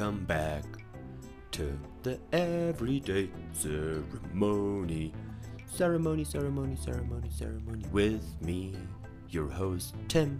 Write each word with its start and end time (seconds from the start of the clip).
Welcome 0.00 0.24
back 0.24 0.64
to 1.50 1.78
the 2.02 2.18
everyday 2.32 3.28
ceremony. 3.52 5.12
Ceremony, 5.66 6.24
ceremony, 6.24 6.74
ceremony, 6.76 7.28
ceremony 7.28 7.84
with 7.92 8.24
me, 8.40 8.74
your 9.28 9.50
host 9.50 9.94
Tim. 10.08 10.38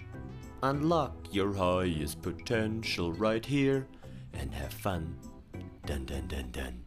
Unlock 0.62 1.14
your 1.30 1.52
highest 1.52 2.22
potential 2.22 3.12
right 3.12 3.44
here 3.44 3.86
and 4.32 4.50
have 4.54 4.72
fun. 4.72 5.14
Dun 5.84 6.06
dun 6.06 6.26
dun 6.26 6.50
dun. 6.52 6.80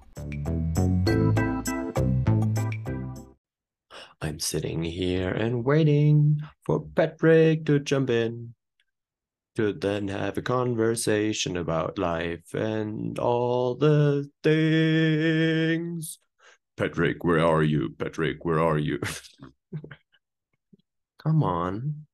I'm 4.20 4.40
sitting 4.40 4.82
here 4.84 5.30
and 5.30 5.64
waiting 5.64 6.42
for 6.66 6.80
Patrick 6.96 7.68
to 7.68 7.78
jump 7.78 8.10
in 8.10 8.56
to 9.56 9.74
then 9.74 10.08
have 10.08 10.38
a 10.38 10.42
conversation 10.42 11.58
about 11.58 12.00
life 12.00 12.54
and 12.54 13.20
all 13.20 13.76
the 13.76 14.30
things. 14.44 16.20
Patrick, 16.76 17.24
where 17.24 17.46
are 17.46 17.64
you? 17.64 17.94
Patrick, 17.98 18.44
where 18.46 18.60
are 18.60 18.80
you? 18.80 19.00
Come 21.24 21.44
on. 21.44 22.06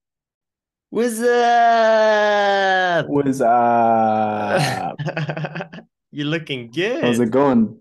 What's 0.89 1.21
up? 1.21 3.07
What's 3.07 3.41
up? 3.41 4.97
You're 6.11 6.25
looking 6.25 6.71
good. 6.71 7.03
How's 7.03 7.19
it 7.19 7.31
going? 7.31 7.79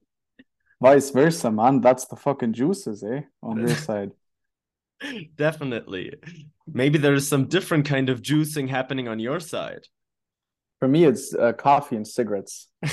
Vice 0.80 1.10
versa, 1.10 1.50
man. 1.50 1.80
That's 1.80 2.04
the 2.06 2.16
fucking 2.16 2.52
juices, 2.52 3.02
eh? 3.02 3.22
On 3.42 3.58
your 3.58 3.68
side. 3.86 4.12
Definitely. 5.36 6.14
Maybe 6.66 6.98
there's 6.98 7.28
some 7.28 7.46
different 7.46 7.86
kind 7.86 8.08
of 8.08 8.22
juicing 8.22 8.68
happening 8.68 9.08
on 9.08 9.18
your 9.18 9.40
side. 9.40 9.86
For 10.80 10.88
me, 10.88 11.04
it's 11.04 11.34
uh, 11.34 11.52
coffee 11.52 11.96
and 11.96 12.06
cigarettes. 12.06 12.68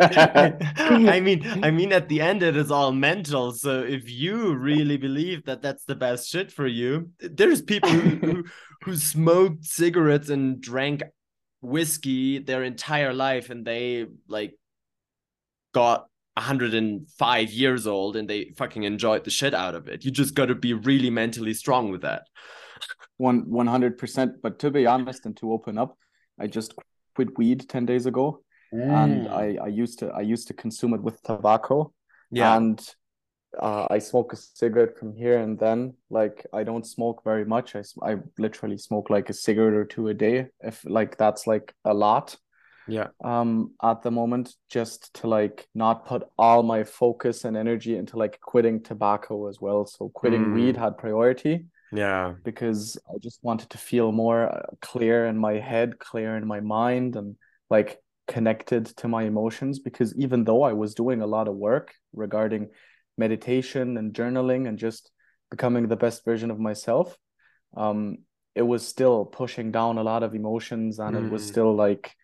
I 0.00 1.20
mean, 1.20 1.64
I 1.64 1.70
mean, 1.70 1.92
at 1.92 2.08
the 2.08 2.20
end, 2.20 2.42
it 2.42 2.56
is 2.56 2.70
all 2.70 2.92
mental. 2.92 3.52
So 3.52 3.82
if 3.82 4.10
you 4.10 4.54
really 4.54 4.96
believe 4.96 5.44
that 5.46 5.62
that's 5.62 5.84
the 5.84 5.94
best 5.94 6.28
shit 6.28 6.52
for 6.52 6.66
you, 6.66 7.10
there's 7.20 7.62
people 7.62 7.90
who, 7.90 8.16
who, 8.16 8.44
who 8.84 8.96
smoked 8.96 9.64
cigarettes 9.64 10.30
and 10.30 10.60
drank 10.60 11.02
whiskey 11.60 12.38
their 12.38 12.62
entire 12.62 13.12
life, 13.12 13.50
and 13.50 13.64
they 13.64 14.06
like 14.28 14.54
got 15.74 16.06
105 16.38 17.50
years 17.50 17.86
old 17.86 18.16
and 18.16 18.28
they 18.28 18.52
fucking 18.56 18.84
enjoyed 18.84 19.24
the 19.24 19.30
shit 19.30 19.54
out 19.54 19.74
of 19.74 19.88
it. 19.88 20.04
You 20.04 20.10
just 20.10 20.34
got 20.34 20.46
to 20.46 20.54
be 20.54 20.72
really 20.72 21.10
mentally 21.10 21.54
strong 21.54 21.90
with 21.90 22.02
that. 22.02 22.22
One 23.16 23.46
100%. 23.46 24.34
But 24.42 24.58
to 24.60 24.70
be 24.70 24.86
honest 24.86 25.26
and 25.26 25.36
to 25.38 25.52
open 25.52 25.78
up, 25.78 25.96
I 26.38 26.46
just 26.46 26.74
quit 27.14 27.36
weed 27.36 27.68
10 27.68 27.86
days 27.86 28.06
ago. 28.06 28.42
Mm. 28.72 29.04
And 29.04 29.28
I, 29.28 29.58
I 29.64 29.66
used 29.68 29.98
to 30.00 30.08
I 30.08 30.20
used 30.20 30.46
to 30.48 30.54
consume 30.54 30.94
it 30.94 31.02
with 31.02 31.22
tobacco. 31.22 31.92
Yeah. 32.30 32.56
And 32.56 32.94
uh, 33.58 33.86
I 33.90 33.98
smoke 33.98 34.32
a 34.32 34.36
cigarette 34.36 34.98
from 34.98 35.14
here 35.14 35.38
and 35.38 35.58
then. 35.58 35.94
Like 36.10 36.46
I 36.52 36.62
don't 36.64 36.86
smoke 36.86 37.24
very 37.24 37.44
much. 37.44 37.74
I, 37.74 37.82
I 38.02 38.16
literally 38.38 38.78
smoke 38.78 39.10
like 39.10 39.30
a 39.30 39.34
cigarette 39.34 39.74
or 39.74 39.84
two 39.84 40.08
a 40.08 40.14
day. 40.14 40.48
If 40.60 40.84
like 40.84 41.16
that's 41.16 41.46
like 41.46 41.74
a 41.84 41.94
lot 41.94 42.36
yeah 42.88 43.08
um 43.22 43.72
at 43.82 44.02
the 44.02 44.10
moment 44.10 44.54
just 44.70 45.12
to 45.14 45.26
like 45.26 45.66
not 45.74 46.06
put 46.06 46.22
all 46.38 46.62
my 46.62 46.84
focus 46.84 47.44
and 47.44 47.56
energy 47.56 47.96
into 47.96 48.16
like 48.16 48.40
quitting 48.40 48.82
tobacco 48.82 49.48
as 49.48 49.60
well 49.60 49.86
so 49.86 50.08
quitting 50.08 50.46
mm. 50.46 50.54
weed 50.54 50.76
had 50.76 50.96
priority 50.96 51.66
yeah 51.92 52.34
because 52.44 52.98
i 53.08 53.18
just 53.18 53.38
wanted 53.42 53.68
to 53.70 53.78
feel 53.78 54.10
more 54.10 54.48
uh, 54.48 54.62
clear 54.80 55.26
in 55.26 55.36
my 55.36 55.54
head 55.54 55.98
clear 55.98 56.36
in 56.36 56.46
my 56.46 56.60
mind 56.60 57.16
and 57.16 57.36
like 57.70 57.98
connected 58.26 58.86
to 58.86 59.08
my 59.08 59.22
emotions 59.22 59.78
because 59.78 60.14
even 60.16 60.44
though 60.44 60.62
i 60.62 60.72
was 60.72 60.94
doing 60.94 61.22
a 61.22 61.26
lot 61.26 61.48
of 61.48 61.54
work 61.54 61.94
regarding 62.12 62.68
meditation 63.16 63.96
and 63.96 64.14
journaling 64.14 64.68
and 64.68 64.78
just 64.78 65.10
becoming 65.50 65.88
the 65.88 65.96
best 65.96 66.24
version 66.24 66.50
of 66.50 66.58
myself 66.58 67.16
um 67.76 68.18
it 68.54 68.62
was 68.62 68.86
still 68.86 69.24
pushing 69.24 69.70
down 69.70 69.98
a 69.98 70.02
lot 70.02 70.22
of 70.22 70.34
emotions 70.34 70.98
and 70.98 71.16
mm. 71.16 71.24
it 71.24 71.30
was 71.30 71.42
mm. 71.44 71.48
still 71.48 71.74
like 71.74 72.14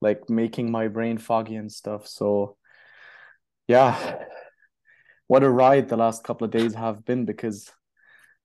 like 0.00 0.28
making 0.28 0.70
my 0.70 0.88
brain 0.88 1.18
foggy 1.18 1.56
and 1.56 1.70
stuff. 1.70 2.06
So 2.06 2.56
yeah, 3.68 4.24
what 5.26 5.42
a 5.42 5.50
ride 5.50 5.88
the 5.88 5.96
last 5.96 6.24
couple 6.24 6.44
of 6.44 6.50
days 6.50 6.74
have 6.74 7.04
been 7.04 7.24
because 7.24 7.70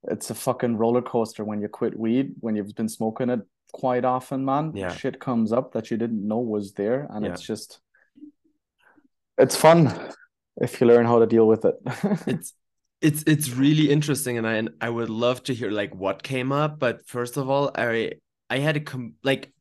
it's 0.05 0.29
a 0.29 0.35
fucking 0.35 0.77
roller 0.77 1.01
coaster 1.01 1.43
when 1.43 1.61
you 1.61 1.67
quit 1.67 1.97
weed, 1.97 2.33
when 2.39 2.55
you've 2.55 2.75
been 2.75 2.89
smoking 2.89 3.29
it 3.29 3.41
quite 3.71 4.05
often, 4.05 4.43
man. 4.45 4.71
Yeah. 4.75 4.93
Shit 4.93 5.19
comes 5.19 5.51
up 5.51 5.73
that 5.73 5.91
you 5.91 5.97
didn't 5.97 6.27
know 6.27 6.39
was 6.39 6.73
there. 6.73 7.07
And 7.09 7.25
yeah. 7.25 7.31
it's 7.31 7.41
just 7.41 7.79
it's 9.37 9.55
fun 9.55 10.11
if 10.57 10.81
you 10.81 10.87
learn 10.87 11.05
how 11.05 11.19
to 11.19 11.27
deal 11.27 11.47
with 11.47 11.65
it. 11.65 11.75
it's 12.27 12.53
it's 13.01 13.23
it's 13.25 13.49
really 13.49 13.89
interesting 13.89 14.37
and 14.37 14.47
I 14.47 14.53
and 14.53 14.69
I 14.79 14.89
would 14.89 15.09
love 15.09 15.43
to 15.43 15.53
hear 15.53 15.71
like 15.71 15.93
what 15.93 16.23
came 16.23 16.51
up. 16.51 16.79
But 16.79 17.07
first 17.07 17.37
of 17.37 17.49
all, 17.49 17.71
I 17.75 18.13
I 18.49 18.59
had 18.59 18.77
a 18.77 18.81
com- 18.81 19.15
like 19.23 19.53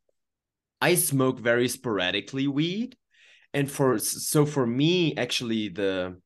I 0.81 0.95
smoke 0.95 1.39
very 1.39 1.69
sporadically 1.69 2.47
weed. 2.47 2.97
And 3.53 3.71
for 3.71 3.99
so 3.99 4.47
for 4.47 4.67
me, 4.67 5.17
actually, 5.17 5.69
the 5.69 6.21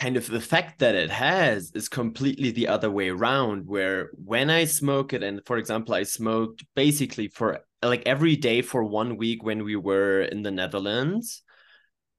kind 0.00 0.16
of 0.16 0.30
effect 0.30 0.80
that 0.80 0.94
it 0.94 1.10
has 1.10 1.70
is 1.74 1.88
completely 1.88 2.50
the 2.50 2.68
other 2.68 2.90
way 2.90 3.08
around. 3.08 3.66
Where 3.66 4.10
when 4.14 4.50
I 4.50 4.64
smoke 4.64 5.12
it, 5.12 5.22
and 5.22 5.40
for 5.46 5.58
example, 5.58 5.94
I 5.94 6.04
smoked 6.04 6.64
basically 6.74 7.28
for 7.28 7.60
like 7.82 8.04
every 8.06 8.36
day 8.36 8.62
for 8.62 8.84
one 8.84 9.16
week 9.16 9.42
when 9.42 9.64
we 9.64 9.76
were 9.76 10.22
in 10.22 10.42
the 10.42 10.50
Netherlands. 10.50 11.42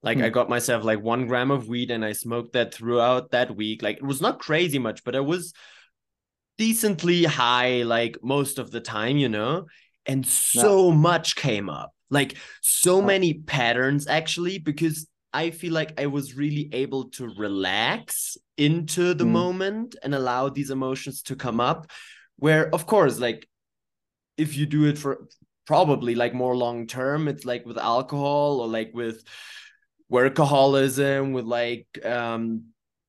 Like. 0.02 0.18
I 0.18 0.28
hmm. 0.28 0.34
got 0.34 0.48
myself 0.48 0.84
like 0.84 1.02
one 1.02 1.26
gram 1.26 1.50
of 1.50 1.66
weed 1.66 1.90
and 1.90 2.04
I 2.04 2.12
smoked 2.12 2.52
that 2.52 2.72
throughout 2.72 3.32
that 3.32 3.56
week. 3.56 3.82
Like 3.82 3.96
it 3.96 4.04
was 4.04 4.20
not 4.20 4.38
crazy 4.38 4.78
much, 4.78 5.02
but 5.02 5.16
I 5.16 5.20
was 5.20 5.52
decently 6.58 7.24
high 7.24 7.82
like 7.82 8.18
most 8.22 8.58
of 8.58 8.70
the 8.70 8.80
time, 8.80 9.16
you 9.16 9.28
know 9.28 9.66
and 10.06 10.26
so 10.26 10.88
yeah. 10.88 10.96
much 10.96 11.36
came 11.36 11.68
up 11.68 11.92
like 12.10 12.36
so 12.62 13.02
many 13.02 13.34
patterns 13.34 14.06
actually 14.06 14.58
because 14.58 15.06
i 15.32 15.50
feel 15.50 15.72
like 15.72 16.00
i 16.00 16.06
was 16.06 16.36
really 16.36 16.68
able 16.72 17.10
to 17.10 17.28
relax 17.36 18.36
into 18.56 19.14
the 19.14 19.24
mm. 19.24 19.30
moment 19.30 19.96
and 20.02 20.14
allow 20.14 20.48
these 20.48 20.70
emotions 20.70 21.22
to 21.22 21.36
come 21.36 21.60
up 21.60 21.90
where 22.36 22.72
of 22.74 22.86
course 22.86 23.18
like 23.18 23.48
if 24.36 24.56
you 24.56 24.66
do 24.66 24.84
it 24.84 24.98
for 24.98 25.26
probably 25.66 26.14
like 26.14 26.32
more 26.32 26.56
long 26.56 26.86
term 26.86 27.26
it's 27.26 27.44
like 27.44 27.66
with 27.66 27.78
alcohol 27.78 28.60
or 28.60 28.68
like 28.68 28.90
with 28.94 29.24
workaholism 30.10 31.32
with 31.32 31.44
like 31.44 31.86
um 32.04 32.66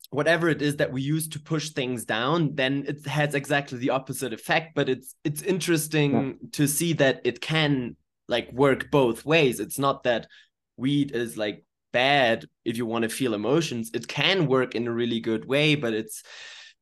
whatever 0.09 0.47
it 0.47 0.61
is 0.61 0.77
that 0.77 0.91
we 0.91 1.01
use 1.01 1.27
to 1.27 1.39
push 1.39 1.71
things 1.71 2.05
down 2.05 2.55
then 2.55 2.85
it 2.87 3.05
has 3.05 3.35
exactly 3.35 3.77
the 3.77 3.89
opposite 3.89 4.31
effect 4.31 4.73
but 4.73 4.87
it's 4.87 5.15
it's 5.23 5.41
interesting 5.41 6.11
yeah. 6.13 6.33
to 6.53 6.67
see 6.67 6.93
that 6.93 7.19
it 7.25 7.41
can 7.41 7.95
like 8.27 8.51
work 8.51 8.91
both 8.91 9.25
ways. 9.25 9.59
It's 9.59 9.79
not 9.79 10.03
that 10.03 10.27
weed 10.75 11.11
is 11.11 11.37
like 11.37 11.63
bad 11.93 12.45
if 12.65 12.77
you 12.77 12.85
want 12.85 13.03
to 13.03 13.09
feel 13.09 13.33
emotions. 13.33 13.91
It 13.93 14.07
can 14.07 14.47
work 14.47 14.75
in 14.75 14.87
a 14.87 14.91
really 14.91 15.19
good 15.19 15.45
way 15.45 15.75
but 15.75 15.93
it's 15.93 16.23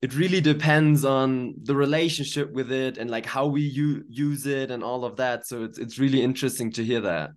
it 0.01 0.15
really 0.15 0.41
depends 0.41 1.05
on 1.05 1.55
the 1.63 1.75
relationship 1.75 2.51
with 2.51 2.71
it 2.71 2.97
and 2.97 3.09
like 3.09 3.25
how 3.25 3.47
we 3.47 3.61
u- 3.61 4.03
use 4.07 4.45
it 4.45 4.69
and 4.69 4.83
all 4.83 5.05
of 5.05 5.15
that. 5.17 5.47
So 5.47 5.63
it's 5.63 5.77
it's 5.77 5.99
really 5.99 6.21
interesting 6.21 6.71
to 6.73 6.83
hear 6.83 7.01
that. 7.01 7.31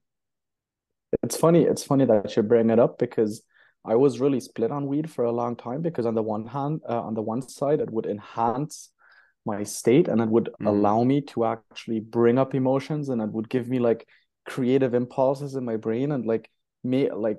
It's 1.23 1.37
funny 1.37 1.65
it's 1.65 1.85
funny 1.85 2.05
that 2.05 2.37
you 2.37 2.43
bring 2.43 2.71
it 2.71 2.79
up 2.79 2.99
because 2.99 3.43
I 3.89 3.97
was 3.97 4.21
really 4.21 4.41
split 4.41 4.71
on 4.71 4.87
weed 4.87 5.11
for 5.11 5.25
a 5.25 5.33
long 5.33 5.57
time 5.57 5.81
because 5.81 6.07
on 6.07 6.15
the 6.15 6.23
one 6.23 6.47
hand, 6.47 6.83
uh, 6.89 7.01
on 7.01 7.15
the 7.15 7.23
one 7.23 7.43
side, 7.43 7.81
it 7.81 7.91
would 7.91 8.07
enhance 8.07 8.91
my 9.47 9.63
state 9.65 10.09
and 10.09 10.21
it 10.21 10.29
would 10.29 10.51
mm. 10.61 10.67
allow 10.67 11.03
me 11.05 11.23
to 11.23 11.47
actually 11.47 12.01
bring 12.01 12.39
up 12.39 12.55
emotions 12.55 13.09
and 13.09 13.23
it 13.23 13.31
would 13.31 13.49
give 13.49 13.69
me 13.69 13.79
like 13.79 14.07
creative 14.45 14.95
impulses 14.95 15.55
in 15.55 15.65
my 15.65 15.77
brain 15.77 16.13
and 16.13 16.27
like 16.27 16.51
me 16.85 17.11
like 17.11 17.39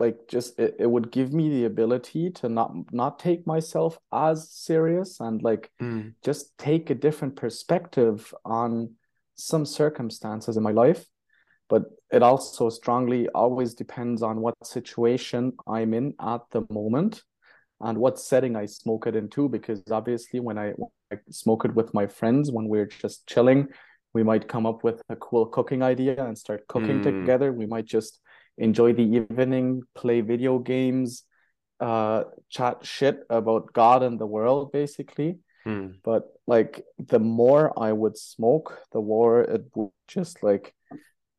like 0.00 0.16
just 0.28 0.58
it, 0.58 0.76
it 0.78 0.86
would 0.86 1.10
give 1.12 1.32
me 1.32 1.48
the 1.48 1.64
ability 1.64 2.30
to 2.30 2.48
not 2.48 2.72
not 2.92 3.18
take 3.18 3.46
myself 3.46 3.98
as 4.12 4.50
serious 4.50 5.20
and 5.20 5.42
like 5.42 5.70
mm. 5.80 6.12
just 6.24 6.56
take 6.58 6.90
a 6.90 6.94
different 6.94 7.36
perspective 7.36 8.34
on 8.44 8.90
some 9.36 9.66
circumstances 9.66 10.56
in 10.56 10.62
my 10.62 10.72
life 10.72 11.04
but 11.68 11.84
it 12.12 12.22
also 12.22 12.68
strongly 12.70 13.28
always 13.28 13.74
depends 13.74 14.22
on 14.22 14.40
what 14.40 14.54
situation 14.64 15.52
I'm 15.66 15.94
in 15.94 16.14
at 16.20 16.42
the 16.50 16.66
moment 16.70 17.22
and 17.80 17.98
what 17.98 18.18
setting 18.18 18.56
I 18.56 18.66
smoke 18.66 19.06
it 19.06 19.16
into. 19.16 19.48
Because 19.48 19.82
obviously, 19.90 20.40
when 20.40 20.58
I, 20.58 20.70
when 20.70 20.90
I 21.12 21.16
smoke 21.30 21.64
it 21.64 21.74
with 21.74 21.92
my 21.94 22.06
friends, 22.06 22.52
when 22.52 22.68
we're 22.68 22.86
just 22.86 23.26
chilling, 23.26 23.68
we 24.12 24.22
might 24.22 24.48
come 24.48 24.66
up 24.66 24.84
with 24.84 25.02
a 25.08 25.16
cool 25.16 25.46
cooking 25.46 25.82
idea 25.82 26.24
and 26.24 26.38
start 26.38 26.66
cooking 26.68 27.00
mm. 27.00 27.02
together. 27.02 27.52
We 27.52 27.66
might 27.66 27.86
just 27.86 28.20
enjoy 28.58 28.92
the 28.92 29.02
evening, 29.02 29.82
play 29.94 30.20
video 30.20 30.58
games, 30.58 31.24
uh, 31.80 32.24
chat 32.48 32.86
shit 32.86 33.20
about 33.28 33.72
God 33.72 34.02
and 34.02 34.18
the 34.18 34.26
world, 34.26 34.70
basically. 34.70 35.38
Mm. 35.66 35.96
But 36.04 36.28
like 36.46 36.84
the 36.98 37.18
more 37.18 37.72
I 37.78 37.92
would 37.92 38.16
smoke, 38.18 38.78
the 38.92 39.00
more 39.00 39.40
it 39.40 39.64
would 39.74 39.90
just 40.06 40.42
like 40.42 40.74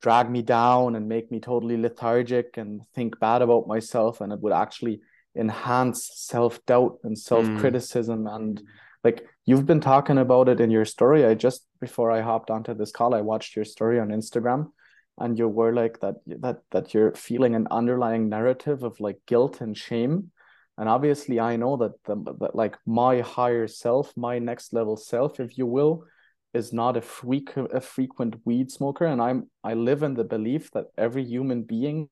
drag 0.01 0.29
me 0.29 0.41
down 0.41 0.95
and 0.95 1.09
make 1.09 1.31
me 1.31 1.39
totally 1.39 1.77
lethargic 1.77 2.57
and 2.57 2.81
think 2.93 3.19
bad 3.19 3.41
about 3.41 3.67
myself. 3.67 4.21
And 4.21 4.31
it 4.31 4.39
would 4.39 4.53
actually 4.53 5.01
enhance 5.35 6.09
self-doubt 6.15 6.99
and 7.03 7.17
self-criticism. 7.17 8.23
Mm. 8.23 8.35
and 8.35 8.63
like 9.03 9.27
you've 9.45 9.65
been 9.65 9.81
talking 9.81 10.17
about 10.17 10.49
it 10.49 10.59
in 10.59 10.71
your 10.71 10.85
story. 10.85 11.25
I 11.25 11.35
just 11.35 11.67
before 11.79 12.09
i 12.11 12.21
hopped 12.21 12.49
onto 12.49 12.73
this 12.73 12.91
call 12.91 13.13
i 13.13 13.21
watched 13.21 13.55
your 13.55 13.65
story 13.65 13.99
on 13.99 14.09
instagram. 14.09 14.71
And 15.17 15.37
you 15.37 15.47
were 15.47 15.73
like 15.73 15.99
that 15.99 16.15
that 16.25 16.59
that 16.71 16.93
you're 16.93 17.13
feeling 17.13 17.55
an 17.55 17.67
underlying 17.69 18.29
narrative 18.29 18.83
of 18.83 18.99
like 18.99 19.19
guilt 19.27 19.61
and 19.61 19.77
shame. 19.77 20.31
And 20.77 20.89
obviously 20.89 21.39
i 21.39 21.55
know 21.55 21.77
that 21.77 21.93
the 22.05 22.15
that 22.39 22.55
like 22.55 22.77
my 22.85 23.21
higher 23.21 23.67
self 23.67 24.15
my 24.15 24.39
next 24.39 24.73
level 24.73 24.97
self 24.97 25.39
if 25.39 25.57
you 25.57 25.67
will 25.67 26.05
is 26.55 26.71
not 26.71 26.97
a 26.97 27.01
frequent 27.01 27.69
a 27.73 27.81
frequent 27.81 28.35
weed 28.45 28.71
smoker 28.71 29.05
and 29.05 29.21
i'm 29.21 29.49
i 29.63 29.73
live 29.73 30.03
in 30.03 30.13
the 30.13 30.23
belief 30.23 30.71
that 30.71 30.85
every 30.97 31.23
human 31.23 31.63
being 31.63 32.09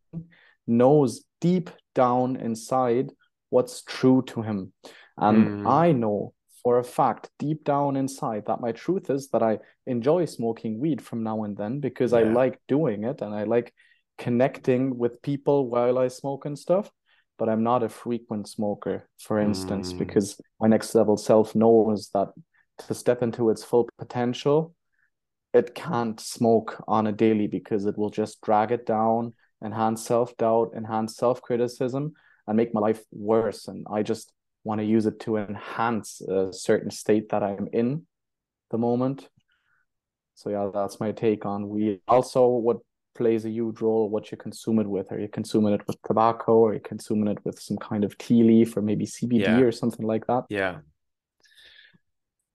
knows 0.67 1.23
deep 1.41 1.69
down 1.95 2.35
inside 2.35 3.09
what's 3.49 3.83
true 3.83 4.21
to 4.27 4.41
him 4.41 4.73
and 5.17 5.47
mm. 5.47 5.67
i 5.67 5.91
know 5.91 6.33
for 6.63 6.79
a 6.79 6.83
fact 6.83 7.29
deep 7.39 7.63
down 7.63 7.95
inside 7.95 8.43
that 8.45 8.61
my 8.61 8.71
truth 8.71 9.09
is 9.09 9.29
that 9.29 9.43
i 9.43 9.57
enjoy 9.87 10.25
smoking 10.25 10.79
weed 10.79 11.01
from 11.01 11.23
now 11.23 11.43
and 11.43 11.57
then 11.57 11.79
because 11.79 12.11
yeah. 12.11 12.19
i 12.19 12.23
like 12.23 12.59
doing 12.67 13.03
it 13.03 13.21
and 13.21 13.33
i 13.33 13.43
like 13.43 13.73
connecting 14.17 14.97
with 14.97 15.21
people 15.21 15.69
while 15.69 15.97
i 15.97 16.07
smoke 16.07 16.45
and 16.45 16.57
stuff 16.57 16.89
but 17.37 17.49
i'm 17.49 17.63
not 17.63 17.83
a 17.83 17.89
frequent 17.89 18.47
smoker 18.47 19.07
for 19.19 19.39
instance 19.39 19.93
mm. 19.93 19.97
because 19.97 20.39
my 20.59 20.67
next 20.67 20.93
level 20.95 21.17
self 21.17 21.55
knows 21.55 22.09
that 22.13 22.29
to 22.79 22.93
step 22.93 23.21
into 23.21 23.49
its 23.49 23.63
full 23.63 23.89
potential, 23.97 24.73
it 25.53 25.75
can't 25.75 26.19
smoke 26.19 26.83
on 26.87 27.07
a 27.07 27.11
daily 27.11 27.47
because 27.47 27.85
it 27.85 27.97
will 27.97 28.09
just 28.09 28.41
drag 28.41 28.71
it 28.71 28.85
down, 28.85 29.33
enhance 29.63 30.05
self 30.05 30.35
doubt, 30.37 30.71
enhance 30.75 31.15
self 31.15 31.41
criticism, 31.41 32.13
and 32.47 32.57
make 32.57 32.73
my 32.73 32.81
life 32.81 33.01
worse. 33.11 33.67
And 33.67 33.85
I 33.91 34.03
just 34.03 34.31
want 34.63 34.79
to 34.79 34.85
use 34.85 35.05
it 35.05 35.19
to 35.21 35.37
enhance 35.37 36.21
a 36.21 36.51
certain 36.51 36.89
state 36.89 37.29
that 37.29 37.43
I'm 37.43 37.67
in 37.71 38.07
the 38.71 38.77
moment. 38.77 39.29
So 40.35 40.49
yeah, 40.49 40.71
that's 40.73 40.99
my 40.99 41.11
take 41.11 41.45
on 41.45 41.69
weed. 41.69 42.01
Also, 42.07 42.47
what 42.47 42.77
plays 43.15 43.45
a 43.45 43.49
huge 43.49 43.81
role 43.81 44.09
what 44.09 44.31
you 44.31 44.37
consume 44.37 44.79
it 44.79 44.87
with. 44.87 45.11
Are 45.11 45.19
you 45.19 45.27
consuming 45.27 45.73
it 45.73 45.85
with 45.87 46.01
tobacco? 46.01 46.65
Are 46.65 46.73
you 46.73 46.79
consuming 46.79 47.27
it 47.27 47.43
with 47.45 47.59
some 47.59 47.77
kind 47.77 48.03
of 48.03 48.17
tea 48.17 48.43
leaf 48.43 48.75
or 48.75 48.81
maybe 48.81 49.05
CBD 49.05 49.41
yeah. 49.41 49.59
or 49.59 49.71
something 49.71 50.05
like 50.05 50.25
that? 50.27 50.45
Yeah. 50.49 50.79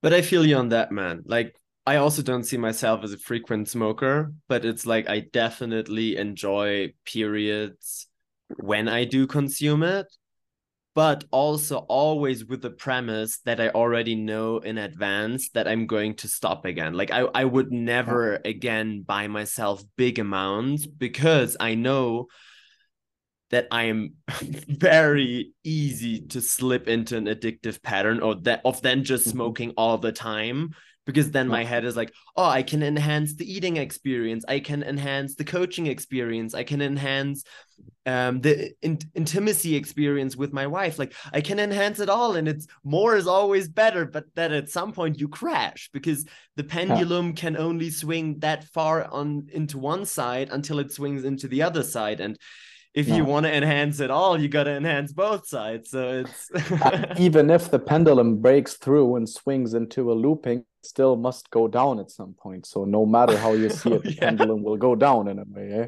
But 0.01 0.13
I 0.13 0.21
feel 0.21 0.45
you 0.45 0.55
on 0.57 0.69
that, 0.69 0.91
man. 0.91 1.23
Like, 1.25 1.55
I 1.85 1.97
also 1.97 2.21
don't 2.21 2.43
see 2.43 2.57
myself 2.57 3.03
as 3.03 3.13
a 3.13 3.17
frequent 3.17 3.67
smoker, 3.67 4.33
but 4.47 4.63
it's 4.63 4.85
like 4.85 5.09
I 5.09 5.21
definitely 5.21 6.17
enjoy 6.17 6.93
periods 7.05 8.07
when 8.57 8.87
I 8.87 9.05
do 9.05 9.27
consume 9.27 9.83
it, 9.83 10.05
but 10.95 11.25
also 11.31 11.77
always 11.77 12.45
with 12.45 12.61
the 12.61 12.69
premise 12.69 13.39
that 13.45 13.59
I 13.59 13.69
already 13.69 14.15
know 14.15 14.57
in 14.57 14.77
advance 14.77 15.49
that 15.49 15.67
I'm 15.67 15.87
going 15.87 16.15
to 16.17 16.27
stop 16.27 16.65
again. 16.65 16.93
Like, 16.93 17.11
I, 17.11 17.21
I 17.33 17.45
would 17.45 17.71
never 17.71 18.39
again 18.45 19.01
buy 19.01 19.27
myself 19.27 19.83
big 19.97 20.19
amounts 20.19 20.85
because 20.85 21.57
I 21.59 21.75
know 21.75 22.27
that 23.49 23.67
I 23.71 23.83
am 23.83 24.15
very 24.67 25.53
easy 25.63 26.21
to 26.27 26.41
slip 26.41 26.87
into 26.87 27.17
an 27.17 27.25
addictive 27.25 27.81
pattern 27.81 28.19
or 28.19 28.35
that 28.35 28.61
of 28.65 28.81
then 28.81 29.03
just 29.03 29.23
mm-hmm. 29.23 29.37
smoking 29.37 29.73
all 29.77 29.97
the 29.97 30.11
time 30.11 30.75
because 31.05 31.31
then 31.31 31.47
my 31.47 31.63
head 31.63 31.85
is 31.85 31.95
like 31.95 32.13
oh 32.35 32.43
i 32.43 32.61
can 32.61 32.83
enhance 32.83 33.33
the 33.35 33.51
eating 33.51 33.77
experience. 33.77 34.45
I 34.47 34.59
can 34.59 34.83
enhance 34.83 35.33
the 35.33 35.43
coaching 35.43 35.87
experience. 35.87 36.53
I 36.53 36.63
can 36.63 36.83
enhance 36.83 37.43
um, 38.05 38.41
the 38.41 38.73
in- 38.83 38.99
intimacy 39.15 39.75
experience 39.75 40.35
with 40.35 40.53
my 40.53 40.67
wife. 40.67 40.99
Like 40.99 41.15
i 41.33 41.41
can 41.41 41.59
enhance 41.59 41.99
it 41.99 42.09
all 42.09 42.35
and 42.35 42.47
it's 42.47 42.67
more 42.83 43.15
is 43.15 43.25
always 43.25 43.67
better 43.67 44.05
but 44.05 44.25
then 44.35 44.53
at 44.53 44.69
some 44.69 44.91
point 44.91 45.19
you 45.19 45.27
crash 45.27 45.89
because 45.93 46.27
the 46.57 46.63
pendulum 46.63 47.33
can 47.33 47.57
only 47.57 47.89
swing 47.89 48.39
that 48.39 48.65
far 48.65 49.05
on 49.05 49.47
into 49.51 49.79
one 49.79 50.05
side 50.05 50.49
until 50.51 50.77
it 50.77 50.91
swings 50.91 51.23
into 51.23 51.47
the 51.47 51.63
other 51.63 51.81
side. 51.81 52.19
And 52.19 52.37
if 52.93 53.07
you 53.07 53.23
want 53.23 53.45
to 53.45 53.53
enhance 53.53 53.99
it 53.99 54.09
all, 54.09 54.39
you 54.39 54.47
got 54.47 54.63
to 54.63 54.71
enhance 54.71 55.11
both 55.11 55.47
sides. 55.47 55.91
So 55.91 56.25
it's 56.25 57.19
even 57.19 57.49
if 57.49 57.69
the 57.69 57.79
pendulum 57.79 58.37
breaks 58.37 58.73
through 58.73 59.15
and 59.15 59.29
swings 59.29 59.73
into 59.73 60.11
a 60.11 60.13
looping, 60.13 60.65
still 60.83 61.15
must 61.15 61.49
go 61.51 61.67
down 61.67 61.99
at 61.99 62.09
some 62.09 62.33
point. 62.33 62.65
So 62.65 62.85
no 62.85 63.05
matter 63.05 63.37
how 63.37 63.53
you 63.53 63.69
see 63.69 63.93
it, 63.93 64.03
the 64.03 64.13
yeah. 64.13 64.19
pendulum 64.21 64.63
will 64.63 64.77
go 64.77 64.95
down 64.95 65.27
in 65.27 65.39
a 65.39 65.43
way. 65.47 65.71
Eh? 65.71 65.87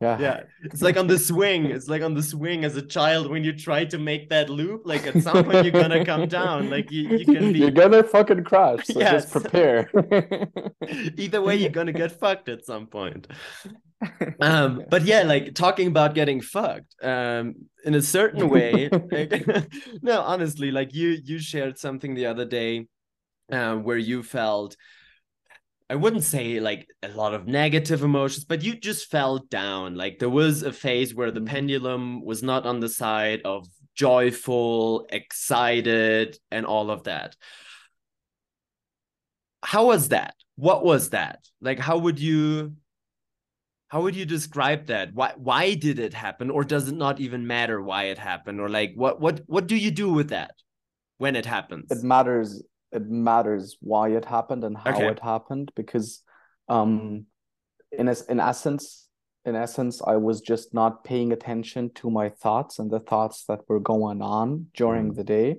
Yeah. 0.00 0.18
Yeah. 0.20 0.40
It's 0.62 0.80
like 0.80 0.96
on 0.96 1.08
the 1.08 1.18
swing. 1.18 1.66
It's 1.66 1.88
like 1.88 2.02
on 2.02 2.14
the 2.14 2.22
swing 2.22 2.64
as 2.64 2.76
a 2.76 2.82
child 2.82 3.28
when 3.28 3.42
you 3.42 3.52
try 3.52 3.84
to 3.86 3.98
make 3.98 4.28
that 4.30 4.48
loop. 4.48 4.82
Like 4.84 5.06
at 5.06 5.20
some 5.22 5.44
point 5.44 5.64
you're 5.64 5.72
gonna 5.72 6.04
come 6.04 6.28
down. 6.28 6.70
Like 6.70 6.90
you, 6.92 7.08
you 7.16 7.24
can 7.24 7.52
be 7.52 7.58
You're 7.60 7.72
gonna 7.72 8.04
fucking 8.04 8.44
crash. 8.44 8.86
So 8.86 9.00
yes. 9.00 9.24
just 9.24 9.32
prepare. 9.32 9.90
Either 11.16 11.42
way, 11.42 11.56
you're 11.56 11.70
gonna 11.70 11.92
get 11.92 12.12
fucked 12.12 12.48
at 12.48 12.64
some 12.64 12.86
point 12.86 13.26
um 14.40 14.82
but 14.88 15.02
yeah 15.02 15.22
like 15.22 15.54
talking 15.54 15.88
about 15.88 16.14
getting 16.14 16.40
fucked 16.40 16.94
um 17.02 17.54
in 17.84 17.94
a 17.94 18.02
certain 18.02 18.48
way 18.48 18.88
like, 19.10 19.44
no 20.02 20.20
honestly 20.20 20.70
like 20.70 20.94
you 20.94 21.18
you 21.24 21.38
shared 21.38 21.78
something 21.78 22.14
the 22.14 22.26
other 22.26 22.44
day 22.44 22.86
uh, 23.50 23.74
where 23.74 23.96
you 23.96 24.22
felt 24.22 24.76
I 25.90 25.94
wouldn't 25.94 26.24
say 26.24 26.60
like 26.60 26.86
a 27.02 27.08
lot 27.08 27.32
of 27.32 27.46
negative 27.46 28.02
emotions, 28.02 28.44
but 28.44 28.62
you 28.62 28.74
just 28.74 29.10
felt 29.10 29.48
down. 29.48 29.94
Like 29.94 30.18
there 30.18 30.28
was 30.28 30.62
a 30.62 30.72
phase 30.72 31.14
where 31.14 31.30
the 31.30 31.40
mm-hmm. 31.40 31.48
pendulum 31.48 32.24
was 32.24 32.42
not 32.42 32.66
on 32.66 32.80
the 32.80 32.88
side 32.88 33.40
of 33.44 33.66
joyful, 33.94 35.06
excited, 35.10 36.38
and 36.50 36.66
all 36.66 36.90
of 36.90 37.04
that. 37.04 37.36
How 39.62 39.86
was 39.86 40.10
that? 40.10 40.34
What 40.56 40.84
was 40.84 41.10
that? 41.10 41.40
Like, 41.60 41.78
how 41.78 41.98
would 41.98 42.18
you 42.18 42.74
how 43.88 44.02
would 44.02 44.14
you 44.14 44.26
describe 44.26 44.86
that 44.86 45.14
why 45.14 45.32
why 45.36 45.74
did 45.74 45.98
it 45.98 46.12
happen 46.12 46.50
or 46.50 46.62
does 46.62 46.88
it 46.88 46.94
not 46.94 47.20
even 47.20 47.46
matter 47.46 47.80
why 47.82 48.04
it 48.04 48.18
happened 48.18 48.60
or 48.60 48.68
like 48.68 48.92
what 48.94 49.18
what 49.18 49.40
what 49.46 49.66
do 49.66 49.76
you 49.76 49.90
do 49.90 50.12
with 50.12 50.28
that 50.28 50.54
when 51.16 51.34
it 51.34 51.46
happens 51.46 51.90
it 51.90 52.04
matters 52.04 52.62
it 52.92 53.06
matters 53.08 53.76
why 53.80 54.10
it 54.10 54.24
happened 54.24 54.64
and 54.64 54.76
how 54.76 54.94
okay. 54.94 55.08
it 55.08 55.20
happened 55.20 55.70
because 55.76 56.22
um 56.68 57.26
in 57.92 58.08
in 58.28 58.40
essence 58.40 59.08
in 59.44 59.54
essence 59.54 60.00
i 60.06 60.16
was 60.16 60.40
just 60.40 60.74
not 60.74 61.04
paying 61.04 61.32
attention 61.32 61.90
to 61.94 62.10
my 62.10 62.28
thoughts 62.28 62.78
and 62.78 62.90
the 62.90 63.00
thoughts 63.00 63.44
that 63.46 63.60
were 63.68 63.80
going 63.80 64.22
on 64.22 64.66
during 64.74 65.12
mm. 65.12 65.16
the 65.16 65.24
day 65.24 65.56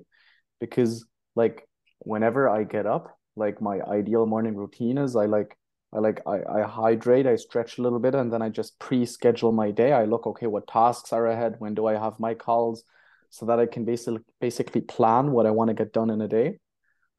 because 0.60 1.06
like 1.34 1.66
whenever 2.00 2.48
i 2.48 2.64
get 2.64 2.86
up 2.86 3.16
like 3.36 3.60
my 3.60 3.80
ideal 3.82 4.26
morning 4.26 4.56
routine 4.56 4.98
is 4.98 5.16
i 5.16 5.26
like 5.26 5.56
I 5.92 5.98
like 5.98 6.20
I, 6.26 6.38
I 6.48 6.62
hydrate, 6.62 7.26
I 7.26 7.36
stretch 7.36 7.78
a 7.78 7.82
little 7.82 7.98
bit, 7.98 8.14
and 8.14 8.32
then 8.32 8.42
I 8.42 8.48
just 8.48 8.78
pre-schedule 8.78 9.50
my 9.50 9.72
day. 9.72 9.92
I 9.92 10.04
look, 10.04 10.26
okay, 10.26 10.46
what 10.46 10.68
tasks 10.68 11.12
are 11.12 11.26
ahead? 11.26 11.56
When 11.58 11.74
do 11.74 11.86
I 11.86 11.94
have 11.94 12.20
my 12.20 12.34
calls? 12.34 12.84
So 13.30 13.46
that 13.46 13.58
I 13.58 13.66
can 13.66 13.84
basically 13.84 14.20
basically 14.40 14.80
plan 14.82 15.32
what 15.32 15.46
I 15.46 15.50
want 15.50 15.68
to 15.68 15.74
get 15.74 15.92
done 15.92 16.10
in 16.10 16.20
a 16.20 16.28
day. 16.28 16.58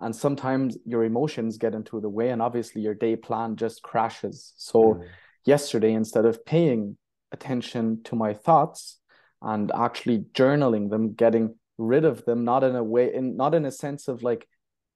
And 0.02 0.16
sometimes 0.16 0.78
your 0.86 1.04
emotions 1.04 1.58
get 1.58 1.76
into 1.76 2.02
the 2.02 2.10
way, 2.10 2.30
and 2.30 2.42
obviously 2.42 2.82
your 2.82 2.96
day 2.96 3.16
plan 3.16 3.56
just 3.56 3.84
crashes. 3.84 4.54
So 4.58 4.96
mm. 4.96 5.08
yesterday, 5.46 5.94
instead 5.94 6.26
of 6.26 6.44
paying 6.46 6.98
attention 7.32 8.02
to 8.04 8.16
my 8.16 8.34
thoughts 8.34 9.00
and 9.42 9.72
actually 9.74 10.26
journaling 10.34 10.90
them, 10.90 11.14
getting 11.14 11.56
rid 11.78 12.04
of 12.04 12.26
them, 12.26 12.44
not 12.44 12.64
in 12.64 12.76
a 12.76 12.84
way, 12.84 13.14
in 13.14 13.38
not 13.38 13.54
in 13.54 13.66
a 13.66 13.72
sense 13.72 14.08
of 14.08 14.24
like 14.24 14.48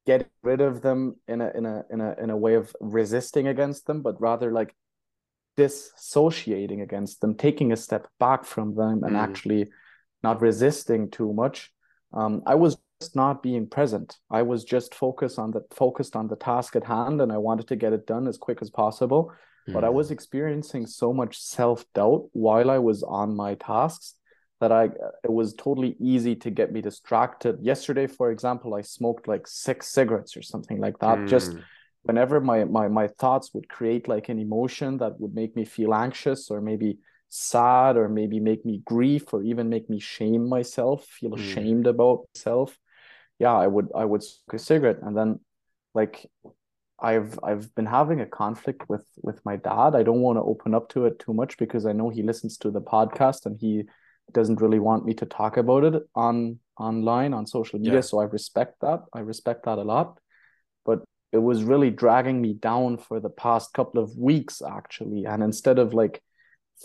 get 0.05 0.29
rid 0.43 0.62
of 0.62 0.81
them 0.81 1.15
in 1.27 1.41
a 1.41 1.51
in 1.55 1.65
a 1.65 1.83
in 1.91 2.01
a 2.01 2.15
in 2.24 2.29
a 2.29 2.38
way 2.38 2.55
of 2.55 2.75
resisting 2.79 3.47
against 3.47 3.85
them, 3.85 4.01
but 4.01 4.19
rather 4.19 4.51
like 4.51 4.75
dissociating 5.55 6.81
against 6.81 7.21
them, 7.21 7.35
taking 7.35 7.71
a 7.71 7.77
step 7.77 8.07
back 8.19 8.43
from 8.43 8.75
them 8.75 9.03
and 9.03 9.15
mm. 9.15 9.19
actually 9.19 9.69
not 10.24 10.41
resisting 10.41 11.09
too 11.09 11.31
much. 11.33 11.71
Um, 12.13 12.41
I 12.45 12.55
was 12.55 12.77
not 13.14 13.44
being 13.44 13.68
present. 13.68 14.18
I 14.30 14.42
was 14.42 14.64
just 14.64 14.96
focused 14.96 15.38
on 15.38 15.52
the 15.52 15.62
focused 15.72 16.16
on 16.16 16.28
the 16.28 16.36
task 16.36 16.75
at 16.75 16.86
hand 16.86 17.22
and 17.22 17.32
I 17.32 17.38
wanted 17.38 17.68
to 17.68 17.75
get 17.75 17.94
it 17.94 18.08
done 18.08 18.28
as 18.28 18.38
quick 18.38 18.60
as 18.62 18.70
possible. 18.70 19.32
Mm. 19.68 19.74
But 19.74 19.84
I 19.84 19.88
mm. 19.90 19.94
was 19.94 20.12
experiencing 20.12 20.86
so 20.86 21.14
much 21.14 21.42
self-doubt 21.42 22.30
while 22.34 22.72
I 22.72 22.78
was 22.78 23.04
on 23.04 23.36
my 23.36 23.56
tasks 23.56 24.16
that 24.62 24.72
I 24.72 24.86
it 25.24 25.32
was 25.32 25.54
totally 25.54 25.96
easy 26.00 26.36
to 26.38 26.50
get 26.50 26.72
me 26.72 26.82
distracted. 26.82 27.60
Yesterday, 27.62 28.08
for 28.08 28.32
example, 28.32 28.74
I 28.74 28.82
smoked 28.82 29.28
like 29.28 29.48
six 29.48 29.88
cigarettes 29.88 30.38
or 30.38 30.42
something 30.42 30.80
like 30.80 30.98
that. 31.00 31.18
Mm. 31.20 31.28
Just 31.28 31.56
whenever 32.04 32.40
my 32.40 32.64
my 32.64 32.88
my 32.88 33.08
thoughts 33.08 33.54
would 33.54 33.68
create 33.68 34.08
like 34.08 34.30
an 34.30 34.40
emotion 34.40 34.98
that 35.00 35.20
would 35.20 35.36
make 35.36 35.56
me 35.56 35.66
feel 35.66 35.94
anxious 35.94 36.50
or 36.50 36.62
maybe 36.62 37.00
sad 37.30 37.98
or 37.98 38.08
maybe 38.08 38.40
make 38.40 38.66
me 38.66 38.82
grief 38.86 39.34
or 39.34 39.44
even 39.44 39.68
make 39.68 39.90
me 39.90 40.00
shame 40.00 40.48
myself, 40.48 41.06
feel 41.06 41.32
mm. 41.32 41.40
ashamed 41.40 41.88
about 41.88 42.25
myself. 42.34 42.78
Yeah, 43.39 43.54
I 43.54 43.68
would 43.68 43.89
I 43.96 44.06
would 44.06 44.24
smoke 44.24 44.54
a 44.54 44.60
cigarette 44.60 45.00
and 45.01 45.15
then 45.15 45.39
like 45.94 46.25
I've 47.00 47.38
I've 47.44 47.74
been 47.75 47.86
having 47.86 48.22
a 48.22 48.25
conflict 48.25 48.88
with 48.88 49.06
with 49.22 49.44
my 49.46 49.58
dad. 49.58 49.96
I 49.96 50.04
don't 50.04 50.22
want 50.22 50.38
to 50.38 50.44
open 50.44 50.74
up 50.74 50.89
to 50.89 51.06
it 51.06 51.20
too 51.20 51.34
much 51.34 51.58
because 51.58 51.86
I 51.86 51.92
know 51.92 52.10
he 52.10 52.24
listens 52.24 52.58
to 52.60 52.72
the 52.72 52.82
podcast 52.82 53.46
and 53.46 53.58
he 53.60 53.84
doesn't 54.32 54.62
really 54.62 54.80
want 54.80 55.06
me 55.06 55.13
to 55.15 55.25
talk 55.25 55.58
about 55.58 55.84
it 55.84 56.01
on 56.15 56.60
online 56.77 57.34
on 57.34 57.46
social 57.46 57.80
media. 57.80 57.96
Yeah. 57.96 58.01
So 58.01 58.20
I 58.20 58.25
respect 58.25 58.82
that. 58.82 59.01
I 59.13 59.20
respect 59.20 59.65
that 59.65 59.77
a 59.77 59.84
lot. 59.84 60.20
But 60.86 61.04
it 61.32 61.38
was 61.38 61.63
really 61.63 61.92
dragging 61.92 62.42
me 62.42 62.54
down 62.54 62.98
for 62.98 63.20
the 63.20 63.30
past 63.30 63.74
couple 63.74 64.01
of 64.01 64.18
weeks 64.18 64.62
actually. 64.62 65.25
And 65.25 65.44
instead 65.44 65.80
of 65.80 65.94
like 65.94 66.22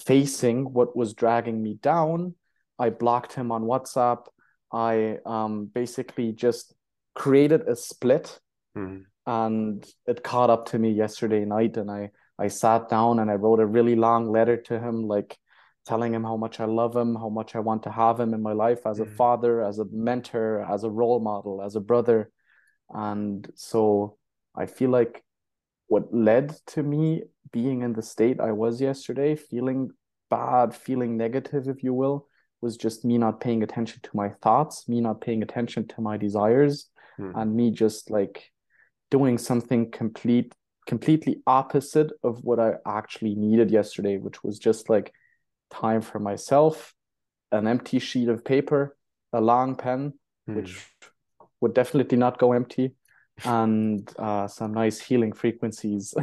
facing 0.04 0.73
what 0.73 0.97
was 0.97 1.14
dragging 1.14 1.62
me 1.62 1.75
down, 1.75 2.35
I 2.78 2.90
blocked 2.90 3.35
him 3.35 3.52
on 3.52 3.62
WhatsApp. 3.62 4.26
I 4.72 5.18
um 5.26 5.66
basically 5.66 6.32
just 6.32 6.74
created 7.14 7.62
a 7.68 7.76
split. 7.76 8.38
Mm 8.76 9.04
and 9.26 9.86
it 10.06 10.24
caught 10.24 10.50
up 10.50 10.66
to 10.66 10.78
me 10.78 10.90
yesterday 10.90 11.44
night 11.44 11.76
and 11.76 11.90
i 11.90 12.10
i 12.38 12.48
sat 12.48 12.88
down 12.88 13.18
and 13.18 13.30
i 13.30 13.34
wrote 13.34 13.60
a 13.60 13.66
really 13.66 13.94
long 13.94 14.30
letter 14.30 14.56
to 14.56 14.78
him 14.78 15.06
like 15.06 15.36
telling 15.86 16.14
him 16.14 16.24
how 16.24 16.36
much 16.36 16.58
i 16.58 16.64
love 16.64 16.96
him 16.96 17.14
how 17.14 17.28
much 17.28 17.54
i 17.54 17.60
want 17.60 17.82
to 17.82 17.90
have 17.90 18.18
him 18.18 18.32
in 18.34 18.42
my 18.42 18.52
life 18.52 18.86
as 18.86 18.98
mm-hmm. 18.98 19.12
a 19.12 19.16
father 19.16 19.62
as 19.62 19.78
a 19.78 19.84
mentor 19.92 20.66
as 20.70 20.84
a 20.84 20.90
role 20.90 21.20
model 21.20 21.62
as 21.62 21.76
a 21.76 21.80
brother 21.80 22.30
and 22.90 23.50
so 23.54 24.16
i 24.56 24.66
feel 24.66 24.90
like 24.90 25.22
what 25.86 26.12
led 26.14 26.56
to 26.66 26.82
me 26.82 27.22
being 27.52 27.82
in 27.82 27.92
the 27.92 28.02
state 28.02 28.40
i 28.40 28.52
was 28.52 28.80
yesterday 28.80 29.34
feeling 29.36 29.90
bad 30.30 30.74
feeling 30.74 31.16
negative 31.16 31.68
if 31.68 31.82
you 31.82 31.92
will 31.92 32.26
was 32.61 32.76
just 32.76 33.05
me 33.05 33.19
not 33.19 33.40
paying 33.40 33.62
attention 33.62 34.00
to 34.02 34.11
my 34.14 34.29
thoughts 34.43 34.88
me 34.88 35.00
not 35.00 35.21
paying 35.21 35.43
attention 35.43 35.87
to 35.87 36.00
my 36.00 36.17
desires 36.17 36.87
mm-hmm. 37.19 37.38
and 37.38 37.55
me 37.55 37.71
just 37.71 38.11
like 38.11 38.50
doing 39.11 39.38
something 39.38 39.90
complete 39.90 40.55
completely 40.87 41.40
opposite 41.47 42.11
of 42.25 42.43
what 42.43 42.59
I 42.59 42.75
actually 42.85 43.35
needed 43.35 43.71
yesterday, 43.71 44.17
which 44.19 44.43
was 44.43 44.59
just 44.59 44.90
like 44.90 45.12
time 45.71 46.00
for 46.00 46.19
myself, 46.19 46.95
an 47.52 47.69
empty 47.69 48.00
sheet 48.00 48.29
of 48.29 48.45
paper, 48.45 48.97
a 49.33 49.40
long 49.40 49.76
pen, 49.76 50.14
hmm. 50.47 50.57
which 50.57 50.85
would 51.61 51.75
definitely 51.75 52.19
not 52.19 52.38
go 52.38 52.52
empty, 52.52 52.95
and 53.45 54.11
uh, 54.19 54.49
some 54.49 54.75
nice 54.75 55.00
healing 55.00 55.33
frequencies. 55.33 56.14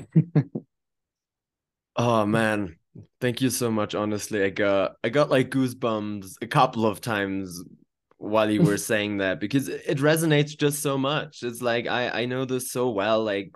oh 1.96 2.26
man, 2.26 2.76
thank 3.20 3.42
you 3.42 3.50
so 3.50 3.72
much. 3.72 3.96
Honestly, 3.96 4.44
I 4.44 4.50
got 4.50 4.96
I 5.04 5.10
got 5.10 5.30
like 5.30 5.50
goosebumps 5.50 6.36
a 6.42 6.48
couple 6.48 6.86
of 6.86 7.02
times 7.02 7.64
while 8.18 8.50
you 8.50 8.62
were 8.64 8.78
saying 8.92 9.18
that 9.18 9.40
because 9.40 9.70
it 9.70 9.98
resonates 9.98 10.58
just 10.58 10.82
so 10.82 10.98
much. 10.98 11.44
It's 11.44 11.62
like 11.62 11.88
I 11.88 12.10
I 12.10 12.26
know 12.26 12.46
this 12.46 12.72
so 12.72 12.90
well. 12.90 13.24
Like 13.24 13.52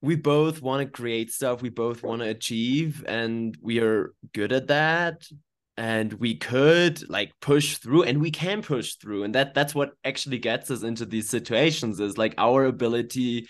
we 0.00 0.14
both 0.16 0.62
want 0.62 0.86
to 0.86 0.90
create 0.90 1.32
stuff, 1.32 1.62
we 1.62 1.70
both 1.70 2.02
want 2.02 2.22
to 2.22 2.28
achieve, 2.28 3.04
and 3.06 3.56
we 3.60 3.80
are 3.80 4.14
good 4.32 4.52
at 4.52 4.68
that. 4.68 5.26
And 5.76 6.12
we 6.14 6.36
could 6.36 7.08
like 7.08 7.32
push 7.40 7.78
through, 7.78 8.02
and 8.02 8.20
we 8.20 8.32
can 8.32 8.62
push 8.62 8.94
through, 8.94 9.22
and 9.22 9.34
that 9.36 9.54
that's 9.54 9.74
what 9.76 9.92
actually 10.04 10.38
gets 10.38 10.70
us 10.72 10.82
into 10.82 11.06
these 11.06 11.28
situations 11.28 12.00
is 12.00 12.18
like 12.18 12.34
our 12.36 12.64
ability 12.64 13.48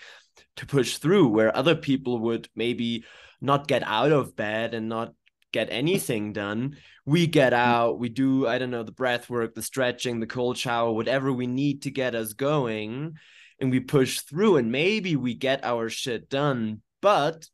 to 0.57 0.65
push 0.67 0.97
through, 0.97 1.29
where 1.29 1.55
other 1.55 1.75
people 1.75 2.19
would 2.19 2.47
maybe 2.55 3.03
not 3.41 3.67
get 3.67 3.83
out 3.83 4.11
of 4.11 4.35
bed 4.35 4.73
and 4.73 4.89
not 4.89 5.13
get 5.51 5.69
anything 5.71 6.33
done. 6.33 6.77
We 7.05 7.25
get 7.27 7.53
mm. 7.53 7.57
out 7.57 7.99
we 7.99 8.09
do 8.09 8.47
i 8.47 8.59
don't 8.59 8.69
know 8.69 8.83
the 8.83 8.91
breath 8.91 9.29
work 9.31 9.55
the 9.55 9.63
stretching 9.63 10.19
the 10.19 10.27
cold 10.27 10.57
shower 10.57 10.91
whatever 10.91 11.33
we 11.33 11.47
need 11.47 11.81
to 11.83 11.91
get 11.91 12.13
us 12.13 12.33
going 12.33 13.15
and 13.59 13.71
we 13.71 13.79
push 13.79 14.19
through 14.19 14.57
and 14.57 14.71
maybe 14.71 15.15
we 15.15 15.33
get 15.33 15.65
our 15.65 15.89
shit 15.89 16.29
done 16.29 16.81
but 17.01 17.47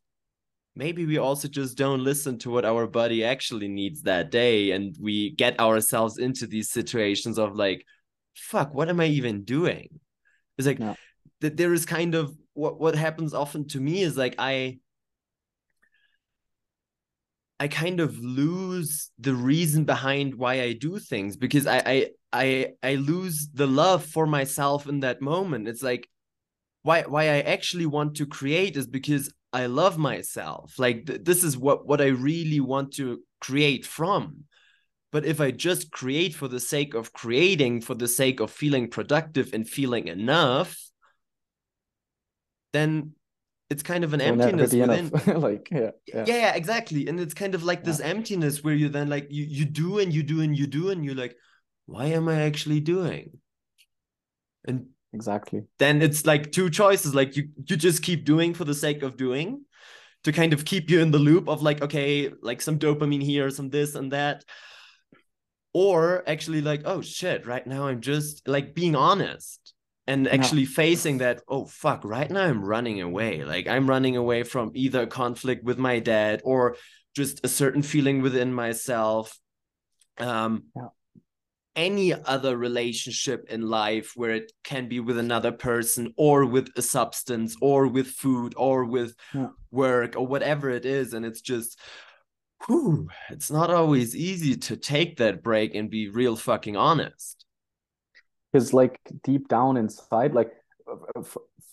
maybe 0.74 1.06
we 1.06 1.16
also 1.16 1.48
just 1.48 1.78
don't 1.78 2.04
listen 2.04 2.38
to 2.40 2.50
what 2.50 2.66
our 2.66 2.86
body 2.86 3.24
actually 3.24 3.68
needs 3.68 4.02
that 4.02 4.30
day 4.30 4.72
and 4.72 4.94
we 5.00 5.30
get 5.30 5.58
ourselves 5.58 6.18
into 6.18 6.46
these 6.46 6.70
situations 6.70 7.38
of 7.38 7.56
like 7.56 7.82
fuck 8.34 8.74
what 8.74 8.88
am 8.88 9.00
i 9.00 9.06
even 9.06 9.42
doing? 9.42 9.88
It's 10.58 10.66
like 10.66 10.80
that 11.40 11.56
there 11.56 11.72
is 11.72 11.86
kind 11.86 12.14
of 12.14 12.36
what 12.54 12.78
what 12.80 12.94
happens 12.94 13.34
often 13.34 13.66
to 13.68 13.80
me 13.80 14.00
is 14.00 14.16
like 14.16 14.34
i 14.38 14.78
I 17.58 17.68
kind 17.68 18.00
of 18.00 18.18
lose 18.18 19.10
the 19.18 19.34
reason 19.34 19.84
behind 19.84 20.34
why 20.34 20.60
I 20.60 20.74
do 20.74 20.98
things 20.98 21.36
because 21.36 21.66
I 21.66 21.78
I 21.86 22.10
I 22.32 22.72
I 22.82 22.94
lose 22.96 23.48
the 23.52 23.66
love 23.66 24.04
for 24.04 24.26
myself 24.26 24.86
in 24.86 25.00
that 25.00 25.22
moment. 25.22 25.68
It's 25.68 25.82
like 25.82 26.08
why 26.82 27.02
why 27.02 27.24
I 27.24 27.40
actually 27.40 27.86
want 27.86 28.16
to 28.16 28.26
create 28.26 28.76
is 28.76 28.86
because 28.86 29.32
I 29.52 29.66
love 29.66 29.96
myself. 29.96 30.78
Like 30.78 31.06
th- 31.06 31.24
this 31.24 31.42
is 31.42 31.56
what 31.56 31.86
what 31.86 32.00
I 32.00 32.08
really 32.08 32.60
want 32.60 32.92
to 32.94 33.20
create 33.40 33.86
from. 33.86 34.44
But 35.10 35.24
if 35.24 35.40
I 35.40 35.50
just 35.50 35.90
create 35.90 36.34
for 36.34 36.48
the 36.48 36.60
sake 36.60 36.92
of 36.92 37.12
creating, 37.12 37.80
for 37.80 37.94
the 37.94 38.08
sake 38.08 38.40
of 38.40 38.50
feeling 38.50 38.88
productive 38.88 39.54
and 39.54 39.66
feeling 39.66 40.08
enough, 40.08 40.78
then 42.72 43.15
it's 43.68 43.82
kind 43.82 44.04
of 44.04 44.14
an 44.14 44.20
emptiness 44.20 44.72
within 44.72 45.10
like 45.40 45.68
yeah, 45.70 45.90
yeah, 46.06 46.24
yeah 46.26 46.36
yeah 46.36 46.54
exactly. 46.54 47.08
And 47.08 47.18
it's 47.18 47.34
kind 47.34 47.54
of 47.54 47.64
like 47.64 47.82
this 47.82 48.00
emptiness 48.00 48.62
where 48.62 48.74
you 48.74 48.88
then 48.88 49.08
like 49.08 49.26
you 49.30 49.44
you 49.44 49.64
do 49.64 49.98
and 49.98 50.12
you 50.12 50.22
do 50.22 50.40
and 50.40 50.56
you 50.56 50.66
do 50.66 50.90
and 50.90 51.04
you're 51.04 51.14
like 51.14 51.36
why 51.86 52.06
am 52.06 52.28
i 52.28 52.42
actually 52.42 52.80
doing? 52.80 53.38
And 54.66 54.86
exactly. 55.12 55.62
then 55.78 56.02
it's 56.02 56.26
like 56.26 56.52
two 56.52 56.70
choices. 56.70 57.14
Like 57.14 57.36
you 57.36 57.48
you 57.56 57.76
just 57.76 58.02
keep 58.02 58.24
doing 58.24 58.54
for 58.54 58.64
the 58.64 58.74
sake 58.74 59.02
of 59.02 59.16
doing 59.16 59.64
to 60.24 60.32
kind 60.32 60.52
of 60.52 60.64
keep 60.64 60.90
you 60.90 61.00
in 61.00 61.12
the 61.12 61.18
loop 61.18 61.48
of 61.48 61.62
like 61.62 61.82
okay 61.82 62.30
like 62.42 62.60
some 62.60 62.78
dopamine 62.78 63.22
here 63.22 63.50
some 63.50 63.70
this 63.70 63.94
and 63.94 64.12
that. 64.12 64.44
Or 65.72 66.22
actually 66.26 66.62
like 66.62 66.82
oh 66.84 67.02
shit 67.02 67.46
right 67.46 67.66
now 67.66 67.86
i'm 67.86 68.00
just 68.00 68.48
like 68.48 68.74
being 68.74 68.96
honest 68.96 69.74
and 70.06 70.28
actually 70.28 70.64
no. 70.64 70.68
facing 70.70 71.18
that 71.18 71.42
oh 71.48 71.64
fuck 71.64 72.04
right 72.04 72.30
now 72.30 72.42
i'm 72.42 72.64
running 72.64 73.00
away 73.00 73.44
like 73.44 73.66
i'm 73.66 73.88
running 73.88 74.16
away 74.16 74.42
from 74.42 74.70
either 74.74 75.02
a 75.02 75.06
conflict 75.06 75.64
with 75.64 75.78
my 75.78 75.98
dad 75.98 76.40
or 76.44 76.76
just 77.14 77.44
a 77.44 77.48
certain 77.48 77.82
feeling 77.82 78.22
within 78.22 78.52
myself 78.52 79.38
um 80.18 80.64
yeah. 80.76 80.88
any 81.74 82.12
other 82.12 82.56
relationship 82.56 83.46
in 83.48 83.62
life 83.62 84.12
where 84.14 84.30
it 84.30 84.52
can 84.64 84.88
be 84.88 85.00
with 85.00 85.18
another 85.18 85.52
person 85.52 86.12
or 86.16 86.44
with 86.44 86.68
a 86.76 86.82
substance 86.82 87.56
or 87.60 87.86
with 87.86 88.06
food 88.06 88.54
or 88.56 88.84
with 88.84 89.14
yeah. 89.34 89.48
work 89.70 90.16
or 90.16 90.26
whatever 90.26 90.70
it 90.70 90.86
is 90.86 91.14
and 91.14 91.24
it's 91.26 91.40
just 91.40 91.78
whew, 92.66 93.08
it's 93.30 93.50
not 93.50 93.70
always 93.70 94.16
easy 94.16 94.56
to 94.56 94.76
take 94.76 95.18
that 95.18 95.42
break 95.42 95.74
and 95.74 95.90
be 95.90 96.08
real 96.08 96.36
fucking 96.36 96.76
honest 96.76 97.45
because 98.52 98.72
like 98.72 98.98
deep 99.22 99.48
down 99.48 99.76
inside 99.76 100.34
like 100.34 100.52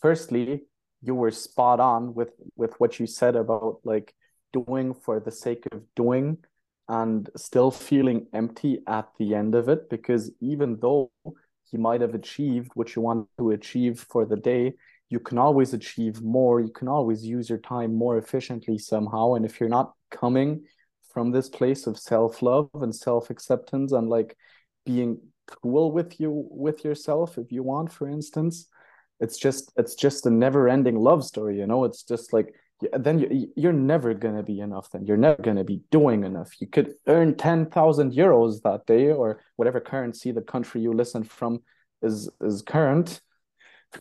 firstly 0.01 0.63
you 1.01 1.15
were 1.15 1.31
spot 1.31 1.79
on 1.79 2.13
with 2.13 2.31
with 2.55 2.73
what 2.79 2.99
you 2.99 3.07
said 3.07 3.35
about 3.35 3.79
like 3.83 4.13
doing 4.51 4.93
for 4.93 5.19
the 5.19 5.31
sake 5.31 5.63
of 5.71 5.81
doing 5.95 6.37
and 6.89 7.29
still 7.35 7.71
feeling 7.71 8.27
empty 8.33 8.79
at 8.87 9.07
the 9.17 9.33
end 9.33 9.55
of 9.55 9.69
it 9.69 9.89
because 9.89 10.31
even 10.41 10.77
though 10.81 11.11
you 11.71 11.79
might 11.79 12.01
have 12.01 12.13
achieved 12.13 12.71
what 12.75 12.95
you 12.95 13.01
want 13.01 13.27
to 13.37 13.51
achieve 13.51 14.05
for 14.09 14.25
the 14.25 14.35
day 14.35 14.73
you 15.09 15.19
can 15.19 15.37
always 15.37 15.73
achieve 15.73 16.21
more 16.21 16.59
you 16.59 16.71
can 16.71 16.87
always 16.87 17.25
use 17.25 17.49
your 17.49 17.59
time 17.59 17.93
more 17.95 18.17
efficiently 18.17 18.77
somehow 18.77 19.33
and 19.33 19.45
if 19.45 19.59
you're 19.59 19.69
not 19.69 19.93
coming 20.11 20.63
from 21.13 21.31
this 21.31 21.49
place 21.49 21.85
of 21.87 21.97
self-love 21.97 22.69
and 22.75 22.93
self-acceptance 22.95 23.91
and 23.91 24.09
like 24.09 24.35
being 24.85 25.19
cool 25.47 25.91
with 25.91 26.19
you 26.19 26.47
with 26.49 26.83
yourself 26.83 27.37
if 27.37 27.51
you 27.51 27.63
want 27.63 27.91
for 27.91 28.07
instance. 28.07 28.67
It's 29.19 29.37
just 29.37 29.71
it's 29.77 29.95
just 29.95 30.25
a 30.25 30.29
never 30.29 30.67
ending 30.67 30.97
love 30.97 31.23
story 31.23 31.57
you 31.57 31.67
know? 31.67 31.83
It's 31.85 32.03
just 32.03 32.33
like 32.33 32.53
then 32.91 33.19
you, 33.19 33.51
you're 33.55 33.73
never 33.73 34.13
going 34.13 34.35
to 34.35 34.43
be 34.43 34.59
enough 34.59 34.89
then. 34.91 35.05
You're 35.05 35.17
never 35.17 35.41
going 35.41 35.57
to 35.57 35.63
be 35.63 35.81
doing 35.91 36.23
enough. 36.23 36.59
You 36.59 36.67
could 36.67 36.93
earn 37.07 37.35
10,000 37.35 38.11
euros 38.11 38.61
that 38.63 38.85
day 38.85 39.11
or 39.11 39.39
whatever 39.55 39.79
currency 39.79 40.31
the 40.31 40.41
country 40.41 40.81
you 40.81 40.91
listen 40.91 41.23
from 41.23 41.61
is 42.01 42.29
is 42.41 42.61
current. 42.61 43.21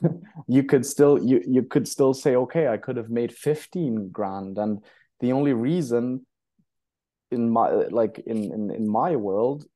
You 0.48 0.64
could 0.64 0.86
still 0.86 1.22
you 1.22 1.42
you 1.46 1.62
could 1.62 1.86
still 1.86 2.14
say 2.14 2.34
okay 2.34 2.66
i 2.66 2.78
could 2.78 2.96
have 2.96 3.10
made 3.10 3.32
15 3.32 4.08
grand. 4.10 4.58
And 4.58 4.82
the 5.20 5.32
only 5.32 5.52
reason 5.52 6.26
in 7.30 7.50
my 7.50 7.68
like 7.70 8.18
in 8.26 8.38
in, 8.52 8.70
in 8.70 8.88
my 8.88 9.16
world 9.16 9.66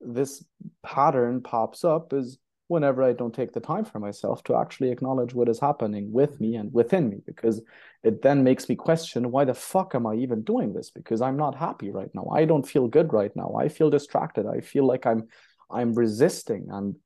this 0.00 0.44
pattern 0.82 1.42
pops 1.42 1.84
up 1.84 2.12
is 2.12 2.38
whenever 2.68 3.02
I 3.02 3.12
don't 3.12 3.34
take 3.34 3.52
the 3.52 3.60
time 3.60 3.84
for 3.84 3.98
myself 3.98 4.44
to 4.44 4.56
actually 4.56 4.92
acknowledge 4.92 5.34
what 5.34 5.48
is 5.48 5.58
happening 5.58 6.12
with 6.12 6.40
me 6.40 6.54
and 6.54 6.72
within 6.72 7.08
me, 7.10 7.18
because 7.26 7.60
it 8.04 8.22
then 8.22 8.44
makes 8.44 8.68
me 8.68 8.76
question 8.76 9.32
why 9.32 9.44
the 9.44 9.54
fuck 9.54 9.94
am 9.94 10.06
I 10.06 10.14
even 10.14 10.42
doing 10.42 10.72
this? 10.72 10.90
Because 10.90 11.20
I'm 11.20 11.36
not 11.36 11.56
happy 11.56 11.90
right 11.90 12.10
now. 12.14 12.28
I 12.32 12.44
don't 12.44 12.66
feel 12.66 12.86
good 12.86 13.12
right 13.12 13.34
now. 13.34 13.54
I 13.58 13.68
feel 13.68 13.90
distracted. 13.90 14.46
I 14.46 14.60
feel 14.60 14.86
like 14.86 15.04
I'm 15.04 15.28
I'm 15.70 15.94
resisting 15.94 16.68
and 16.70 16.96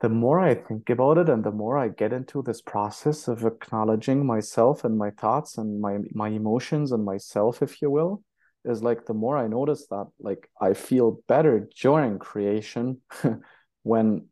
the 0.00 0.10
more 0.10 0.38
I 0.38 0.54
think 0.54 0.90
about 0.90 1.16
it 1.16 1.30
and 1.30 1.42
the 1.42 1.50
more 1.50 1.78
I 1.78 1.88
get 1.88 2.12
into 2.12 2.42
this 2.42 2.60
process 2.60 3.26
of 3.26 3.46
acknowledging 3.46 4.26
myself 4.26 4.84
and 4.84 4.98
my 4.98 5.10
thoughts 5.10 5.56
and 5.56 5.80
my 5.80 5.98
my 6.12 6.28
emotions 6.28 6.92
and 6.92 7.06
myself, 7.06 7.62
if 7.62 7.80
you 7.80 7.90
will, 7.90 8.22
is 8.64 8.82
like 8.82 9.06
the 9.06 9.14
more 9.14 9.36
I 9.36 9.46
notice 9.46 9.86
that 9.88 10.06
like 10.18 10.48
I 10.60 10.74
feel 10.74 11.20
better 11.28 11.68
during 11.80 12.18
creation 12.18 13.00
when 13.82 14.26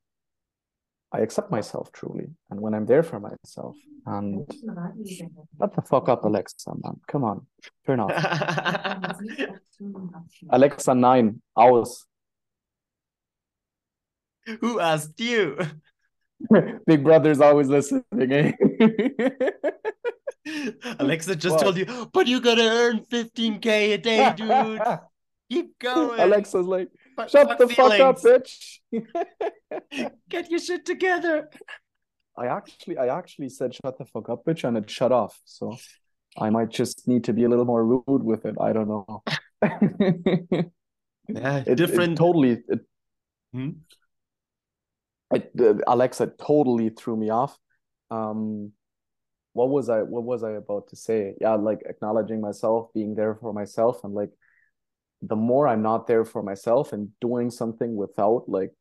I 1.13 1.21
accept 1.21 1.51
myself 1.51 1.93
truly 1.93 2.29
and 2.51 2.61
when 2.61 2.75
I'm 2.75 2.87
there 2.87 3.03
for 3.03 3.21
myself. 3.21 3.77
And 4.07 4.47
shut 5.61 5.75
the 5.75 5.83
fuck 5.83 6.09
up, 6.09 6.25
Alexa, 6.25 6.73
man. 6.83 7.01
Come 7.07 7.25
on, 7.25 7.47
turn 7.87 8.01
off. 8.01 8.11
Alexa 10.51 10.95
9, 10.95 11.43
aus. 11.57 12.07
Who 14.61 14.81
asked 14.81 15.21
you? 15.21 15.59
Big 16.87 17.05
brother's 17.05 17.41
always 17.41 17.69
listening. 17.69 18.33
Eh? 18.33 18.53
Alexa 20.99 21.37
just 21.37 21.57
what? 21.57 21.63
told 21.63 21.77
you, 21.77 22.11
but 22.13 22.27
you 22.27 22.41
gotta 22.41 22.63
earn 22.63 23.05
15k 23.11 23.67
a 23.67 23.99
day, 23.99 24.33
dude. 24.37 24.81
Keep 25.51 25.79
going. 25.81 26.19
Alexa's 26.21 26.67
like, 26.67 26.89
shut 27.29 27.59
the 27.59 27.69
feelings. 27.69 27.99
fuck 27.99 28.01
up, 28.01 28.23
bitch. 28.23 28.79
Get 30.29 30.51
your 30.51 30.61
shit 30.61 30.85
together. 30.85 31.49
I 32.37 32.47
actually, 32.47 32.99
I 32.99 33.17
actually 33.17 33.51
said 33.51 33.75
shut 33.75 33.99
the 33.99 34.05
fuck 34.05 34.29
up, 34.29 34.45
bitch, 34.45 34.65
and 34.67 34.77
it 34.77 34.91
shut 34.91 35.13
off. 35.13 35.39
So 35.45 35.77
I 36.39 36.51
might 36.51 36.71
just 36.71 37.07
need 37.07 37.25
to 37.25 37.33
be 37.33 37.45
a 37.45 37.49
little 37.49 37.67
more 37.67 37.85
rude 37.85 38.03
with 38.07 38.47
it. 38.47 38.57
I 38.61 38.73
don't 38.73 38.89
know. 38.89 39.23
yeah, 41.29 41.63
it, 41.67 41.77
different. 41.77 42.15
It 42.15 42.17
totally. 42.17 42.63
It, 42.69 42.81
hmm? 43.53 43.71
it, 45.35 45.53
uh, 45.61 45.75
Alexa 45.87 46.33
totally 46.39 46.89
threw 46.89 47.17
me 47.17 47.31
off. 47.31 47.57
Um, 48.11 48.73
what 49.53 49.69
was 49.69 49.89
I? 49.89 50.03
What 50.03 50.25
was 50.25 50.43
I 50.43 50.53
about 50.53 50.89
to 50.89 50.97
say? 50.97 51.35
Yeah, 51.41 51.55
like 51.55 51.83
acknowledging 51.87 52.41
myself, 52.41 52.93
being 52.95 53.15
there 53.15 53.35
for 53.35 53.53
myself, 53.53 54.05
and 54.05 54.15
like 54.15 54.31
the 55.21 55.37
more 55.37 55.69
I'm 55.69 55.83
not 55.83 56.07
there 56.07 56.25
for 56.25 56.43
myself 56.43 56.93
and 56.93 57.11
doing 57.21 57.51
something 57.51 57.95
without 57.95 58.49
like 58.49 58.73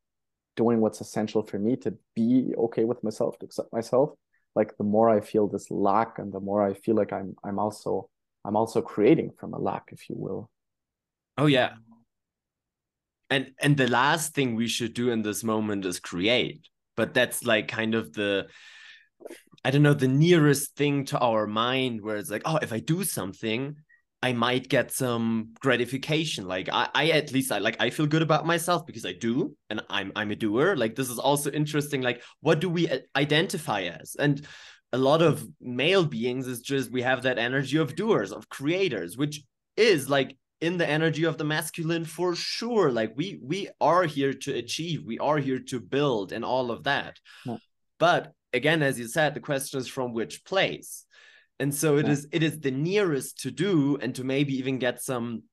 doing 0.56 0.82
what's 0.82 1.02
essential 1.02 1.44
for 1.44 1.60
me 1.60 1.76
to 1.78 1.94
be 2.16 2.54
okay 2.58 2.84
with 2.84 3.04
myself, 3.04 3.38
to 3.40 3.46
accept 3.46 3.72
myself, 3.72 4.12
like 4.56 4.78
the 4.78 4.84
more 4.84 5.10
I 5.10 5.22
feel 5.22 5.48
this 5.48 5.70
lack, 5.70 6.20
and 6.20 6.32
the 6.32 6.40
more 6.40 6.66
I 6.66 6.74
feel 6.74 6.96
like 6.96 7.14
I'm 7.14 7.36
I'm 7.44 7.60
also 7.60 8.10
I'm 8.46 8.56
also 8.56 8.82
creating 8.82 9.32
from 9.38 9.54
a 9.54 9.60
lack, 9.60 9.90
if 9.92 10.10
you 10.10 10.16
will. 10.18 10.50
Oh 11.38 11.48
yeah, 11.48 11.74
and 13.30 13.52
and 13.60 13.78
the 13.78 13.88
last 13.88 14.34
thing 14.34 14.56
we 14.56 14.68
should 14.68 14.94
do 14.94 15.10
in 15.12 15.22
this 15.22 15.44
moment 15.44 15.86
is 15.86 16.00
create 16.00 16.68
but 16.96 17.14
that's 17.14 17.44
like 17.44 17.68
kind 17.68 17.96
of 17.96 18.14
the 18.14 18.48
i 19.64 19.72
don't 19.72 19.84
know 19.84 19.94
the 19.94 20.08
nearest 20.08 20.76
thing 20.76 21.06
to 21.06 21.20
our 21.20 21.48
mind 21.48 22.02
where 22.02 22.18
it's 22.18 22.32
like 22.32 22.44
oh 22.46 22.58
if 22.58 22.74
i 22.74 22.80
do 22.80 23.04
something 23.04 23.76
i 24.24 24.34
might 24.34 24.70
get 24.70 24.92
some 24.92 25.54
gratification. 25.60 26.48
Like 26.48 26.70
i, 26.72 26.88
I 26.94 27.10
at 27.10 27.32
least 27.32 27.52
i 27.52 27.58
like 27.58 27.78
i 27.80 27.90
feel 27.90 28.08
good 28.08 28.22
about 28.22 28.46
myself 28.46 28.86
because 28.86 29.06
i 29.06 29.14
do 29.14 29.56
and 29.70 29.82
i'm 29.90 30.12
i'm 30.16 30.32
a 30.32 30.36
doer. 30.36 30.76
Like 30.76 30.96
this 30.96 31.10
is 31.10 31.20
also 31.20 31.52
interesting 31.52 32.02
like 32.02 32.22
what 32.42 32.60
do 32.60 32.70
we 32.70 32.88
uh, 32.88 33.00
identify 33.16 33.82
as? 33.84 34.16
And 34.18 34.46
a 34.94 34.98
lot 34.98 35.22
of 35.22 35.46
male 35.60 36.06
beings 36.06 36.48
is 36.48 36.62
just 36.62 36.92
we 36.92 37.02
have 37.02 37.24
that 37.24 37.40
energy 37.40 37.78
of 37.78 37.96
doers 37.96 38.32
of 38.32 38.50
creators 38.50 39.18
which 39.18 39.42
is 39.78 40.10
like 40.10 40.38
in 40.60 40.78
the 40.78 40.88
energy 40.88 41.24
of 41.24 41.40
the 41.40 41.44
masculine 41.44 42.06
for 42.06 42.36
sure. 42.36 42.92
Like 42.92 43.14
we 43.16 43.40
we 43.42 43.70
are 43.80 44.04
here 44.04 44.34
to 44.34 44.54
achieve 44.54 45.04
we 45.04 45.18
are 45.18 45.40
here 45.40 45.60
to 45.70 45.80
build 45.80 46.32
and 46.32 46.46
all 46.46 46.70
of 46.70 46.84
that. 46.84 47.20
Yeah. 47.46 47.58
but 47.98 48.34
again 48.54 48.82
as 48.82 49.00
you 49.00 49.08
said 49.08 49.34
the 49.34 49.40
question 49.40 49.80
is 49.80 49.88
from 49.88 50.14
which 50.14 50.44
place 50.46 51.06
and 51.60 51.74
so 51.74 51.98
it 51.98 52.06
yeah. 52.06 52.12
is 52.14 52.28
it 52.32 52.44
is 52.44 52.60
the 52.60 52.72
nearest 52.72 53.42
to 53.42 53.52
do 53.52 53.98
and 54.02 54.16
to 54.16 54.24
maybe 54.24 54.58
even 54.58 54.80
get 54.80 55.02
some 55.02 55.44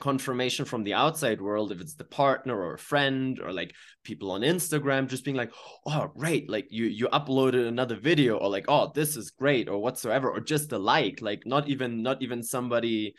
confirmation 0.00 0.64
from 0.64 0.84
the 0.84 0.94
outside 0.94 1.40
world 1.40 1.72
if 1.72 1.80
it's 1.80 1.94
the 1.94 2.04
partner 2.04 2.56
or 2.56 2.74
a 2.74 2.78
friend 2.78 3.40
or 3.40 3.52
like 3.52 3.74
people 4.04 4.30
on 4.30 4.42
instagram 4.42 5.08
just 5.08 5.24
being 5.24 5.36
like 5.36 5.52
oh 5.86 6.08
great 6.16 6.48
like 6.48 6.68
you 6.70 6.84
you 6.84 7.08
uploaded 7.08 7.66
another 7.66 7.96
video 7.96 8.36
or 8.36 8.48
like 8.48 8.66
oh 8.68 8.92
this 8.94 9.16
is 9.16 9.30
great 9.30 9.68
or 9.68 9.78
whatsoever 9.78 10.30
or 10.30 10.38
just 10.38 10.70
a 10.70 10.78
like 10.78 11.20
like 11.20 11.42
not 11.46 11.68
even 11.68 12.00
not 12.00 12.22
even 12.22 12.44
somebody 12.44 13.12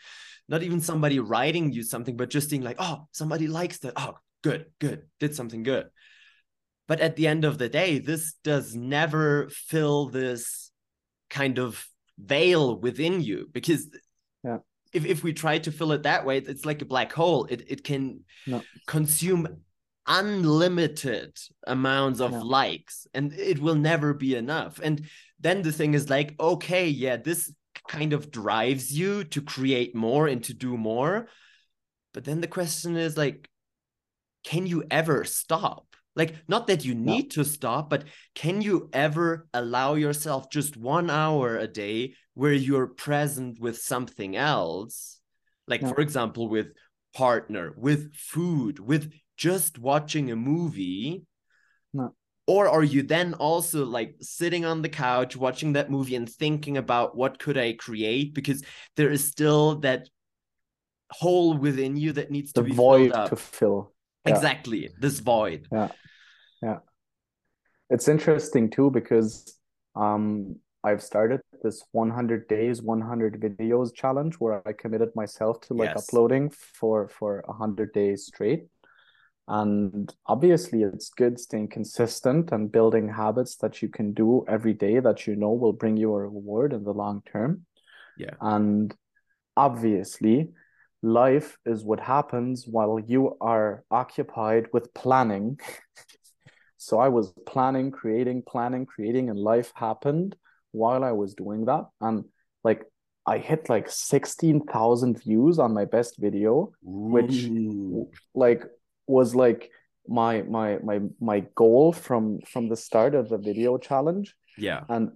not 0.50 0.64
even 0.64 0.80
somebody 0.80 1.20
writing 1.20 1.72
you 1.72 1.84
something, 1.84 2.16
but 2.16 2.28
just 2.28 2.50
being 2.50 2.62
like, 2.62 2.76
oh, 2.80 3.06
somebody 3.12 3.46
likes 3.46 3.78
that. 3.78 3.92
Oh, 3.96 4.16
good, 4.42 4.66
good, 4.80 5.04
did 5.20 5.34
something 5.34 5.62
good. 5.62 5.86
But 6.90 6.98
at 6.98 7.14
the 7.14 7.28
end 7.28 7.44
of 7.44 7.56
the 7.56 7.68
day, 7.68 8.00
this 8.00 8.34
does 8.42 8.74
never 8.74 9.48
fill 9.50 10.08
this 10.08 10.72
kind 11.28 11.60
of 11.60 11.86
veil 12.18 12.80
within 12.80 13.20
you 13.20 13.48
because 13.52 13.86
yeah. 14.42 14.56
if, 14.92 15.06
if 15.06 15.22
we 15.22 15.32
try 15.32 15.58
to 15.58 15.70
fill 15.70 15.92
it 15.92 16.02
that 16.02 16.26
way, 16.26 16.38
it's 16.38 16.64
like 16.64 16.82
a 16.82 16.86
black 16.86 17.12
hole. 17.12 17.44
It, 17.44 17.62
it 17.68 17.84
can 17.84 18.24
no. 18.44 18.64
consume 18.88 19.62
unlimited 20.08 21.38
amounts 21.64 22.18
of 22.18 22.32
no. 22.32 22.40
likes 22.40 23.06
and 23.14 23.32
it 23.34 23.60
will 23.60 23.76
never 23.76 24.12
be 24.12 24.34
enough. 24.34 24.80
And 24.82 25.06
then 25.38 25.62
the 25.62 25.70
thing 25.70 25.94
is 25.94 26.10
like, 26.10 26.34
okay, 26.40 26.88
yeah, 26.88 27.18
this 27.18 27.54
kind 27.86 28.12
of 28.12 28.32
drives 28.32 28.92
you 28.92 29.22
to 29.22 29.42
create 29.42 29.94
more 29.94 30.26
and 30.26 30.42
to 30.42 30.54
do 30.54 30.76
more. 30.76 31.28
But 32.12 32.24
then 32.24 32.40
the 32.40 32.48
question 32.48 32.96
is 32.96 33.16
like, 33.16 33.48
can 34.42 34.66
you 34.66 34.82
ever 34.90 35.22
stop? 35.22 35.86
Like, 36.16 36.34
not 36.48 36.66
that 36.66 36.84
you 36.84 36.94
need 36.94 37.30
to 37.32 37.44
stop, 37.44 37.88
but 37.88 38.04
can 38.34 38.60
you 38.62 38.90
ever 38.92 39.46
allow 39.54 39.94
yourself 39.94 40.50
just 40.50 40.76
one 40.76 41.08
hour 41.08 41.56
a 41.56 41.68
day 41.68 42.14
where 42.34 42.52
you're 42.52 42.88
present 42.88 43.60
with 43.60 43.78
something 43.78 44.36
else? 44.36 45.20
Like, 45.68 45.80
for 45.86 46.00
example, 46.00 46.48
with 46.48 46.72
partner, 47.14 47.72
with 47.76 48.14
food, 48.14 48.80
with 48.80 49.12
just 49.36 49.78
watching 49.78 50.30
a 50.30 50.36
movie. 50.36 51.22
No 51.94 52.14
or 52.50 52.68
are 52.68 52.82
you 52.82 53.04
then 53.04 53.34
also 53.34 53.84
like 53.84 54.16
sitting 54.20 54.64
on 54.64 54.82
the 54.82 54.88
couch 54.88 55.36
watching 55.36 55.74
that 55.74 55.88
movie 55.88 56.16
and 56.16 56.28
thinking 56.28 56.78
about 56.78 57.16
what 57.16 57.38
could 57.38 57.56
i 57.56 57.72
create? 57.74 58.34
Because 58.34 58.64
there 58.96 59.08
is 59.08 59.24
still 59.24 59.76
that 59.80 60.08
hole 61.12 61.56
within 61.56 61.96
you 61.96 62.12
that 62.14 62.32
needs 62.32 62.52
the 62.52 62.62
to 62.62 62.68
be 62.68 62.74
void 62.74 63.12
to 63.12 63.36
fill 63.36 63.92
yeah. 64.26 64.34
exactly 64.34 64.90
this 64.98 65.20
void 65.20 65.66
yeah 65.72 65.88
yeah 66.62 66.78
it's 67.88 68.08
interesting 68.08 68.70
too 68.70 68.90
because 68.90 69.56
um 69.96 70.56
i've 70.84 71.02
started 71.02 71.40
this 71.62 71.84
100 71.92 72.48
days 72.48 72.82
100 72.82 73.40
videos 73.40 73.94
challenge 73.94 74.34
where 74.36 74.66
i 74.66 74.72
committed 74.72 75.10
myself 75.14 75.60
to 75.60 75.74
like 75.74 75.90
yes. 75.90 76.08
uploading 76.08 76.50
for 76.50 77.08
for 77.08 77.42
100 77.46 77.92
days 77.92 78.26
straight 78.26 78.64
and 79.50 80.14
obviously, 80.26 80.84
it's 80.84 81.10
good 81.10 81.40
staying 81.40 81.68
consistent 81.70 82.52
and 82.52 82.70
building 82.70 83.08
habits 83.08 83.56
that 83.56 83.82
you 83.82 83.88
can 83.88 84.12
do 84.12 84.44
every 84.46 84.74
day 84.74 85.00
that 85.00 85.26
you 85.26 85.34
know 85.34 85.50
will 85.50 85.72
bring 85.72 85.96
you 85.96 86.14
a 86.14 86.18
reward 86.20 86.72
in 86.72 86.84
the 86.84 86.92
long 86.92 87.20
term. 87.30 87.66
Yeah. 88.16 88.34
And 88.40 88.94
obviously, 89.56 90.50
life 91.02 91.58
is 91.64 91.84
what 91.84 92.00
happens 92.00 92.66
while 92.66 92.98
you 92.98 93.36
are 93.40 93.84
occupied 93.90 94.66
with 94.72 94.92
planning. 94.94 95.58
so 96.76 96.98
I 96.98 97.08
was 97.08 97.32
planning, 97.46 97.90
creating, 97.90 98.42
planning, 98.46 98.86
creating, 98.86 99.30
and 99.30 99.38
life 99.38 99.72
happened 99.74 100.36
while 100.72 101.04
I 101.04 101.12
was 101.12 101.34
doing 101.34 101.64
that. 101.66 101.86
And 102.00 102.24
like, 102.64 102.84
I 103.26 103.38
hit 103.38 103.68
like 103.68 103.90
16,000 103.90 105.22
views 105.22 105.58
on 105.58 105.74
my 105.74 105.84
best 105.84 106.16
video, 106.18 106.72
Ooh. 106.84 107.10
which 107.12 107.48
like 108.34 108.64
was 109.06 109.34
like 109.34 109.70
my 110.08 110.42
my 110.42 110.78
my 110.82 111.00
my 111.20 111.40
goal 111.54 111.92
from 111.92 112.40
from 112.40 112.68
the 112.68 112.76
start 112.76 113.14
of 113.14 113.28
the 113.28 113.38
video 113.38 113.78
challenge 113.78 114.34
yeah 114.56 114.82
and 114.88 115.12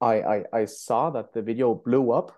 I, 0.00 0.14
I 0.22 0.44
i 0.52 0.64
saw 0.64 1.10
that 1.10 1.32
the 1.32 1.42
video 1.42 1.74
blew 1.74 2.10
up 2.10 2.32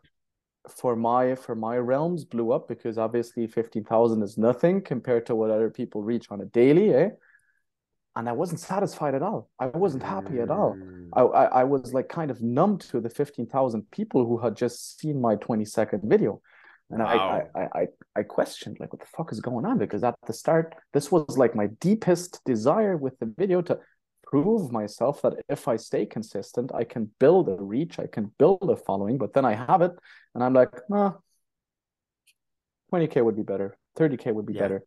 for 0.68 0.94
my 0.94 1.35
for 1.35 1.55
my 1.55 1.77
realms 1.77 2.25
blew 2.25 2.53
up 2.53 2.68
because 2.68 2.96
obviously 2.96 3.46
15,000 3.46 4.22
is 4.22 4.38
nothing 4.38 4.81
compared 4.81 5.27
to 5.27 5.35
what 5.35 5.51
other 5.51 5.70
people 5.70 6.03
reach 6.03 6.27
on 6.31 6.40
a 6.40 6.44
daily 6.44 6.94
eh 6.94 7.09
and 8.14 8.29
I 8.29 8.33
wasn't 8.33 8.61
satisfied 8.61 9.14
at 9.14 9.22
all. 9.22 9.48
I 9.59 9.66
wasn't 9.66 10.03
happy 10.03 10.40
at 10.40 10.51
all. 10.51 10.77
Mm. 10.77 11.09
I, 11.14 11.22
I, 11.22 11.44
I 11.44 11.64
was 11.64 11.94
like 11.94 12.09
kind 12.09 12.31
of 12.31 12.42
numb 12.42 12.79
to 12.79 13.01
the 13.01 13.09
15,000 13.09 13.90
people 13.90 14.27
who 14.27 14.38
had 14.38 14.57
just 14.57 14.98
seen 15.01 15.20
my 15.20 15.37
20 15.37 15.64
second 15.64 16.03
video. 16.05 16.40
And 16.90 17.01
wow. 17.01 17.46
I, 17.55 17.59
I, 17.59 17.68
I, 17.75 17.87
I 18.16 18.22
questioned 18.22 18.77
like, 18.81 18.92
what 18.92 19.01
the 19.01 19.07
fuck 19.07 19.33
is 19.33 19.40
going 19.40 19.64
on? 19.64 19.79
Because 19.79 20.05
at 20.05 20.14
the 20.27 20.35
start, 20.35 20.75
this 20.92 21.11
was 21.11 21.38
like 21.38 21.55
my 21.55 21.68
deepest 21.81 22.40
desire 22.44 22.98
with 22.98 23.18
the 23.18 23.33
video 23.38 23.62
to 23.62 23.79
prove 24.33 24.73
myself 24.73 25.21
that 25.21 25.35
if 25.51 25.68
I 25.68 25.77
stay 25.77 26.07
consistent, 26.07 26.73
I 26.75 26.85
can 26.85 27.11
build 27.18 27.51
a 27.51 27.62
reach, 27.62 27.99
I 27.99 28.07
can 28.07 28.33
build 28.38 28.66
a 28.71 28.77
following. 28.77 29.18
But 29.18 29.35
then 29.35 29.45
I 29.45 29.53
have 29.53 29.83
it, 29.83 29.92
and 30.35 30.42
I'm 30.42 30.55
like, 30.55 30.71
nah, 30.88 31.12
20k 32.90 33.23
would 33.23 33.37
be 33.37 33.42
better, 33.42 33.77
30k 33.99 34.33
would 34.33 34.47
be 34.47 34.55
yeah. 34.55 34.62
better. 34.62 34.85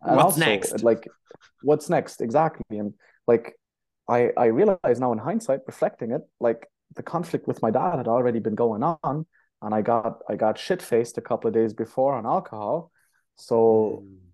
And 0.00 0.16
what's 0.16 0.24
also, 0.24 0.40
next? 0.40 0.82
Like, 0.82 1.06
what's 1.62 1.90
next 1.90 2.22
exactly? 2.22 2.78
And 2.78 2.94
like, 3.26 3.58
I 4.08 4.30
I 4.34 4.46
realize 4.46 4.98
now 4.98 5.12
in 5.12 5.18
hindsight, 5.18 5.60
reflecting 5.66 6.12
it, 6.12 6.22
like 6.40 6.66
the 6.94 7.02
conflict 7.02 7.46
with 7.46 7.60
my 7.60 7.70
dad 7.70 7.96
had 7.98 8.08
already 8.08 8.38
been 8.38 8.54
going 8.54 8.82
on, 8.82 9.26
and 9.60 9.74
I 9.74 9.82
got 9.82 10.22
I 10.26 10.36
got 10.36 10.56
shit 10.56 10.80
faced 10.80 11.18
a 11.18 11.26
couple 11.28 11.48
of 11.48 11.54
days 11.54 11.74
before 11.74 12.14
on 12.14 12.24
alcohol, 12.24 12.90
so. 13.36 14.04
Mm. 14.06 14.25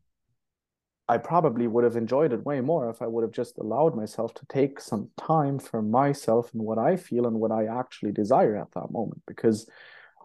I 1.12 1.18
probably 1.18 1.66
would 1.66 1.84
have 1.84 1.96
enjoyed 1.96 2.32
it 2.32 2.46
way 2.46 2.62
more 2.62 2.88
if 2.88 3.02
I 3.02 3.06
would 3.06 3.20
have 3.22 3.32
just 3.32 3.58
allowed 3.58 3.94
myself 3.94 4.32
to 4.32 4.46
take 4.46 4.80
some 4.80 5.10
time 5.18 5.58
for 5.58 5.82
myself 5.82 6.50
and 6.54 6.62
what 6.62 6.78
I 6.78 6.96
feel 6.96 7.26
and 7.26 7.38
what 7.38 7.52
I 7.52 7.66
actually 7.66 8.12
desire 8.12 8.56
at 8.56 8.72
that 8.72 8.90
moment. 8.90 9.20
Because 9.26 9.68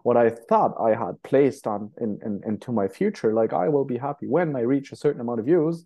what 0.02 0.16
I 0.16 0.30
thought 0.30 0.80
I 0.80 0.94
had 0.94 1.22
placed 1.22 1.66
on 1.66 1.90
in, 2.00 2.18
in 2.24 2.40
into 2.46 2.72
my 2.72 2.88
future, 2.88 3.34
like 3.34 3.52
I 3.52 3.68
will 3.68 3.84
be 3.84 3.98
happy 3.98 4.26
when 4.26 4.56
I 4.56 4.60
reach 4.60 4.90
a 4.90 4.96
certain 4.96 5.20
amount 5.20 5.40
of 5.40 5.46
views. 5.46 5.84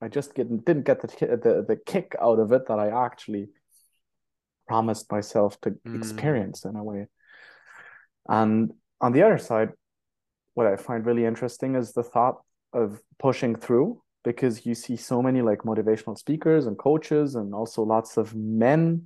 I 0.00 0.08
just 0.08 0.34
get, 0.34 0.48
didn't 0.64 0.86
get 0.86 1.02
the, 1.02 1.08
the 1.44 1.64
the 1.68 1.76
kick 1.76 2.16
out 2.18 2.38
of 2.38 2.52
it 2.52 2.68
that 2.68 2.78
I 2.78 2.88
actually 3.04 3.48
promised 4.66 5.12
myself 5.12 5.60
to 5.60 5.72
mm. 5.72 5.98
experience 5.98 6.64
in 6.64 6.74
a 6.74 6.82
way. 6.82 7.08
And 8.26 8.72
on 8.98 9.12
the 9.12 9.24
other 9.26 9.38
side, 9.38 9.72
what 10.54 10.66
I 10.66 10.76
find 10.76 11.04
really 11.04 11.26
interesting 11.26 11.76
is 11.76 11.92
the 11.92 12.02
thought 12.02 12.36
of 12.72 13.02
pushing 13.18 13.54
through 13.54 14.02
because 14.26 14.66
you 14.66 14.74
see 14.74 14.96
so 14.96 15.22
many 15.22 15.40
like 15.40 15.60
motivational 15.60 16.18
speakers 16.18 16.66
and 16.66 16.76
coaches 16.76 17.36
and 17.36 17.54
also 17.54 17.82
lots 17.82 18.16
of 18.16 18.34
men 18.34 19.00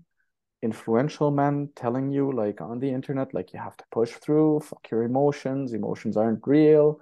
influential 0.62 1.30
men 1.30 1.68
telling 1.76 2.10
you 2.10 2.32
like 2.32 2.62
on 2.62 2.80
the 2.80 2.90
internet 2.90 3.34
like 3.34 3.52
you 3.52 3.58
have 3.58 3.76
to 3.76 3.84
push 3.92 4.12
through 4.12 4.58
fuck 4.60 4.90
your 4.90 5.02
emotions 5.02 5.74
emotions 5.74 6.16
aren't 6.16 6.46
real 6.46 7.00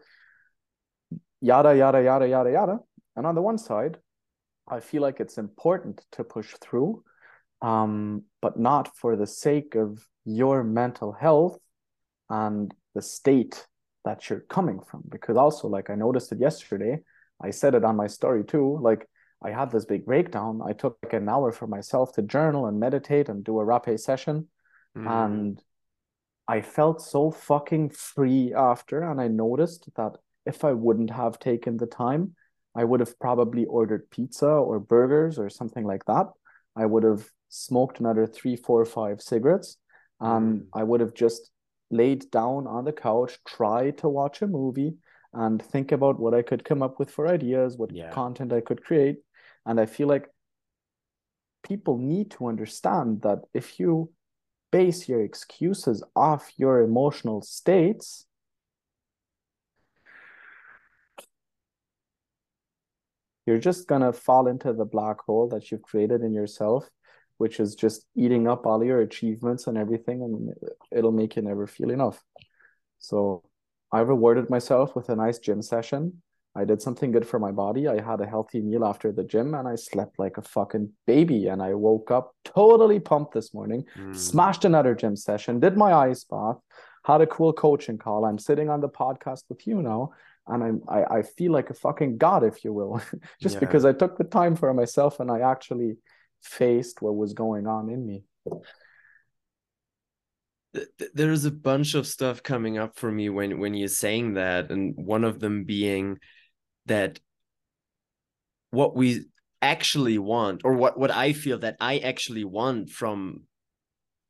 yada 1.40 1.76
yada 1.76 2.02
yada 2.02 2.28
yada 2.28 2.50
yada. 2.50 2.78
And 3.14 3.24
on 3.24 3.36
the 3.36 3.42
one 3.42 3.58
side 3.58 3.98
i 4.68 4.80
feel 4.80 5.02
like 5.02 5.20
it's 5.20 5.38
important 5.38 6.04
to 6.12 6.24
push 6.24 6.54
through 6.60 7.04
um, 7.62 8.24
but 8.42 8.58
not 8.58 8.96
for 8.96 9.14
the 9.14 9.26
sake 9.28 9.76
of 9.76 10.04
your 10.24 10.64
mental 10.64 11.12
health 11.12 11.56
and 12.28 12.74
the 12.96 13.02
state 13.02 13.66
that 14.04 14.30
you're 14.30 14.46
coming 14.48 14.80
from. 14.80 15.02
Because 15.08 15.36
also 15.36 15.68
like 15.68 15.88
i 15.88 15.94
noticed 15.94 16.32
it 16.32 16.40
yesterday 16.40 16.98
i 17.42 17.50
said 17.50 17.74
it 17.74 17.84
on 17.84 17.96
my 17.96 18.06
story 18.06 18.44
too 18.44 18.78
like 18.82 19.08
I 19.42 19.50
had 19.50 19.70
this 19.70 19.84
big 19.84 20.04
breakdown. 20.04 20.60
I 20.64 20.72
took 20.72 20.98
like 21.02 21.12
an 21.12 21.28
hour 21.28 21.52
for 21.52 21.66
myself 21.66 22.12
to 22.14 22.22
journal 22.22 22.66
and 22.66 22.80
meditate 22.80 23.28
and 23.28 23.44
do 23.44 23.60
a 23.60 23.64
rapé 23.64 23.98
session. 23.98 24.48
Mm. 24.96 25.08
And 25.08 25.62
I 26.48 26.60
felt 26.60 27.00
so 27.00 27.30
fucking 27.30 27.90
free 27.90 28.52
after. 28.54 29.02
And 29.02 29.20
I 29.20 29.28
noticed 29.28 29.90
that 29.96 30.16
if 30.44 30.64
I 30.64 30.72
wouldn't 30.72 31.10
have 31.10 31.38
taken 31.38 31.76
the 31.76 31.86
time, 31.86 32.34
I 32.74 32.84
would 32.84 33.00
have 33.00 33.18
probably 33.18 33.64
ordered 33.66 34.10
pizza 34.10 34.48
or 34.48 34.80
burgers 34.80 35.38
or 35.38 35.50
something 35.50 35.84
like 35.84 36.04
that. 36.06 36.26
I 36.74 36.86
would 36.86 37.04
have 37.04 37.28
smoked 37.48 38.00
another 38.00 38.26
three, 38.26 38.56
four, 38.56 38.84
five 38.84 39.20
cigarettes. 39.20 39.76
And 40.20 40.62
mm. 40.62 40.66
I 40.74 40.82
would 40.82 41.00
have 41.00 41.14
just 41.14 41.50
laid 41.90 42.30
down 42.30 42.66
on 42.66 42.84
the 42.84 42.92
couch, 42.92 43.38
tried 43.46 43.98
to 43.98 44.08
watch 44.08 44.42
a 44.42 44.48
movie, 44.48 44.96
and 45.38 45.62
think 45.62 45.92
about 45.92 46.18
what 46.18 46.34
I 46.34 46.42
could 46.42 46.64
come 46.64 46.82
up 46.82 46.98
with 46.98 47.12
for 47.12 47.28
ideas, 47.28 47.76
what 47.76 47.94
yeah. 47.94 48.10
content 48.10 48.52
I 48.52 48.60
could 48.60 48.82
create. 48.82 49.18
And 49.64 49.78
I 49.78 49.86
feel 49.86 50.08
like 50.08 50.26
people 51.62 51.96
need 51.96 52.32
to 52.32 52.48
understand 52.48 53.22
that 53.22 53.42
if 53.54 53.78
you 53.78 54.10
base 54.72 55.08
your 55.08 55.22
excuses 55.22 56.02
off 56.16 56.50
your 56.56 56.80
emotional 56.80 57.40
states, 57.40 58.26
you're 63.46 63.58
just 63.58 63.86
going 63.86 64.02
to 64.02 64.12
fall 64.12 64.48
into 64.48 64.72
the 64.72 64.84
black 64.84 65.20
hole 65.20 65.48
that 65.50 65.70
you've 65.70 65.82
created 65.82 66.22
in 66.22 66.34
yourself, 66.34 66.90
which 67.36 67.60
is 67.60 67.76
just 67.76 68.04
eating 68.16 68.48
up 68.48 68.66
all 68.66 68.82
your 68.82 69.02
achievements 69.02 69.68
and 69.68 69.78
everything, 69.78 70.20
and 70.20 70.52
it'll 70.90 71.12
make 71.12 71.36
you 71.36 71.42
never 71.42 71.68
feel 71.68 71.90
enough. 71.90 72.20
So 72.98 73.47
I 73.92 74.00
rewarded 74.00 74.50
myself 74.50 74.94
with 74.94 75.08
a 75.08 75.16
nice 75.16 75.38
gym 75.38 75.62
session. 75.62 76.22
I 76.54 76.64
did 76.64 76.82
something 76.82 77.12
good 77.12 77.26
for 77.26 77.38
my 77.38 77.52
body. 77.52 77.86
I 77.88 78.00
had 78.02 78.20
a 78.20 78.26
healthy 78.26 78.60
meal 78.60 78.84
after 78.84 79.12
the 79.12 79.22
gym 79.22 79.54
and 79.54 79.68
I 79.68 79.76
slept 79.76 80.18
like 80.18 80.38
a 80.38 80.42
fucking 80.42 80.90
baby. 81.06 81.46
And 81.46 81.62
I 81.62 81.74
woke 81.74 82.10
up 82.10 82.34
totally 82.44 82.98
pumped 82.98 83.32
this 83.32 83.54
morning, 83.54 83.84
mm. 83.96 84.16
smashed 84.16 84.64
another 84.64 84.94
gym 84.94 85.14
session, 85.14 85.60
did 85.60 85.76
my 85.76 85.92
ice 85.92 86.24
bath, 86.24 86.56
had 87.04 87.20
a 87.20 87.26
cool 87.26 87.52
coaching 87.52 87.98
call. 87.98 88.24
I'm 88.24 88.38
sitting 88.38 88.70
on 88.70 88.80
the 88.80 88.88
podcast 88.88 89.44
with 89.48 89.66
you 89.66 89.82
now. 89.82 90.10
And 90.48 90.64
I'm, 90.64 90.82
I, 90.88 91.18
I 91.18 91.22
feel 91.22 91.52
like 91.52 91.70
a 91.70 91.74
fucking 91.74 92.16
god, 92.16 92.42
if 92.42 92.64
you 92.64 92.72
will, 92.72 93.02
just 93.40 93.54
yeah. 93.54 93.60
because 93.60 93.84
I 93.84 93.92
took 93.92 94.16
the 94.16 94.24
time 94.24 94.56
for 94.56 94.72
myself 94.72 95.20
and 95.20 95.30
I 95.30 95.40
actually 95.40 95.98
faced 96.42 97.02
what 97.02 97.14
was 97.14 97.34
going 97.34 97.66
on 97.66 97.90
in 97.90 98.06
me 98.06 98.24
there's 101.14 101.44
a 101.44 101.50
bunch 101.50 101.94
of 101.94 102.06
stuff 102.06 102.42
coming 102.42 102.78
up 102.78 102.96
for 102.96 103.10
me 103.10 103.28
when 103.28 103.58
when 103.58 103.74
you're 103.74 103.88
saying 103.88 104.34
that 104.34 104.70
and 104.70 104.94
one 104.96 105.24
of 105.24 105.40
them 105.40 105.64
being 105.64 106.18
that 106.86 107.18
what 108.70 108.94
we 108.94 109.24
actually 109.62 110.18
want 110.18 110.62
or 110.64 110.74
what 110.74 110.98
what 110.98 111.10
I 111.10 111.32
feel 111.32 111.58
that 111.58 111.76
I 111.80 111.98
actually 111.98 112.44
want 112.44 112.90
from 112.90 113.42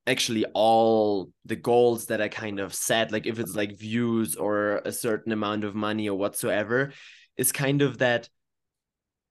actually 0.07 0.47
all 0.55 1.31
the 1.45 1.57
goals 1.57 2.07
that 2.07 2.23
I 2.23 2.29
kind 2.29 2.61
of 2.61 2.75
set 2.75 3.13
like 3.13 3.27
if 3.27 3.39
it's 3.39 3.55
like 3.55 3.79
views 3.79 4.37
or 4.37 4.81
a 4.85 4.93
certain 4.93 5.33
amount 5.33 5.65
of 5.65 5.75
money 5.75 6.09
or 6.09 6.17
whatsoever 6.17 6.93
is 7.37 7.53
kind 7.53 7.83
of 7.83 7.99
that 7.99 8.29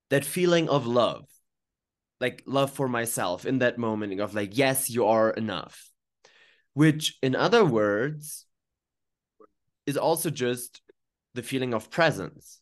that 0.09 0.23
feeling 0.25 0.69
of 0.69 0.85
love 0.85 1.25
like 2.19 2.43
love 2.45 2.71
for 2.71 2.87
myself 2.87 3.45
in 3.45 3.59
that 3.59 3.77
moment 3.77 4.19
of 4.19 4.35
like 4.35 4.55
yes 4.57 4.89
you 4.89 5.05
are 5.05 5.31
enough 5.31 5.86
which 6.77 7.17
in 7.23 7.35
other 7.35 7.65
words 7.65 8.45
is 9.87 9.97
also 9.97 10.29
just 10.29 10.79
the 11.33 11.41
feeling 11.41 11.73
of 11.73 11.89
presence 11.89 12.61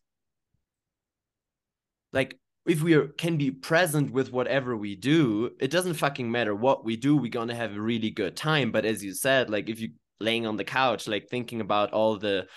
like 2.14 2.40
if 2.66 2.82
we 2.82 2.94
are, 2.94 3.08
can 3.10 3.36
be 3.36 3.52
present 3.52 4.12
with 4.12 4.32
whatever 4.32 4.76
we 4.76 4.96
do, 4.96 5.52
it 5.60 5.70
doesn't 5.70 5.96
fucking 5.96 6.32
matter 6.32 6.56
what 6.56 6.86
we 6.86 6.96
do. 6.96 7.18
We're 7.18 7.30
gonna 7.30 7.54
have 7.54 7.76
a 7.76 7.82
really 7.82 8.10
good 8.10 8.36
time. 8.38 8.72
But 8.72 8.86
as 8.86 9.04
you 9.04 9.14
said, 9.14 9.50
like 9.50 9.70
if 9.70 9.80
you 9.82 9.90
laying 10.22 10.48
on 10.48 10.56
the 10.56 10.64
couch, 10.64 11.08
like 11.08 11.28
thinking 11.30 11.60
about 11.60 11.92
all 11.92 12.18
the 12.18 12.48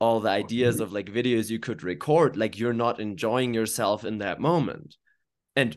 all 0.00 0.20
the 0.20 0.30
ideas 0.30 0.80
of 0.80 0.92
like 0.92 1.12
videos 1.12 1.50
you 1.50 1.58
could 1.58 1.82
record, 1.82 2.36
like 2.36 2.58
you're 2.58 2.72
not 2.72 2.98
enjoying 2.98 3.54
yourself 3.54 4.04
in 4.04 4.18
that 4.18 4.40
moment. 4.40 4.96
And 5.54 5.76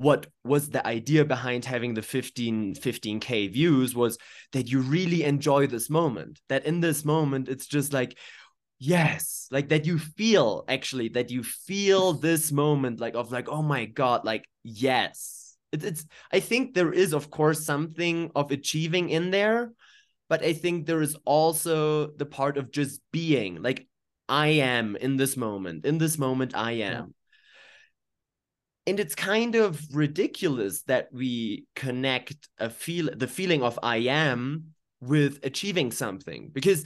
what 0.00 0.28
was 0.44 0.70
the 0.70 0.84
idea 0.86 1.26
behind 1.26 1.66
having 1.66 1.92
the 1.92 2.00
15 2.00 2.74
15k 2.74 3.52
views 3.52 3.94
was 3.94 4.16
that 4.52 4.70
you 4.70 4.80
really 4.80 5.24
enjoy 5.24 5.66
this 5.66 5.90
moment 5.90 6.40
that 6.48 6.64
in 6.64 6.80
this 6.80 7.04
moment 7.04 7.50
it's 7.50 7.66
just 7.66 7.92
like 7.92 8.16
yes 8.78 9.46
like 9.50 9.68
that 9.68 9.84
you 9.84 9.98
feel 9.98 10.64
actually 10.68 11.10
that 11.10 11.30
you 11.30 11.42
feel 11.42 12.14
this 12.14 12.50
moment 12.50 12.98
like 12.98 13.14
of 13.14 13.30
like 13.30 13.50
oh 13.50 13.60
my 13.60 13.84
god 13.84 14.24
like 14.24 14.48
yes 14.64 15.58
it, 15.70 15.84
it's 15.84 16.06
i 16.32 16.40
think 16.40 16.72
there 16.72 16.94
is 16.94 17.12
of 17.12 17.30
course 17.30 17.62
something 17.62 18.30
of 18.34 18.50
achieving 18.52 19.10
in 19.10 19.30
there 19.30 19.70
but 20.30 20.42
i 20.42 20.54
think 20.54 20.86
there 20.86 21.02
is 21.02 21.14
also 21.26 22.06
the 22.12 22.24
part 22.24 22.56
of 22.56 22.72
just 22.72 23.02
being 23.12 23.62
like 23.62 23.86
i 24.30 24.46
am 24.46 24.96
in 24.96 25.18
this 25.18 25.36
moment 25.36 25.84
in 25.84 25.98
this 25.98 26.16
moment 26.16 26.56
i 26.56 26.72
am. 26.72 27.12
And 28.90 28.98
it's 28.98 29.14
kind 29.14 29.54
of 29.54 29.80
ridiculous 29.94 30.82
that 30.82 31.08
we 31.12 31.64
connect 31.76 32.48
a 32.58 32.68
feel 32.68 33.08
the 33.16 33.28
feeling 33.28 33.62
of 33.62 33.78
i 33.84 33.98
am 33.98 34.64
with 35.00 35.38
achieving 35.44 35.92
something 35.92 36.50
because 36.52 36.84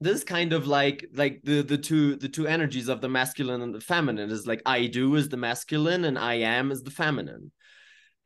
this 0.00 0.24
kind 0.24 0.52
of 0.52 0.66
like 0.66 1.06
like 1.14 1.40
the 1.44 1.62
the 1.62 1.78
two 1.78 2.16
the 2.16 2.28
two 2.28 2.48
energies 2.48 2.88
of 2.88 3.00
the 3.00 3.08
masculine 3.08 3.62
and 3.62 3.72
the 3.72 3.80
feminine 3.80 4.28
is 4.30 4.44
like 4.44 4.60
i 4.66 4.86
do 4.86 5.14
is 5.14 5.28
the 5.28 5.36
masculine 5.36 6.04
and 6.04 6.18
i 6.18 6.34
am 6.34 6.72
is 6.72 6.82
the 6.82 6.90
feminine. 6.90 7.52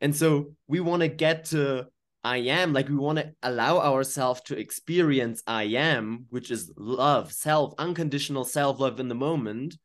And 0.01 0.13
so 0.15 0.53
we 0.67 0.79
want 0.79 1.01
to 1.03 1.07
get 1.07 1.45
to 1.45 1.85
i 2.23 2.37
am 2.37 2.73
like 2.73 2.89
we 2.89 2.95
want 2.95 3.19
to 3.19 3.31
allow 3.43 3.77
ourselves 3.79 4.41
to 4.45 4.57
experience 4.57 5.43
i 5.45 5.63
am 5.63 6.25
which 6.29 6.49
is 6.49 6.71
love 6.75 7.31
self 7.31 7.73
unconditional 7.77 8.45
self 8.45 8.79
love 8.79 8.99
in 8.99 9.09
the 9.09 9.15
moment. 9.15 9.77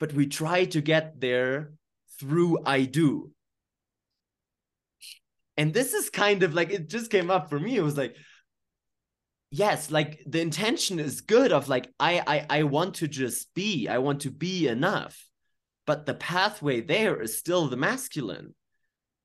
But 0.00 0.12
we 0.12 0.26
try 0.26 0.64
to 0.66 0.80
get 0.80 1.20
there 1.20 1.72
through 2.18 2.58
i 2.64 2.82
do. 2.82 3.30
And 5.56 5.74
this 5.74 5.92
is 5.92 6.08
kind 6.08 6.44
of 6.44 6.54
like 6.54 6.70
it 6.70 6.88
just 6.88 7.10
came 7.10 7.30
up 7.30 7.50
for 7.50 7.58
me. 7.58 7.76
It 7.76 7.82
was 7.82 7.96
like 7.96 8.14
yes 9.50 9.90
like 9.90 10.22
the 10.26 10.42
intention 10.42 11.00
is 11.00 11.22
good 11.22 11.52
of 11.52 11.70
like 11.70 11.90
I, 11.98 12.22
I 12.26 12.58
i 12.58 12.62
want 12.64 12.96
to 12.96 13.08
just 13.08 13.54
be 13.54 13.88
i 13.88 13.96
want 13.96 14.20
to 14.22 14.30
be 14.30 14.68
enough. 14.68 15.18
But 15.86 16.04
the 16.06 16.14
pathway 16.14 16.82
there 16.82 17.20
is 17.22 17.38
still 17.38 17.68
the 17.68 17.76
masculine. 17.76 18.54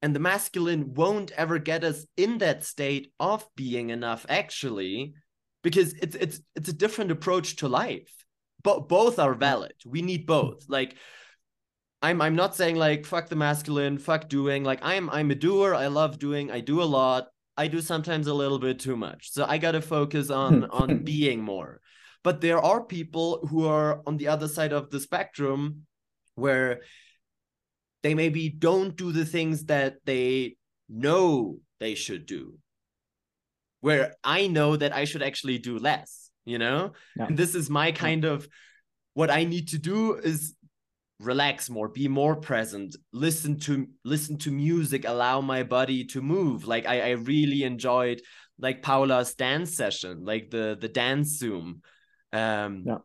And 0.02 0.16
the 0.16 0.20
masculine 0.20 0.94
won't 0.94 1.32
ever 1.32 1.60
get 1.60 1.84
us 1.84 2.06
in 2.18 2.40
that 2.40 2.64
state 2.64 3.14
of 3.20 3.48
being 3.56 3.90
enough 3.90 4.26
actually 4.28 5.14
because 5.62 5.94
it's 5.94 6.16
it's 6.16 6.40
it's 6.56 6.70
a 6.70 6.74
different 6.74 7.12
approach 7.12 7.58
to 7.58 7.68
life. 7.68 8.12
But 8.64 8.88
both 8.88 9.20
are 9.20 9.34
valid. 9.34 9.74
We 9.86 10.02
need 10.02 10.26
both. 10.26 10.66
Like 10.68 10.96
I'm 12.04 12.22
I'm 12.22 12.36
not 12.36 12.56
saying 12.56 12.76
like 12.76 13.06
fuck 13.06 13.30
the 13.30 13.38
masculine, 13.38 13.98
fuck 13.98 14.28
doing. 14.28 14.66
Like 14.66 14.80
I'm 14.84 15.10
I'm 15.10 15.32
a 15.32 15.36
doer. 15.36 15.74
I 15.74 15.88
love 15.88 16.20
doing. 16.20 16.52
I 16.52 16.60
do 16.60 16.84
a 16.84 16.84
lot. 16.84 17.28
I 17.56 17.68
do 17.68 17.80
sometimes 17.82 18.28
a 18.28 18.34
little 18.34 18.60
bit 18.60 18.80
too 18.80 18.98
much. 18.98 19.32
So 19.32 19.46
I 19.48 19.58
got 19.58 19.72
to 19.72 19.82
focus 19.82 20.30
on 20.30 20.66
on 20.70 21.04
being 21.04 21.42
more. 21.42 21.80
But 22.22 22.42
there 22.42 22.60
are 22.60 22.84
people 22.84 23.48
who 23.48 23.66
are 23.68 24.02
on 24.06 24.18
the 24.18 24.28
other 24.28 24.50
side 24.50 24.74
of 24.74 24.90
the 24.90 25.00
spectrum 25.00 25.86
where 26.36 26.82
they 28.02 28.16
maybe 28.16 28.50
don't 28.50 28.96
do 28.96 29.14
the 29.14 29.26
things 29.26 29.66
that 29.66 29.96
they 30.06 30.58
know 30.90 31.60
they 31.80 31.96
should 31.96 32.26
do. 32.26 32.58
Where 33.80 34.16
I 34.24 34.48
know 34.48 34.76
that 34.76 34.94
I 34.94 35.06
should 35.06 35.24
actually 35.24 35.58
do 35.58 35.78
less, 35.78 36.32
you 36.46 36.58
know? 36.58 36.94
Yeah. 37.16 37.28
And 37.28 37.38
this 37.38 37.56
is 37.56 37.70
my 37.70 37.92
kind 37.92 38.24
yeah. 38.24 38.32
of 38.32 38.48
what 39.14 39.30
I 39.30 39.44
need 39.44 39.70
to 39.70 39.78
do 39.78 40.16
is 40.16 40.56
relax 41.20 41.70
more 41.70 41.88
be 41.88 42.08
more 42.08 42.36
present 42.36 42.96
listen 43.12 43.60
to 43.60 43.88
listen 44.04 44.38
to 44.38 44.52
music 44.52 45.06
allow 45.06 45.42
my 45.42 45.64
body 45.64 46.04
to 46.06 46.22
move. 46.22 46.66
Like 46.66 46.86
i 46.86 47.02
i 47.02 47.10
really 47.12 47.64
enjoyed 47.64 48.22
like 48.60 48.82
paula's 48.82 49.34
dance 49.34 49.76
session 49.76 50.24
like 50.26 50.50
the 50.50 50.78
the 50.80 50.90
dance 50.90 51.38
zoom. 51.40 51.82
Um 52.32 52.84
yeah. 52.86 52.98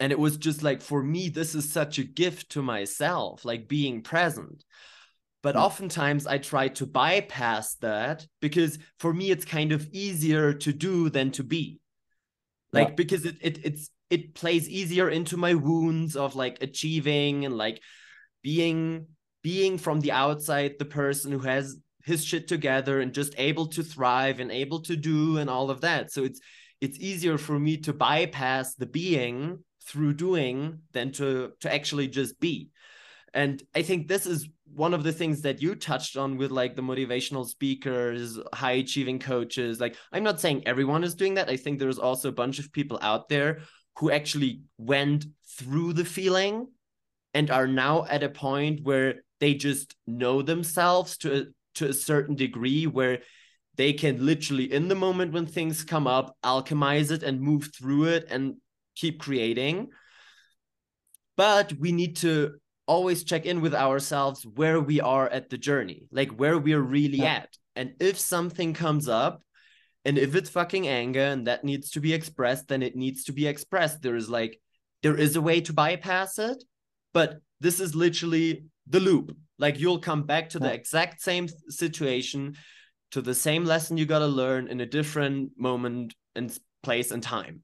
and 0.00 0.12
it 0.12 0.18
was 0.18 0.36
just 0.36 0.62
like 0.62 0.82
for 0.82 1.02
me 1.02 1.28
this 1.28 1.54
is 1.54 1.72
such 1.72 1.98
a 1.98 2.04
gift 2.04 2.50
to 2.50 2.62
myself 2.62 3.44
like 3.44 3.68
being 3.68 4.02
present. 4.02 4.64
But 5.42 5.54
yeah. 5.54 5.62
oftentimes 5.62 6.26
i 6.26 6.38
try 6.38 6.68
to 6.68 6.86
bypass 6.86 7.74
that 7.76 8.26
because 8.40 8.78
for 8.98 9.12
me 9.12 9.30
it's 9.30 9.44
kind 9.44 9.72
of 9.72 9.88
easier 9.92 10.52
to 10.52 10.72
do 10.72 11.10
than 11.10 11.30
to 11.32 11.44
be. 11.44 11.80
Like 12.72 12.88
yeah. 12.88 12.94
because 12.94 13.24
it, 13.24 13.36
it 13.40 13.64
it's 13.64 13.90
it 14.10 14.34
plays 14.34 14.68
easier 14.68 15.08
into 15.08 15.36
my 15.36 15.54
wounds 15.54 16.16
of 16.16 16.34
like 16.34 16.58
achieving 16.62 17.44
and 17.44 17.56
like 17.56 17.80
being 18.42 19.06
being 19.42 19.78
from 19.78 20.00
the 20.00 20.12
outside 20.12 20.74
the 20.78 20.84
person 20.84 21.30
who 21.32 21.40
has 21.40 21.76
his 22.04 22.24
shit 22.24 22.48
together 22.48 23.00
and 23.00 23.12
just 23.12 23.34
able 23.38 23.66
to 23.66 23.82
thrive 23.82 24.40
and 24.40 24.50
able 24.50 24.80
to 24.80 24.96
do 24.96 25.38
and 25.38 25.50
all 25.50 25.70
of 25.70 25.82
that. 25.82 26.10
So 26.10 26.24
it's 26.24 26.40
it's 26.80 26.98
easier 26.98 27.38
for 27.38 27.58
me 27.58 27.76
to 27.78 27.92
bypass 27.92 28.74
the 28.74 28.86
being 28.86 29.62
through 29.86 30.14
doing 30.14 30.80
than 30.92 31.12
to 31.12 31.52
to 31.60 31.72
actually 31.72 32.08
just 32.08 32.40
be. 32.40 32.70
And 33.34 33.62
i 33.74 33.82
think 33.82 34.08
this 34.08 34.26
is 34.26 34.48
one 34.64 34.94
of 34.94 35.02
the 35.02 35.12
things 35.12 35.42
that 35.42 35.62
you 35.62 35.74
touched 35.74 36.16
on 36.16 36.36
with 36.36 36.50
like 36.50 36.76
the 36.76 36.82
motivational 36.82 37.46
speakers 37.46 38.38
high 38.54 38.72
achieving 38.72 39.18
coaches. 39.18 39.80
Like 39.80 39.96
i'm 40.12 40.22
not 40.22 40.40
saying 40.40 40.66
everyone 40.66 41.04
is 41.04 41.14
doing 41.14 41.34
that. 41.34 41.50
I 41.50 41.56
think 41.56 41.78
there's 41.78 41.98
also 41.98 42.28
a 42.28 42.40
bunch 42.42 42.58
of 42.58 42.72
people 42.72 42.98
out 43.02 43.28
there 43.28 43.60
who 43.98 44.10
actually 44.10 44.62
went 44.78 45.26
through 45.58 45.92
the 45.92 46.04
feeling 46.04 46.68
and 47.34 47.50
are 47.50 47.66
now 47.66 48.04
at 48.08 48.22
a 48.22 48.28
point 48.28 48.80
where 48.84 49.22
they 49.40 49.54
just 49.54 49.94
know 50.06 50.42
themselves 50.42 51.18
to 51.18 51.40
a, 51.40 51.44
to 51.74 51.88
a 51.88 51.92
certain 51.92 52.34
degree 52.34 52.86
where 52.86 53.20
they 53.76 53.92
can 53.92 54.24
literally 54.24 54.72
in 54.72 54.88
the 54.88 54.94
moment 54.94 55.32
when 55.32 55.46
things 55.46 55.84
come 55.84 56.06
up 56.06 56.36
alchemize 56.44 57.10
it 57.10 57.22
and 57.22 57.40
move 57.40 57.70
through 57.76 58.04
it 58.04 58.26
and 58.30 58.54
keep 58.96 59.20
creating 59.20 59.88
but 61.36 61.72
we 61.74 61.92
need 61.92 62.16
to 62.16 62.54
always 62.86 63.22
check 63.22 63.46
in 63.46 63.60
with 63.60 63.74
ourselves 63.74 64.44
where 64.44 64.80
we 64.80 65.00
are 65.00 65.28
at 65.28 65.50
the 65.50 65.58
journey 65.58 66.08
like 66.10 66.30
where 66.30 66.58
we're 66.58 66.80
really 66.80 67.18
yeah. 67.18 67.34
at 67.34 67.48
and 67.76 67.94
if 68.00 68.18
something 68.18 68.74
comes 68.74 69.08
up 69.08 69.42
and 70.08 70.16
if 70.16 70.34
it's 70.34 70.48
fucking 70.48 70.88
anger 70.88 71.20
and 71.20 71.46
that 71.46 71.64
needs 71.64 71.90
to 71.90 72.00
be 72.00 72.14
expressed, 72.14 72.68
then 72.68 72.82
it 72.82 72.96
needs 72.96 73.24
to 73.24 73.32
be 73.32 73.46
expressed. 73.46 74.00
There 74.00 74.16
is 74.16 74.30
like, 74.30 74.58
there 75.02 75.14
is 75.14 75.36
a 75.36 75.42
way 75.42 75.60
to 75.60 75.74
bypass 75.74 76.38
it, 76.38 76.64
but 77.12 77.42
this 77.60 77.78
is 77.78 77.94
literally 77.94 78.64
the 78.86 79.00
loop. 79.00 79.36
Like 79.58 79.78
you'll 79.78 79.98
come 79.98 80.22
back 80.22 80.48
to 80.50 80.58
the 80.58 80.72
exact 80.72 81.20
same 81.20 81.46
situation, 81.68 82.56
to 83.10 83.20
the 83.20 83.34
same 83.34 83.66
lesson 83.66 83.98
you 83.98 84.06
got 84.06 84.20
to 84.20 84.26
learn 84.26 84.68
in 84.68 84.80
a 84.80 84.86
different 84.86 85.50
moment 85.58 86.14
and 86.34 86.58
place 86.82 87.10
and 87.10 87.22
time. 87.22 87.60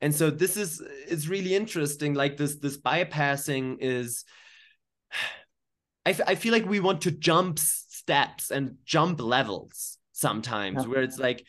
And 0.00 0.12
so 0.12 0.28
this 0.28 0.56
is 0.56 0.82
it's 1.06 1.28
really 1.28 1.54
interesting. 1.54 2.14
Like 2.14 2.36
this 2.36 2.56
this 2.56 2.78
bypassing 2.78 3.76
is. 3.78 4.24
I, 6.06 6.16
I 6.28 6.34
feel 6.34 6.52
like 6.52 6.64
we 6.64 6.80
want 6.80 7.02
to 7.02 7.10
jump 7.10 7.58
steps 7.58 8.50
and 8.50 8.78
jump 8.86 9.20
levels 9.20 9.98
sometimes 10.14 10.82
yeah. 10.82 10.88
where 10.88 11.02
it's 11.02 11.18
like 11.18 11.44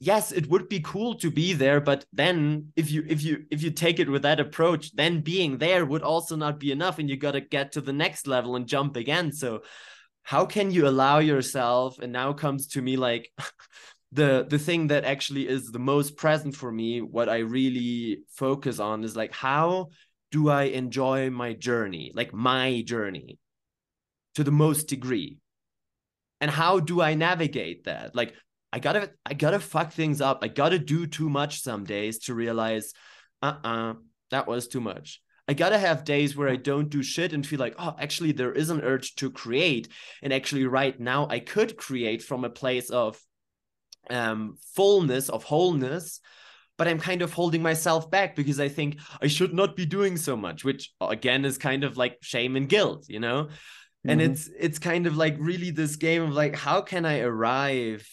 yes 0.00 0.32
it 0.32 0.48
would 0.48 0.68
be 0.68 0.80
cool 0.80 1.14
to 1.14 1.30
be 1.30 1.52
there 1.52 1.80
but 1.80 2.04
then 2.12 2.72
if 2.76 2.90
you 2.90 3.04
if 3.08 3.22
you 3.22 3.44
if 3.50 3.62
you 3.62 3.70
take 3.70 3.98
it 3.98 4.08
with 4.08 4.22
that 4.22 4.40
approach 4.40 4.94
then 4.94 5.20
being 5.20 5.58
there 5.58 5.84
would 5.84 6.02
also 6.02 6.36
not 6.36 6.58
be 6.58 6.72
enough 6.72 6.98
and 6.98 7.08
you 7.08 7.16
got 7.16 7.32
to 7.32 7.40
get 7.40 7.72
to 7.72 7.80
the 7.80 7.92
next 7.92 8.26
level 8.26 8.56
and 8.56 8.66
jump 8.66 8.96
again. 8.96 9.32
So 9.32 9.62
how 10.22 10.46
can 10.46 10.70
you 10.70 10.88
allow 10.88 11.18
yourself 11.18 11.98
and 12.00 12.12
now 12.12 12.32
comes 12.32 12.68
to 12.68 12.82
me 12.82 12.96
like 12.96 13.30
the 14.12 14.46
the 14.48 14.58
thing 14.58 14.88
that 14.88 15.04
actually 15.04 15.48
is 15.48 15.70
the 15.70 15.78
most 15.78 16.16
present 16.16 16.54
for 16.54 16.70
me 16.70 17.00
what 17.00 17.28
i 17.28 17.38
really 17.38 18.20
focus 18.30 18.78
on 18.78 19.02
is 19.02 19.16
like 19.16 19.32
how 19.32 19.88
do 20.30 20.48
i 20.48 20.64
enjoy 20.64 21.30
my 21.30 21.52
journey 21.52 22.12
like 22.14 22.32
my 22.32 22.80
journey 22.82 23.38
to 24.34 24.44
the 24.44 24.52
most 24.52 24.88
degree? 24.88 25.38
And 26.40 26.50
how 26.50 26.80
do 26.80 27.00
i 27.00 27.14
navigate 27.14 27.84
that? 27.84 28.14
Like 28.14 28.34
I 28.74 28.80
gotta 28.80 29.12
I 29.24 29.34
gotta 29.34 29.60
fuck 29.60 29.92
things 29.92 30.20
up. 30.20 30.40
I 30.42 30.48
gotta 30.48 30.80
do 30.80 31.06
too 31.06 31.30
much 31.30 31.62
some 31.62 31.84
days 31.84 32.18
to 32.24 32.34
realize, 32.34 32.92
uh-uh, 33.40 33.94
that 34.32 34.48
was 34.48 34.66
too 34.66 34.80
much. 34.80 35.22
I 35.46 35.54
gotta 35.54 35.78
have 35.78 36.02
days 36.02 36.36
where 36.36 36.48
I 36.48 36.56
don't 36.56 36.88
do 36.88 37.00
shit 37.00 37.32
and 37.32 37.46
feel 37.46 37.60
like, 37.60 37.76
oh, 37.78 37.94
actually, 38.00 38.32
there 38.32 38.50
is 38.50 38.70
an 38.70 38.80
urge 38.80 39.14
to 39.16 39.30
create. 39.30 39.86
And 40.22 40.32
actually, 40.32 40.66
right 40.66 40.98
now, 40.98 41.28
I 41.30 41.38
could 41.38 41.76
create 41.76 42.20
from 42.20 42.42
a 42.42 42.50
place 42.50 42.90
of 42.90 43.16
um, 44.10 44.56
fullness, 44.74 45.28
of 45.28 45.44
wholeness. 45.44 46.20
But 46.76 46.88
I'm 46.88 46.98
kind 46.98 47.22
of 47.22 47.32
holding 47.32 47.62
myself 47.62 48.10
back 48.10 48.34
because 48.34 48.58
I 48.58 48.68
think 48.68 48.98
I 49.22 49.28
should 49.28 49.54
not 49.54 49.76
be 49.76 49.86
doing 49.86 50.16
so 50.16 50.36
much, 50.36 50.64
which 50.64 50.92
again 51.00 51.44
is 51.44 51.58
kind 51.58 51.84
of 51.84 51.96
like 51.96 52.18
shame 52.22 52.56
and 52.56 52.68
guilt, 52.68 53.06
you 53.08 53.20
know? 53.20 53.44
Mm-hmm. 53.44 54.10
And 54.10 54.20
it's 54.20 54.50
it's 54.58 54.80
kind 54.80 55.06
of 55.06 55.16
like 55.16 55.36
really 55.38 55.70
this 55.70 55.94
game 55.94 56.22
of 56.24 56.32
like, 56.32 56.56
how 56.56 56.80
can 56.80 57.06
I 57.06 57.20
arrive 57.20 58.04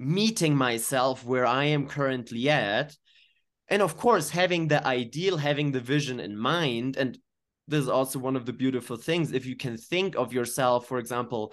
meeting 0.00 0.56
myself 0.56 1.24
where 1.24 1.44
I 1.44 1.66
am 1.66 1.86
currently 1.86 2.48
at. 2.48 2.96
And 3.68 3.82
of 3.82 3.98
course, 3.98 4.30
having 4.30 4.66
the 4.66 4.84
ideal, 4.84 5.36
having 5.36 5.70
the 5.70 5.80
vision 5.80 6.18
in 6.18 6.36
mind. 6.36 6.96
And 6.96 7.18
this 7.68 7.82
is 7.82 7.88
also 7.88 8.18
one 8.18 8.34
of 8.34 8.46
the 8.46 8.52
beautiful 8.54 8.96
things. 8.96 9.32
If 9.32 9.44
you 9.44 9.56
can 9.56 9.76
think 9.76 10.16
of 10.16 10.32
yourself, 10.32 10.88
for 10.88 10.98
example, 10.98 11.52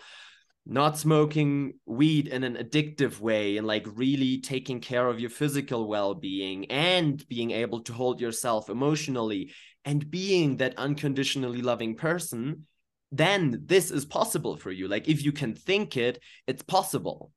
not 0.66 0.98
smoking 0.98 1.74
weed 1.86 2.28
in 2.28 2.44
an 2.44 2.56
addictive 2.56 3.20
way 3.20 3.58
and 3.58 3.68
like 3.68 3.86
really 3.96 4.40
taking 4.40 4.80
care 4.80 5.08
of 5.08 5.20
your 5.20 5.30
physical 5.30 5.88
well-being 5.88 6.72
and 6.72 7.26
being 7.28 7.52
able 7.52 7.82
to 7.82 7.94
hold 7.94 8.20
yourself 8.20 8.70
emotionally 8.70 9.52
and 9.86 10.10
being 10.10 10.58
that 10.58 10.78
unconditionally 10.78 11.62
loving 11.62 11.96
person 11.96 12.66
then 13.14 13.62
this 13.66 13.90
is 13.90 14.04
possible 14.04 14.58
for 14.58 14.70
you 14.70 14.90
like 14.90 15.08
if 15.08 15.24
you 15.24 15.32
can 15.32 15.56
think 15.56 15.96
it 15.96 16.20
it's 16.48 16.64
possible 16.64 17.32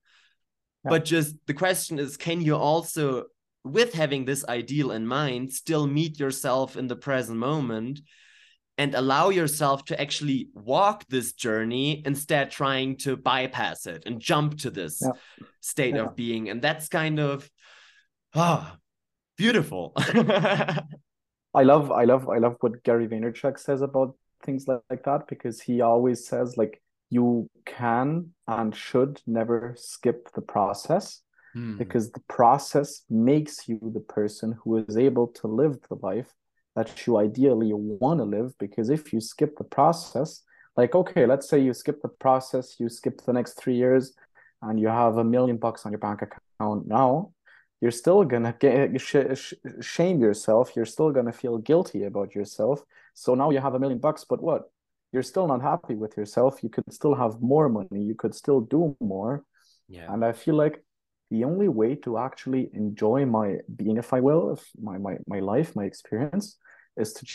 but 0.84 1.04
just 1.04 1.34
the 1.46 1.54
question 1.54 1.98
is 1.98 2.16
can 2.16 2.40
you 2.40 2.56
also 2.56 3.24
with 3.64 3.92
having 3.92 4.24
this 4.24 4.44
ideal 4.48 4.92
in 4.92 5.06
mind 5.06 5.52
still 5.52 5.86
meet 5.86 6.18
yourself 6.18 6.76
in 6.76 6.86
the 6.86 6.96
present 6.96 7.38
moment 7.38 8.00
and 8.78 8.94
allow 8.94 9.28
yourself 9.28 9.84
to 9.84 10.00
actually 10.00 10.48
walk 10.54 11.04
this 11.10 11.32
journey 11.32 12.02
instead 12.06 12.50
trying 12.50 12.96
to 12.96 13.16
bypass 13.16 13.86
it 13.86 14.04
and 14.06 14.20
jump 14.20 14.58
to 14.58 14.70
this 14.70 15.02
yeah. 15.02 15.12
state 15.60 15.94
yeah. 15.94 16.02
of 16.02 16.16
being 16.16 16.48
and 16.48 16.62
that's 16.62 16.88
kind 16.88 17.20
of 17.20 17.48
ah 18.34 18.72
oh, 18.72 18.76
beautiful 19.36 19.92
i 19.96 21.62
love 21.62 21.90
i 21.92 22.04
love 22.04 22.28
i 22.28 22.38
love 22.38 22.56
what 22.60 22.82
gary 22.82 23.06
vaynerchuk 23.06 23.58
says 23.58 23.82
about 23.82 24.14
things 24.42 24.66
like, 24.66 24.80
like 24.88 25.04
that 25.04 25.28
because 25.28 25.60
he 25.60 25.82
always 25.82 26.26
says 26.26 26.56
like 26.56 26.80
you 27.10 27.50
can 27.66 28.30
and 28.46 28.74
should 28.74 29.20
never 29.26 29.74
skip 29.76 30.32
the 30.34 30.40
process 30.40 31.22
hmm. 31.52 31.76
because 31.76 32.10
the 32.12 32.22
process 32.28 33.02
makes 33.10 33.68
you 33.68 33.78
the 33.92 34.00
person 34.00 34.56
who 34.62 34.78
is 34.78 34.96
able 34.96 35.26
to 35.26 35.46
live 35.46 35.78
the 35.88 35.96
life 35.96 36.32
that 36.76 37.06
you 37.06 37.18
ideally 37.18 37.72
want 37.74 38.20
to 38.20 38.24
live 38.24 38.56
because 38.58 38.90
if 38.90 39.12
you 39.12 39.20
skip 39.20 39.56
the 39.58 39.64
process 39.64 40.42
like 40.76 40.94
okay 40.94 41.26
let's 41.26 41.48
say 41.48 41.58
you 41.58 41.74
skip 41.74 42.00
the 42.00 42.08
process 42.08 42.78
you 42.78 42.88
skip 42.88 43.20
the 43.26 43.32
next 43.32 43.54
3 43.54 43.74
years 43.74 44.14
and 44.62 44.78
you 44.78 44.88
have 44.88 45.16
a 45.16 45.24
million 45.24 45.56
bucks 45.56 45.84
on 45.84 45.92
your 45.92 45.98
bank 45.98 46.22
account 46.22 46.86
now 46.86 47.32
you're 47.80 47.90
still 47.90 48.24
gonna 48.24 48.54
get 48.60 49.00
sh- 49.00 49.54
shame 49.80 50.20
yourself 50.20 50.76
you're 50.76 50.86
still 50.86 51.10
gonna 51.10 51.32
feel 51.32 51.58
guilty 51.58 52.04
about 52.04 52.34
yourself 52.34 52.84
so 53.14 53.34
now 53.34 53.50
you 53.50 53.58
have 53.58 53.74
a 53.74 53.78
million 53.78 53.98
bucks 53.98 54.24
but 54.24 54.40
what 54.40 54.70
you're 55.12 55.22
still 55.22 55.46
not 55.46 55.62
happy 55.62 55.94
with 55.94 56.16
yourself 56.16 56.62
you 56.62 56.68
could 56.68 56.92
still 56.92 57.14
have 57.14 57.40
more 57.40 57.68
money 57.68 58.02
you 58.02 58.14
could 58.14 58.34
still 58.34 58.60
do 58.60 58.96
more 59.00 59.44
yeah 59.88 60.12
and 60.12 60.24
i 60.24 60.32
feel 60.32 60.54
like 60.54 60.84
the 61.30 61.44
only 61.44 61.68
way 61.68 61.94
to 61.94 62.18
actually 62.18 62.70
enjoy 62.74 63.24
my 63.24 63.56
being 63.76 63.96
if 63.96 64.12
i 64.12 64.20
will 64.20 64.52
if 64.52 64.64
my 64.80 64.98
my, 64.98 65.16
my 65.26 65.40
life 65.40 65.76
my 65.76 65.84
experience 65.84 66.56
is 66.96 67.12
to 67.12 67.26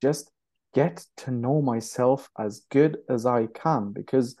just 0.00 0.30
get 0.74 1.04
to 1.16 1.30
know 1.30 1.62
myself 1.62 2.28
as 2.38 2.62
good 2.70 2.98
as 3.08 3.26
I 3.26 3.46
can 3.46 3.92
because 3.92 4.36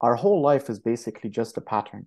our 0.00 0.14
whole 0.14 0.40
life 0.42 0.70
is 0.70 0.78
basically 0.78 1.30
just 1.30 1.56
a 1.56 1.60
pattern. 1.60 2.06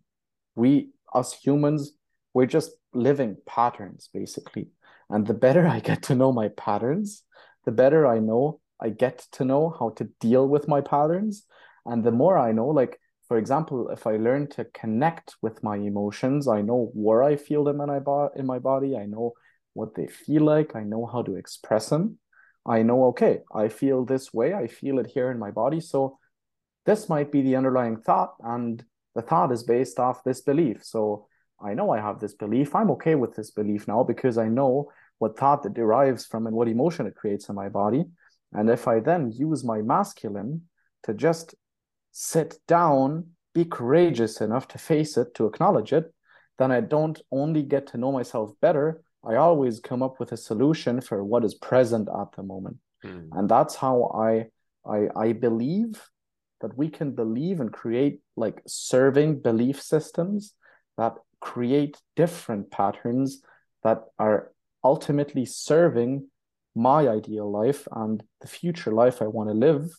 We, 0.56 0.90
us 1.14 1.34
humans, 1.34 1.94
we're 2.34 2.46
just 2.46 2.72
living 2.94 3.38
patterns 3.46 4.10
basically. 4.14 4.70
And 5.10 5.26
the 5.26 5.34
better 5.34 5.68
I 5.76 5.80
get 5.80 6.04
to 6.04 6.16
know 6.16 6.32
my 6.32 6.50
patterns, 6.50 7.24
the 7.66 7.72
better 7.72 8.08
I 8.08 8.20
know 8.20 8.62
I 8.82 8.90
get 8.90 9.28
to 9.34 9.46
know 9.46 9.76
how 9.78 9.90
to 9.92 10.06
deal 10.20 10.48
with 10.48 10.68
my 10.68 10.82
patterns. 10.82 11.46
And 11.86 12.04
the 12.04 12.12
more 12.12 12.38
I 12.38 12.52
know, 12.52 12.68
like, 12.68 13.00
for 13.28 13.38
example, 13.38 13.90
if 13.90 14.08
I 14.08 14.18
learn 14.18 14.48
to 14.52 14.66
connect 14.66 15.36
with 15.42 15.64
my 15.64 15.76
emotions, 15.76 16.48
I 16.48 16.62
know 16.62 16.92
where 16.94 17.24
I 17.24 17.36
feel 17.36 17.64
them 17.64 17.82
in 17.82 17.88
my, 17.88 18.28
in 18.36 18.46
my 18.46 18.60
body, 18.60 18.98
I 18.98 19.06
know 19.06 19.34
what 19.74 19.96
they 19.96 20.08
feel 20.08 20.44
like, 20.44 20.76
I 20.76 20.84
know 20.84 21.06
how 21.06 21.22
to 21.22 21.36
express 21.36 21.90
them. 21.90 22.18
I 22.66 22.82
know, 22.82 23.06
okay, 23.06 23.42
I 23.54 23.70
feel 23.70 24.04
this 24.04 24.34
way, 24.34 24.54
I 24.54 24.68
feel 24.68 25.00
it 25.00 25.08
here 25.08 25.32
in 25.32 25.40
my 25.40 25.52
body. 25.52 25.80
So 25.80 26.18
this 26.86 27.08
might 27.08 27.32
be 27.32 27.42
the 27.42 27.56
underlying 27.56 27.98
thought, 27.98 28.34
and 28.42 28.84
the 29.16 29.22
thought 29.22 29.52
is 29.52 29.64
based 29.64 30.00
off 30.00 30.24
this 30.24 30.42
belief. 30.42 30.84
So 30.84 31.28
I 31.62 31.74
know 31.74 31.92
I 31.92 32.00
have 32.00 32.20
this 32.20 32.34
belief. 32.34 32.74
I'm 32.74 32.92
okay 32.92 33.16
with 33.16 33.36
this 33.36 33.52
belief 33.52 33.88
now 33.88 34.04
because 34.04 34.38
I 34.38 34.48
know 34.48 34.92
what 35.20 35.38
thought 35.38 35.64
that 35.64 35.74
derives 35.74 36.26
from 36.26 36.48
and 36.48 36.56
what 36.56 36.68
emotion 36.68 37.06
it 37.06 37.16
creates 37.16 37.50
in 37.50 37.56
my 37.56 37.70
body. 37.70 38.06
And 38.54 38.70
if 38.70 38.88
I 38.88 39.00
then 39.00 39.32
use 39.32 39.64
my 39.64 39.82
masculine 39.82 40.64
to 41.04 41.14
just 41.14 41.56
sit 42.12 42.56
down, 42.68 43.28
be 43.54 43.66
courageous 43.66 44.42
enough 44.42 44.68
to 44.70 44.78
face 44.78 45.18
it, 45.18 45.34
to 45.36 45.46
acknowledge 45.46 45.94
it, 45.94 46.14
then 46.58 46.72
I 46.72 46.82
don't 46.82 47.22
only 47.32 47.64
get 47.64 47.88
to 47.88 47.98
know 47.98 48.12
myself 48.12 48.52
better, 48.62 49.02
I 49.24 49.36
always 49.36 49.80
come 49.80 50.02
up 50.02 50.20
with 50.20 50.32
a 50.32 50.38
solution 50.38 51.02
for 51.02 51.24
what 51.24 51.44
is 51.44 51.54
present 51.54 52.08
at 52.10 52.32
the 52.36 52.44
moment. 52.44 52.78
Mm. 53.04 53.30
And 53.34 53.50
that's 53.50 53.76
how 53.76 54.12
I 54.14 54.48
I 54.86 55.10
I 55.16 55.34
believe 55.34 56.02
that 56.62 56.78
we 56.78 56.90
can 56.90 57.12
believe 57.12 57.60
and 57.60 57.72
create 57.72 58.20
like 58.36 58.62
serving 58.68 59.42
belief 59.42 59.82
systems 59.82 60.54
that 60.98 61.16
create 61.40 61.98
different 62.16 62.72
patterns 62.72 63.42
that 63.84 64.04
are 64.18 64.52
ultimately 64.84 65.46
serving 65.46 66.29
my 66.76 67.08
ideal 67.08 67.50
life 67.50 67.88
and 67.92 68.24
the 68.42 68.48
future 68.48 68.92
life 68.92 69.22
I 69.22 69.28
want 69.28 69.50
to 69.50 69.54
live, 69.54 69.90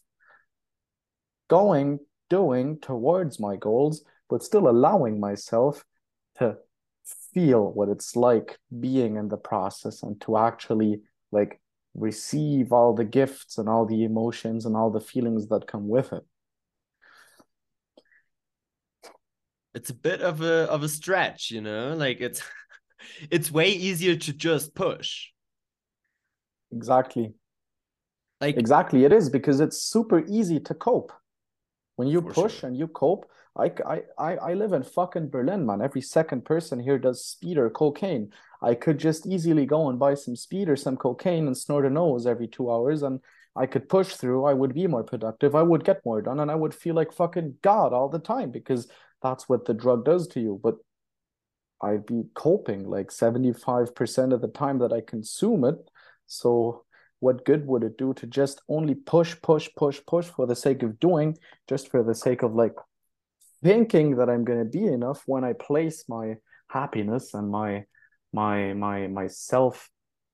going, 1.49 1.99
doing 2.29 2.79
towards 2.81 3.41
my 3.41 3.57
goals, 3.57 4.05
but 4.29 4.43
still 4.43 4.69
allowing 4.69 5.19
myself 5.21 5.85
to 6.39 6.57
feel 7.33 7.73
what 7.73 7.89
it's 7.89 8.17
like 8.17 8.59
being 8.79 9.17
in 9.17 9.29
the 9.29 9.37
process 9.37 10.03
and 10.03 10.21
to 10.23 10.37
actually 10.37 11.01
like 11.33 11.61
receive 11.95 12.73
all 12.73 12.95
the 12.95 13.05
gifts 13.05 13.59
and 13.59 13.69
all 13.69 13.87
the 13.87 14.05
emotions 14.05 14.65
and 14.65 14.77
all 14.77 14.91
the 14.91 15.01
feelings 15.01 15.49
that 15.49 15.67
come 15.67 15.89
with 15.89 16.13
it. 16.13 16.25
It's 19.75 19.91
a 19.91 19.95
bit 19.95 20.21
of 20.21 20.41
a 20.41 20.69
of 20.69 20.83
a 20.83 20.89
stretch, 20.89 21.51
you 21.51 21.61
know, 21.61 21.95
like 21.95 22.21
it's 22.21 22.43
it's 23.31 23.51
way 23.51 23.71
easier 23.71 24.17
to 24.17 24.33
just 24.33 24.75
push. 24.75 25.29
Exactly. 26.73 27.35
Like 28.41 28.57
exactly, 28.57 29.05
it 29.05 29.13
is 29.13 29.29
because 29.29 29.61
it's 29.61 29.83
super 29.83 30.25
easy 30.27 30.61
to 30.61 30.75
cope. 30.75 31.13
When 31.97 32.09
you 32.09 32.23
push 32.23 32.61
sure. 32.61 32.69
and 32.69 32.77
you 32.79 32.89
cope, 32.89 33.31
I, 33.59 33.71
I, 34.19 34.37
I 34.37 34.55
live 34.55 34.73
in 34.73 34.83
fucking 34.83 35.29
Berlin, 35.29 35.67
man. 35.67 35.83
Every 35.83 36.01
second 36.01 36.47
person 36.47 36.81
here 36.81 36.99
does 36.99 37.25
speed 37.25 37.59
or 37.59 37.69
cocaine. 37.69 38.33
I 38.63 38.75
could 38.75 38.99
just 38.99 39.27
easily 39.27 39.67
go 39.67 39.91
and 39.91 39.99
buy 39.99 40.15
some 40.15 40.37
speed 40.37 40.69
or 40.69 40.77
some 40.77 40.97
cocaine 40.97 41.47
and 41.47 41.57
snort 41.57 41.85
a 41.85 41.91
nose 41.91 42.27
every 42.27 42.49
two 42.49 42.71
hours, 42.71 43.03
and 43.03 43.21
I 43.57 43.67
could 43.67 43.89
push 43.89 44.15
through. 44.15 44.45
I 44.45 44.55
would 44.55 44.75
be 44.75 44.87
more 44.87 45.03
productive. 45.03 45.55
I 45.55 45.63
would 45.63 45.85
get 45.85 46.05
more 46.07 46.23
done, 46.23 46.41
and 46.41 46.51
I 46.51 46.55
would 46.55 46.75
feel 46.75 46.95
like 46.95 47.13
fucking 47.13 47.57
God 47.63 47.93
all 47.93 48.09
the 48.09 48.19
time 48.19 48.51
because 48.51 48.89
that's 49.23 49.49
what 49.49 49.67
the 49.67 49.75
drug 49.75 50.05
does 50.05 50.27
to 50.29 50.41
you. 50.41 50.59
But 50.63 50.77
I'd 51.83 52.07
be 52.07 52.25
coping 52.35 52.89
like 52.89 53.09
75% 53.09 54.33
of 54.33 54.41
the 54.41 54.49
time 54.49 54.79
that 54.79 54.93
I 54.93 55.01
consume 55.01 55.65
it. 55.65 55.91
So 56.31 56.85
what 57.19 57.45
good 57.45 57.67
would 57.67 57.83
it 57.83 57.99
do 57.99 58.15
to 58.15 58.27
just 58.27 58.63
only 58.69 58.95
push, 58.95 59.37
push, 59.43 59.69
push, 59.77 60.01
push 60.07 60.27
for 60.27 60.47
the 60.47 60.57
sake 60.57 60.83
of 60.83 60.99
doing, 61.01 61.37
just 61.69 61.89
for 61.91 62.03
the 62.03 62.15
sake 62.15 62.43
of 62.43 62.55
like 62.55 62.75
thinking 63.63 64.17
that 64.17 64.31
I'm 64.31 64.45
going 64.45 64.61
to 64.61 64.65
be 64.65 64.87
enough 64.87 65.23
when 65.27 65.45
I 65.45 65.53
place 65.53 66.05
my 66.09 66.37
happiness 66.69 67.35
and 67.35 67.51
my 67.51 67.85
my 68.33 68.73
my 68.75 69.09
my 69.09 69.27
self 69.27 69.91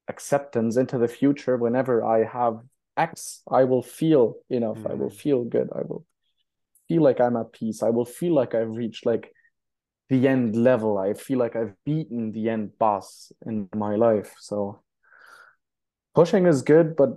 acceptance 0.08 0.76
into 0.76 0.98
the 0.98 1.08
future 1.08 1.56
whenever 1.56 2.04
I 2.04 2.24
have 2.24 2.60
X, 2.96 3.42
I 3.50 3.64
will 3.64 3.82
feel 3.82 4.36
enough. 4.48 4.78
Mm. 4.78 4.90
I 4.90 4.94
will 4.94 5.10
mm. 5.10 5.16
feel 5.16 5.44
good. 5.44 5.68
I 5.74 5.82
will 5.82 6.04
feel 6.88 7.02
like 7.02 7.20
I'm 7.20 7.36
at 7.36 7.52
peace. 7.52 7.82
I 7.82 7.90
will 7.90 8.04
feel 8.04 8.34
like 8.34 8.54
I've 8.54 8.76
reached 8.76 9.06
like 9.06 9.32
the 10.08 10.28
end 10.28 10.54
level. 10.54 10.98
I 10.98 11.14
feel 11.14 11.38
like 11.38 11.56
I've 11.56 11.74
beaten 11.84 12.32
the 12.32 12.48
end 12.48 12.78
boss 12.78 13.32
in 13.44 13.68
my 13.74 13.96
life. 13.96 14.34
So 14.38 14.82
pushing 16.16 16.46
is 16.46 16.62
good, 16.62 16.96
but 16.96 17.10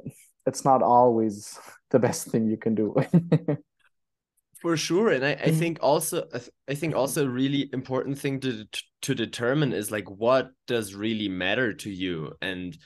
it's 0.45 0.63
not 0.63 0.83
always 0.83 1.57
the 1.89 1.99
best 1.99 2.27
thing 2.27 2.47
you 2.47 2.57
can 2.57 2.75
do. 2.75 2.95
For 4.61 4.75
sure, 4.75 5.09
and 5.09 5.25
I, 5.25 5.31
I 5.31 5.49
mm. 5.51 5.57
think 5.57 5.79
also 5.81 6.27
I 6.67 6.75
think 6.75 6.93
also 6.93 7.25
a 7.25 7.29
really 7.29 7.69
important 7.71 8.19
thing 8.19 8.41
to 8.41 8.65
to 9.03 9.15
determine 9.15 9.71
is 9.71 9.89
like 9.89 10.09
what 10.09 10.49
does 10.67 10.93
really 10.93 11.29
matter 11.29 11.73
to 11.75 11.89
you? 11.89 12.33
And 12.41 12.77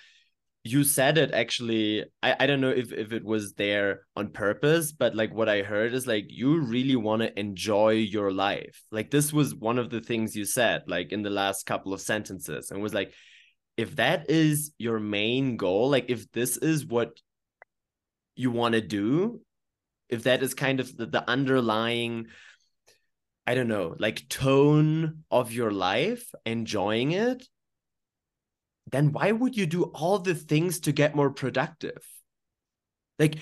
you 0.64 0.84
said 0.84 1.18
it 1.18 1.34
actually 1.34 2.06
I, 2.22 2.36
I 2.42 2.46
don't 2.46 2.62
know 2.62 2.70
if, 2.70 2.94
if 2.94 3.12
it 3.12 3.26
was 3.26 3.54
there 3.54 4.02
on 4.16 4.30
purpose 4.30 4.94
but 4.94 5.14
like 5.14 5.34
what 5.34 5.50
i 5.50 5.62
heard 5.62 5.94
is 5.94 6.08
like 6.08 6.24
you 6.30 6.62
really 6.62 6.96
want 6.96 7.22
to 7.22 7.38
enjoy 7.38 7.90
your 7.90 8.32
life. 8.32 8.82
Like 8.92 9.12
this 9.12 9.34
was 9.34 9.54
one 9.56 9.78
of 9.78 9.90
the 9.90 10.00
things 10.00 10.36
you 10.36 10.46
said 10.46 10.84
like 10.88 11.12
in 11.12 11.24
the 11.24 11.30
last 11.30 11.66
couple 11.66 11.92
of 11.92 12.02
sentences 12.02 12.72
and 12.72 12.82
was 12.82 12.94
like 12.94 13.14
if 13.78 13.96
that 13.96 14.30
is 14.30 14.72
your 14.78 15.00
main 15.00 15.58
goal 15.58 15.90
like 15.90 16.06
if 16.10 16.32
this 16.32 16.58
is 16.58 16.86
what 16.86 17.20
you 18.36 18.52
want 18.52 18.74
to 18.74 18.82
do 18.82 19.42
if 20.10 20.24
that 20.24 20.44
is 20.44 20.54
kind 20.54 20.80
of 20.80 20.96
the, 20.96 21.06
the 21.06 21.30
underlying 21.30 22.28
i 23.48 23.54
don't 23.54 23.68
know 23.68 23.96
like 24.00 24.28
tone 24.30 25.24
of 25.32 25.52
your 25.52 25.72
life 25.72 26.34
enjoying 26.46 27.12
it 27.12 27.44
then 28.92 29.12
why 29.12 29.32
would 29.32 29.58
you 29.58 29.66
do 29.66 29.84
all 29.84 30.20
the 30.20 30.36
things 30.36 30.82
to 30.82 30.92
get 30.92 31.16
more 31.16 31.32
productive? 31.32 31.98
Like, 33.18 33.38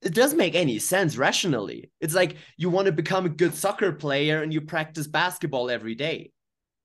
it 0.00 0.14
doesn't 0.14 0.38
make 0.38 0.54
any 0.54 0.78
sense 0.78 1.16
rationally. 1.16 1.90
It's 2.00 2.14
like 2.14 2.36
you 2.56 2.70
want 2.70 2.86
to 2.86 2.92
become 2.92 3.26
a 3.26 3.30
good 3.30 3.54
soccer 3.54 3.92
player 3.92 4.42
and 4.42 4.52
you 4.52 4.60
practice 4.60 5.06
basketball 5.06 5.70
every 5.70 5.94
day. 5.94 6.30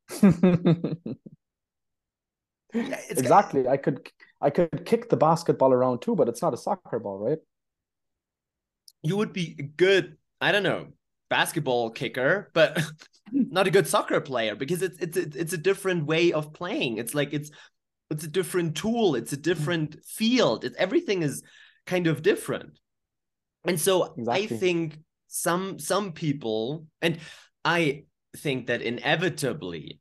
exactly. 2.73 3.67
I 3.67 3.77
could 3.77 4.09
I 4.41 4.49
could 4.49 4.85
kick 4.85 5.09
the 5.09 5.17
basketball 5.17 5.73
around 5.73 6.01
too, 6.01 6.15
but 6.15 6.29
it's 6.29 6.41
not 6.41 6.53
a 6.53 6.57
soccer 6.57 6.99
ball, 6.99 7.17
right? 7.17 7.39
You 9.01 9.17
would 9.17 9.33
be 9.33 9.53
good, 9.77 10.17
I 10.41 10.51
don't 10.51 10.63
know, 10.63 10.87
basketball 11.29 11.89
kicker, 11.89 12.51
but 12.53 12.81
not 13.31 13.67
a 13.67 13.71
good 13.71 13.87
soccer 13.87 14.21
player 14.21 14.55
because 14.55 14.81
it's 14.81 14.99
it's 14.99 15.17
it's 15.17 15.53
a 15.53 15.57
different 15.57 16.05
way 16.05 16.31
of 16.31 16.53
playing. 16.53 16.97
It's 16.97 17.15
like 17.15 17.33
it's 17.33 17.51
it's 18.09 18.23
a 18.23 18.27
different 18.27 18.75
tool 18.75 19.15
it's 19.15 19.33
a 19.33 19.37
different 19.37 20.03
field 20.05 20.63
it's 20.65 20.77
everything 20.77 21.21
is 21.21 21.43
kind 21.85 22.07
of 22.07 22.21
different 22.21 22.79
and 23.65 23.79
so 23.79 24.13
exactly. 24.17 24.33
i 24.33 24.47
think 24.47 24.97
some 25.27 25.79
some 25.79 26.11
people 26.11 26.85
and 27.01 27.19
i 27.63 28.03
think 28.37 28.67
that 28.67 28.81
inevitably 28.81 29.99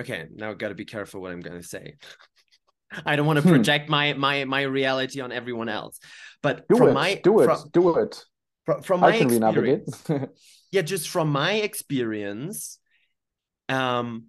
okay 0.00 0.26
now 0.34 0.50
I've 0.50 0.58
got 0.58 0.68
to 0.68 0.74
be 0.74 0.84
careful 0.84 1.20
what 1.20 1.32
i'm 1.32 1.40
going 1.40 1.60
to 1.60 1.66
say. 1.66 1.94
I 3.04 3.16
don't 3.16 3.26
want 3.26 3.36
to 3.36 3.42
hmm. 3.42 3.50
project 3.50 3.88
my 3.90 4.14
my 4.14 4.44
my 4.44 4.62
reality 4.62 5.20
on 5.20 5.30
everyone 5.30 5.68
else 5.68 5.98
but 6.42 6.66
do 6.68 6.76
from 6.76 6.88
it, 6.88 6.92
my 6.94 7.14
do 7.22 7.40
it 7.40 7.44
from, 7.44 7.70
do 7.70 7.98
it. 7.98 8.24
from, 8.64 8.82
from 8.82 9.00
my 9.00 9.14
experience 9.14 10.04
yeah 10.72 10.82
just 10.82 11.08
from 11.10 11.30
my 11.30 11.52
experience 11.52 12.78
um 13.68 14.28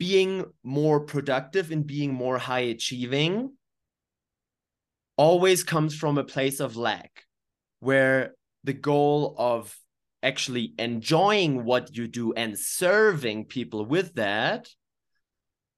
being 0.00 0.44
more 0.64 1.00
productive 1.00 1.70
and 1.70 1.86
being 1.86 2.12
more 2.12 2.38
high 2.38 2.66
achieving 2.74 3.52
always 5.16 5.62
comes 5.62 5.94
from 5.94 6.18
a 6.18 6.24
place 6.24 6.58
of 6.58 6.76
lack 6.76 7.22
where 7.78 8.34
the 8.64 8.72
goal 8.72 9.34
of 9.38 9.76
actually 10.24 10.74
enjoying 10.78 11.64
what 11.64 11.96
you 11.96 12.08
do 12.08 12.32
and 12.32 12.58
serving 12.58 13.44
people 13.44 13.84
with 13.84 14.14
that 14.14 14.68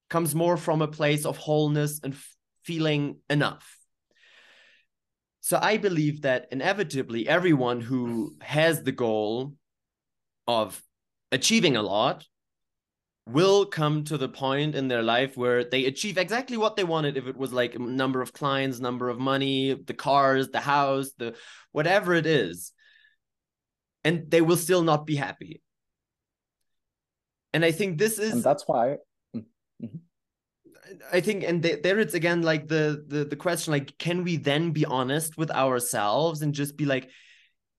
comes 0.08 0.34
more 0.34 0.56
from 0.56 0.80
a 0.80 0.88
place 0.88 1.26
of 1.26 1.36
wholeness 1.36 2.00
and 2.02 2.16
feeling 2.62 3.18
enough. 3.28 3.76
So 5.40 5.58
I 5.60 5.76
believe 5.76 6.22
that 6.22 6.46
inevitably 6.50 7.28
everyone 7.28 7.80
who 7.80 8.36
has 8.40 8.82
the 8.82 8.92
goal 8.92 9.54
of 10.48 10.82
achieving 11.32 11.76
a 11.76 11.82
lot 11.82 12.24
will 13.28 13.66
come 13.66 14.04
to 14.04 14.16
the 14.16 14.28
point 14.28 14.76
in 14.76 14.86
their 14.86 15.02
life 15.02 15.36
where 15.36 15.64
they 15.64 15.86
achieve 15.86 16.16
exactly 16.16 16.56
what 16.56 16.76
they 16.76 16.84
wanted 16.84 17.16
if 17.16 17.26
it 17.26 17.36
was 17.36 17.52
like 17.52 17.78
number 17.78 18.22
of 18.22 18.32
clients 18.32 18.78
number 18.78 19.08
of 19.08 19.18
money 19.18 19.74
the 19.74 19.94
cars 19.94 20.48
the 20.50 20.60
house 20.60 21.10
the 21.18 21.34
whatever 21.72 22.14
it 22.14 22.24
is 22.24 22.72
and 24.06 24.30
they 24.30 24.40
will 24.40 24.56
still 24.56 24.82
not 24.82 25.04
be 25.04 25.16
happy 25.16 25.60
and 27.52 27.64
i 27.64 27.72
think 27.72 27.98
this 27.98 28.18
is 28.18 28.32
and 28.32 28.44
that's 28.44 28.64
why 28.66 28.96
mm-hmm. 29.34 29.96
i 31.12 31.20
think 31.20 31.42
and 31.42 31.62
th- 31.62 31.82
there 31.82 31.98
it's 31.98 32.14
again 32.14 32.42
like 32.42 32.68
the, 32.68 33.04
the 33.08 33.24
the 33.24 33.36
question 33.36 33.72
like 33.72 33.98
can 33.98 34.22
we 34.22 34.36
then 34.36 34.70
be 34.70 34.84
honest 34.84 35.36
with 35.36 35.50
ourselves 35.50 36.40
and 36.42 36.54
just 36.54 36.76
be 36.76 36.84
like 36.84 37.10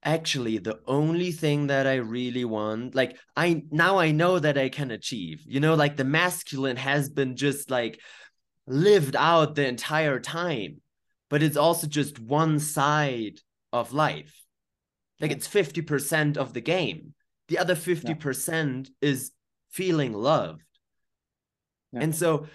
actually 0.03 0.57
the 0.57 0.80
only 0.86 1.32
thing 1.32 1.67
that 1.67 1.88
i 1.88 1.95
really 1.95 2.45
want 2.45 2.93
like 2.93 3.17
i 3.36 3.63
now 3.71 3.97
i 3.97 4.11
know 4.11 4.38
that 4.38 4.57
i 4.57 4.69
can 4.69 4.91
achieve 4.91 5.41
you 5.47 5.59
know 5.59 5.75
like 5.75 5.95
the 5.95 6.03
masculine 6.03 6.78
has 6.78 7.09
been 7.09 7.36
just 7.36 7.71
like 7.71 7.99
lived 8.67 9.15
out 9.15 9.55
the 9.55 9.65
entire 9.65 10.19
time 10.19 10.82
but 11.30 11.41
it's 11.41 11.57
also 11.57 11.88
just 11.88 12.19
one 12.19 12.59
side 12.59 13.39
of 13.73 13.93
life 13.93 14.46
like 15.20 15.32
it's 15.32 15.47
50% 15.47 16.38
of 16.38 16.53
the 16.53 16.61
game. 16.61 17.13
The 17.47 17.57
other 17.57 17.76
50% 17.76 18.86
yeah. 18.86 19.09
is 19.09 19.32
feeling 19.72 20.13
loved. 20.13 20.63
Yeah. 21.93 22.01
and 22.01 22.15
so 22.15 22.47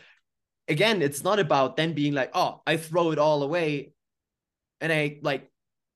again 0.68 1.00
it's 1.00 1.24
not 1.24 1.38
about 1.38 1.76
then 1.76 1.94
being 1.94 2.12
like 2.12 2.30
oh 2.34 2.60
i 2.66 2.76
throw 2.76 3.12
it 3.12 3.18
all 3.18 3.42
away 3.42 3.92
and 4.82 4.92
i 4.92 5.18
like 5.22 5.50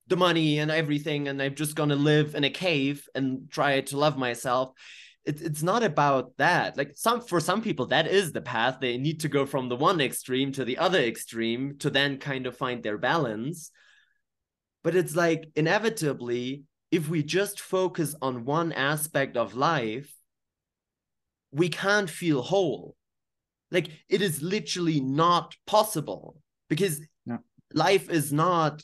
the 0.07 0.17
money 0.17 0.59
and 0.59 0.71
everything 0.71 1.29
and 1.29 1.41
i'm 1.43 1.55
just 1.55 1.77
going 1.77 1.91
to 1.91 1.97
live 1.97 2.35
in 2.35 2.45
a 2.45 2.51
cave 2.51 3.07
and 3.15 3.51
try 3.51 3.81
to 3.81 3.97
love 3.97 4.17
myself. 4.17 4.73
It, 5.25 5.43
it's 5.43 5.63
not 5.63 5.83
about 5.83 6.37
that. 6.39 6.77
Like 6.77 6.93
some 6.95 7.21
for 7.21 7.41
some 7.41 7.61
people 7.61 7.87
that 7.87 8.07
is 8.07 8.31
the 8.31 8.41
path. 8.41 8.79
They 8.81 8.97
need 8.97 9.21
to 9.21 9.29
go 9.29 9.45
from 9.45 9.69
the 9.69 9.75
one 9.75 10.01
extreme 10.01 10.53
to 10.53 10.65
the 10.65 10.79
other 10.79 11.01
extreme 11.01 11.79
to 11.79 11.91
then 11.91 12.19
kind 12.19 12.47
of 12.47 12.57
find 12.57 12.83
their 12.83 12.97
balance 12.97 13.73
but 14.87 14.95
it's 14.95 15.17
like 15.17 15.51
inevitably 15.57 16.63
if 16.93 17.09
we 17.09 17.21
just 17.21 17.61
focus 17.61 18.15
on 18.23 18.45
one 18.45 18.71
aspect 18.73 19.37
of 19.37 19.57
life 19.57 20.15
we 21.51 21.69
can't 21.69 22.09
feel 22.09 22.41
whole 22.41 22.95
like 23.73 23.91
it 24.09 24.23
is 24.23 24.43
literally 24.43 25.01
not 25.01 25.57
possible 25.67 26.41
because 26.69 27.01
no. 27.25 27.39
life 27.75 28.09
is 28.09 28.33
not 28.33 28.83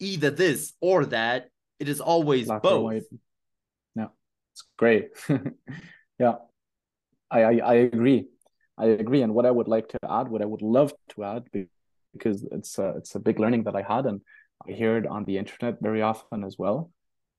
either 0.00 0.30
this 0.30 0.72
or 0.80 1.06
that. 1.06 1.48
It 1.78 1.88
is 1.88 2.00
always 2.00 2.46
Black 2.46 2.62
both. 2.62 3.04
Yeah, 3.94 4.06
it's 4.52 4.64
great. 4.76 5.10
yeah, 6.18 6.34
I, 7.30 7.42
I 7.42 7.52
I 7.58 7.74
agree. 7.74 8.26
I 8.76 8.86
agree. 8.86 9.22
And 9.22 9.34
what 9.34 9.46
I 9.46 9.50
would 9.50 9.68
like 9.68 9.88
to 9.90 9.98
add, 10.08 10.28
what 10.28 10.42
I 10.42 10.46
would 10.46 10.62
love 10.62 10.92
to 11.10 11.24
add, 11.24 11.44
because 12.12 12.44
it's 12.50 12.78
a, 12.78 12.94
it's 12.96 13.14
a 13.14 13.20
big 13.20 13.38
learning 13.38 13.64
that 13.64 13.76
I 13.76 13.82
had, 13.82 14.06
and 14.06 14.20
I 14.66 14.72
hear 14.72 14.96
it 14.96 15.06
on 15.06 15.24
the 15.24 15.38
internet 15.38 15.78
very 15.80 16.02
often 16.02 16.44
as 16.44 16.58
well, 16.58 16.90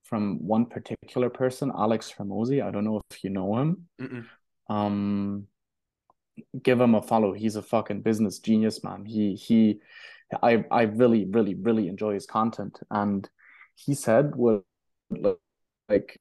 from 0.04 0.46
one 0.46 0.66
particular 0.66 1.30
person, 1.30 1.72
Alex 1.76 2.14
Hormozi. 2.18 2.64
I 2.64 2.72
don't 2.72 2.86
know 2.86 3.02
if 3.10 3.24
you 3.24 3.30
know 3.30 3.58
him. 3.58 3.88
Mm-mm. 4.00 4.26
Um, 4.74 5.48
give 6.62 6.80
him 6.80 6.96
a 6.96 7.02
follow. 7.02 7.34
He's 7.34 7.56
a 7.56 7.62
fucking 7.62 8.02
business 8.02 8.40
genius, 8.40 8.84
man. 8.84 9.06
He 9.06 9.36
he 9.36 9.80
I 10.42 10.64
I 10.72 10.84
really 10.84 11.26
really 11.26 11.56
really 11.56 11.88
enjoy 11.88 12.14
his 12.14 12.26
content, 12.26 12.80
and 12.92 13.28
he 13.76 13.94
said 13.96 14.36
what 14.36 14.64
like 15.90 16.20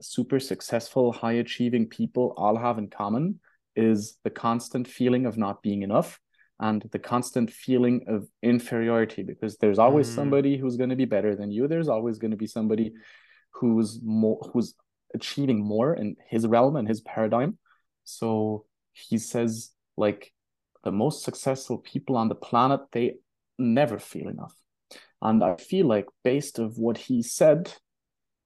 super 0.00 0.40
successful, 0.40 1.12
high 1.12 1.32
achieving 1.32 1.86
people 1.86 2.34
all 2.36 2.56
have 2.56 2.78
in 2.78 2.88
common 2.88 3.40
is 3.74 4.18
the 4.24 4.30
constant 4.30 4.88
feeling 4.88 5.26
of 5.26 5.36
not 5.36 5.62
being 5.62 5.82
enough 5.82 6.18
and 6.58 6.88
the 6.92 6.98
constant 6.98 7.50
feeling 7.50 8.04
of 8.08 8.26
inferiority 8.42 9.22
because 9.22 9.56
there's 9.58 9.78
always 9.78 10.08
mm. 10.10 10.14
somebody 10.14 10.56
who's 10.56 10.76
going 10.76 10.90
to 10.90 10.96
be 10.96 11.04
better 11.04 11.34
than 11.36 11.50
you 11.50 11.68
there's 11.68 11.88
always 11.88 12.18
going 12.18 12.30
to 12.30 12.36
be 12.36 12.46
somebody 12.46 12.92
who's 13.50 14.00
more 14.02 14.38
who's 14.52 14.74
achieving 15.14 15.62
more 15.62 15.94
in 15.94 16.16
his 16.28 16.46
realm 16.46 16.76
and 16.76 16.88
his 16.88 17.00
paradigm 17.02 17.58
so 18.04 18.64
he 18.92 19.18
says 19.18 19.72
like 19.96 20.32
the 20.86 20.92
most 20.92 21.24
successful 21.24 21.78
people 21.78 22.16
on 22.16 22.28
the 22.28 22.34
planet 22.34 22.80
they 22.92 23.14
never 23.58 23.98
feel 23.98 24.28
enough. 24.28 24.54
And 25.20 25.42
I 25.42 25.56
feel 25.56 25.86
like, 25.86 26.06
based 26.22 26.58
of 26.58 26.78
what 26.78 26.96
he 26.96 27.22
said, 27.22 27.72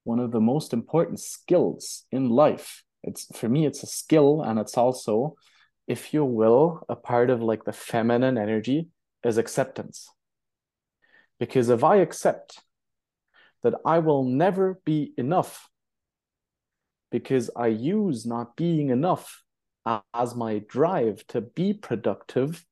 one 0.04 0.20
of 0.20 0.30
the 0.30 0.40
most 0.40 0.72
important 0.72 1.20
skills 1.20 2.04
in 2.10 2.30
life. 2.30 2.82
It's 3.02 3.26
for 3.36 3.48
me, 3.48 3.66
it's 3.66 3.82
a 3.82 3.86
skill, 3.86 4.42
and 4.42 4.58
it's 4.58 4.78
also, 4.78 5.36
if 5.90 6.14
you 6.14 6.24
will, 6.24 6.84
a 6.88 6.94
part 6.94 7.30
of 7.30 7.42
like 7.42 7.64
the 7.64 7.72
feminine 7.72 8.38
energy 8.38 8.86
is 9.24 9.38
acceptance. 9.38 10.08
Because 11.40 11.68
if 11.68 11.82
I 11.82 11.96
accept 11.96 12.60
that 13.64 13.74
I 13.84 13.98
will 13.98 14.22
never 14.22 14.80
be 14.84 15.12
enough, 15.18 15.68
because 17.10 17.50
I 17.56 17.66
use 17.66 18.24
not 18.24 18.54
being 18.54 18.90
enough 18.90 19.42
as 20.14 20.36
my 20.36 20.62
drive 20.68 21.26
to 21.26 21.40
be 21.40 21.72
productive 21.74 22.64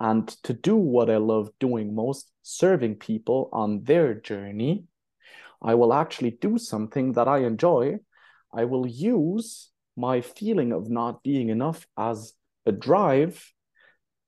and 0.00 0.26
to 0.42 0.52
do 0.52 0.74
what 0.74 1.08
I 1.08 1.18
love 1.18 1.50
doing 1.60 1.94
most, 1.94 2.32
serving 2.42 2.96
people 2.96 3.50
on 3.52 3.84
their 3.84 4.14
journey, 4.14 4.86
I 5.62 5.76
will 5.76 5.94
actually 5.94 6.32
do 6.32 6.58
something 6.58 7.12
that 7.12 7.28
I 7.28 7.44
enjoy. 7.44 8.00
I 8.52 8.64
will 8.64 8.84
use 8.84 9.70
my 9.96 10.22
feeling 10.22 10.72
of 10.72 10.90
not 10.90 11.22
being 11.22 11.50
enough 11.50 11.86
as 11.96 12.34
a 12.66 12.72
drive. 12.72 13.52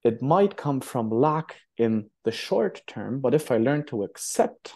It 0.05 0.23
might 0.23 0.57
come 0.57 0.81
from 0.81 1.11
lack 1.11 1.57
in 1.77 2.11
the 2.25 2.33
short 2.33 2.83
term, 2.87 3.21
but 3.21 3.35
if 3.35 3.51
I 3.51 3.59
learn 3.59 3.85
to 3.87 4.03
accept, 4.03 4.75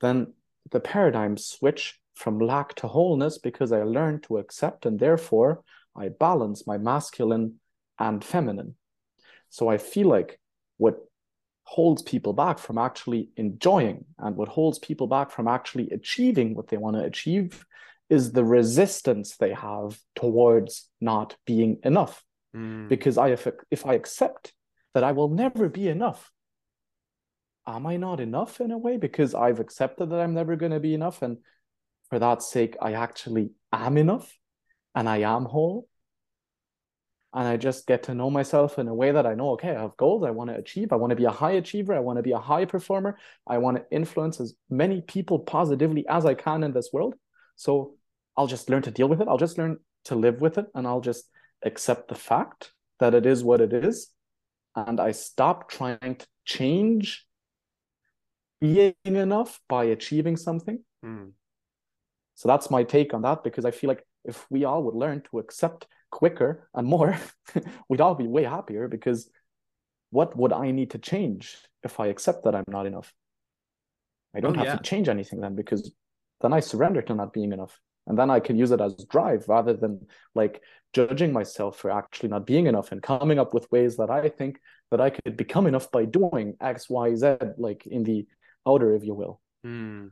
then 0.00 0.34
the 0.70 0.80
paradigm 0.80 1.36
switch 1.36 1.98
from 2.14 2.38
lack 2.38 2.74
to 2.76 2.88
wholeness 2.88 3.38
because 3.38 3.72
I 3.72 3.82
learn 3.82 4.20
to 4.22 4.38
accept 4.38 4.86
and 4.86 4.98
therefore 4.98 5.62
I 5.96 6.08
balance 6.08 6.66
my 6.66 6.78
masculine 6.78 7.60
and 7.98 8.24
feminine. 8.24 8.74
So 9.48 9.68
I 9.68 9.78
feel 9.78 10.08
like 10.08 10.38
what 10.78 10.98
holds 11.64 12.02
people 12.02 12.32
back 12.32 12.58
from 12.58 12.78
actually 12.78 13.30
enjoying 13.36 14.04
and 14.18 14.36
what 14.36 14.48
holds 14.48 14.78
people 14.78 15.06
back 15.06 15.30
from 15.30 15.46
actually 15.48 15.90
achieving 15.90 16.54
what 16.54 16.68
they 16.68 16.76
want 16.76 16.96
to 16.96 17.04
achieve 17.04 17.64
is 18.12 18.32
the 18.32 18.44
resistance 18.44 19.36
they 19.36 19.54
have 19.54 19.98
towards 20.14 20.90
not 21.00 21.34
being 21.46 21.78
enough. 21.82 22.22
Mm. 22.54 22.88
Because 22.88 23.16
I 23.16 23.28
if, 23.28 23.48
if 23.70 23.86
I 23.86 23.94
accept 23.94 24.52
that 24.94 25.02
I 25.02 25.12
will 25.12 25.30
never 25.30 25.68
be 25.68 25.88
enough, 25.88 26.30
am 27.66 27.86
I 27.86 27.96
not 27.96 28.20
enough 28.20 28.60
in 28.60 28.70
a 28.70 28.76
way? 28.76 28.98
Because 28.98 29.34
I've 29.34 29.60
accepted 29.60 30.10
that 30.10 30.20
I'm 30.20 30.34
never 30.34 30.56
going 30.56 30.72
to 30.72 30.80
be 30.80 30.92
enough. 30.92 31.22
And 31.22 31.38
for 32.10 32.18
that 32.18 32.42
sake, 32.42 32.76
I 32.82 32.92
actually 32.92 33.52
am 33.72 33.96
enough 33.96 34.30
and 34.94 35.08
I 35.08 35.18
am 35.22 35.46
whole 35.46 35.88
and 37.34 37.48
I 37.48 37.56
just 37.56 37.86
get 37.86 38.02
to 38.04 38.14
know 38.14 38.28
myself 38.28 38.78
in 38.78 38.88
a 38.88 38.94
way 38.94 39.10
that 39.10 39.26
I 39.26 39.34
know, 39.34 39.52
okay, 39.52 39.74
I 39.74 39.80
have 39.80 39.96
goals 39.96 40.22
I 40.22 40.30
want 40.30 40.50
to 40.50 40.56
achieve. 40.56 40.92
I 40.92 40.96
want 40.96 41.12
to 41.12 41.16
be 41.16 41.24
a 41.24 41.30
high 41.30 41.52
achiever. 41.52 41.94
I 41.94 42.00
want 42.00 42.18
to 42.18 42.22
be 42.22 42.32
a 42.32 42.38
high 42.38 42.66
performer. 42.66 43.16
I 43.46 43.56
want 43.56 43.78
to 43.78 43.86
influence 43.90 44.38
as 44.38 44.54
many 44.68 45.00
people 45.00 45.38
positively 45.38 46.06
as 46.08 46.26
I 46.26 46.34
can 46.34 46.62
in 46.62 46.74
this 46.74 46.90
world. 46.92 47.14
So 47.56 47.94
I'll 48.36 48.46
just 48.46 48.70
learn 48.70 48.82
to 48.82 48.90
deal 48.90 49.08
with 49.08 49.20
it. 49.20 49.28
I'll 49.28 49.38
just 49.38 49.58
learn 49.58 49.78
to 50.04 50.14
live 50.14 50.40
with 50.40 50.58
it 50.58 50.66
and 50.74 50.86
I'll 50.86 51.00
just 51.00 51.28
accept 51.64 52.08
the 52.08 52.14
fact 52.14 52.72
that 52.98 53.14
it 53.14 53.26
is 53.26 53.44
what 53.44 53.60
it 53.60 53.72
is. 53.72 54.08
And 54.74 55.00
I 55.00 55.12
stop 55.12 55.70
trying 55.70 56.16
to 56.16 56.26
change 56.44 57.26
being 58.60 58.94
enough 59.04 59.60
by 59.68 59.84
achieving 59.84 60.36
something. 60.36 60.82
Mm. 61.04 61.32
So 62.34 62.48
that's 62.48 62.70
my 62.70 62.84
take 62.84 63.12
on 63.12 63.22
that 63.22 63.44
because 63.44 63.64
I 63.64 63.70
feel 63.70 63.88
like 63.88 64.04
if 64.24 64.46
we 64.50 64.64
all 64.64 64.82
would 64.84 64.94
learn 64.94 65.22
to 65.30 65.38
accept 65.38 65.86
quicker 66.10 66.68
and 66.74 66.86
more, 66.86 67.18
we'd 67.88 68.00
all 68.00 68.14
be 68.14 68.26
way 68.26 68.44
happier 68.44 68.88
because 68.88 69.30
what 70.10 70.36
would 70.36 70.52
I 70.52 70.70
need 70.70 70.90
to 70.92 70.98
change 70.98 71.56
if 71.82 71.98
I 72.00 72.06
accept 72.06 72.44
that 72.44 72.54
I'm 72.54 72.64
not 72.68 72.86
enough? 72.86 73.12
I 74.34 74.40
don't 74.40 74.56
oh, 74.56 74.58
have 74.58 74.66
yeah. 74.66 74.76
to 74.76 74.82
change 74.82 75.08
anything 75.08 75.40
then 75.40 75.54
because 75.54 75.92
then 76.40 76.52
I 76.52 76.60
surrender 76.60 77.02
to 77.02 77.14
not 77.14 77.32
being 77.32 77.52
enough. 77.52 77.78
And 78.06 78.18
then 78.18 78.30
I 78.30 78.40
can 78.40 78.56
use 78.58 78.70
it 78.72 78.80
as 78.80 78.94
drive 79.08 79.48
rather 79.48 79.74
than 79.74 80.06
like 80.34 80.62
judging 80.92 81.32
myself 81.32 81.78
for 81.78 81.90
actually 81.90 82.28
not 82.28 82.46
being 82.46 82.66
enough 82.66 82.92
and 82.92 83.02
coming 83.02 83.38
up 83.38 83.54
with 83.54 83.70
ways 83.70 83.96
that 83.96 84.10
I 84.10 84.28
think 84.28 84.58
that 84.90 85.00
I 85.00 85.10
could 85.10 85.36
become 85.36 85.66
enough 85.66 85.90
by 85.90 86.04
doing 86.04 86.54
X, 86.60 86.90
Y, 86.90 87.14
Z, 87.14 87.36
like 87.56 87.86
in 87.86 88.02
the 88.02 88.26
outer, 88.66 88.94
if 88.94 89.04
you 89.04 89.14
will. 89.14 89.40
Mm. 89.64 90.10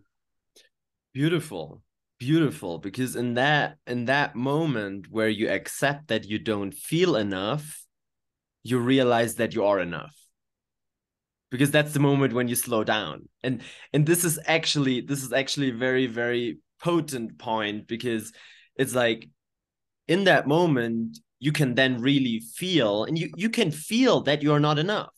Beautiful 1.12 1.82
beautiful 2.20 2.78
because 2.78 3.16
in 3.16 3.34
that 3.34 3.76
in 3.86 4.04
that 4.04 4.36
moment 4.36 5.06
where 5.10 5.30
you 5.30 5.48
accept 5.48 6.08
that 6.08 6.26
you 6.26 6.38
don't 6.38 6.74
feel 6.74 7.16
enough 7.16 7.82
you 8.62 8.78
realize 8.78 9.36
that 9.36 9.54
you 9.54 9.64
are 9.64 9.80
enough 9.80 10.14
because 11.50 11.70
that's 11.70 11.94
the 11.94 11.98
moment 11.98 12.34
when 12.34 12.46
you 12.46 12.54
slow 12.54 12.84
down 12.84 13.26
and 13.42 13.62
and 13.94 14.04
this 14.04 14.22
is 14.22 14.38
actually 14.44 15.00
this 15.00 15.22
is 15.22 15.32
actually 15.32 15.70
very 15.70 16.06
very 16.06 16.58
potent 16.80 17.38
point 17.38 17.86
because 17.86 18.32
it's 18.76 18.94
like 18.94 19.28
in 20.08 20.24
that 20.24 20.46
moment 20.46 21.18
you 21.38 21.52
can 21.52 21.74
then 21.74 22.00
really 22.00 22.40
feel 22.40 23.04
and 23.04 23.18
you 23.18 23.30
you 23.36 23.50
can 23.50 23.70
feel 23.70 24.22
that 24.22 24.42
you're 24.42 24.60
not 24.60 24.78
enough. 24.78 25.12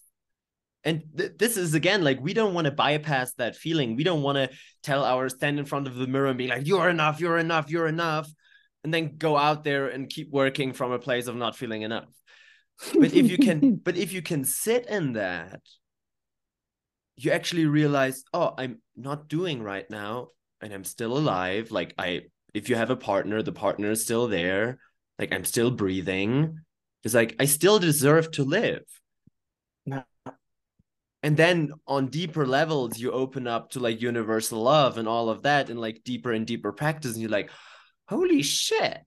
And 0.84 1.02
th- 1.16 1.32
this 1.38 1.56
is 1.56 1.74
again 1.74 2.02
like 2.02 2.20
we 2.20 2.34
don't 2.34 2.54
want 2.54 2.66
to 2.66 2.72
bypass 2.72 3.32
that 3.34 3.56
feeling. 3.56 3.96
We 3.96 4.04
don't 4.04 4.22
want 4.22 4.36
to 4.36 4.56
tell 4.82 5.04
our 5.04 5.28
stand 5.28 5.58
in 5.58 5.64
front 5.64 5.86
of 5.86 5.94
the 5.94 6.06
mirror 6.06 6.28
and 6.28 6.38
be 6.38 6.48
like 6.48 6.66
you're 6.66 6.88
enough 6.88 7.20
you're 7.20 7.38
enough 7.38 7.70
you're 7.70 7.88
enough 7.88 8.28
and 8.84 8.92
then 8.92 9.16
go 9.16 9.36
out 9.36 9.62
there 9.64 9.88
and 9.88 10.08
keep 10.08 10.30
working 10.30 10.72
from 10.72 10.92
a 10.92 10.98
place 10.98 11.26
of 11.28 11.36
not 11.36 11.56
feeling 11.56 11.82
enough. 11.82 12.08
But 12.98 13.14
if 13.14 13.30
you 13.30 13.38
can 13.38 13.76
but 13.84 13.96
if 13.96 14.12
you 14.12 14.22
can 14.22 14.44
sit 14.44 14.86
in 14.86 15.14
that 15.14 15.60
you 17.16 17.30
actually 17.30 17.66
realize 17.66 18.24
oh 18.32 18.54
i'm 18.58 18.80
not 18.96 19.28
doing 19.28 19.62
right 19.62 19.88
now 19.90 20.28
and 20.62 20.72
i'm 20.72 20.84
still 20.84 21.16
alive 21.16 21.70
like 21.70 21.94
i 21.98 22.22
if 22.54 22.68
you 22.68 22.76
have 22.76 22.90
a 22.90 22.96
partner 22.96 23.42
the 23.42 23.52
partner 23.52 23.90
is 23.90 24.02
still 24.02 24.28
there 24.28 24.78
like 25.18 25.32
i'm 25.32 25.44
still 25.44 25.70
breathing 25.70 26.58
it's 27.04 27.14
like 27.14 27.36
i 27.40 27.44
still 27.44 27.78
deserve 27.78 28.30
to 28.30 28.44
live 28.44 28.84
No. 29.86 30.04
and 31.22 31.36
then 31.36 31.72
on 31.86 32.08
deeper 32.08 32.46
levels 32.46 32.98
you 32.98 33.10
open 33.12 33.46
up 33.46 33.70
to 33.70 33.80
like 33.80 34.00
universal 34.00 34.62
love 34.62 34.98
and 34.98 35.08
all 35.08 35.28
of 35.28 35.42
that 35.42 35.70
and 35.70 35.80
like 35.80 36.02
deeper 36.04 36.32
and 36.32 36.46
deeper 36.46 36.72
practice 36.72 37.12
and 37.12 37.20
you're 37.20 37.30
like 37.30 37.50
holy 38.08 38.42
shit 38.42 38.98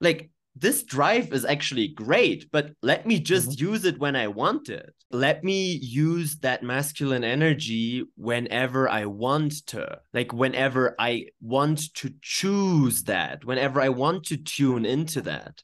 like 0.00 0.30
this 0.56 0.82
drive 0.82 1.32
is 1.32 1.44
actually 1.44 1.88
great 1.88 2.50
but 2.50 2.72
let 2.82 3.06
me 3.06 3.18
just 3.20 3.50
Mm-hmm. 3.50 3.64
use 3.70 3.84
it 3.84 3.98
when 3.98 4.16
i 4.16 4.26
want 4.28 4.68
it. 4.68 4.94
Let 5.12 5.42
me 5.42 5.72
use 5.82 6.36
that 6.38 6.62
masculine 6.62 7.24
energy 7.24 8.04
whenever 8.16 8.88
i 8.88 9.06
want 9.06 9.66
to 9.68 9.98
like 10.12 10.32
whenever 10.32 10.94
i 10.98 11.26
want 11.40 11.94
to 11.94 12.12
choose 12.22 13.04
that 13.04 13.44
whenever 13.44 13.80
i 13.80 13.88
want 13.88 14.24
to 14.26 14.36
tune 14.36 14.84
into 14.84 15.20
that. 15.22 15.62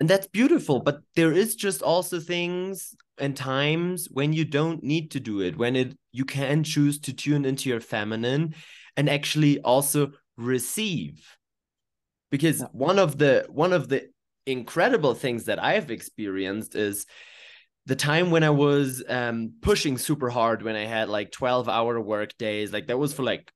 And 0.00 0.08
that's 0.10 0.26
beautiful 0.26 0.80
but 0.80 1.00
there 1.14 1.32
is 1.32 1.54
just 1.54 1.82
also 1.82 2.20
things 2.20 2.94
and 3.18 3.36
times 3.36 4.08
when 4.10 4.32
you 4.32 4.44
don't 4.44 4.82
need 4.82 5.12
to 5.12 5.20
do 5.20 5.40
it 5.40 5.56
when 5.56 5.76
it 5.76 5.96
you 6.12 6.24
can 6.24 6.64
choose 6.64 6.98
to 7.00 7.12
tune 7.12 7.44
into 7.44 7.68
your 7.68 7.80
feminine 7.80 8.54
and 8.96 9.08
actually 9.08 9.60
also 9.60 10.12
receive 10.36 11.24
because 12.34 12.64
one 12.72 12.98
of 12.98 13.16
the 13.16 13.46
one 13.48 13.72
of 13.72 13.88
the 13.88 14.02
incredible 14.44 15.14
things 15.14 15.44
that 15.44 15.62
i've 15.62 15.90
experienced 15.90 16.74
is 16.74 17.06
the 17.86 17.94
time 17.94 18.32
when 18.32 18.42
i 18.42 18.50
was 18.50 19.04
um 19.08 19.52
pushing 19.62 19.96
super 19.96 20.30
hard 20.30 20.62
when 20.62 20.74
i 20.74 20.84
had 20.84 21.08
like 21.08 21.30
12 21.30 21.68
hour 21.68 22.00
work 22.00 22.36
days 22.36 22.72
like 22.72 22.88
that 22.88 22.98
was 22.98 23.14
for 23.14 23.22
like 23.22 23.52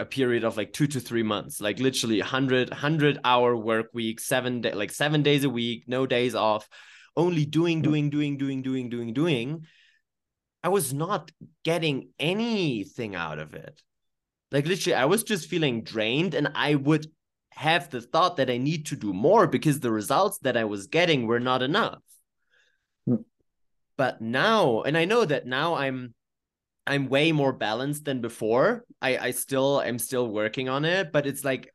a 0.00 0.04
period 0.04 0.42
of 0.42 0.56
like 0.56 0.72
two 0.72 0.88
to 0.88 0.98
three 0.98 1.22
months 1.22 1.60
like 1.60 1.78
literally 1.78 2.18
100 2.18 2.70
100 2.70 3.20
hour 3.24 3.56
work 3.56 3.86
week 3.94 4.18
seven 4.18 4.60
day 4.60 4.72
like 4.72 4.90
seven 4.90 5.22
days 5.22 5.44
a 5.44 5.48
week 5.48 5.84
no 5.86 6.06
days 6.06 6.34
off 6.34 6.68
only 7.16 7.44
doing 7.44 7.82
doing 7.82 8.10
doing 8.10 8.36
doing 8.36 8.62
doing 8.62 8.90
doing 8.90 9.12
doing. 9.12 9.66
I 10.62 10.68
was 10.68 10.92
not 10.92 11.30
getting 11.64 12.08
anything 12.18 13.14
out 13.14 13.38
of 13.38 13.54
it. 13.54 13.80
Like 14.50 14.66
literally 14.66 14.94
i 14.94 15.04
was 15.04 15.24
just 15.24 15.48
feeling 15.48 15.82
drained 15.82 16.32
and 16.34 16.48
i 16.54 16.76
would 16.76 17.06
have 17.54 17.90
the 17.90 18.00
thought 18.00 18.36
that 18.36 18.50
i 18.50 18.56
need 18.58 18.86
to 18.86 18.96
do 18.96 19.12
more 19.12 19.46
because 19.46 19.80
the 19.80 19.90
results 19.90 20.38
that 20.40 20.56
i 20.56 20.64
was 20.64 20.86
getting 20.88 21.26
were 21.26 21.40
not 21.40 21.62
enough. 21.62 22.02
Mm. 23.08 23.24
but 23.96 24.20
now 24.20 24.82
and 24.82 24.96
i 24.96 25.04
know 25.04 25.24
that 25.24 25.46
now 25.46 25.74
i'm 25.74 26.14
i'm 26.86 27.08
way 27.08 27.32
more 27.32 27.52
balanced 27.52 28.04
than 28.04 28.20
before. 28.20 28.84
I 29.00 29.18
i 29.18 29.30
still 29.30 29.80
i'm 29.80 29.98
still 29.98 30.28
working 30.28 30.68
on 30.68 30.84
it 30.84 31.12
but 31.12 31.26
it's 31.26 31.44
like 31.44 31.72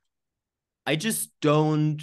i 0.86 0.96
just 0.96 1.32
don't 1.42 2.02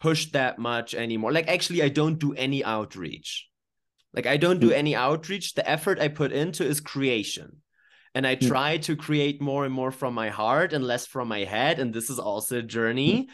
push 0.00 0.32
that 0.32 0.58
much 0.58 0.94
anymore. 0.94 1.32
Like 1.32 1.48
actually 1.48 1.82
i 1.82 1.88
don't 1.88 2.18
do 2.18 2.34
any 2.34 2.64
outreach. 2.64 3.48
Like 4.12 4.26
i 4.26 4.36
don't 4.36 4.60
do 4.60 4.70
Mm. 4.70 4.82
any 4.82 4.96
outreach. 4.96 5.54
The 5.54 5.68
effort 5.68 6.00
i 6.00 6.08
put 6.08 6.32
into 6.32 6.64
is 6.66 6.80
creation 6.80 7.62
and 8.14 8.26
i 8.26 8.34
Mm. 8.36 8.46
try 8.48 8.76
to 8.78 8.96
create 8.96 9.40
more 9.40 9.64
and 9.64 9.74
more 9.74 9.90
from 9.90 10.14
my 10.14 10.28
heart 10.30 10.72
and 10.72 10.84
less 10.84 11.06
from 11.06 11.28
my 11.28 11.44
head 11.44 11.78
and 11.78 11.92
this 11.94 12.10
is 12.10 12.18
also 12.18 12.58
a 12.58 12.62
journey. 12.62 13.28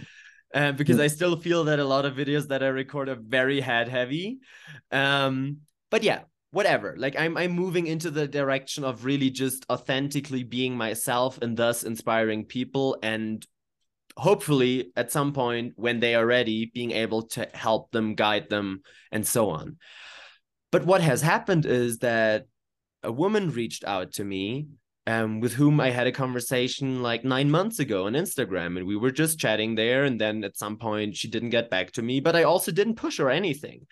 Uh, 0.55 0.72
because 0.72 0.97
Mm. 0.97 1.03
i 1.03 1.09
still 1.09 1.37
feel 1.37 1.64
that 1.64 1.79
a 1.79 1.85
lot 1.85 2.07
of 2.07 2.14
videos 2.16 2.49
that 2.49 2.62
i 2.62 2.68
record 2.68 3.09
are 3.11 3.20
very 3.20 3.61
head 3.61 3.87
heavy. 3.89 4.39
Um 4.91 5.59
but 5.91 6.03
yeah 6.03 6.20
whatever. 6.51 6.95
Like 6.97 7.14
i'm 7.20 7.37
i'm 7.37 7.53
moving 7.53 7.87
into 7.87 8.11
the 8.11 8.26
direction 8.26 8.83
of 8.85 9.05
really 9.05 9.29
just 9.29 9.66
authentically 9.68 10.45
being 10.45 10.74
myself 10.76 11.39
and 11.43 11.57
thus 11.57 11.83
inspiring 11.83 12.47
people 12.47 12.97
and 13.03 13.47
hopefully 14.16 14.91
at 14.97 15.12
some 15.12 15.33
point 15.33 15.74
when 15.76 16.01
they 16.01 16.14
are 16.16 16.26
ready 16.26 16.70
being 16.74 16.91
able 16.91 17.22
to 17.37 17.47
help 17.53 17.91
them 17.93 18.14
guide 18.16 18.49
them 18.49 18.81
and 19.12 19.24
so 19.26 19.51
on. 19.51 19.76
But 20.72 20.85
what 20.85 21.01
has 21.03 21.22
happened 21.22 21.66
is 21.66 21.99
that 21.99 22.47
a 23.03 23.13
woman 23.13 23.51
reached 23.51 23.85
out 23.85 24.13
to 24.15 24.25
me 24.25 24.69
um, 25.07 25.41
with 25.41 25.55
whom 25.55 25.81
I 25.81 25.91
had 25.91 26.07
a 26.07 26.13
conversation 26.13 27.03
like 27.03 27.25
nine 27.25 27.51
months 27.51 27.79
ago 27.79 28.07
on 28.07 28.13
Instagram, 28.13 28.77
and 28.77 28.87
we 28.87 28.97
were 28.97 29.11
just 29.11 29.39
chatting 29.39 29.75
there. 29.75 30.05
And 30.05 30.21
then 30.21 30.45
at 30.45 30.59
some 30.59 30.77
point, 30.77 31.17
she 31.17 31.29
didn't 31.29 31.51
get 31.51 31.71
back 31.71 31.93
to 31.93 32.03
me, 32.03 32.21
but 32.21 32.37
I 32.37 32.43
also 32.43 32.73
didn't 32.73 32.97
push 32.97 33.19
her 33.19 33.31
anything. 33.31 33.87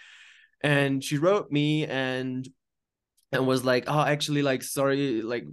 And 0.62 1.02
she 1.02 1.16
wrote 1.18 1.50
me 1.50 1.86
and 1.86 2.46
and 3.32 3.46
was 3.46 3.64
like, 3.64 3.84
"Oh, 3.86 4.00
actually, 4.00 4.42
like, 4.42 4.62
sorry, 4.62 5.22
like." 5.22 5.44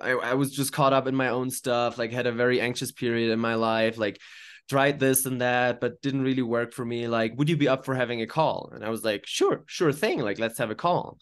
I, 0.00 0.10
I 0.10 0.34
was 0.34 0.52
just 0.52 0.72
caught 0.72 0.92
up 0.92 1.08
in 1.08 1.16
my 1.16 1.30
own 1.30 1.50
stuff, 1.50 1.98
like 1.98 2.12
had 2.12 2.28
a 2.28 2.32
very 2.32 2.60
anxious 2.60 2.92
period 2.92 3.32
in 3.32 3.40
my 3.40 3.56
life, 3.56 3.98
like 3.98 4.20
tried 4.68 5.00
this 5.00 5.26
and 5.26 5.40
that, 5.40 5.80
but 5.80 6.00
didn't 6.02 6.22
really 6.22 6.42
work 6.42 6.72
for 6.72 6.84
me. 6.84 7.08
Like, 7.08 7.32
would 7.36 7.48
you 7.48 7.56
be 7.56 7.68
up 7.68 7.84
for 7.84 7.94
having 7.94 8.22
a 8.22 8.26
call? 8.26 8.70
And 8.72 8.84
I 8.84 8.90
was 8.90 9.02
like, 9.02 9.26
sure, 9.26 9.64
sure 9.66 9.92
thing. 9.92 10.20
Like, 10.20 10.38
let's 10.38 10.58
have 10.58 10.70
a 10.70 10.76
call. 10.76 11.18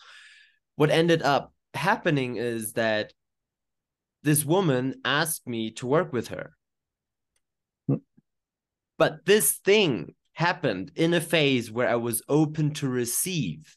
What 0.76 0.90
ended 0.90 1.22
up 1.22 1.52
happening 1.74 2.36
is 2.36 2.74
that 2.74 3.12
this 4.22 4.44
woman 4.44 5.00
asked 5.04 5.46
me 5.46 5.70
to 5.72 5.86
work 5.86 6.12
with 6.12 6.28
her. 6.28 6.56
Hmm. 7.86 7.96
But 8.98 9.24
this 9.24 9.52
thing 9.52 10.14
happened 10.32 10.92
in 10.94 11.14
a 11.14 11.20
phase 11.20 11.70
where 11.70 11.88
I 11.88 11.96
was 11.96 12.22
open 12.28 12.72
to 12.74 12.88
receive. 12.88 13.76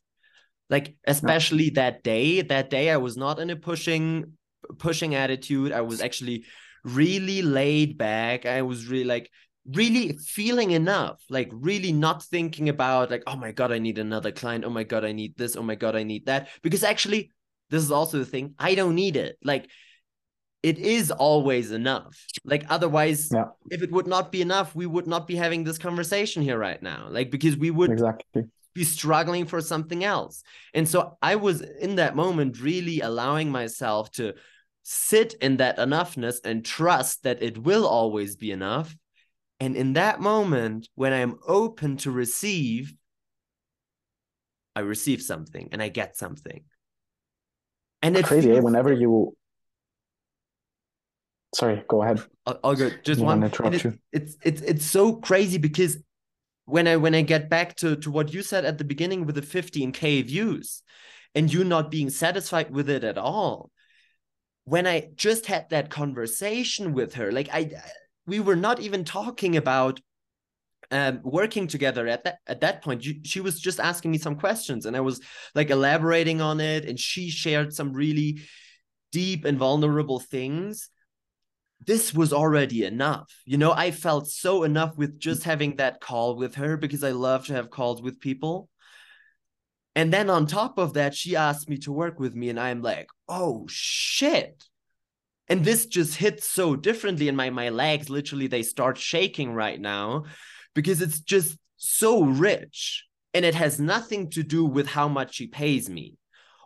Like 0.70 0.96
especially 1.08 1.72
that 1.72 2.04
day, 2.04 2.42
that 2.42 2.70
day 2.70 2.92
I 2.92 2.98
was 2.98 3.18
not 3.18 3.40
in 3.40 3.50
a 3.50 3.56
pushing 3.56 4.34
pushing 4.78 5.16
attitude. 5.16 5.72
I 5.72 5.82
was 5.82 6.02
actually 6.02 6.44
really 6.84 7.42
laid 7.42 7.98
back. 7.98 8.46
I 8.46 8.62
was 8.62 8.88
really 8.88 9.06
like 9.06 9.32
really 9.74 10.18
feeling 10.18 10.72
enough, 10.72 11.22
like 11.30 11.50
really 11.52 11.92
not 11.92 12.24
thinking 12.24 12.70
about 12.70 13.12
like, 13.12 13.24
oh 13.28 13.36
my 13.36 13.52
God, 13.52 13.72
I 13.72 13.80
need 13.80 13.98
another 13.98 14.32
client. 14.32 14.66
Oh 14.66 14.70
my 14.70 14.84
God, 14.84 15.06
I 15.06 15.12
need 15.12 15.36
this. 15.38 15.56
Oh 15.56 15.64
my 15.64 15.76
God, 15.76 15.96
I 15.96 16.04
need 16.04 16.26
that. 16.26 16.50
Because 16.62 16.84
actually, 16.84 17.32
this 17.70 17.84
is 17.84 17.92
also 17.92 18.18
the 18.18 18.26
thing. 18.26 18.56
I 18.58 18.76
don't 18.76 18.96
need 18.96 19.16
it. 19.16 19.38
Like 19.44 19.70
it 20.64 20.78
is 20.80 21.12
always 21.12 21.72
enough. 21.72 22.18
Like 22.44 22.66
otherwise, 22.70 23.30
Yeah. 23.34 23.46
if 23.70 23.82
it 23.82 23.92
would 23.92 24.08
not 24.08 24.32
be 24.32 24.42
enough, 24.42 24.76
we 24.76 24.86
would 24.86 25.08
not 25.08 25.28
be 25.28 25.36
having 25.36 25.64
this 25.64 25.78
conversation 25.78 26.42
here 26.42 26.58
right 26.58 26.82
now. 26.82 27.08
Like 27.10 27.32
because 27.32 27.56
we 27.56 27.72
would 27.72 27.92
Exactly. 27.92 28.44
be 28.74 28.84
struggling 28.84 29.46
for 29.46 29.62
something 29.62 30.04
else. 30.04 30.44
And 30.74 30.88
so 30.88 31.18
I 31.22 31.36
was 31.36 31.62
in 31.62 31.96
that 31.96 32.16
moment 32.16 32.60
really 32.62 33.02
allowing 33.02 33.52
myself 33.52 34.12
to 34.14 34.34
sit 34.84 35.36
in 35.42 35.58
that 35.58 35.78
enoughness 35.78 36.38
and 36.44 36.66
trust 36.66 37.24
that 37.24 37.44
it 37.44 37.58
will 37.58 37.86
always 37.86 38.36
be 38.36 38.52
enough. 38.52 38.96
And 39.60 39.76
in 39.76 39.94
that 39.94 40.22
moment, 40.22 40.88
when 40.96 41.12
I'm 41.12 41.36
open 41.46 41.98
to 41.98 42.12
receive, 42.12 42.94
I 44.76 44.82
receive 44.82 45.22
something 45.22 45.70
and 45.72 45.82
I 45.82 45.90
get 45.90 46.16
something. 46.18 46.64
And 48.02 48.16
it 48.16 48.26
Crazy, 48.26 48.50
eh? 48.50 48.54
feels- 48.54 48.64
Whenever 48.66 48.94
you. 48.94 49.36
Sorry, 51.56 51.84
go 51.88 52.04
ahead. 52.04 52.22
I'll, 52.46 52.60
I'll 52.64 52.76
go 52.76 52.92
just 53.04 53.20
one. 53.22 53.44
interrupt 53.44 53.76
it- 53.76 53.84
you. 53.84 54.00
It's 54.12 54.38
it's 54.44 54.62
it's 54.62 54.86
so 54.86 55.16
crazy 55.16 55.58
because 55.58 55.98
when 56.66 56.88
I 56.88 56.96
when 56.98 57.16
I 57.16 57.22
get 57.24 57.50
back 57.50 57.76
to 57.78 57.96
to 57.98 58.12
what 58.12 58.32
you 58.34 58.42
said 58.44 58.64
at 58.66 58.78
the 58.78 58.84
beginning 58.84 59.26
with 59.26 59.36
the 59.36 59.42
15k 59.42 60.26
views, 60.28 60.84
and 61.36 61.52
you 61.52 61.64
not 61.64 61.92
being 61.92 62.10
satisfied 62.12 62.72
with 62.72 62.90
it 62.90 63.04
at 63.04 63.18
all, 63.18 63.72
when 64.66 64.86
I 64.88 65.10
just 65.16 65.48
had 65.48 65.70
that 65.72 65.90
conversation 65.90 66.94
with 66.94 67.16
her, 67.16 67.32
like 67.32 67.50
I 67.52 67.72
we 68.30 68.40
were 68.40 68.56
not 68.56 68.80
even 68.80 69.04
talking 69.04 69.58
about 69.58 70.00
um 70.92 71.20
working 71.24 71.68
together 71.68 72.08
at 72.08 72.24
that 72.24 72.38
at 72.48 72.62
that 72.62 72.82
point. 72.84 73.06
She 73.24 73.42
was 73.42 73.60
just 73.60 73.80
asking 73.80 74.12
me 74.12 74.18
some 74.18 74.36
questions 74.36 74.86
and 74.86 74.96
i 74.96 75.02
was 75.02 75.22
like 75.54 75.70
elaborating 75.70 76.42
on 76.42 76.60
it 76.60 76.86
and 76.86 77.00
she 77.00 77.30
shared 77.30 77.74
some 77.74 77.94
really 77.94 78.42
deep 79.12 79.46
and 79.46 79.58
vulnerable 79.58 80.20
things. 80.20 80.90
This 81.86 82.14
was 82.14 82.34
already 82.34 82.84
enough. 82.86 83.32
You 83.46 83.58
know 83.58 83.72
i 83.72 83.92
felt 83.92 84.28
so 84.28 84.64
enough 84.64 84.96
with 84.98 85.20
just 85.20 85.44
having 85.44 85.76
that 85.78 86.02
call 86.02 86.36
with 86.36 86.56
her 86.56 86.78
because 86.78 87.04
i 87.04 87.12
love 87.12 87.46
to 87.48 87.54
have 87.54 87.70
calls 87.70 88.02
with 88.02 88.20
people. 88.20 88.70
And 89.96 90.14
then 90.14 90.30
on 90.30 90.46
top 90.46 90.78
of 90.78 90.94
that 90.94 91.14
she 91.14 91.36
asked 91.36 91.70
me 91.70 91.78
to 91.80 91.92
work 91.92 92.20
with 92.20 92.34
me 92.36 92.50
and 92.50 92.60
i'm 92.60 92.82
like 92.82 93.10
oh 93.28 93.66
shit 93.68 94.69
and 95.50 95.66
this 95.66 95.88
just 95.88 96.16
hits 96.16 96.48
so 96.48 96.76
differently 96.76 97.28
and 97.28 97.36
my 97.38 97.50
my 97.50 97.70
legs 97.70 98.10
literally 98.10 98.48
they 98.48 98.64
start 98.64 98.98
shaking 98.98 99.52
right 99.54 99.82
now 99.82 100.24
because 100.76 101.02
it's 101.02 101.20
just 101.20 101.58
so 101.78 102.24
rich 102.24 103.06
and 103.34 103.44
it 103.46 103.56
has 103.56 103.80
nothing 103.80 104.30
to 104.30 104.44
do 104.44 104.64
with 104.66 104.88
how 104.88 105.08
much 105.08 105.36
she 105.36 105.48
pays 105.48 105.90
me 105.90 106.16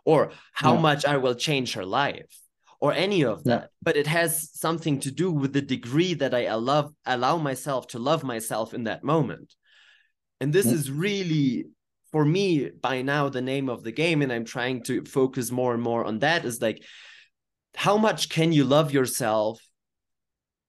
or 0.04 0.30
how 0.52 0.74
Yeah. 0.74 0.80
much 0.80 1.04
I 1.04 1.16
will 1.16 1.34
change 1.34 1.74
her 1.74 1.84
life 1.86 2.32
or 2.80 2.92
any 2.92 3.24
of 3.24 3.42
Yeah. 3.44 3.58
that 3.60 3.70
but 3.82 3.96
it 3.96 4.06
has 4.06 4.50
something 4.52 5.00
to 5.00 5.10
do 5.10 5.30
with 5.30 5.52
the 5.52 5.62
degree 5.62 6.14
that 6.14 6.34
I 6.34 6.42
allow 6.44 6.92
allow 7.06 7.36
myself 7.38 7.86
to 7.88 7.98
love 7.98 8.22
myself 8.24 8.74
in 8.74 8.84
that 8.84 9.02
moment 9.04 9.54
and 10.40 10.52
this 10.52 10.66
Mm. 10.66 10.72
is 10.72 10.90
really 10.90 11.64
for 12.12 12.24
me 12.24 12.70
by 12.70 13.02
now 13.02 13.28
the 13.28 13.42
name 13.42 13.68
of 13.68 13.82
the 13.82 13.92
game 13.92 14.22
and 14.22 14.32
I'm 14.32 14.44
trying 14.44 14.82
to 14.84 15.04
focus 15.04 15.50
more 15.50 15.74
and 15.74 15.82
more 15.82 16.04
on 16.04 16.18
that 16.20 16.44
is 16.44 16.60
like 16.60 16.82
how 17.76 17.96
much 17.98 18.28
can 18.28 18.52
you 18.52 18.64
love 18.64 18.92
yourself 18.92 19.60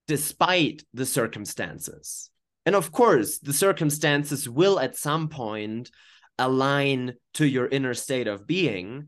despite 0.08 0.84
the 0.94 1.06
circumstances? 1.06 2.30
And 2.66 2.76
of 2.76 2.92
course 2.92 3.40
the 3.40 3.54
circumstances 3.54 4.50
will 4.50 4.80
at 4.80 4.96
some 4.98 5.30
point 5.30 5.92
align 6.38 7.14
to 7.36 7.48
your 7.48 7.68
inner 7.68 7.94
state 7.94 8.28
of 8.28 8.46
being. 8.48 9.08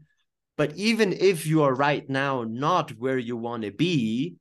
But 0.57 0.75
even 0.75 1.13
if 1.13 1.45
you 1.45 1.63
are 1.63 1.73
right 1.73 2.07
now 2.09 2.43
not 2.43 2.91
where 2.91 3.17
you 3.17 3.37
want 3.37 3.63
to 3.63 3.71
be 3.71 4.35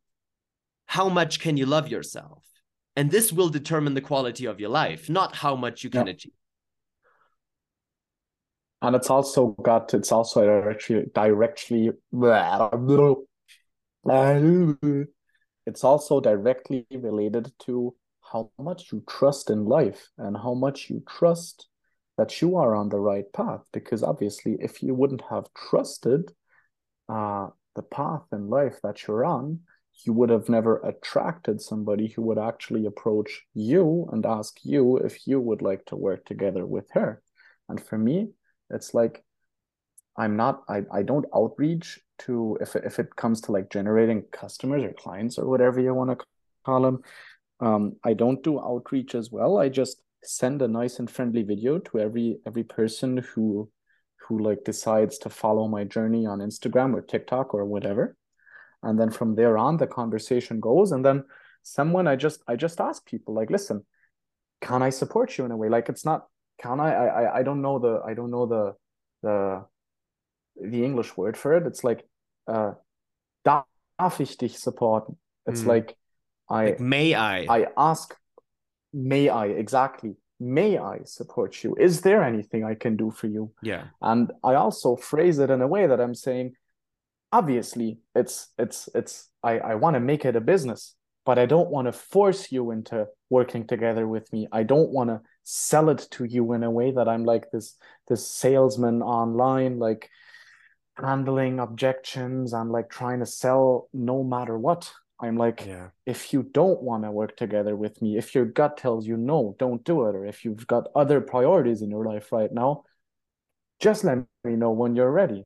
how 0.87 1.09
much 1.09 1.41
can 1.41 1.57
you 1.57 1.67
love 1.67 1.89
yourself? 1.89 2.45
And 2.95 3.11
this 3.11 3.33
will 3.33 3.49
determine 3.49 3.95
the 3.95 4.01
quality 4.01 4.47
of 4.47 4.61
your 4.61 4.71
life 4.71 5.11
not 5.11 5.35
how 5.35 5.57
much 5.57 5.83
you 5.83 5.91
can 5.91 6.07
Yeah. 6.07 6.13
achieve. 6.13 6.33
And 8.83 8.95
it's 8.95 9.11
also 9.11 9.49
got 9.63 9.95
it's 9.95 10.13
also 10.13 10.45
directly 10.45 11.07
directly 11.15 11.91
it's 15.67 15.85
also 15.85 16.21
directly 16.21 16.87
related 16.91 17.53
to 17.61 17.95
how 18.33 18.51
much 18.59 18.93
you 18.93 19.03
trust 19.09 19.51
in 19.51 19.65
life 19.65 20.09
and 20.19 20.37
how 20.37 20.55
much 20.55 20.91
you 20.91 21.03
trust 21.09 21.69
that 22.19 22.41
you 22.41 22.57
are 22.57 22.75
on 22.75 22.89
the 22.89 22.99
right 22.99 23.31
path. 23.33 23.63
Because 23.73 24.03
obviously 24.03 24.57
if 24.61 24.83
you 24.83 24.95
wouldn't 24.95 25.23
have 25.31 25.47
trusted 25.55 26.33
uh 27.09 27.49
the 27.77 27.83
path 27.83 28.23
in 28.33 28.49
life 28.49 28.81
that 28.83 29.07
you're 29.07 29.25
on 29.25 29.61
you 30.05 30.13
would 30.13 30.31
have 30.31 30.49
never 30.49 30.79
attracted 30.79 31.61
somebody 31.61 32.09
who 32.09 32.23
would 32.23 32.39
actually 32.39 32.85
approach 32.85 33.43
you 33.55 34.09
and 34.13 34.27
ask 34.27 34.59
you 34.63 34.97
if 34.99 35.27
you 35.27 35.41
would 35.41 35.63
like 35.63 35.85
to 35.87 35.97
work 35.97 36.25
together 36.27 36.67
with 36.67 36.87
her. 36.93 37.23
And 37.69 37.81
for 37.83 37.97
me 37.97 38.31
it's 38.71 38.93
like 38.93 39.25
i'm 40.19 40.37
not 40.37 40.63
i, 40.69 40.83
I 40.93 41.03
don't 41.03 41.27
outreach 41.35 42.01
to 42.21 42.57
if, 42.61 42.75
if 42.77 42.99
it 42.99 43.15
comes 43.17 43.41
to 43.43 43.53
like 43.53 43.71
generating 43.71 44.23
customers 44.33 44.83
or 44.83 44.93
clients 44.93 45.39
or 45.39 45.47
whatever 45.49 45.81
you 45.81 45.93
want 45.95 46.19
to 46.19 46.25
call 46.65 46.83
them 46.83 47.03
um, 47.61 47.97
i 48.05 48.13
don't 48.13 48.43
do 48.43 48.61
outreach 48.61 49.15
as 49.15 49.31
well. 49.31 49.59
I 49.59 49.69
just 49.69 50.03
send 50.23 50.61
a 50.63 50.69
nice 50.69 50.99
and 50.99 51.11
friendly 51.11 51.43
video 51.43 51.79
to 51.79 52.01
every 52.01 52.39
every 52.47 52.65
person 52.65 53.19
who 53.19 53.71
who 54.27 54.43
like 54.43 54.65
decides 54.65 55.19
to 55.19 55.31
follow 55.31 55.69
my 55.69 55.85
journey 55.85 56.27
on 56.27 56.41
instagram 56.41 56.95
or 56.95 57.01
tiktok 57.01 57.55
or 57.55 57.65
whatever. 57.65 58.17
And 58.83 58.99
then 58.99 59.11
from 59.11 59.35
there 59.35 59.57
on 59.57 59.77
the 59.77 59.87
conversation 59.87 60.61
goes 60.61 60.93
and 60.93 61.05
then 61.05 61.25
someone 61.63 62.07
i 62.07 62.17
just 62.17 62.43
i 62.49 62.57
just 62.57 62.81
ask 62.81 63.05
people 63.07 63.35
like 63.35 63.51
listen 63.51 63.85
can 64.61 64.83
i 64.83 64.91
support 64.91 65.37
you 65.39 65.45
in 65.45 65.51
a 65.51 65.57
way? 65.57 65.69
Like 65.69 65.89
it's 65.89 66.05
not 66.05 66.27
can 66.61 66.81
i 66.81 66.93
I- 66.93 67.39
i 67.39 67.43
don't 67.43 67.63
know 67.63 67.79
the 67.79 68.01
i 68.07 68.15
don't 68.15 68.31
know 68.31 68.47
the 68.47 68.75
the 69.23 69.65
the 70.61 70.85
english 70.85 71.17
word 71.17 71.37
for 71.37 71.57
it. 71.57 71.67
It's 71.67 71.85
like 71.85 72.05
uh 72.49 72.73
darf 73.45 74.21
ich 74.21 74.37
dich 74.39 74.59
supporten? 74.59 75.17
It's 75.47 75.63
Mm. 75.63 75.67
like 75.69 75.97
i 76.49 76.65
like 76.67 76.81
may 76.81 77.15
i? 77.15 77.47
I 77.49 77.67
ask 77.77 78.15
may 78.93 79.29
i? 79.29 79.47
Exactly. 79.47 80.17
May 80.39 80.79
i 80.79 81.01
support 81.05 81.65
you? 81.65 81.77
Is 81.79 82.01
there 82.03 82.23
anything 82.23 82.65
i 82.65 82.75
can 82.75 82.97
do 82.97 83.11
for 83.11 83.27
you? 83.27 83.53
Yeah. 83.63 83.85
And 84.01 84.33
i 84.45 84.55
also 84.55 84.97
phrase 84.97 85.39
it 85.39 85.51
in 85.51 85.63
a 85.63 85.67
way 85.67 85.87
that 85.87 86.01
i'm 86.01 86.15
saying 86.15 86.55
obviously 87.33 87.99
it's 88.15 88.49
it's 88.59 88.89
it's 88.95 89.29
i 89.43 89.59
i 89.59 89.75
want 89.75 89.95
to 89.95 90.01
make 90.01 90.25
it 90.25 90.37
a 90.37 90.41
business 90.41 90.95
but 91.25 91.39
i 91.39 91.47
don't 91.47 91.71
want 91.71 91.87
to 91.87 91.93
force 91.93 92.53
you 92.53 92.71
into 92.71 93.07
working 93.31 93.67
together 93.67 94.07
with 94.07 94.33
me. 94.33 94.47
I 94.53 94.63
don't 94.63 94.91
want 94.91 95.11
to 95.11 95.21
sell 95.43 95.91
it 95.91 96.07
to 96.13 96.25
you 96.25 96.53
in 96.53 96.63
a 96.63 96.71
way 96.71 96.93
that 96.93 97.09
i'm 97.09 97.25
like 97.25 97.51
this 97.51 97.77
this 98.09 98.27
salesman 98.31 99.03
online 99.03 99.79
like 99.81 100.09
handling 100.99 101.59
objections 101.59 102.53
and 102.53 102.71
like 102.71 102.89
trying 102.89 103.21
to 103.21 103.27
sell 103.27 103.89
no 103.93 104.23
matter 104.23 104.59
what 104.59 104.91
i'm 105.21 105.37
like 105.37 105.65
yeah 105.67 105.89
if 106.07 106.33
you 106.33 106.45
don't 106.45 106.83
want 106.83 107.03
to 107.03 107.11
work 107.11 107.37
together 107.37 107.75
with 107.75 108.01
me, 108.01 108.17
if 108.17 108.35
your 108.35 108.45
gut 108.45 108.77
tells 108.77 109.07
you 109.07 109.17
no, 109.17 109.57
don't 109.59 109.85
do 109.85 110.07
it, 110.07 110.15
or 110.15 110.25
if 110.25 110.45
you've 110.45 110.67
got 110.69 110.87
other 110.95 111.21
priorities 111.21 111.83
in 111.83 111.91
your 111.91 112.05
life 112.05 112.31
right 112.31 112.53
now, 112.53 112.85
just 113.81 114.05
let 114.05 114.19
me 114.45 114.55
know 114.55 114.71
when 114.71 114.95
you're 114.95 115.11
ready. 115.11 115.45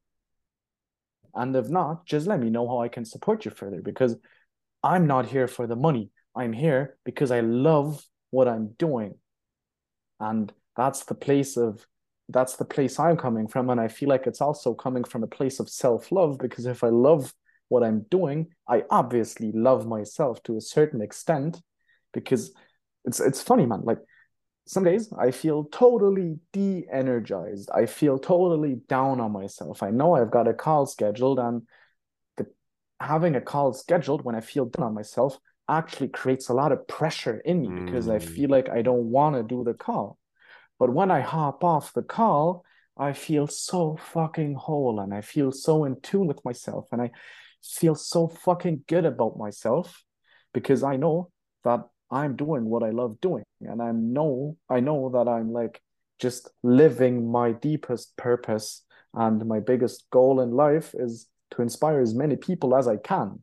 And 1.34 1.56
if 1.56 1.70
not, 1.70 2.04
just 2.04 2.26
let 2.26 2.40
me 2.40 2.50
know 2.50 2.68
how 2.68 2.82
I 2.82 2.88
can 2.88 3.06
support 3.06 3.46
you 3.46 3.50
further 3.50 3.80
because 3.80 4.16
I'm 4.82 5.06
not 5.06 5.26
here 5.26 5.48
for 5.48 5.66
the 5.66 5.76
money. 5.76 6.10
I'm 6.36 6.52
here 6.52 6.96
because 7.04 7.30
I 7.30 7.40
love 7.40 8.04
what 8.30 8.48
I'm 8.48 8.74
doing. 8.78 9.14
And 10.18 10.52
that's 10.76 11.04
the 11.04 11.14
place 11.14 11.56
of 11.56 11.86
that's 12.32 12.56
the 12.56 12.64
place 12.64 12.98
I'm 12.98 13.16
coming 13.16 13.48
from. 13.48 13.70
And 13.70 13.80
I 13.80 13.88
feel 13.88 14.08
like 14.08 14.26
it's 14.26 14.40
also 14.40 14.74
coming 14.74 15.04
from 15.04 15.22
a 15.22 15.28
place 15.28 15.60
of 15.60 15.68
self-love 15.68 16.38
because 16.38 16.66
if 16.66 16.84
I 16.84 16.88
love 16.88 17.34
what 17.68 17.82
I'm 17.84 18.06
doing, 18.10 18.48
I 18.68 18.84
obviously 18.90 19.52
love 19.52 19.86
myself 19.86 20.42
to 20.44 20.56
a 20.56 20.60
certain 20.60 21.00
extent 21.02 21.60
because 22.12 22.52
it's 23.04 23.20
it's 23.20 23.42
funny, 23.42 23.66
man. 23.66 23.82
Like 23.84 23.98
some 24.66 24.84
days 24.84 25.12
I 25.18 25.30
feel 25.32 25.64
totally 25.64 26.38
de-energized. 26.52 27.70
I 27.74 27.86
feel 27.86 28.18
totally 28.18 28.76
down 28.88 29.20
on 29.20 29.32
myself. 29.32 29.82
I 29.82 29.90
know 29.90 30.14
I've 30.14 30.30
got 30.30 30.48
a 30.48 30.54
call 30.54 30.86
scheduled, 30.86 31.38
and 31.40 31.62
the, 32.36 32.46
having 33.00 33.36
a 33.36 33.40
call 33.40 33.72
scheduled 33.72 34.24
when 34.24 34.36
I 34.36 34.40
feel 34.40 34.66
down 34.66 34.86
on 34.88 34.94
myself 34.94 35.38
actually 35.68 36.08
creates 36.08 36.48
a 36.50 36.54
lot 36.54 36.72
of 36.72 36.86
pressure 36.88 37.38
in 37.44 37.60
me 37.62 37.72
because 37.74 38.08
I 38.08 38.18
Mm. 38.18 38.22
feel 38.22 38.50
like 38.50 38.68
I 38.70 38.82
don't 38.82 39.10
want 39.10 39.36
to 39.36 39.42
do 39.42 39.64
the 39.64 39.74
call. 39.74 40.18
But 40.80 40.94
when 40.94 41.10
I 41.10 41.20
hop 41.20 41.62
off 41.62 41.92
the 41.92 42.02
call, 42.02 42.64
I 42.96 43.12
feel 43.12 43.46
so 43.46 43.96
fucking 43.96 44.54
whole 44.54 44.98
and 44.98 45.14
I 45.14 45.20
feel 45.20 45.52
so 45.52 45.84
in 45.84 46.00
tune 46.00 46.26
with 46.26 46.42
myself 46.44 46.86
and 46.90 47.02
I 47.02 47.10
feel 47.62 47.94
so 47.94 48.26
fucking 48.26 48.84
good 48.88 49.04
about 49.04 49.36
myself 49.36 50.02
because 50.54 50.82
I 50.82 50.96
know 50.96 51.30
that 51.64 51.80
I'm 52.10 52.34
doing 52.34 52.64
what 52.64 52.82
I 52.82 52.90
love 52.90 53.20
doing 53.20 53.44
and 53.60 53.80
I 53.80 53.92
know 53.92 54.56
I 54.68 54.80
know 54.80 55.10
that 55.10 55.28
I'm 55.30 55.52
like 55.52 55.80
just 56.18 56.50
living 56.62 57.30
my 57.30 57.52
deepest 57.52 58.16
purpose 58.16 58.82
and 59.14 59.46
my 59.46 59.60
biggest 59.60 60.08
goal 60.10 60.40
in 60.40 60.50
life 60.50 60.94
is 60.94 61.26
to 61.52 61.62
inspire 61.62 62.00
as 62.00 62.14
many 62.14 62.36
people 62.36 62.74
as 62.74 62.88
I 62.88 62.96
can. 62.96 63.42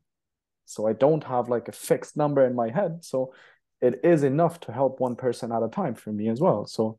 So 0.64 0.88
I 0.88 0.92
don't 0.92 1.24
have 1.24 1.48
like 1.48 1.68
a 1.68 1.72
fixed 1.72 2.16
number 2.16 2.44
in 2.44 2.54
my 2.54 2.70
head. 2.70 3.04
So 3.04 3.32
it 3.80 4.00
is 4.02 4.24
enough 4.24 4.58
to 4.60 4.72
help 4.72 4.98
one 4.98 5.14
person 5.14 5.52
at 5.52 5.62
a 5.62 5.68
time 5.68 5.94
for 5.94 6.12
me 6.12 6.28
as 6.28 6.40
well. 6.40 6.66
So 6.66 6.98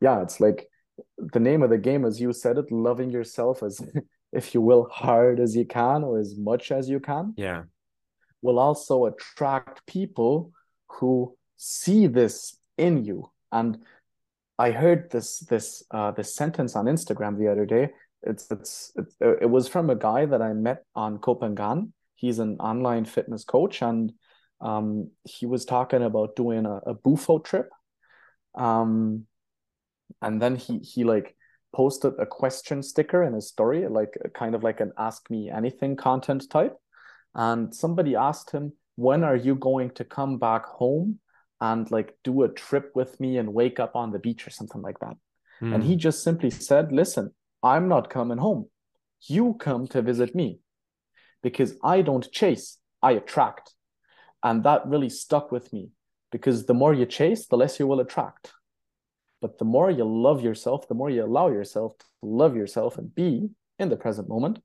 yeah, 0.00 0.22
it's 0.22 0.40
like 0.40 0.68
the 1.18 1.40
name 1.40 1.62
of 1.62 1.70
the 1.70 1.78
game, 1.78 2.04
as 2.04 2.20
you 2.20 2.32
said 2.32 2.58
it, 2.58 2.70
loving 2.70 3.10
yourself 3.10 3.62
as, 3.62 3.80
if 4.32 4.54
you 4.54 4.60
will, 4.60 4.88
hard 4.90 5.40
as 5.40 5.56
you 5.56 5.64
can 5.64 6.04
or 6.04 6.18
as 6.18 6.36
much 6.36 6.72
as 6.72 6.88
you 6.88 7.00
can, 7.00 7.34
yeah 7.36 7.62
will 8.42 8.58
also 8.58 9.06
attract 9.06 9.86
people 9.86 10.52
who 10.88 11.36
see 11.56 12.06
this 12.06 12.56
in 12.78 13.04
you. 13.04 13.30
And 13.52 13.78
I 14.58 14.70
heard 14.70 15.10
this 15.10 15.40
this 15.40 15.82
uh, 15.90 16.12
this 16.12 16.34
sentence 16.34 16.76
on 16.76 16.86
Instagram 16.86 17.38
the 17.38 17.48
other 17.48 17.66
day. 17.66 17.90
It's 18.22 18.50
it's 18.50 18.92
it, 18.96 19.38
it 19.42 19.50
was 19.50 19.68
from 19.68 19.90
a 19.90 19.96
guy 19.96 20.26
that 20.26 20.40
I 20.40 20.52
met 20.52 20.84
on 20.94 21.18
Copenhagen. 21.18 21.92
He's 22.14 22.38
an 22.38 22.56
online 22.60 23.04
fitness 23.04 23.44
coach, 23.44 23.82
and 23.82 24.12
um, 24.60 25.10
he 25.24 25.44
was 25.44 25.64
talking 25.64 26.02
about 26.02 26.36
doing 26.36 26.64
a, 26.64 26.76
a 26.86 26.94
Bufo 26.94 27.38
trip. 27.38 27.68
Um, 28.54 29.26
and 30.22 30.40
then 30.40 30.56
he 30.56 30.78
he 30.78 31.04
like 31.04 31.36
posted 31.74 32.14
a 32.18 32.26
question 32.26 32.82
sticker 32.82 33.22
in 33.22 33.34
his 33.34 33.48
story, 33.48 33.86
like 33.88 34.16
kind 34.34 34.54
of 34.54 34.62
like 34.62 34.80
an 34.80 34.92
ask 34.98 35.28
me 35.30 35.50
anything 35.50 35.96
content 35.96 36.48
type. 36.50 36.74
And 37.34 37.74
somebody 37.74 38.16
asked 38.16 38.50
him, 38.50 38.72
when 38.94 39.22
are 39.22 39.36
you 39.36 39.54
going 39.56 39.90
to 39.90 40.04
come 40.04 40.38
back 40.38 40.64
home 40.64 41.18
and 41.60 41.90
like 41.90 42.16
do 42.24 42.44
a 42.44 42.48
trip 42.48 42.92
with 42.94 43.20
me 43.20 43.36
and 43.36 43.52
wake 43.52 43.78
up 43.78 43.94
on 43.94 44.10
the 44.10 44.18
beach 44.18 44.46
or 44.46 44.50
something 44.50 44.80
like 44.80 44.98
that? 45.00 45.16
And 45.60 45.82
he 45.84 45.94
Mm. 45.96 45.98
just 45.98 46.22
simply 46.22 46.50
said, 46.50 46.92
listen, 46.92 47.34
I'm 47.62 47.88
not 47.88 48.10
coming 48.10 48.38
home. 48.38 48.70
You 49.28 49.54
come 49.54 49.86
to 49.88 50.02
visit 50.02 50.34
me 50.34 50.60
because 51.42 51.76
I 51.82 52.02
don't 52.02 52.30
chase, 52.32 52.78
I 53.02 53.12
attract. 53.12 53.74
And 54.42 54.62
that 54.64 54.86
really 54.86 55.08
stuck 55.08 55.52
with 55.52 55.72
me 55.72 55.90
because 56.30 56.66
the 56.66 56.74
more 56.74 56.94
you 56.94 57.06
chase, 57.06 57.46
the 57.46 57.56
less 57.56 57.78
you 57.78 57.86
will 57.86 58.00
attract. 58.00 58.52
But 59.46 59.58
the 59.58 59.64
more 59.64 59.92
you 59.92 60.02
love 60.02 60.42
yourself, 60.42 60.88
the 60.88 60.94
more 60.94 61.08
you 61.08 61.24
allow 61.24 61.50
yourself 61.50 61.96
to 61.98 62.06
love 62.20 62.56
yourself 62.56 62.98
and 62.98 63.14
be 63.14 63.48
in 63.78 63.88
the 63.88 63.96
present 63.96 64.28
moment, 64.28 64.58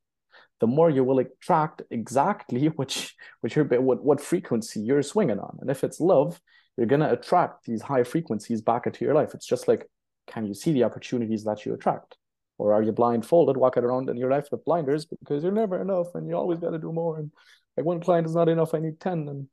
the 0.60 0.66
more 0.66 0.90
you 0.90 1.04
will 1.04 1.20
attract 1.20 1.84
exactly 1.92 2.66
which 2.66 3.16
which 3.42 3.56
your 3.56 3.66
what 3.66 4.04
what 4.04 4.20
frequency 4.20 4.80
you're 4.80 5.04
swinging 5.04 5.38
on. 5.38 5.60
And 5.62 5.70
if 5.70 5.84
it's 5.84 6.00
love, 6.00 6.42
you're 6.76 6.88
going 6.88 7.02
to 7.02 7.12
attract 7.12 7.66
these 7.66 7.84
high 7.84 8.04
frequencies 8.04 8.64
back 8.64 8.88
into 8.88 9.06
your 9.06 9.14
life. 9.14 9.36
It's 9.36 9.46
just 9.46 9.68
like, 9.68 9.88
can 10.26 10.48
you 10.48 10.56
see 10.56 10.72
the 10.74 10.86
opportunities 10.86 11.44
that 11.44 11.64
you 11.64 11.76
attract? 11.76 12.18
Or 12.58 12.74
are 12.74 12.82
you 12.82 12.92
blindfolded, 12.92 13.58
walking 13.58 13.84
around 13.84 14.10
in 14.10 14.18
your 14.18 14.32
life 14.32 14.48
with 14.52 14.66
blinders 14.66 15.06
because 15.06 15.44
you're 15.44 15.52
never 15.52 15.80
enough 15.80 16.16
and 16.16 16.28
you 16.28 16.36
always 16.36 16.58
got 16.58 16.72
to 16.72 16.80
do 16.80 16.92
more? 16.92 17.20
And 17.20 17.32
like 17.78 17.86
one 17.86 18.00
client 18.00 18.26
is 18.26 18.34
not 18.34 18.50
enough, 18.50 18.74
I 18.74 18.80
need 18.80 19.00
10. 19.00 19.28
And 19.30 19.48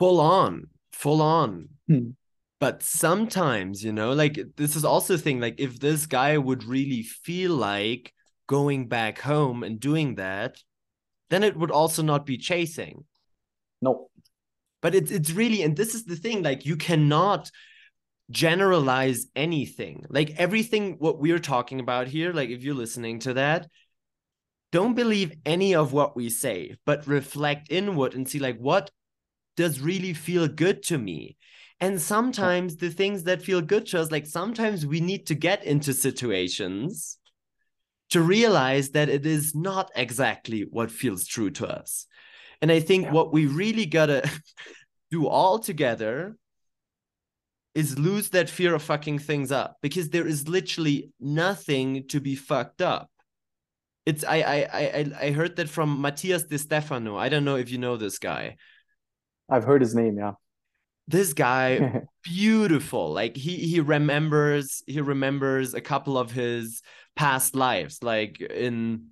full 0.00 0.20
on, 0.20 0.64
full 0.90 1.22
on. 1.22 1.68
Hmm. 1.86 2.08
But 2.60 2.82
sometimes, 2.82 3.84
you 3.84 3.92
know, 3.92 4.12
like 4.12 4.38
this 4.56 4.74
is 4.74 4.84
also 4.84 5.14
a 5.14 5.18
thing, 5.18 5.40
like 5.40 5.56
if 5.58 5.78
this 5.78 6.06
guy 6.06 6.36
would 6.36 6.64
really 6.64 7.02
feel 7.02 7.54
like 7.54 8.12
going 8.48 8.88
back 8.88 9.20
home 9.20 9.62
and 9.62 9.78
doing 9.78 10.16
that, 10.16 10.56
then 11.30 11.44
it 11.44 11.56
would 11.56 11.70
also 11.70 12.02
not 12.02 12.26
be 12.26 12.36
chasing. 12.36 13.04
No. 13.80 14.10
But 14.80 14.94
it's 14.94 15.10
it's 15.10 15.30
really, 15.30 15.62
and 15.62 15.76
this 15.76 15.94
is 15.94 16.04
the 16.04 16.16
thing, 16.16 16.42
like 16.42 16.66
you 16.66 16.76
cannot 16.76 17.50
generalize 18.30 19.26
anything. 19.36 20.04
Like 20.08 20.30
everything 20.36 20.96
what 20.98 21.20
we're 21.20 21.38
talking 21.38 21.80
about 21.80 22.08
here, 22.08 22.32
like 22.32 22.50
if 22.50 22.62
you're 22.62 22.74
listening 22.74 23.20
to 23.20 23.34
that, 23.34 23.68
don't 24.70 24.94
believe 24.94 25.32
any 25.46 25.74
of 25.74 25.92
what 25.92 26.16
we 26.16 26.28
say, 26.28 26.76
but 26.84 27.06
reflect 27.06 27.68
inward 27.70 28.14
and 28.14 28.28
see 28.28 28.38
like 28.38 28.58
what 28.58 28.90
does 29.56 29.80
really 29.80 30.12
feel 30.12 30.46
good 30.46 30.82
to 30.84 30.98
me. 30.98 31.36
And 31.80 32.00
sometimes 32.00 32.76
the 32.76 32.90
things 32.90 33.24
that 33.24 33.42
feel 33.42 33.60
good 33.60 33.86
to 33.86 34.00
us, 34.00 34.10
like 34.10 34.26
sometimes 34.26 34.84
we 34.84 35.00
need 35.00 35.26
to 35.28 35.34
get 35.34 35.64
into 35.64 35.92
situations 35.92 37.18
to 38.10 38.20
realize 38.20 38.90
that 38.90 39.08
it 39.08 39.26
is 39.26 39.54
not 39.54 39.90
exactly 39.94 40.66
what 40.70 40.90
feels 40.90 41.26
true 41.26 41.50
to 41.50 41.68
us. 41.68 42.06
And 42.60 42.72
I 42.72 42.80
think 42.80 43.04
yeah. 43.04 43.12
what 43.12 43.32
we 43.32 43.46
really 43.46 43.86
gotta 43.86 44.28
do 45.10 45.28
all 45.28 45.58
together 45.58 46.36
is 47.74 47.98
lose 47.98 48.30
that 48.30 48.50
fear 48.50 48.74
of 48.74 48.82
fucking 48.82 49.20
things 49.20 49.52
up 49.52 49.76
because 49.82 50.10
there 50.10 50.26
is 50.26 50.48
literally 50.48 51.12
nothing 51.20 52.08
to 52.08 52.18
be 52.18 52.34
fucked 52.34 52.82
up. 52.82 53.08
It's 54.04 54.24
I 54.24 54.38
I 54.38 54.56
I 54.72 55.12
I 55.20 55.30
heard 55.30 55.56
that 55.56 55.68
from 55.68 56.02
Matías 56.02 56.48
De 56.48 56.58
Stefano. 56.58 57.16
I 57.16 57.28
don't 57.28 57.44
know 57.44 57.56
if 57.56 57.70
you 57.70 57.78
know 57.78 57.96
this 57.96 58.18
guy. 58.18 58.56
I've 59.48 59.64
heard 59.64 59.80
his 59.80 59.94
name, 59.94 60.16
yeah. 60.18 60.32
This 61.08 61.32
guy, 61.32 62.02
beautiful. 62.22 63.12
Like 63.12 63.36
he 63.36 63.56
he 63.56 63.80
remembers 63.80 64.82
he 64.86 65.00
remembers 65.00 65.74
a 65.74 65.80
couple 65.80 66.18
of 66.18 66.30
his 66.30 66.82
past 67.16 67.54
lives, 67.56 68.02
like 68.02 68.40
in 68.40 69.08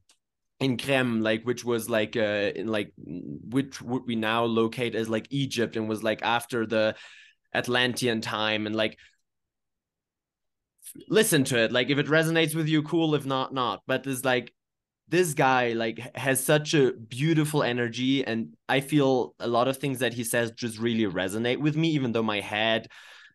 in 0.60 0.76
Krem, 0.76 1.22
like 1.22 1.44
which 1.44 1.64
was 1.64 1.88
like 1.88 2.14
uh 2.16 2.52
in 2.54 2.68
like 2.68 2.92
which 2.96 3.80
would 3.80 4.06
we 4.06 4.14
now 4.14 4.44
locate 4.44 4.94
as 4.94 5.08
like 5.08 5.26
Egypt 5.30 5.76
and 5.76 5.88
was 5.88 6.02
like 6.02 6.22
after 6.22 6.66
the 6.66 6.94
Atlantean 7.54 8.20
time 8.20 8.66
and 8.66 8.76
like 8.76 8.98
listen 11.08 11.44
to 11.44 11.58
it 11.58 11.72
like 11.72 11.90
if 11.90 11.98
it 11.98 12.06
resonates 12.06 12.54
with 12.54 12.68
you 12.68 12.82
cool 12.82 13.14
if 13.14 13.26
not 13.26 13.52
not 13.52 13.82
but 13.86 14.06
it's 14.06 14.24
like 14.24 14.52
this 15.08 15.34
guy 15.34 15.72
like 15.72 16.16
has 16.16 16.42
such 16.42 16.74
a 16.74 16.92
beautiful 16.92 17.62
energy 17.62 18.24
and 18.24 18.54
i 18.68 18.80
feel 18.80 19.34
a 19.38 19.46
lot 19.46 19.68
of 19.68 19.76
things 19.76 20.00
that 20.00 20.12
he 20.12 20.24
says 20.24 20.50
just 20.52 20.78
really 20.78 21.04
resonate 21.04 21.58
with 21.58 21.76
me 21.76 21.88
even 21.90 22.12
though 22.12 22.22
my 22.22 22.40
head 22.40 22.88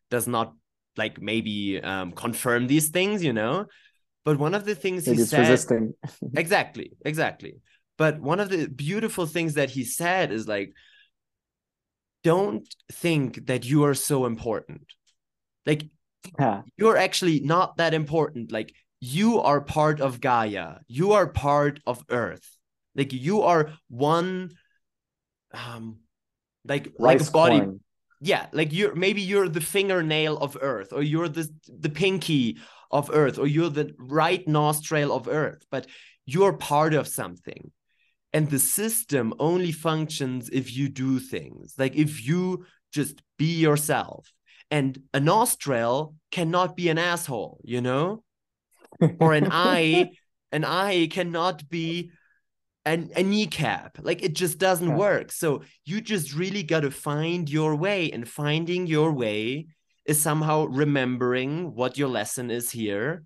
does 0.09 0.27
not 0.27 0.53
like 0.97 1.21
maybe 1.21 1.81
um, 1.81 2.11
confirm 2.11 2.67
these 2.67 2.89
things 2.89 3.23
you 3.23 3.33
know 3.33 3.65
but 4.25 4.37
one 4.37 4.53
of 4.53 4.65
the 4.65 4.75
things 4.75 5.05
he 5.05 5.15
said 5.15 5.39
resisting. 5.39 5.93
exactly 6.35 6.91
exactly 7.05 7.61
but 7.97 8.19
one 8.19 8.39
of 8.39 8.49
the 8.49 8.67
beautiful 8.67 9.25
things 9.25 9.53
that 9.53 9.69
he 9.69 9.83
said 9.83 10.31
is 10.31 10.47
like 10.47 10.73
don't 12.23 12.67
think 12.91 13.47
that 13.47 13.65
you 13.65 13.83
are 13.83 13.93
so 13.93 14.25
important. 14.25 14.85
Like 15.65 15.83
yeah. 16.39 16.61
you're 16.77 16.97
actually 16.97 17.39
not 17.41 17.77
that 17.77 17.93
important. 17.93 18.51
Like 18.51 18.73
you 19.01 19.41
are 19.41 19.59
part 19.61 19.99
of 19.99 20.21
Gaia. 20.21 20.75
You 20.87 21.13
are 21.13 21.27
part 21.27 21.79
of 21.85 22.03
Earth. 22.09 22.47
Like 22.95 23.11
you 23.13 23.41
are 23.41 23.73
one 23.89 24.51
um 25.53 25.97
like 26.65 26.93
Rice 26.99 27.19
like 27.19 27.27
a 27.27 27.31
body 27.31 27.59
corn. 27.59 27.79
yeah 28.21 28.45
like 28.53 28.71
you're 28.71 28.95
maybe 28.95 29.21
you're 29.21 29.49
the 29.49 29.59
fingernail 29.59 30.37
of 30.37 30.55
earth 30.61 30.93
or 30.93 31.01
you're 31.03 31.27
the 31.27 31.49
the 31.67 31.89
pinky 31.89 32.57
of 32.91 33.09
earth 33.11 33.37
or 33.37 33.47
you're 33.47 33.69
the 33.69 33.93
right 33.97 34.47
nostril 34.47 35.11
of 35.11 35.27
earth 35.27 35.65
but 35.71 35.87
you're 36.25 36.53
part 36.53 36.93
of 36.93 37.07
something 37.07 37.71
and 38.31 38.49
the 38.49 38.59
system 38.59 39.33
only 39.39 39.71
functions 39.71 40.49
if 40.53 40.73
you 40.73 40.87
do 40.87 41.19
things 41.19 41.73
like 41.77 41.95
if 41.95 42.25
you 42.25 42.65
just 42.93 43.21
be 43.37 43.59
yourself 43.59 44.31
and 44.69 45.01
a 45.13 45.19
nostril 45.19 46.15
cannot 46.31 46.77
be 46.77 46.87
an 46.89 46.97
asshole 46.97 47.59
you 47.63 47.81
know 47.81 48.23
or 49.19 49.33
an 49.33 49.47
eye 49.51 50.09
an 50.51 50.65
eye 50.65 51.07
cannot 51.07 51.67
be 51.69 52.11
an, 52.85 53.11
a 53.15 53.23
kneecap 53.23 53.97
like 54.01 54.23
it 54.23 54.33
just 54.33 54.57
doesn't 54.57 54.89
yeah. 54.89 54.95
work 54.95 55.31
so 55.31 55.61
you 55.85 56.01
just 56.01 56.33
really 56.33 56.63
got 56.63 56.81
to 56.81 56.91
find 56.91 57.49
your 57.49 57.75
way 57.75 58.11
and 58.11 58.27
finding 58.27 58.87
your 58.87 59.11
way 59.11 59.67
is 60.05 60.19
somehow 60.19 60.65
remembering 60.65 61.75
what 61.75 61.97
your 61.97 62.09
lesson 62.09 62.49
is 62.49 62.71
here 62.71 63.23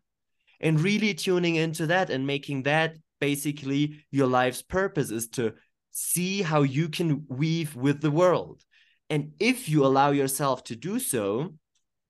and 0.60 0.82
really 0.82 1.14
tuning 1.14 1.56
into 1.56 1.88
that 1.88 2.10
and 2.10 2.28
making 2.28 2.64
that 2.64 2.96
basically 3.20 4.06
your 4.12 4.28
life's 4.28 4.62
purpose 4.62 5.12
is 5.12 5.28
to 5.30 5.54
see 5.92 6.42
how 6.42 6.62
you 6.62 6.90
can 6.90 7.26
weave 7.30 7.76
with 7.76 8.02
the 8.02 8.12
world. 8.12 8.62
And 9.10 9.32
if 9.40 9.70
you 9.70 9.86
allow 9.86 10.12
yourself 10.12 10.64
to 10.66 10.76
do 10.76 11.00
so, 11.00 11.54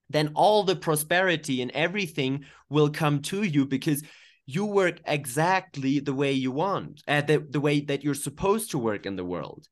then 0.10 0.32
all 0.36 0.64
the 0.64 0.76
prosperity 0.76 1.62
and 1.62 1.72
everything 1.72 2.46
will 2.70 2.90
come 2.90 3.22
to 3.22 3.44
you 3.44 3.66
because 3.66 4.04
you 4.46 4.66
work 4.66 5.02
exactly 5.06 6.00
the 6.00 6.14
way 6.14 6.32
you 6.32 6.52
want, 6.52 7.02
uh, 7.08 7.22
the, 7.22 7.46
the 7.50 7.60
way 7.60 7.80
that 7.82 8.04
you're 8.04 8.14
supposed 8.14 8.72
to 8.72 8.78
work 8.78 9.06
in 9.06 9.16
the 9.16 9.26
world. 9.26 9.68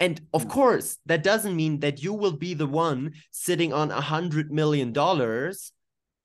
And 0.00 0.20
of 0.34 0.44
hmm. 0.44 0.50
course, 0.50 0.98
that 1.06 1.22
doesn't 1.22 1.56
mean 1.56 1.80
that 1.80 2.02
you 2.02 2.12
will 2.12 2.36
be 2.36 2.54
the 2.54 2.66
one 2.66 3.12
sitting 3.30 3.72
on 3.72 3.90
a 3.90 4.00
hundred 4.00 4.50
million 4.50 4.92
dollars 4.92 5.72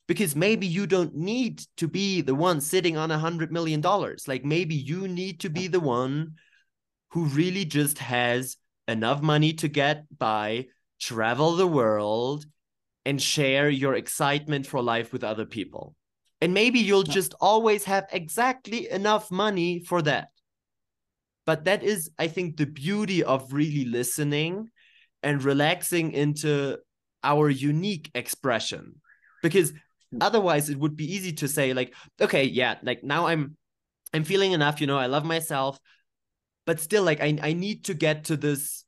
because 0.08 0.36
maybe 0.36 0.68
you 0.68 0.88
don't 0.88 1.16
need 1.16 1.64
to 1.78 1.88
be 1.88 2.20
the 2.20 2.36
one 2.36 2.60
sitting 2.60 2.98
on 2.98 3.12
a 3.12 3.18
hundred 3.18 3.50
million 3.50 3.80
dollars 3.80 4.28
like 4.28 4.44
maybe 4.44 4.76
you 4.76 5.08
need 5.08 5.40
to 5.40 5.50
be 5.50 5.68
the 5.68 5.80
one 5.80 6.34
who 7.12 7.24
really 7.28 7.64
just 7.64 7.98
has 8.00 8.58
enough 8.90 9.22
money 9.22 9.54
to 9.54 9.70
get 9.70 10.04
by 10.18 10.66
travel 11.00 11.56
the 11.56 11.66
world 11.66 12.46
and 13.06 13.22
share 13.22 13.70
your 13.70 13.96
excitement 13.96 14.68
for 14.68 14.82
life 14.82 15.12
with 15.12 15.24
other 15.24 15.46
people. 15.46 15.96
And 16.40 16.54
maybe 16.54 16.80
you'll 16.80 17.04
just 17.04 17.36
always 17.40 17.84
have 17.86 18.08
exactly 18.12 18.90
enough 18.90 19.30
money 19.32 19.80
for 19.80 20.02
that. 20.04 20.30
But 21.46 21.66
that 21.66 21.84
is 21.84 22.10
i 22.18 22.28
think 22.28 22.58
the 22.58 22.66
beauty 22.66 23.24
of 23.24 23.54
really 23.54 23.86
listening 23.86 24.70
and 25.24 25.44
relaxing 25.44 26.12
into 26.12 26.78
our 27.24 27.50
unique 27.50 28.10
expression. 28.16 29.02
Because 29.42 29.72
hmm. 30.12 30.20
otherwise 30.22 30.70
it 30.70 30.78
would 30.78 30.96
be 30.96 31.14
easy 31.14 31.34
to 31.34 31.48
say 31.48 31.74
like 31.74 31.94
okay 32.20 32.44
yeah 32.44 32.76
like 32.84 33.04
now 33.04 33.28
i'm 33.28 33.58
i'm 34.14 34.24
feeling 34.24 34.52
enough 34.52 34.82
you 34.82 34.88
know 34.88 34.98
i 34.98 35.08
love 35.08 35.26
myself. 35.26 35.80
But 36.66 36.80
still 36.80 37.04
like 37.04 37.22
i, 37.22 37.38
I 37.42 37.54
need 37.54 37.86
to 37.86 37.94
get 37.94 38.26
to 38.26 38.38
this 38.38 38.84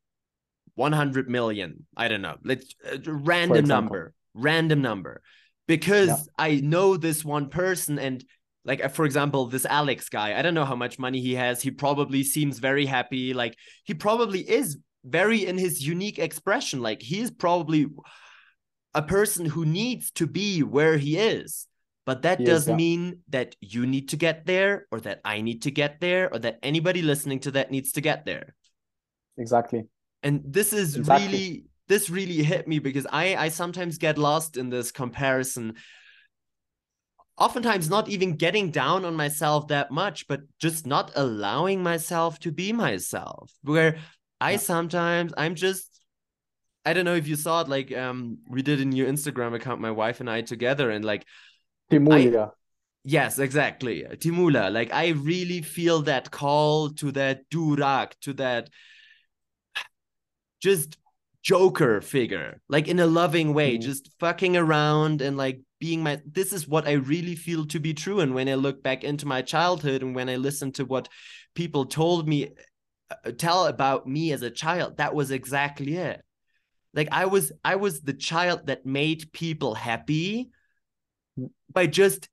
100 0.75 1.29
million 1.29 1.85
i 1.95 2.07
don't 2.07 2.21
know 2.21 2.35
let's 2.43 2.73
uh, 2.91 2.97
random 3.05 3.65
number 3.65 4.13
random 4.33 4.81
number 4.81 5.21
because 5.67 6.09
yeah. 6.09 6.17
i 6.37 6.55
know 6.55 6.97
this 6.97 7.23
one 7.23 7.49
person 7.49 7.99
and 7.99 8.23
like 8.65 8.83
uh, 8.83 8.87
for 8.87 9.05
example 9.05 9.45
this 9.45 9.65
alex 9.65 10.09
guy 10.09 10.37
i 10.37 10.41
don't 10.41 10.55
know 10.55 10.65
how 10.65 10.75
much 10.75 10.97
money 10.97 11.21
he 11.21 11.35
has 11.35 11.61
he 11.61 11.69
probably 11.69 12.23
seems 12.23 12.59
very 12.59 12.85
happy 12.85 13.33
like 13.33 13.55
he 13.83 13.93
probably 13.93 14.39
is 14.39 14.77
very 15.05 15.45
in 15.45 15.57
his 15.57 15.85
unique 15.85 16.17
expression 16.17 16.81
like 16.81 17.01
he 17.01 17.19
is 17.19 17.29
probably 17.29 17.87
a 18.93 19.01
person 19.01 19.45
who 19.45 19.65
needs 19.65 20.11
to 20.11 20.27
be 20.27 20.61
where 20.61 20.97
he 20.97 21.17
is. 21.17 21.67
But 22.05 22.23
that 22.23 22.43
doesn't 22.43 22.75
mean 22.75 23.19
that 23.29 23.55
you 23.61 23.85
need 23.85 24.09
to 24.09 24.17
get 24.17 24.45
there 24.45 24.87
or 24.91 24.99
that 25.01 25.21
I 25.23 25.39
need 25.39 25.61
to 25.63 25.71
get 25.71 26.01
there 26.01 26.31
or 26.31 26.39
that 26.39 26.59
anybody 26.61 27.01
listening 27.01 27.39
to 27.41 27.51
that 27.51 27.71
needs 27.71 27.93
to 27.93 28.01
get 28.01 28.25
there. 28.25 28.55
Exactly. 29.37 29.85
And 30.23 30.41
this 30.45 30.73
is 30.73 30.95
exactly. 30.95 31.27
really 31.27 31.65
this 31.87 32.09
really 32.09 32.41
hit 32.43 32.67
me 32.67 32.79
because 32.79 33.05
I 33.11 33.35
I 33.35 33.49
sometimes 33.49 33.97
get 33.97 34.17
lost 34.17 34.57
in 34.57 34.69
this 34.69 34.91
comparison. 34.91 35.75
Oftentimes 37.37 37.89
not 37.89 38.09
even 38.09 38.35
getting 38.35 38.71
down 38.71 39.05
on 39.05 39.15
myself 39.15 39.67
that 39.67 39.91
much, 39.91 40.27
but 40.27 40.41
just 40.59 40.85
not 40.85 41.11
allowing 41.15 41.83
myself 41.83 42.39
to 42.39 42.51
be 42.51 42.71
myself. 42.71 43.51
Where 43.63 43.97
I 44.39 44.51
yeah. 44.51 44.57
sometimes 44.57 45.33
I'm 45.37 45.55
just 45.55 45.93
I 46.85 46.93
don't 46.93 47.05
know 47.05 47.15
if 47.15 47.27
you 47.27 47.35
saw 47.35 47.61
it. 47.61 47.69
Like, 47.69 47.95
um, 47.95 48.39
we 48.49 48.61
did 48.61 48.81
a 48.81 48.85
new 48.85 49.05
Instagram 49.05 49.55
account, 49.55 49.79
my 49.79 49.91
wife 49.91 50.19
and 50.19 50.29
I 50.29 50.41
together, 50.41 50.89
and 50.89 51.05
like, 51.05 51.25
Timula. 51.91 52.51
Yes, 53.05 53.39
exactly, 53.39 54.03
Timula. 54.03 54.71
Like, 54.71 54.93
I 54.93 55.09
really 55.09 55.61
feel 55.61 56.03
that 56.03 56.31
call 56.31 56.89
to 56.95 57.11
that 57.13 57.49
durak, 57.49 58.13
to 58.21 58.33
that 58.33 58.69
just 60.63 60.97
joker 61.43 61.99
figure 61.99 62.61
like 62.69 62.87
in 62.87 62.99
a 62.99 63.05
loving 63.05 63.53
way 63.53 63.77
Mhm. 63.77 63.81
just 63.81 64.03
fucking 64.19 64.55
around 64.55 65.21
and 65.21 65.35
like 65.35 65.57
being 65.79 66.01
my 66.01 66.21
this 66.25 66.53
is 66.53 66.65
what 66.73 66.87
i 66.87 66.93
really 66.93 67.35
feel 67.35 67.65
to 67.67 67.79
be 67.79 67.93
true. 67.93 68.21
And 68.21 68.33
when 68.33 68.47
i 68.47 68.55
look 68.55 68.81
back 68.81 69.03
into 69.03 69.25
my 69.25 69.41
childhood 69.41 70.01
and 70.03 70.15
when 70.15 70.29
i 70.29 70.37
listen 70.37 70.71
to 70.73 70.85
what 70.85 71.09
people 71.53 71.85
told 71.85 72.21
me 72.33 72.39
uh, 73.11 73.31
tell 73.45 73.67
about 73.67 74.07
me 74.07 74.31
as 74.31 74.41
a 74.41 74.49
child 74.63 74.97
that 74.97 75.13
was 75.13 75.29
exactly 75.31 75.97
it. 75.97 76.21
Like 76.93 77.09
i 77.11 77.25
was 77.25 77.51
i 77.65 77.75
was 77.75 77.99
the 77.99 78.17
child 78.29 78.67
that 78.67 78.85
made 78.85 79.33
people 79.33 79.73
happy 79.75 80.49
by 81.77 81.87
just 81.87 82.29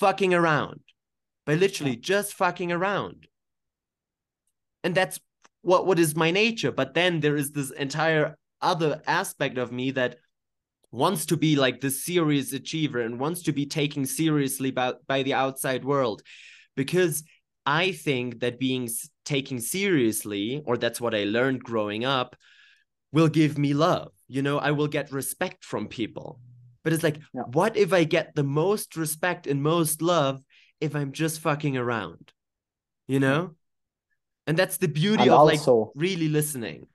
fucking 0.00 0.32
around 0.32 0.80
by 1.44 1.54
literally 1.54 1.96
just 1.96 2.32
fucking 2.32 2.72
around. 2.72 3.28
And 4.82 4.94
that's 4.94 5.20
what 5.66 5.84
what 5.84 5.98
is 5.98 6.14
my 6.14 6.30
nature? 6.30 6.70
But 6.70 6.94
then 6.94 7.18
there 7.20 7.36
is 7.36 7.50
this 7.50 7.70
entire 7.72 8.36
other 8.62 9.02
aspect 9.06 9.58
of 9.58 9.72
me 9.72 9.90
that 9.92 10.16
wants 10.92 11.26
to 11.26 11.36
be 11.36 11.56
like 11.56 11.80
the 11.80 11.90
serious 11.90 12.52
achiever 12.52 13.00
and 13.00 13.18
wants 13.18 13.42
to 13.42 13.52
be 13.52 13.66
taken 13.66 14.06
seriously 14.06 14.70
by, 14.70 14.94
by 15.08 15.22
the 15.24 15.34
outside 15.34 15.84
world. 15.84 16.22
Because 16.76 17.24
i 17.68 17.90
think 17.90 18.38
that 18.38 18.60
being 18.60 18.88
taken 19.24 19.58
seriously 19.60 20.62
or 20.66 20.76
that's 20.76 21.00
what 21.00 21.16
i 21.16 21.24
learned 21.24 21.60
growing 21.64 22.04
up 22.04 22.36
will 23.10 23.26
give 23.26 23.58
me 23.58 23.74
love. 23.74 24.12
You 24.28 24.42
know 24.42 24.58
i 24.58 24.70
will 24.70 24.86
get 24.86 25.10
respect 25.10 25.64
from 25.64 25.88
people. 25.88 26.38
But 26.84 26.92
it's 26.92 27.02
like 27.02 27.18
Yeah. 27.34 27.42
what 27.60 27.76
if 27.76 27.92
i 27.92 28.04
get 28.04 28.36
the 28.36 28.44
most 28.44 28.96
respect 28.96 29.48
and 29.48 29.60
most 29.60 30.00
love 30.00 30.44
if 30.80 30.94
i'm 30.94 31.10
just 31.10 31.40
fucking 31.40 31.76
around? 31.76 32.32
You 33.08 33.18
know 33.18 33.56
and 34.46 34.56
that's 34.56 34.76
the 34.78 34.88
beauty 34.88 35.22
And 35.24 35.30
of 35.30 35.40
also- 35.40 35.76
like 35.76 35.92
really 35.96 36.28
listening 36.28 36.86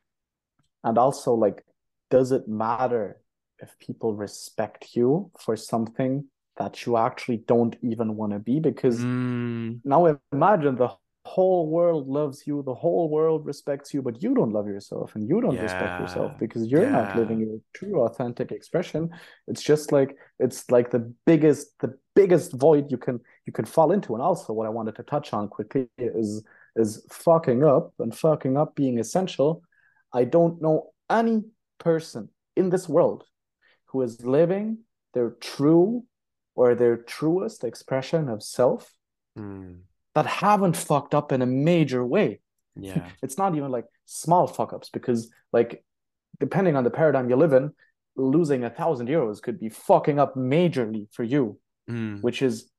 And 0.83 0.97
also, 0.97 1.33
like, 1.35 1.63
does 2.09 2.31
it 2.31 2.47
matter 2.47 3.21
if 3.59 3.77
people 3.77 4.15
respect 4.15 4.95
you 4.95 5.29
for 5.39 5.55
something 5.55 6.25
that 6.57 6.85
you 6.85 6.97
actually 6.97 7.37
don't 7.37 7.75
even 7.83 8.15
want 8.17 8.31
to 8.33 8.39
be? 8.39 8.59
Because 8.59 9.05
Mm, 9.05 9.79
now 9.83 10.17
imagine 10.31 10.75
the 10.75 10.89
whole 11.23 11.69
world 11.69 12.07
loves 12.07 12.47
you, 12.47 12.63
the 12.63 12.73
whole 12.73 13.07
world 13.09 13.45
respects 13.45 13.93
you, 13.93 14.01
but 14.01 14.23
you 14.23 14.33
don't 14.33 14.51
love 14.57 14.67
yourself 14.67 15.13
and 15.15 15.29
you 15.29 15.39
don't 15.39 15.61
respect 15.61 15.99
yourself 15.99 16.29
because 16.39 16.63
you're 16.71 16.89
not 16.99 17.13
living 17.15 17.39
your 17.39 17.59
true 17.73 18.01
authentic 18.07 18.51
expression. 18.51 19.09
It's 19.47 19.61
just 19.61 19.91
like 19.91 20.17
it's 20.39 20.59
like 20.71 20.89
the 20.89 21.13
biggest 21.25 21.67
the 21.79 21.91
biggest 22.15 22.53
void 22.53 22.89
you 22.93 22.97
can 22.97 23.19
you 23.45 23.53
can 23.53 23.65
fall 23.65 23.91
into. 23.91 24.15
And 24.15 24.23
also 24.29 24.51
what 24.53 24.65
I 24.65 24.73
wanted 24.77 24.95
to 24.95 25.03
touch 25.03 25.31
on 25.37 25.47
quickly 25.47 25.87
is 25.97 26.43
is 26.75 27.05
fucking 27.11 27.63
up 27.63 27.93
and 27.99 28.15
fucking 28.15 28.57
up 28.57 28.75
being 28.75 28.99
essential. 28.99 29.61
I 30.13 30.23
don't 30.25 30.61
know 30.61 30.91
any 31.09 31.43
person 31.79 32.29
in 32.55 32.69
this 32.69 32.87
world 32.87 33.23
who 33.87 34.01
is 34.01 34.23
living 34.25 34.79
their 35.13 35.31
true 35.41 36.05
or 36.55 36.75
their 36.75 36.97
truest 36.97 37.63
expression 37.63 38.29
of 38.29 38.43
self 38.43 38.93
mm, 39.37 39.77
that 40.15 40.25
haven't 40.25 40.77
fucked 40.77 41.13
up 41.13 41.31
in 41.31 41.41
a 41.41 41.45
major 41.45 42.05
way. 42.05 42.39
yeah 42.75 43.07
It's 43.23 43.37
not 43.37 43.55
even 43.55 43.71
like 43.71 43.85
small 44.05 44.47
fuck 44.47 44.73
ups 44.73 44.89
because, 44.89 45.29
like, 45.51 45.83
depending 46.39 46.75
on 46.75 46.83
the 46.83 46.89
paradigm 46.89 47.29
you 47.29 47.35
live 47.35 47.53
in, 47.53 47.71
losing 48.15 48.63
a 48.63 48.69
thousand 48.69 49.07
euros 49.07 49.41
could 49.41 49.59
be 49.59 49.69
fucking 49.69 50.19
up 50.19 50.35
majorly 50.35 51.07
for 51.11 51.23
you, 51.23 51.57
Mm, 51.89 52.21
which 52.21 52.41
is. 52.41 52.69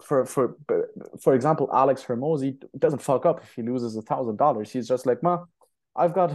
For 0.00 0.24
for 0.26 0.56
for 1.20 1.34
example, 1.34 1.68
Alex 1.72 2.04
Hormozi 2.04 2.60
doesn't 2.78 3.02
fuck 3.02 3.26
up 3.26 3.42
if 3.42 3.52
he 3.54 3.62
loses 3.62 3.96
a 3.96 4.02
thousand 4.02 4.36
dollars. 4.36 4.70
He's 4.70 4.88
just 4.88 5.06
like, 5.06 5.22
"Ma, 5.22 5.44
I've 5.94 6.14
got 6.14 6.30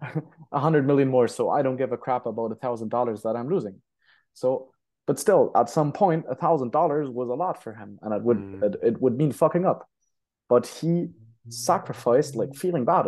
a 0.52 0.58
hundred 0.58 0.86
million 0.86 1.08
more, 1.08 1.28
so 1.28 1.50
I 1.50 1.62
don't 1.62 1.76
give 1.76 1.92
a 1.92 1.98
crap 1.98 2.26
about 2.26 2.52
a 2.52 2.54
thousand 2.54 2.88
dollars 2.88 3.22
that 3.22 3.36
I'm 3.36 3.48
losing." 3.48 3.82
So, 4.32 4.70
but 5.06 5.18
still, 5.18 5.50
at 5.54 5.68
some 5.68 5.92
point, 5.92 6.24
a 6.30 6.34
thousand 6.34 6.72
dollars 6.72 7.08
was 7.10 7.28
a 7.28 7.34
lot 7.34 7.62
for 7.62 7.74
him, 7.74 7.98
and 8.02 8.14
it 8.14 8.22
would 8.22 8.38
Mm. 8.38 8.62
it, 8.62 8.76
it 8.82 9.02
would 9.02 9.16
mean 9.16 9.32
fucking 9.32 9.66
up. 9.66 9.86
But 10.48 10.66
he 10.66 11.08
sacrificed 11.48 12.36
like 12.36 12.54
feeling 12.54 12.84
bad 12.84 13.06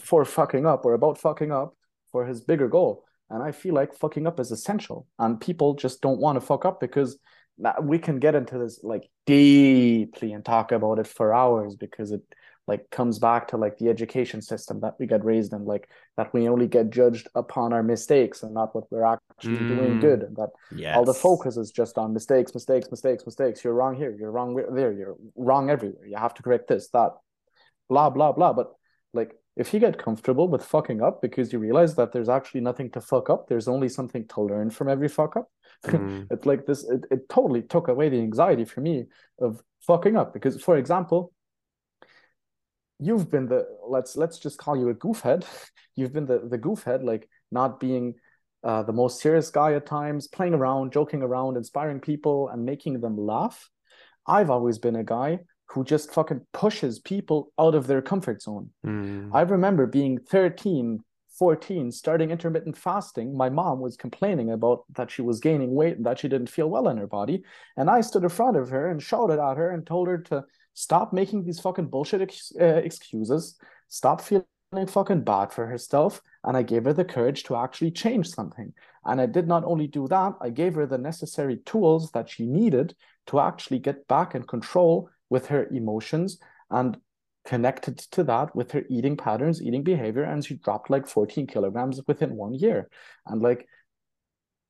for 0.00 0.24
fucking 0.24 0.66
up 0.66 0.84
or 0.86 0.94
about 0.94 1.18
fucking 1.18 1.50
up 1.50 1.74
for 2.10 2.26
his 2.26 2.40
bigger 2.40 2.68
goal. 2.68 3.04
And 3.28 3.42
I 3.42 3.50
feel 3.52 3.74
like 3.74 3.94
fucking 3.94 4.26
up 4.26 4.38
is 4.40 4.50
essential, 4.52 5.06
and 5.18 5.40
people 5.40 5.74
just 5.74 6.00
don't 6.00 6.20
want 6.20 6.36
to 6.36 6.46
fuck 6.46 6.64
up 6.64 6.80
because 6.80 7.18
we 7.82 7.98
can 7.98 8.18
get 8.18 8.34
into 8.34 8.58
this 8.58 8.80
like 8.82 9.08
deeply 9.26 10.32
and 10.32 10.44
talk 10.44 10.72
about 10.72 10.98
it 10.98 11.06
for 11.06 11.32
hours 11.34 11.76
because 11.76 12.10
it 12.12 12.22
like 12.68 12.88
comes 12.90 13.18
back 13.18 13.48
to 13.48 13.56
like 13.56 13.76
the 13.78 13.88
education 13.88 14.40
system 14.40 14.80
that 14.80 14.94
we 14.98 15.06
get 15.06 15.24
raised 15.24 15.52
in 15.52 15.64
like 15.64 15.88
that 16.16 16.32
we 16.32 16.48
only 16.48 16.68
get 16.68 16.90
judged 16.90 17.26
upon 17.34 17.72
our 17.72 17.82
mistakes 17.82 18.42
and 18.44 18.54
not 18.54 18.72
what 18.74 18.84
we're 18.90 19.04
actually 19.04 19.58
doing 19.68 19.94
Mm. 19.98 20.00
good 20.00 20.22
and 20.22 20.36
that 20.36 20.50
yes. 20.76 20.96
all 20.96 21.04
the 21.04 21.12
focus 21.14 21.56
is 21.56 21.70
just 21.72 21.98
on 21.98 22.12
mistakes 22.12 22.54
mistakes 22.54 22.88
mistakes 22.90 23.26
mistakes 23.26 23.64
you're 23.64 23.74
wrong 23.74 23.96
here 23.96 24.14
you're 24.18 24.30
wrong 24.30 24.54
there 24.74 24.92
you're 24.92 25.16
wrong 25.36 25.70
everywhere 25.70 26.06
you 26.06 26.16
have 26.16 26.34
to 26.34 26.42
correct 26.42 26.68
this 26.68 26.88
that 26.90 27.12
blah 27.88 28.10
blah 28.10 28.30
blah 28.32 28.52
but 28.52 28.72
like 29.12 29.32
if 29.56 29.74
you 29.74 29.80
get 29.80 29.98
comfortable 29.98 30.46
with 30.48 30.64
fucking 30.64 31.02
up 31.02 31.20
because 31.20 31.52
you 31.52 31.58
realize 31.58 31.96
that 31.96 32.12
there's 32.12 32.28
actually 32.28 32.60
nothing 32.60 32.90
to 32.92 33.00
fuck 33.00 33.28
up 33.28 33.48
there's 33.48 33.68
only 33.68 33.88
something 33.88 34.26
to 34.28 34.40
learn 34.40 34.70
from 34.70 34.88
every 34.88 35.08
fuck 35.08 35.36
up 35.36 35.48
Mm, 35.86 36.28
it's 36.30 36.46
like 36.46 36.66
this 36.66 36.84
it, 36.84 37.04
it 37.10 37.28
totally 37.28 37.62
took 37.62 37.88
away 37.88 38.08
the 38.08 38.18
anxiety 38.20 38.64
for 38.64 38.80
me 38.80 39.06
of 39.40 39.62
fucking 39.86 40.16
up 40.16 40.32
because 40.32 40.62
for 40.62 40.76
example 40.76 41.32
you've 43.02 43.30
been 43.30 43.46
the 43.46 43.66
let's 43.86 44.16
let's 44.16 44.38
just 44.38 44.58
call 44.58 44.76
you 44.76 44.88
a 44.88 44.94
goofhead. 44.94 45.44
You've 45.96 46.12
been 46.12 46.26
the 46.26 46.48
the 46.48 46.58
goofhead 46.58 47.04
like 47.04 47.28
not 47.50 47.80
being 47.80 48.14
uh, 48.64 48.82
the 48.82 48.92
most 48.92 49.20
serious 49.20 49.50
guy 49.50 49.74
at 49.74 49.86
times 49.86 50.28
playing 50.28 50.54
around 50.54 50.92
joking 50.92 51.22
around 51.22 51.56
inspiring 51.56 52.00
people 52.00 52.48
and 52.48 52.64
making 52.64 53.00
them 53.00 53.16
laugh. 53.18 53.68
I've 54.26 54.50
always 54.50 54.78
been 54.78 54.96
a 54.96 55.04
guy 55.04 55.40
who 55.66 55.84
just 55.84 56.12
fucking 56.12 56.46
pushes 56.52 57.00
people 57.00 57.52
out 57.58 57.74
of 57.74 57.86
their 57.86 58.02
comfort 58.02 58.40
zone. 58.40 58.70
Mm, 58.86 59.30
I 59.32 59.40
remember 59.42 59.86
being 59.86 60.18
13, 60.18 61.02
14, 61.42 61.90
starting 61.90 62.30
intermittent 62.30 62.78
fasting. 62.78 63.36
My 63.36 63.50
mom 63.50 63.80
was 63.80 63.96
complaining 63.96 64.52
about 64.52 64.84
that 64.94 65.10
she 65.10 65.22
was 65.22 65.40
gaining 65.40 65.74
weight 65.74 65.96
and 65.96 66.06
that 66.06 66.20
she 66.20 66.28
didn't 66.28 66.48
feel 66.48 66.70
well 66.70 66.86
in 66.86 66.96
her 66.98 67.08
body. 67.08 67.42
And 67.76 67.90
I 67.90 68.00
stood 68.00 68.22
in 68.22 68.28
front 68.28 68.56
of 68.56 68.68
her 68.68 68.88
and 68.88 69.02
shouted 69.02 69.40
at 69.40 69.56
her 69.56 69.70
and 69.70 69.84
told 69.84 70.06
her 70.06 70.18
to 70.18 70.44
stop 70.74 71.12
making 71.12 71.42
these 71.42 71.58
fucking 71.58 71.86
bullshit 71.88 72.20
ex- 72.20 72.52
uh, 72.60 72.80
excuses, 72.84 73.58
stop 73.88 74.20
feeling 74.20 74.44
fucking 74.86 75.22
bad 75.22 75.52
for 75.52 75.66
herself. 75.66 76.22
And 76.44 76.56
I 76.56 76.62
gave 76.62 76.84
her 76.84 76.92
the 76.92 77.04
courage 77.04 77.42
to 77.44 77.56
actually 77.56 77.90
change 77.90 78.28
something. 78.28 78.72
And 79.04 79.20
I 79.20 79.26
did 79.26 79.48
not 79.48 79.64
only 79.64 79.88
do 79.88 80.06
that, 80.06 80.34
I 80.40 80.50
gave 80.50 80.76
her 80.76 80.86
the 80.86 80.96
necessary 80.96 81.56
tools 81.66 82.12
that 82.12 82.30
she 82.30 82.46
needed 82.46 82.94
to 83.26 83.40
actually 83.40 83.80
get 83.80 84.06
back 84.06 84.36
in 84.36 84.44
control 84.44 85.10
with 85.28 85.48
her 85.48 85.66
emotions 85.72 86.38
and 86.70 86.98
connected 87.44 87.98
to 87.98 88.24
that 88.24 88.54
with 88.54 88.72
her 88.72 88.84
eating 88.88 89.16
patterns, 89.16 89.62
eating 89.62 89.82
behavior, 89.82 90.22
and 90.22 90.44
she 90.44 90.54
dropped 90.54 90.90
like 90.90 91.06
14 91.06 91.46
kilograms 91.46 92.00
within 92.06 92.36
one 92.36 92.54
year. 92.54 92.88
And 93.26 93.42
like 93.42 93.66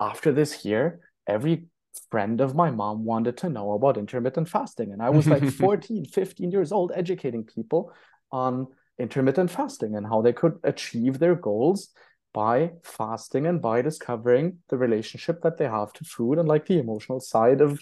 after 0.00 0.32
this 0.32 0.64
year, 0.64 1.00
every 1.26 1.66
friend 2.10 2.40
of 2.40 2.54
my 2.54 2.70
mom 2.70 3.04
wanted 3.04 3.36
to 3.38 3.50
know 3.50 3.72
about 3.72 3.98
intermittent 3.98 4.48
fasting. 4.48 4.92
And 4.92 5.02
I 5.02 5.10
was 5.10 5.26
like 5.26 5.44
14, 5.50 6.06
15 6.06 6.50
years 6.50 6.72
old, 6.72 6.92
educating 6.94 7.44
people 7.44 7.92
on 8.30 8.68
intermittent 8.98 9.50
fasting 9.50 9.96
and 9.96 10.06
how 10.06 10.22
they 10.22 10.32
could 10.32 10.58
achieve 10.64 11.18
their 11.18 11.34
goals 11.34 11.90
by 12.32 12.70
fasting 12.82 13.46
and 13.46 13.60
by 13.60 13.82
discovering 13.82 14.58
the 14.70 14.76
relationship 14.76 15.42
that 15.42 15.58
they 15.58 15.66
have 15.66 15.92
to 15.92 16.04
food 16.04 16.38
and 16.38 16.48
like 16.48 16.66
the 16.66 16.78
emotional 16.78 17.20
side 17.20 17.60
of 17.60 17.78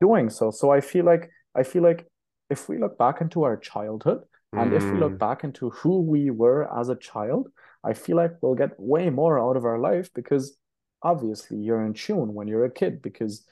doing 0.00 0.30
so. 0.30 0.50
So 0.50 0.70
I 0.70 0.80
feel 0.80 1.04
like 1.04 1.30
I 1.54 1.64
feel 1.64 1.82
like 1.82 2.06
if 2.52 2.68
we 2.68 2.78
look 2.78 2.96
back 2.98 3.20
into 3.20 3.42
our 3.42 3.56
childhood 3.56 4.20
and 4.52 4.74
if 4.74 4.84
we 4.84 4.98
look 4.98 5.12
mm. 5.14 5.18
back 5.18 5.44
into 5.44 5.70
who 5.70 6.02
we 6.02 6.30
were 6.30 6.68
as 6.78 6.90
a 6.90 6.96
child, 7.10 7.48
I 7.82 7.94
feel 7.94 8.16
like 8.16 8.32
we'll 8.42 8.54
get 8.54 8.78
way 8.78 9.08
more 9.08 9.40
out 9.40 9.56
of 9.56 9.64
our 9.64 9.78
life 9.78 10.10
because 10.14 10.58
obviously 11.02 11.56
you're 11.56 11.84
in 11.84 11.94
tune 11.94 12.34
when 12.34 12.48
you're 12.48 12.66
a 12.66 12.70
kid 12.70 13.00
because 13.00 13.46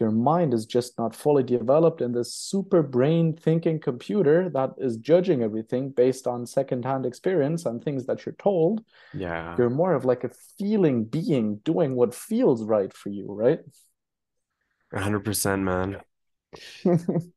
your 0.00 0.10
mind 0.10 0.52
is 0.52 0.66
just 0.66 0.98
not 0.98 1.14
fully 1.14 1.44
developed 1.44 2.00
in 2.00 2.12
this 2.12 2.34
super 2.34 2.82
brain 2.82 3.36
thinking 3.36 3.78
computer 3.78 4.48
that 4.48 4.70
is 4.78 4.96
judging 4.96 5.42
everything 5.42 5.90
based 5.90 6.26
on 6.26 6.44
secondhand 6.44 7.06
experience 7.06 7.64
and 7.66 7.84
things 7.84 8.06
that 8.06 8.26
you're 8.26 8.34
told. 8.34 8.82
yeah 9.14 9.54
You're 9.56 9.70
more 9.70 9.94
of 9.94 10.04
like 10.04 10.24
a 10.24 10.30
feeling 10.58 11.04
being 11.04 11.60
doing 11.64 11.94
what 11.94 12.14
feels 12.14 12.64
right 12.64 12.92
for 12.92 13.10
you, 13.10 13.26
right? 13.32 13.60
100% 14.92 15.62
man 15.62 16.00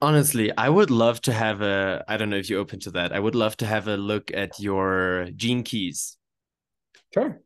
honestly 0.00 0.50
i 0.56 0.68
would 0.68 0.90
love 0.90 1.20
to 1.20 1.32
have 1.32 1.60
a 1.60 2.04
i 2.08 2.16
don't 2.16 2.30
know 2.30 2.36
if 2.36 2.48
you're 2.48 2.60
open 2.60 2.80
to 2.80 2.90
that 2.90 3.12
i 3.12 3.18
would 3.20 3.34
love 3.34 3.56
to 3.56 3.66
have 3.66 3.86
a 3.88 3.96
look 3.96 4.30
at 4.32 4.58
your 4.58 5.28
gene 5.36 5.62
keys 5.62 6.16
Sure. 7.12 7.40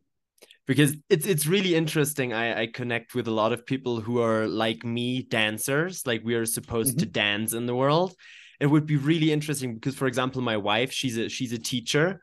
because 0.66 0.94
it's 1.08 1.26
it's 1.26 1.46
really 1.46 1.74
interesting. 1.74 2.32
I 2.32 2.62
I 2.62 2.66
connect 2.66 3.14
with 3.14 3.26
a 3.28 3.30
lot 3.30 3.52
of 3.52 3.64
people 3.64 4.00
who 4.00 4.20
are 4.20 4.46
like 4.46 4.84
me, 4.84 5.22
dancers. 5.22 6.06
Like 6.06 6.22
we 6.24 6.34
are 6.34 6.46
supposed 6.46 6.98
to 6.98 7.06
dance 7.06 7.54
in 7.54 7.66
the 7.66 7.74
world. 7.74 8.14
It 8.60 8.66
would 8.66 8.86
be 8.86 8.96
really 8.96 9.32
interesting 9.32 9.74
because, 9.74 9.94
for 9.96 10.06
example, 10.06 10.42
my 10.42 10.56
wife, 10.58 10.92
she's 10.92 11.16
a 11.16 11.28
she's 11.30 11.52
a 11.52 11.58
teacher, 11.58 12.20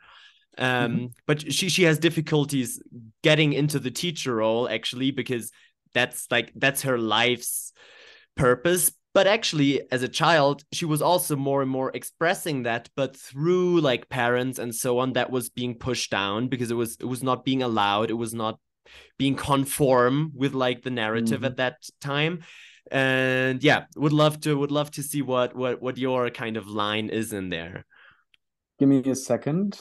Um, 0.58 0.92
mm-hmm. 0.92 1.06
but 1.28 1.52
she 1.54 1.70
she 1.70 1.84
has 1.84 1.98
difficulties 2.00 2.82
getting 3.24 3.54
into 3.54 3.80
the 3.80 3.92
teacher 3.92 4.36
role 4.36 4.70
actually 4.70 5.12
because 5.12 5.52
that's 5.94 6.28
like 6.30 6.52
that's 6.56 6.84
her 6.84 6.98
life's 7.00 7.74
purpose 8.36 8.92
but 9.14 9.28
actually 9.28 9.82
as 9.92 10.04
a 10.04 10.08
child 10.08 10.64
she 10.72 10.86
was 10.86 11.02
also 11.02 11.36
more 11.36 11.62
and 11.62 11.70
more 11.70 11.92
expressing 11.94 12.64
that 12.64 12.90
but 12.96 13.16
through 13.16 13.82
like 13.82 14.10
parents 14.10 14.58
and 14.58 14.74
so 14.74 15.00
on 15.00 15.14
that 15.14 15.30
was 15.30 15.50
being 15.50 15.76
pushed 15.76 16.12
down 16.12 16.48
because 16.48 16.72
it 16.72 16.76
was 16.76 16.96
it 17.00 17.06
was 17.06 17.22
not 17.22 17.44
being 17.44 17.62
allowed 17.62 18.10
it 18.10 18.16
was 18.16 18.34
not 18.34 18.58
being 19.18 19.36
conform 19.36 20.32
with 20.36 20.54
like 20.54 20.84
the 20.84 20.90
narrative 20.90 21.38
mm-hmm. 21.40 21.46
at 21.46 21.58
that 21.58 21.78
time. 22.00 22.42
And 22.90 23.64
yeah 23.64 23.86
would 23.96 24.12
love 24.12 24.42
to 24.42 24.58
would 24.58 24.72
love 24.72 24.92
to 24.92 25.04
see 25.04 25.22
what 25.22 25.56
what 25.56 25.82
what 25.82 25.98
your 25.98 26.30
kind 26.30 26.58
of 26.58 26.68
line 26.68 27.10
is 27.10 27.32
in 27.32 27.50
there. 27.50 27.86
Give 28.80 28.90
me 28.90 29.04
a 29.06 29.16
second 29.16 29.80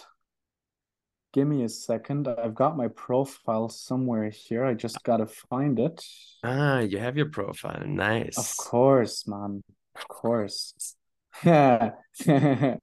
give 1.33 1.47
me 1.47 1.65
a 1.65 1.69
second. 1.69 2.29
I've 2.29 2.55
got 2.55 2.77
my 2.77 2.89
profile 2.89 3.69
somewhere 3.69 4.31
here. 4.31 4.65
I 4.65 4.75
just 4.75 5.03
gotta 5.05 5.27
find 5.27 5.79
it. 5.79 6.05
Ah 6.45 6.81
you 6.81 6.99
have 6.99 7.17
your 7.17 7.31
profile. 7.31 7.85
Nice. 7.87 8.39
of 8.39 8.57
course 8.57 9.27
man. 9.27 9.63
Of 9.95 10.09
course. 10.09 10.97
Yeah 11.45 11.93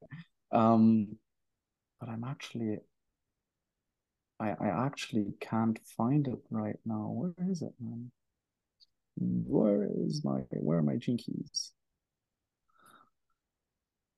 um 0.52 1.18
but 2.00 2.08
i'm 2.08 2.24
actually 2.24 2.78
I, 4.40 4.50
I 4.60 4.86
actually 4.86 5.34
can't 5.40 5.80
find 5.98 6.28
it 6.28 6.40
right 6.52 6.80
now. 6.86 7.10
Where 7.12 7.34
is 7.50 7.62
it, 7.62 7.74
man? 7.80 8.12
Where 9.18 9.90
is 10.06 10.24
my 10.24 10.42
where 10.52 10.78
are 10.78 10.84
my 10.84 10.98
gene 10.98 11.18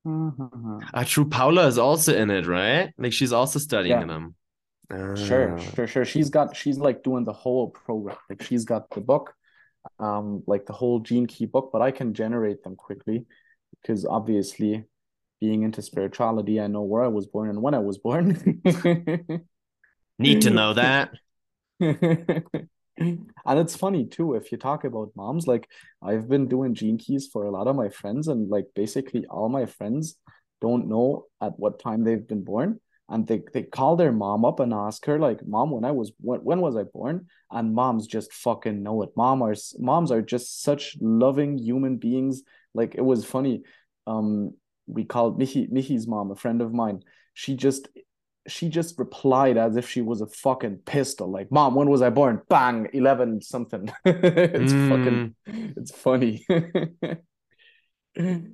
Uh-huh. 0.08 0.80
Uh, 0.94 1.04
true 1.04 1.28
Paula 1.28 1.68
is 1.68 1.78
also 1.78 2.16
in 2.16 2.30
it, 2.30 2.48
right? 2.48 2.94
Like 2.98 3.14
she's 3.14 3.34
also 3.34 3.60
studying 3.60 4.00
yeah. 4.00 4.06
them. 4.06 4.36
Sure, 4.92 5.56
ah. 5.56 5.60
sure, 5.76 5.88
sure. 5.88 6.06
She's 6.06 6.30
got 6.30 6.56
she's 6.56 6.80
like 6.80 7.04
doing 7.04 7.24
the 7.24 7.34
whole 7.34 7.70
program. 7.70 8.18
Like 8.30 8.42
she's 8.42 8.66
got 8.66 8.90
the 8.90 9.02
book, 9.02 9.36
um, 10.00 10.44
like 10.48 10.66
the 10.66 10.74
whole 10.74 11.00
gene 11.00 11.28
key 11.28 11.46
book, 11.46 11.70
but 11.72 11.82
I 11.82 11.92
can 11.92 12.14
generate 12.14 12.64
them 12.64 12.76
quickly 12.76 13.26
because 13.82 14.06
obviously 14.06 14.86
being 15.40 15.64
into 15.64 15.82
spirituality, 15.82 16.60
I 16.60 16.68
know 16.68 16.82
where 16.82 17.04
I 17.04 17.08
was 17.08 17.28
born 17.28 17.50
and 17.50 17.62
when 17.62 17.74
I 17.74 17.80
was 17.80 17.98
born. 17.98 18.62
Need 20.20 20.42
to 20.42 20.50
know 20.50 20.74
that. 20.74 21.12
and 23.46 23.60
it's 23.60 23.76
funny 23.76 24.06
too 24.06 24.36
if 24.36 24.52
you 24.52 24.58
talk 24.58 24.84
about 24.84 25.12
moms 25.16 25.48
like 25.48 25.70
i've 26.02 26.28
been 26.28 26.48
doing 26.48 26.74
gene 26.74 26.98
keys 26.98 27.28
for 27.32 27.46
a 27.46 27.52
lot 27.52 27.68
of 27.68 27.76
my 27.76 27.90
friends 27.90 28.28
and 28.28 28.50
like 28.50 28.66
basically 28.76 29.26
all 29.28 29.50
my 29.50 29.66
friends 29.66 30.18
don't 30.62 30.88
know 30.88 31.26
at 31.42 31.58
what 31.58 31.80
time 31.80 32.04
they've 32.04 32.28
been 32.28 32.44
born. 32.44 32.80
And 33.12 33.26
they, 33.26 33.42
they 33.54 33.64
call 33.64 33.96
their 33.96 34.12
mom 34.12 34.46
up 34.46 34.60
and 34.60 34.72
ask 34.72 35.04
her 35.06 35.18
like 35.18 35.46
mom 35.46 35.72
when 35.72 35.84
i 35.84 35.92
was 35.92 36.12
when, 36.20 36.42
when 36.42 36.62
was 36.62 36.76
i 36.76 36.84
born? 36.84 37.26
And 37.50 37.74
moms 37.74 38.06
just 38.06 38.32
fucking 38.32 38.84
know 38.84 39.02
it. 39.02 39.10
Mom 39.16 39.42
are 39.42 39.56
moms 39.80 40.12
are 40.12 40.22
just 40.22 40.62
such 40.62 40.96
loving 41.02 41.58
human 41.58 41.98
beings. 41.98 42.44
Like 42.76 42.94
it 42.96 43.02
was 43.02 43.26
funny 43.26 43.64
um 44.06 44.54
we 44.86 45.06
called 45.06 45.40
michi 45.40 45.72
michi's 45.72 46.08
mom 46.08 46.30
a 46.30 46.36
friend 46.36 46.62
of 46.62 46.72
mine. 46.72 47.02
She 47.34 47.56
just 47.56 47.88
she 48.50 48.70
just 48.70 48.98
replied 48.98 49.58
as 49.58 49.78
if 49.78 49.90
she 49.90 50.02
was 50.02 50.22
a 50.22 50.28
fucking 50.28 50.78
pistol. 50.86 51.30
Like, 51.30 51.52
mom, 51.52 51.76
when 51.76 51.90
was 51.90 52.02
I 52.02 52.10
born? 52.10 52.42
Bang, 52.50 52.90
eleven 52.94 53.42
something. 53.42 53.92
it's 54.06 54.74
mm. 54.74 54.90
fucking, 54.90 55.36
it's 55.78 55.92
funny. 55.92 56.46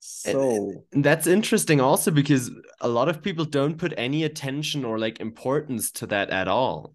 so 0.00 0.84
that's 0.92 1.26
interesting 1.26 1.80
also 1.80 2.10
because 2.10 2.50
a 2.80 2.88
lot 2.88 3.08
of 3.08 3.22
people 3.22 3.44
don't 3.44 3.78
put 3.78 3.94
any 3.96 4.24
attention 4.24 4.84
or 4.84 4.98
like 4.98 5.20
importance 5.20 5.90
to 5.92 6.06
that 6.06 6.30
at 6.30 6.48
all. 6.48 6.94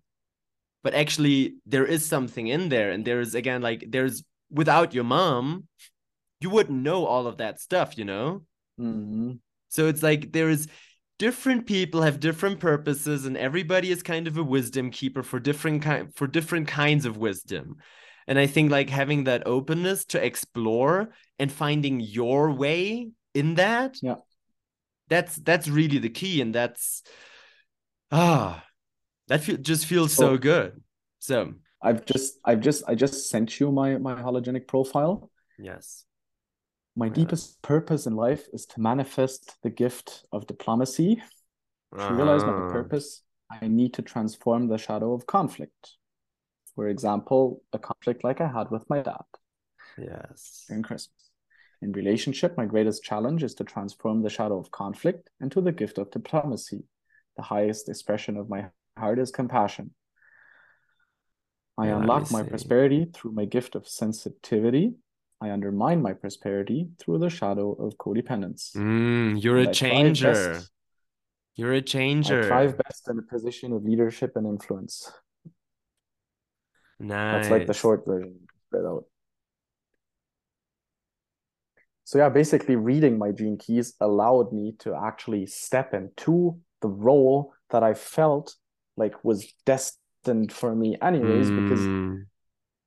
But 0.84 0.94
actually, 0.94 1.56
there 1.66 1.86
is 1.86 2.06
something 2.06 2.48
in 2.48 2.70
there, 2.70 2.92
and 2.92 3.06
there 3.06 3.22
is 3.22 3.36
again 3.36 3.62
like 3.62 3.86
there's 3.90 4.24
without 4.52 4.94
your 4.94 5.06
mom, 5.06 5.68
you 6.40 6.50
wouldn't 6.50 6.84
know 6.84 7.06
all 7.06 7.26
of 7.28 7.38
that 7.38 7.60
stuff, 7.60 7.98
you 7.98 8.06
know. 8.06 8.44
Mm-hmm. 8.80 9.34
So 9.70 9.88
it's 9.88 10.04
like 10.04 10.32
there 10.32 10.50
is 10.50 10.68
different 11.24 11.66
people 11.66 12.02
have 12.02 12.20
different 12.20 12.60
purposes 12.60 13.26
and 13.26 13.38
everybody 13.38 13.90
is 13.90 14.04
kind 14.04 14.28
of 14.28 14.38
a 14.38 14.44
wisdom 14.44 14.92
keeper 14.92 15.24
for 15.24 15.40
different 15.40 15.82
kind 15.82 16.14
for 16.14 16.28
different 16.28 16.68
kinds 16.68 17.06
of 17.06 17.16
wisdom. 17.16 17.78
And 18.28 18.38
i 18.38 18.46
think 18.46 18.70
like 18.70 18.90
having 18.90 19.24
that 19.24 19.48
openness 19.48 20.04
to 20.08 20.18
explore 20.22 21.14
and 21.40 21.50
finding 21.50 22.02
your 22.02 22.52
way 22.52 23.12
in 23.34 23.56
that 23.56 24.00
yeah. 24.02 24.16
that's 25.08 25.38
that's 25.38 25.70
really 25.70 26.00
the 26.00 26.10
key 26.10 26.42
and 26.42 26.54
that's 26.54 27.04
ah 28.12 28.62
that 29.30 29.40
feel, 29.44 29.56
just 29.56 29.86
feels 29.86 30.12
so, 30.12 30.24
so 30.24 30.38
good. 30.38 30.84
So 31.20 31.54
i've 31.82 32.04
just 32.06 32.34
i've 32.44 32.60
just 32.60 32.84
i 32.86 32.96
just 32.96 33.30
sent 33.30 33.62
you 33.62 33.72
my 33.72 33.98
my 33.98 34.16
hologenetic 34.16 34.68
profile. 34.68 35.32
Yes 35.58 36.04
my 36.96 37.10
deepest 37.10 37.62
purpose 37.62 38.06
in 38.06 38.16
life 38.16 38.46
is 38.54 38.66
to 38.68 38.82
manifest 38.82 39.58
the 39.64 39.70
gift 39.70 40.26
of 40.32 40.46
diplomacy. 40.46 41.22
To 41.96 42.00
uh-huh. 42.00 42.14
realize 42.14 42.44
my 42.44 42.52
ah. 42.52 42.70
purpose, 42.70 43.22
I 43.50 43.68
need 43.68 43.94
to 43.96 44.02
transform 44.02 44.68
the 44.68 44.78
shadow 44.78 45.14
of 45.14 45.26
conflict. 45.26 45.94
For 46.76 46.88
example, 46.88 47.62
a 47.72 47.80
conflict 47.80 48.24
like 48.24 48.42
I 48.42 48.48
had 48.48 48.70
with 48.70 48.88
my 48.90 49.02
dad. 49.02 49.26
Yes. 49.98 50.66
During 50.68 50.84
Christmas. 50.84 51.32
In 51.82 51.92
relationship, 51.92 52.58
my 52.58 52.66
greatest 52.66 53.04
challenge 53.04 53.44
is 53.44 53.54
to 53.56 53.64
transform 53.64 54.22
the 54.22 54.30
shadow 54.30 54.58
of 54.58 54.72
conflict 54.72 55.30
into 55.42 55.62
the 55.62 55.72
gift 55.72 55.98
of 55.98 56.12
diplomacy. 56.12 56.84
The 57.38 57.44
highest 57.44 57.90
expression 57.90 58.38
of 58.38 58.50
my 58.50 58.68
heart 58.98 59.20
is 59.20 59.32
compassion. 59.32 59.94
I 61.78 61.88
yeah, 61.88 61.98
unlock 61.98 62.32
my 62.32 62.44
prosperity 62.44 63.08
through 63.12 63.32
my 63.32 63.46
gift 63.46 63.76
of 63.76 63.88
sensitivity 63.88 64.94
I 65.44 65.52
undermine 65.52 66.02
my 66.02 66.14
prosperity 66.14 66.88
through 67.00 67.20
the 67.20 67.30
shadow 67.30 67.74
of 67.74 67.98
codependence. 67.98 68.74
Mm, 68.78 69.44
you're 69.44 69.58
and 69.58 69.68
a 69.68 69.70
I 69.72 69.74
changer. 69.74 70.62
You're 71.56 71.74
a 71.74 71.82
changer. 71.82 72.46
I 72.46 72.48
thrive 72.48 72.78
best 72.78 73.10
in 73.10 73.20
a 73.20 73.22
position 73.22 73.74
of 73.74 73.84
leadership 73.84 74.38
and 74.38 74.48
influence. 74.48 75.12
Nice. 76.98 77.34
That's 77.34 77.52
like 77.52 77.68
the 77.68 77.74
short 77.74 78.06
version. 78.08 78.40
Spread 78.68 78.86
out. 78.86 79.04
So 82.06 82.20
yeah, 82.20 82.30
basically 82.30 82.78
reading 82.78 83.18
my 83.18 83.32
gene 83.32 83.58
keys 83.58 83.96
allowed 84.00 84.54
me 84.54 84.76
to 84.80 84.96
actually 84.96 85.46
step 85.48 85.94
into 85.94 86.58
the 86.82 86.88
role 86.88 87.54
that 87.72 87.84
I 87.84 87.96
felt 87.96 88.56
like 88.96 89.26
was 89.26 89.52
destined 89.66 90.54
for 90.54 90.74
me 90.74 90.96
anyways, 91.02 91.50
mm. 91.50 91.64
because 91.64 91.86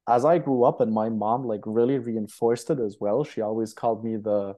as 0.08 0.24
I 0.24 0.38
grew 0.38 0.64
up 0.64 0.80
and 0.80 0.92
my 0.92 1.08
mom 1.08 1.44
like 1.44 1.62
really 1.64 1.98
reinforced 1.98 2.70
it 2.70 2.80
as 2.80 2.96
well. 3.00 3.24
She 3.24 3.40
always 3.40 3.72
called 3.72 4.04
me 4.04 4.16
the 4.16 4.54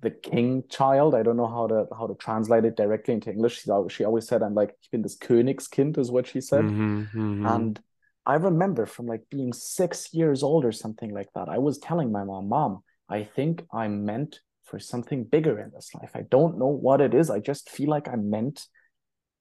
the 0.00 0.10
king 0.10 0.64
child. 0.68 1.14
I 1.14 1.22
don't 1.22 1.36
know 1.36 1.48
how 1.48 1.66
to 1.66 1.86
how 1.96 2.06
to 2.06 2.14
translate 2.14 2.64
it 2.64 2.76
directly 2.76 3.14
into 3.14 3.30
English. 3.30 3.62
She, 3.62 3.70
she 3.88 4.04
always 4.04 4.26
said 4.26 4.42
I'm 4.42 4.54
like 4.54 4.76
ich 4.82 4.90
bin 4.90 5.02
das 5.02 5.16
Königskind 5.16 5.98
is 5.98 6.10
what 6.10 6.26
she 6.26 6.40
said. 6.40 6.64
Mm-hmm, 6.64 7.00
mm-hmm. 7.02 7.46
And 7.46 7.80
I 8.26 8.34
remember 8.34 8.86
from 8.86 9.06
like 9.06 9.24
being 9.30 9.52
six 9.52 10.14
years 10.14 10.42
old 10.42 10.64
or 10.64 10.72
something 10.72 11.12
like 11.12 11.28
that. 11.34 11.48
I 11.48 11.58
was 11.58 11.78
telling 11.78 12.10
my 12.10 12.24
mom, 12.24 12.48
Mom, 12.48 12.82
I 13.08 13.24
think 13.24 13.64
I'm 13.72 14.04
meant 14.04 14.40
for 14.64 14.78
something 14.78 15.24
bigger 15.24 15.58
in 15.58 15.70
this 15.74 15.90
life. 15.94 16.12
I 16.14 16.22
don't 16.22 16.58
know 16.58 16.68
what 16.68 17.00
it 17.00 17.12
is. 17.14 17.28
I 17.30 17.40
just 17.40 17.68
feel 17.68 17.90
like 17.90 18.08
I'm 18.08 18.30
meant 18.30 18.66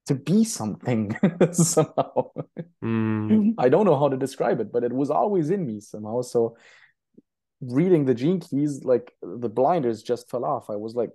to 0.07 0.15
be 0.15 0.43
something 0.43 1.15
somehow. 1.51 2.31
Mm. 2.83 3.55
I 3.57 3.69
don't 3.69 3.85
know 3.85 3.97
how 3.97 4.09
to 4.09 4.17
describe 4.17 4.59
it, 4.59 4.71
but 4.71 4.83
it 4.83 4.91
was 4.91 5.09
always 5.09 5.49
in 5.49 5.65
me 5.65 5.79
somehow. 5.79 6.21
So 6.21 6.57
reading 7.61 8.05
the 8.05 8.13
gene 8.13 8.39
keys, 8.39 8.83
like 8.83 9.13
the 9.21 9.49
blinders 9.49 10.03
just 10.03 10.29
fell 10.29 10.43
off. 10.43 10.69
I 10.69 10.75
was 10.75 10.95
like, 10.95 11.11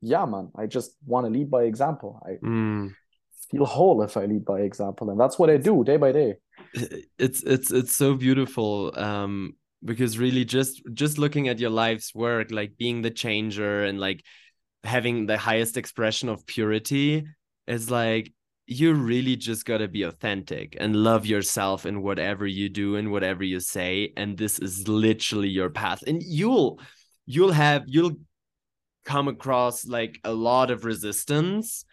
yeah, 0.00 0.24
man, 0.24 0.50
I 0.56 0.66
just 0.66 0.96
want 1.06 1.26
to 1.26 1.32
lead 1.32 1.50
by 1.50 1.64
example. 1.64 2.20
I 2.24 2.44
mm. 2.44 2.92
feel 3.50 3.64
whole 3.64 4.02
if 4.02 4.16
I 4.16 4.26
lead 4.26 4.44
by 4.44 4.60
example. 4.60 5.10
And 5.10 5.20
that's 5.20 5.38
what 5.38 5.50
I 5.50 5.56
do 5.56 5.84
day 5.84 5.96
by 5.96 6.12
day. 6.12 6.34
It's 7.18 7.42
it's 7.42 7.70
it's 7.70 7.94
so 7.94 8.14
beautiful. 8.14 8.92
Um 8.98 9.54
because 9.84 10.18
really 10.18 10.44
just 10.44 10.82
just 10.92 11.18
looking 11.18 11.48
at 11.48 11.60
your 11.60 11.70
life's 11.70 12.12
work, 12.14 12.50
like 12.50 12.76
being 12.76 13.02
the 13.02 13.12
changer 13.12 13.84
and 13.84 14.00
like 14.00 14.24
having 14.84 15.26
the 15.26 15.38
highest 15.38 15.76
expression 15.76 16.28
of 16.28 16.46
purity 16.46 17.24
is 17.68 17.90
like 17.90 18.32
you 18.66 18.92
really 18.92 19.36
just 19.36 19.64
got 19.64 19.78
to 19.78 19.88
be 19.88 20.02
authentic 20.02 20.76
and 20.78 20.94
love 20.94 21.24
yourself 21.24 21.86
in 21.86 22.02
whatever 22.02 22.46
you 22.46 22.68
do 22.68 22.96
and 22.96 23.10
whatever 23.10 23.42
you 23.42 23.60
say. 23.60 24.12
And 24.16 24.36
this 24.36 24.58
is 24.58 24.88
literally 24.88 25.48
your 25.48 25.70
path. 25.70 26.02
And 26.06 26.22
you'll 26.22 26.80
you'll 27.26 27.52
have 27.52 27.84
you'll 27.86 28.16
come 29.04 29.28
across 29.28 29.86
like 29.86 30.18
a 30.24 30.32
lot 30.32 30.70
of 30.70 30.84
resistance 30.84 31.84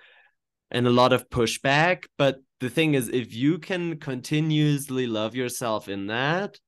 and 0.72 0.86
a 0.86 0.92
lot 0.92 1.14
of 1.14 1.30
pushback. 1.30 2.06
But 2.18 2.40
the 2.60 2.70
thing 2.70 2.94
is 2.94 3.08
if 3.10 3.34
you 3.34 3.60
can 3.60 4.00
continuously 4.00 5.08
love 5.08 5.36
yourself 5.36 5.88
in 5.88 6.08
that 6.08 6.60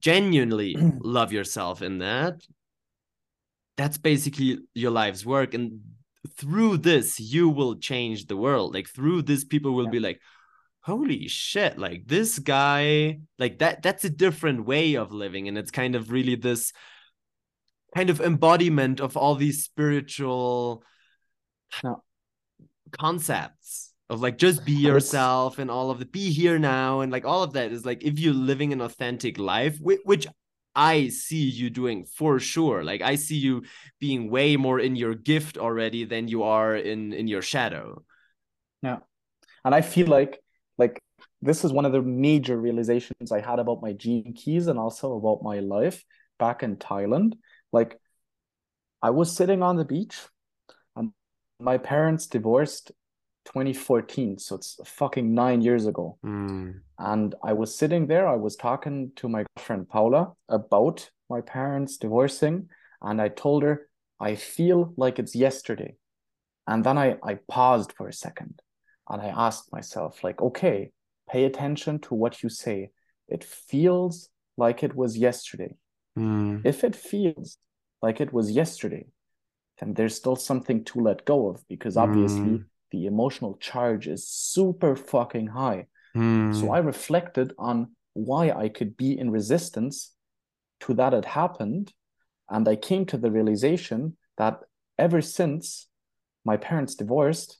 genuinely 0.00 0.76
love 1.00 1.32
yourself 1.32 1.82
in 1.82 1.98
that 1.98 2.40
that's 3.80 3.96
basically 3.96 4.58
your 4.74 4.90
life's 4.90 5.24
work. 5.24 5.54
And 5.54 5.80
through 6.36 6.76
this 6.76 7.18
you 7.18 7.48
will 7.48 7.76
change 7.76 8.26
the 8.26 8.36
world 8.36 8.74
like 8.74 8.88
through 8.88 9.22
this 9.22 9.44
people 9.44 9.72
will 9.72 9.84
Yeah. 9.86 9.90
be 9.90 10.00
like 10.00 10.20
holy 10.82 11.28
shit 11.28 11.78
like 11.78 12.06
this 12.06 12.38
guy 12.38 13.20
like 13.38 13.58
that 13.58 13.82
that's 13.82 14.04
a 14.04 14.10
different 14.10 14.66
way 14.66 14.94
of 14.94 15.12
living 15.12 15.48
and 15.48 15.56
it's 15.56 15.70
kind 15.70 15.94
of 15.94 16.10
really 16.10 16.34
this 16.34 16.72
kind 17.94 18.10
of 18.10 18.20
embodiment 18.20 19.00
of 19.00 19.16
all 19.16 19.34
these 19.34 19.64
spiritual 19.64 20.82
Yeah. 21.82 21.94
concepts 22.92 23.92
of 24.08 24.20
like 24.20 24.38
just 24.38 24.64
be 24.64 24.72
yourself 24.72 25.58
and 25.58 25.70
all 25.70 25.90
of 25.90 25.98
the 26.00 26.06
be 26.06 26.30
here 26.32 26.58
now 26.58 27.00
and 27.00 27.12
like 27.12 27.24
all 27.24 27.42
of 27.42 27.52
that 27.54 27.72
is 27.72 27.86
like 27.86 28.02
if 28.02 28.18
you're 28.18 28.34
living 28.34 28.72
an 28.72 28.80
authentic 28.80 29.38
life 29.38 29.78
whi- 29.78 30.00
which 30.04 30.26
I 30.74 31.08
see 31.08 31.48
you 31.48 31.70
doing 31.70 32.04
for 32.04 32.38
sure 32.38 32.84
like 32.84 33.02
I 33.02 33.16
see 33.16 33.36
you 33.36 33.62
being 33.98 34.30
way 34.30 34.56
more 34.56 34.78
in 34.78 34.96
your 34.96 35.14
gift 35.14 35.58
already 35.58 36.04
than 36.04 36.28
you 36.28 36.42
are 36.44 36.76
in 36.76 37.12
in 37.12 37.26
your 37.28 37.42
shadow 37.42 38.02
Yeah. 38.82 38.98
and 39.64 39.74
I 39.74 39.80
feel 39.82 40.06
like 40.06 40.40
like 40.78 40.98
this 41.42 41.64
is 41.64 41.72
one 41.72 41.84
of 41.84 41.92
the 41.92 42.02
major 42.02 42.56
realizations 42.56 43.32
I 43.32 43.40
had 43.40 43.58
about 43.58 43.82
my 43.82 43.92
gene 43.92 44.32
keys 44.34 44.66
and 44.68 44.78
also 44.78 45.16
about 45.16 45.42
my 45.42 45.60
life 45.60 46.04
back 46.38 46.62
in 46.62 46.76
Thailand. 46.76 47.34
Like 47.72 47.98
I 49.02 49.10
was 49.10 49.34
sitting 49.34 49.62
on 49.62 49.76
the 49.76 49.84
beach 49.84 50.18
and 50.96 51.12
my 51.58 51.78
parents 51.78 52.26
divorced 52.26 52.92
2014, 53.46 54.38
so 54.38 54.56
it's 54.56 54.78
fucking 54.84 55.34
nine 55.34 55.60
years 55.60 55.86
ago. 55.86 56.18
Mm, 56.24 56.80
And 56.98 57.34
I 57.42 57.52
was 57.52 57.74
sitting 57.74 58.06
there, 58.06 58.28
I 58.28 58.36
was 58.36 58.56
talking 58.56 59.12
to 59.16 59.28
my 59.28 59.44
girlfriend 59.56 59.88
Paula 59.88 60.32
about 60.48 61.10
my 61.28 61.40
parents 61.40 61.96
divorcing, 61.96 62.68
and 63.00 63.20
I 63.20 63.28
told 63.28 63.62
her, 63.62 63.88
I 64.18 64.34
feel 64.34 64.92
like 64.96 65.18
it's 65.18 65.34
yesterday. 65.34 65.96
And 66.66 66.84
then 66.84 66.98
I, 66.98 67.16
I 67.22 67.38
paused 67.48 67.92
for 67.96 68.08
a 68.08 68.12
second 68.12 68.60
and 69.08 69.20
I 69.22 69.28
asked 69.28 69.72
myself, 69.72 70.22
like, 70.22 70.40
okay, 70.42 70.92
pay 71.28 71.44
attention 71.44 71.98
to 72.00 72.14
what 72.14 72.42
you 72.42 72.48
say. 72.48 72.90
It 73.28 73.44
feels 73.44 74.28
like 74.56 74.82
it 74.82 74.94
was 74.94 75.16
yesterday. 75.16 75.74
mm, 76.18 76.60
If 76.64 76.84
it 76.84 76.94
feels 76.94 77.56
like 78.02 78.20
it 78.20 78.32
was 78.32 78.50
yesterday, 78.50 79.06
then 79.78 79.94
there's 79.94 80.14
still 80.14 80.36
something 80.36 80.84
to 80.84 81.00
let 81.00 81.24
go 81.24 81.48
of 81.48 81.66
because 81.68 81.96
obviously 81.96 82.58
Mm. 82.58 82.64
The 82.90 83.06
emotional 83.06 83.56
charge 83.56 84.08
is 84.08 84.26
super 84.28 84.96
fucking 84.96 85.48
high. 85.48 85.86
mm, 86.14 86.54
So 86.54 86.70
I 86.70 86.78
reflected 86.78 87.54
on 87.58 87.96
why 88.14 88.50
I 88.50 88.68
could 88.68 88.96
be 88.96 89.18
in 89.18 89.30
resistance 89.30 90.12
to 90.80 90.94
that 90.94 91.12
had 91.12 91.24
happened. 91.24 91.92
And 92.48 92.66
I 92.68 92.76
came 92.76 93.06
to 93.06 93.16
the 93.16 93.30
realization 93.30 94.16
that 94.36 94.60
ever 94.98 95.20
since 95.20 95.88
my 96.44 96.56
parents 96.56 96.94
divorced, 96.94 97.58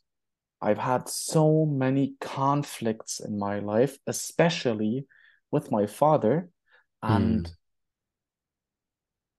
I've 0.61 0.79
had 0.79 1.09
so 1.09 1.65
many 1.65 2.15
conflicts 2.21 3.21
in 3.21 3.39
my 3.39 3.61
life, 3.61 3.99
especially 4.07 5.07
with 5.51 5.71
my 5.71 5.87
father. 5.87 6.51
And 7.03 7.51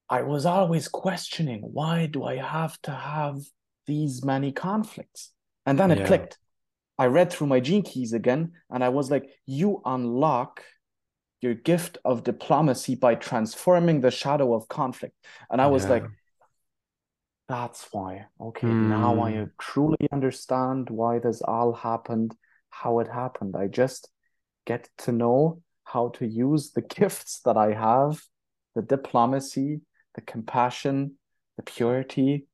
I 0.09 0.23
was 0.23 0.45
always 0.45 0.87
questioning 0.87 1.61
why 1.61 2.05
do 2.05 2.23
I 2.23 2.35
have 2.35 2.81
to 2.83 2.91
have 2.91 3.41
these 3.87 4.23
many 4.23 4.51
conflicts? 4.51 5.31
And 5.65 5.79
then 5.79 5.91
it 5.91 5.97
Yeah. 5.99 6.05
clicked. 6.05 6.37
I 6.97 7.05
read 7.05 7.31
through 7.31 7.47
my 7.47 7.59
gene 7.59 7.83
keys 7.83 8.13
again, 8.13 8.53
and 8.69 8.83
I 8.83 8.89
was 8.89 9.09
like, 9.09 9.29
you 9.45 9.81
unlock 9.85 10.63
your 11.41 11.55
gift 11.55 11.97
of 12.05 12.23
diplomacy 12.23 12.95
by 12.95 13.15
transforming 13.15 14.01
the 14.01 14.11
shadow 14.11 14.53
of 14.53 14.67
conflict. 14.67 15.15
And 15.49 15.61
I 15.61 15.67
was 15.67 15.83
Yeah. 15.83 15.89
like, 15.89 16.11
that's 17.47 17.87
why. 17.91 18.27
Okay, 18.39 18.75
now 18.79 19.19
I 19.21 19.31
Hmm. 19.33 19.45
truly 19.59 20.07
understand 20.11 20.89
why 20.89 21.19
this 21.19 21.41
all 21.41 21.73
happened, 21.73 22.35
how 22.69 22.99
it 22.99 23.07
happened. 23.07 23.55
I 23.55 23.67
just 23.67 24.09
get 24.65 24.89
to 24.99 25.11
know 25.11 25.61
how 25.83 26.09
to 26.09 26.25
use 26.27 26.71
the 26.71 26.81
gifts 26.99 27.41
that 27.45 27.57
I 27.57 27.73
have, 27.73 28.21
the 28.75 28.81
diplomacy, 28.81 29.81
the 30.15 30.21
compassion, 30.21 31.17
the 31.57 31.63
purity. 31.63 32.47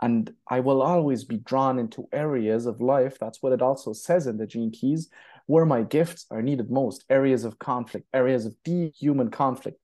And 0.00 0.32
I 0.48 0.60
will 0.60 0.82
always 0.82 1.24
be 1.24 1.38
drawn 1.38 1.78
into 1.78 2.08
areas 2.12 2.66
of 2.66 2.80
life. 2.80 3.18
That's 3.18 3.42
what 3.42 3.52
it 3.52 3.62
also 3.62 3.92
says 3.92 4.26
in 4.26 4.36
the 4.36 4.46
Gene 4.46 4.70
Keys, 4.70 5.08
where 5.46 5.66
my 5.66 5.82
gifts 5.82 6.26
are 6.30 6.42
needed 6.42 6.70
most, 6.70 7.04
areas 7.10 7.44
of 7.44 7.58
conflict, 7.58 8.06
areas 8.14 8.46
of 8.46 8.54
deep 8.64 8.94
human 8.96 9.30
conflict. 9.30 9.78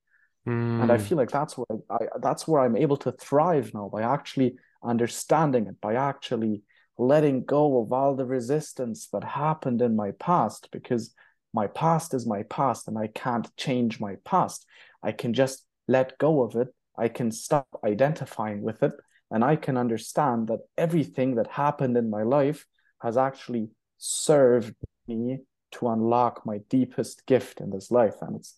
And 0.79 0.91
I 0.93 0.99
mm, 0.99 0.99
feel 0.99 1.19
like 1.19 1.31
that's 1.31 1.57
where 1.57 1.67
I, 1.91 1.95
I 1.95 2.07
that's 2.21 2.47
where 2.47 2.63
I'm 2.63 2.77
able 2.77 2.97
to 2.99 3.13
thrive 3.13 3.73
now 3.75 3.89
by 3.93 4.03
actually 4.03 4.57
understanding 4.83 5.67
it, 5.67 5.81
by 5.81 5.95
actually 5.95 6.63
letting 6.99 7.45
go 7.45 7.81
of 7.83 7.93
all 7.93 8.15
the 8.15 8.27
resistance 8.27 9.09
that 9.13 9.25
happened 9.25 9.83
in 9.83 9.97
my 9.97 10.13
past, 10.13 10.69
because 10.73 11.15
my 11.53 11.67
past 11.69 12.15
is 12.15 12.27
my 12.27 12.43
past 12.45 12.89
and 12.89 12.99
I 12.99 13.09
can't 13.09 13.49
change 13.57 14.01
my 14.01 14.17
past. 14.25 14.67
I 15.03 15.13
can 15.13 15.33
just 15.33 15.65
let 15.89 16.19
go 16.19 16.43
of 16.43 16.57
it. 16.57 16.69
I 16.97 17.09
can 17.09 17.31
stop 17.31 17.69
identifying 17.85 18.63
with 18.63 18.83
it. 18.83 18.93
And 19.35 19.43
I 19.43 19.57
can 19.57 19.77
understand 19.77 20.47
that 20.47 20.61
everything 20.79 21.35
that 21.35 21.49
happened 21.49 21.97
in 21.97 22.09
my 22.09 22.23
life 22.23 22.67
has 23.03 23.17
actually 23.17 23.71
served 23.99 24.77
me 25.09 25.41
to 25.73 25.89
unlock 25.89 26.47
my 26.47 26.59
deepest 26.71 27.27
gift 27.27 27.61
in 27.61 27.71
this 27.71 27.91
life. 27.91 28.15
And 28.21 28.37
it's 28.37 28.55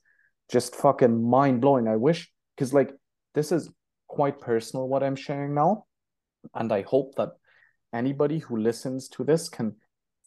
just 0.53 0.77
fucking 0.77 1.31
mind 1.31 1.63
blowing. 1.63 1.89
I 1.89 1.97
wish, 1.97 2.31
because 2.55 2.75
like 2.75 2.93
this 3.35 3.53
is 3.53 3.71
quite 4.07 4.39
personal 4.39 4.87
what 4.87 5.03
I'm 5.03 5.17
sharing 5.17 5.55
now. 5.55 5.87
And 6.55 6.71
I 6.71 6.83
hope 6.83 7.15
that 7.15 7.31
anybody 7.95 8.41
who 8.41 8.59
listens 8.59 9.09
to 9.09 9.25
this 9.25 9.49
can 9.49 9.77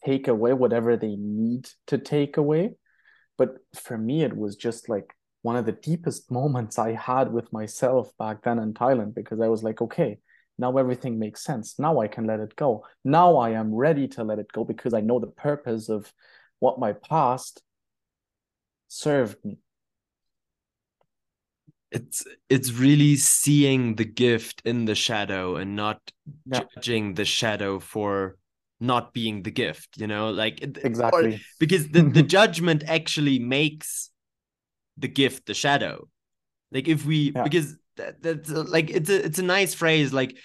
take 0.04 0.26
away 0.26 0.52
whatever 0.52 0.96
they 0.96 1.14
need 1.14 1.68
to 1.86 1.96
take 1.96 2.38
away. 2.38 2.74
But 3.38 3.58
for 3.76 3.96
me, 3.96 4.24
it 4.24 4.36
was 4.36 4.56
just 4.56 4.88
like 4.88 5.14
one 5.42 5.54
of 5.54 5.64
the 5.64 5.78
deepest 5.90 6.28
moments 6.28 6.76
I 6.76 6.94
had 6.94 7.32
with 7.32 7.52
myself 7.52 8.10
back 8.18 8.42
then 8.42 8.58
in 8.58 8.74
Thailand 8.74 9.14
because 9.14 9.40
I 9.40 9.46
was 9.46 9.62
like, 9.62 9.80
okay, 9.80 10.18
now 10.60 10.76
everything 10.76 11.18
makes 11.18 11.42
sense. 11.42 11.78
Now 11.78 12.00
I 12.00 12.06
can 12.08 12.26
let 12.26 12.38
it 12.40 12.54
go. 12.54 12.84
Now 13.04 13.36
I 13.38 13.50
am 13.50 13.74
ready 13.74 14.06
to 14.08 14.22
let 14.24 14.38
it 14.38 14.52
go 14.52 14.62
because 14.64 14.92
I 14.94 15.00
know 15.00 15.18
the 15.18 15.26
purpose 15.48 15.88
of 15.88 16.12
what 16.58 16.78
my 16.78 16.92
past 16.92 17.62
served 18.88 19.38
me. 19.44 19.58
it's 21.92 22.22
it's 22.48 22.70
really 22.72 23.16
seeing 23.16 23.96
the 23.96 24.04
gift 24.04 24.62
in 24.64 24.84
the 24.84 24.94
shadow 24.94 25.56
and 25.56 25.74
not 25.74 25.98
Yeah. 26.46 26.60
judging 26.74 27.14
the 27.14 27.24
shadow 27.24 27.80
for 27.80 28.36
not 28.78 29.12
being 29.12 29.42
the 29.42 29.50
gift 29.50 29.88
you 30.02 30.06
know 30.06 30.30
like 30.42 30.62
it- 30.62 30.78
or- 30.78 30.86
Exactly. 30.86 31.40
because 31.58 31.88
the, 31.88 32.02
the 32.02 32.22
judgment 32.36 32.84
actually 32.86 33.38
makes 33.40 34.10
the 35.04 35.08
gift 35.08 35.46
the 35.46 35.54
shadow 35.64 36.06
like 36.70 36.86
if 36.94 37.04
we 37.04 37.18
Yeah. 37.34 37.42
because 37.48 37.68
that, 38.00 38.22
that's 38.22 38.50
uh, 38.50 38.64
like 38.66 38.90
it's 38.90 39.10
a 39.10 39.24
it's 39.26 39.38
a 39.38 39.42
nice 39.44 39.74
phrase 39.74 40.12
like 40.12 40.36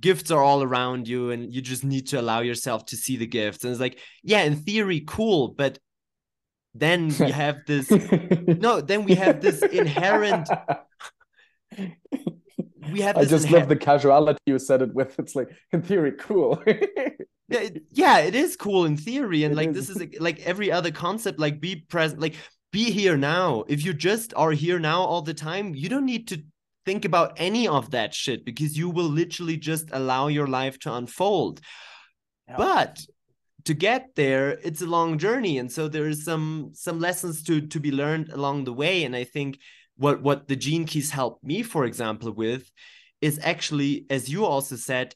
gifts 0.00 0.30
are 0.30 0.42
all 0.42 0.62
around 0.62 1.08
you 1.08 1.30
and 1.32 1.52
you 1.52 1.60
just 1.60 1.82
need 1.84 2.06
to 2.08 2.20
allow 2.20 2.40
yourself 2.40 2.86
to 2.86 2.96
see 2.96 3.16
the 3.16 3.26
gifts 3.26 3.64
and 3.64 3.70
it's 3.72 3.80
like 3.80 3.98
yeah 4.22 4.42
in 4.42 4.54
theory 4.56 5.02
cool 5.06 5.48
but 5.48 5.78
then 6.74 7.08
we 7.18 7.30
have 7.42 7.56
this 7.66 7.90
no 8.46 8.80
then 8.80 9.04
we 9.04 9.14
have 9.14 9.40
this 9.40 9.62
inherent 9.62 10.48
we 12.92 13.00
have 13.00 13.16
I 13.18 13.24
just 13.24 13.46
inher- 13.46 13.58
love 13.60 13.68
the 13.68 13.76
casuality 13.76 14.38
you 14.46 14.58
said 14.58 14.82
it 14.82 14.94
with. 14.94 15.18
It's 15.18 15.34
like, 15.36 15.50
in 15.72 15.82
theory, 15.82 16.12
cool. 16.12 16.62
Yeah, 17.50 17.60
it- 17.60 17.82
yeah 17.92 18.18
it 18.18 18.34
is 18.34 18.56
cool 18.56 18.84
in 18.84 18.98
theory 18.98 19.44
and 19.44 19.52
It 19.54 19.56
like 19.56 19.70
is. 19.70 19.88
this 19.88 19.96
is 19.96 20.20
like 20.20 20.38
every 20.40 20.70
other 20.70 20.90
concept 20.90 21.38
like 21.38 21.60
be 21.62 21.76
present 21.76 22.20
like 22.20 22.34
be 22.72 22.90
here 22.90 23.16
now 23.16 23.64
if 23.68 23.86
you 23.86 23.94
just 23.94 24.34
are 24.36 24.50
here 24.52 24.78
now 24.78 25.00
all 25.00 25.22
the 25.22 25.32
time 25.32 25.74
you 25.74 25.88
don't 25.88 26.04
need 26.04 26.28
to 26.28 26.42
think 26.88 27.04
about 27.04 27.34
any 27.36 27.68
of 27.68 27.90
that 27.90 28.14
shit 28.14 28.46
because 28.46 28.78
you 28.80 28.88
will 28.88 29.10
literally 29.22 29.58
just 29.58 29.90
allow 29.92 30.28
your 30.28 30.46
life 30.46 30.78
to 30.78 30.94
unfold. 30.94 31.60
Yeah. 32.48 32.56
but 32.56 32.94
to 33.66 33.74
get 33.74 34.02
there 34.16 34.46
it's 34.66 34.80
a 34.80 34.92
long 34.96 35.18
journey. 35.18 35.58
And 35.58 35.70
so 35.70 35.82
there 35.86 36.08
is 36.08 36.24
some 36.24 36.70
some 36.72 36.98
lessons 36.98 37.42
to 37.46 37.54
to 37.74 37.78
be 37.86 37.92
learned 38.02 38.28
along 38.38 38.64
the 38.64 38.78
way. 38.82 39.04
And 39.06 39.14
i 39.22 39.24
think 39.34 39.50
what 40.04 40.16
what 40.26 40.40
the 40.48 40.60
gene 40.64 40.86
keys 40.90 41.10
help 41.20 41.34
me 41.50 41.58
for 41.62 41.82
example 41.90 42.30
with 42.44 42.64
is 43.28 43.34
actually 43.52 43.92
as 44.16 44.22
you 44.32 44.40
also 44.52 44.76
said 44.90 45.08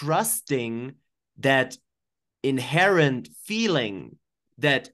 trusting 0.00 0.74
that 1.48 1.70
inherent 2.42 3.24
feeling 3.48 3.96
that 4.66 4.84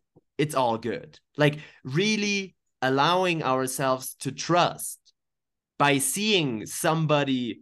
it's 0.43 0.57
all 0.61 0.77
good. 0.93 1.11
Like 1.45 1.57
really 2.01 2.57
allowing 2.83 3.39
ourselves 3.43 4.07
to 4.25 4.31
trust 4.33 5.06
by 5.79 5.99
seeing 5.99 6.67
somebody 6.67 7.61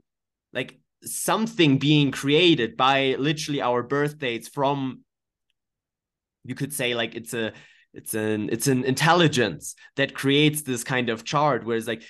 like 0.52 0.78
something 1.02 1.78
being 1.78 2.10
created 2.10 2.76
by 2.76 3.16
literally 3.18 3.60
our 3.60 3.82
birth 3.82 4.18
dates 4.18 4.48
from 4.48 5.00
you 6.44 6.54
could 6.54 6.72
say 6.72 6.94
like 6.94 7.14
it's 7.14 7.34
a 7.34 7.52
it's 7.92 8.14
an 8.14 8.48
it's 8.50 8.66
an 8.66 8.84
intelligence 8.84 9.74
that 9.96 10.14
creates 10.14 10.62
this 10.62 10.84
kind 10.84 11.08
of 11.08 11.24
chart 11.24 11.64
where 11.64 11.76
it's 11.76 11.86
like 11.86 12.02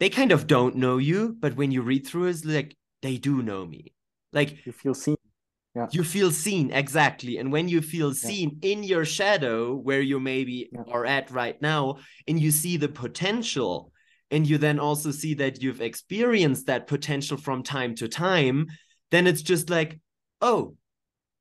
they 0.00 0.08
kind 0.08 0.32
of 0.32 0.46
don't 0.46 0.76
know 0.76 0.98
you 0.98 1.36
but 1.38 1.56
when 1.56 1.70
you 1.70 1.82
read 1.82 2.06
through 2.06 2.26
it's 2.26 2.44
like 2.44 2.76
they 3.02 3.16
do 3.16 3.42
know 3.42 3.64
me 3.64 3.92
like 4.32 4.64
you 4.66 4.72
feel 4.72 4.94
seen 4.94 5.16
yeah. 5.74 5.86
you 5.90 6.02
feel 6.02 6.30
seen 6.30 6.70
exactly 6.72 7.38
and 7.38 7.52
when 7.52 7.68
you 7.68 7.80
feel 7.80 8.12
seen 8.12 8.58
yeah. 8.60 8.72
in 8.72 8.82
your 8.82 9.04
shadow 9.04 9.74
where 9.74 10.00
you 10.00 10.18
maybe 10.18 10.68
yeah. 10.72 10.82
are 10.90 11.04
at 11.04 11.30
right 11.30 11.60
now 11.60 11.96
and 12.26 12.40
you 12.40 12.50
see 12.50 12.76
the 12.76 12.88
potential 12.88 13.92
and 14.30 14.46
you 14.46 14.58
then 14.58 14.78
also 14.78 15.10
see 15.10 15.34
that 15.34 15.62
you've 15.62 15.80
experienced 15.80 16.66
that 16.66 16.86
potential 16.86 17.36
from 17.36 17.62
time 17.62 17.94
to 17.94 18.08
time 18.08 18.66
then 19.10 19.26
it's 19.26 19.42
just 19.42 19.70
like 19.70 20.00
oh 20.40 20.74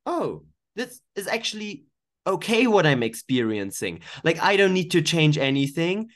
oh 0.05 0.43
this 0.75 1.01
is 1.15 1.27
actually 1.27 1.85
okay 2.25 2.67
what 2.67 2.85
i'm 2.85 3.03
experiencing. 3.03 4.01
Like 4.23 4.41
i 4.41 4.57
don't 4.57 4.73
need 4.73 4.91
to 4.91 5.01
change 5.01 5.37
anything. 5.37 6.09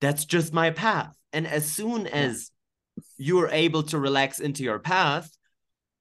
That's 0.00 0.24
just 0.24 0.52
my 0.52 0.70
path. 0.70 1.14
And 1.32 1.46
as 1.46 1.64
soon 1.70 2.06
as 2.06 2.50
you're 3.16 3.48
able 3.48 3.82
to 3.84 3.98
relax 3.98 4.40
into 4.40 4.62
your 4.62 4.78
path 4.78 5.30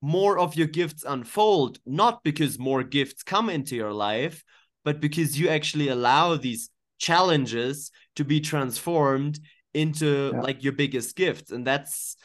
more 0.03 0.37
of 0.37 0.57
your 0.57 0.67
gifts 0.67 1.05
unfold, 1.07 1.79
not 1.85 2.23
because 2.23 2.59
more 2.59 2.83
gifts 2.83 3.23
come 3.23 3.49
into 3.49 3.73
your 3.73 3.93
life, 3.93 4.43
but 4.83 4.99
because 4.99 5.39
you 5.39 5.47
actually 5.47 5.87
allow 5.87 6.35
these 6.35 6.69
challenges 6.97 7.89
to 8.17 8.25
be 8.25 8.41
transformed 8.41 9.39
into 9.73 10.31
yeah. 10.33 10.41
like 10.41 10.63
your 10.63 10.73
biggest 10.73 11.15
gift 11.15 11.51
And 11.51 11.65
that's 11.65 12.15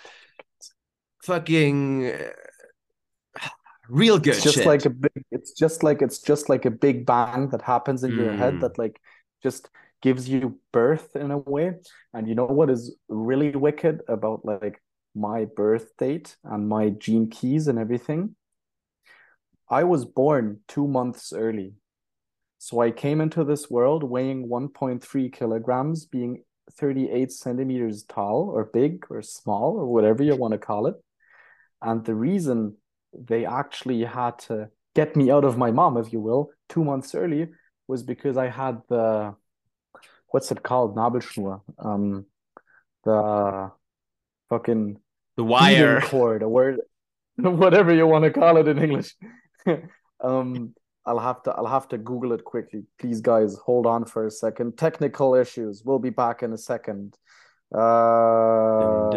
fucking 1.23 2.13
real 3.89 4.19
good. 4.19 4.35
It's 4.35 4.43
just 4.43 4.57
shit. 4.57 4.67
like 4.67 4.85
a 4.85 4.91
big, 4.91 5.25
it's 5.31 5.53
just 5.53 5.83
like, 5.83 6.03
it's 6.03 6.21
just 6.21 6.49
like 6.49 6.65
a 6.65 6.71
big 6.71 7.07
bang 7.07 7.49
that 7.51 7.63
happens 7.63 8.05
in 8.05 8.13
mm. 8.13 8.17
your 8.17 8.33
head 8.33 8.55
mm. 8.55 8.61
that 8.61 8.79
like 8.79 9.01
just 9.43 9.69
gives 10.03 10.29
you 10.29 10.59
birth 10.73 11.17
in 11.17 11.31
a 11.31 11.39
way. 11.39 11.75
And 12.15 12.29
you 12.29 12.35
know 12.35 12.47
what 12.47 12.71
is 12.71 12.97
really 13.09 13.51
wicked 13.51 14.03
about 14.09 14.45
like 14.45 14.81
my 15.15 15.47
birth 15.57 15.97
date 15.99 16.37
and 16.45 16.69
my 16.69 16.91
gene 16.91 17.29
keys 17.31 17.69
and 17.69 17.79
everything, 17.79 18.37
I 19.69 19.85
was 19.85 20.05
born 20.05 20.61
two 20.69 20.87
months 20.87 21.33
early. 21.33 21.75
So 22.59 22.81
I 22.81 22.91
came 22.91 23.21
into 23.21 23.45
this 23.45 23.71
world 23.71 24.03
weighing 24.03 24.49
1.3 24.49 25.33
kilograms, 25.33 26.07
being 26.07 26.43
38 26.73 27.33
centimeters 27.33 28.05
tall 28.05 28.51
or 28.53 28.65
big 28.65 29.07
or 29.11 29.23
small 29.23 29.77
or 29.79 29.87
whatever 29.87 30.23
you 30.23 30.37
want 30.37 30.53
to 30.53 30.59
call 30.59 30.87
it. 30.87 30.97
And 31.83 32.05
the 32.05 32.15
reason 32.15 32.77
they 33.13 33.47
actually 33.47 34.05
had 34.05 34.39
to 34.41 34.71
get 34.95 35.17
me 35.17 35.31
out 35.31 35.45
of 35.45 35.57
my 35.57 35.71
mom, 35.71 35.97
if 35.97 36.13
you 36.13 36.21
will, 36.21 36.51
two 36.69 36.85
months 36.85 37.15
early 37.15 37.49
was 37.87 38.03
because 38.03 38.37
I 38.37 38.49
had 38.49 38.83
the 38.89 39.35
what's 40.29 40.51
it 40.51 40.63
called? 40.63 40.97
Nabelschnur. 40.97 41.61
Um 41.79 42.27
the 43.05 43.71
fucking 44.49 44.99
the 45.37 45.45
wire 45.45 46.01
cord 46.01 46.43
or 46.43 46.49
word, 46.49 46.81
whatever 47.37 47.95
you 47.95 48.07
want 48.07 48.25
to 48.25 48.31
call 48.31 48.57
it 48.57 48.69
in 48.69 48.79
English. 48.79 49.15
um, 50.21 50.75
I'll 51.09 51.19
have 51.19 51.43
to 51.45 51.53
I'll 51.53 51.67
have 51.67 51.89
to 51.89 51.99
Google 51.99 52.33
it 52.33 52.45
quickly. 52.45 52.85
Please, 53.01 53.21
guys, 53.23 53.57
hold 53.57 53.87
on 53.87 54.05
for 54.05 54.27
a 54.27 54.31
second. 54.31 54.77
Technical 54.77 55.35
issues. 55.35 55.83
We'll 55.85 55.99
be 55.99 56.11
back 56.11 56.43
in 56.43 56.53
a 56.53 56.59
second. 56.59 57.17
Uh, 57.75 59.11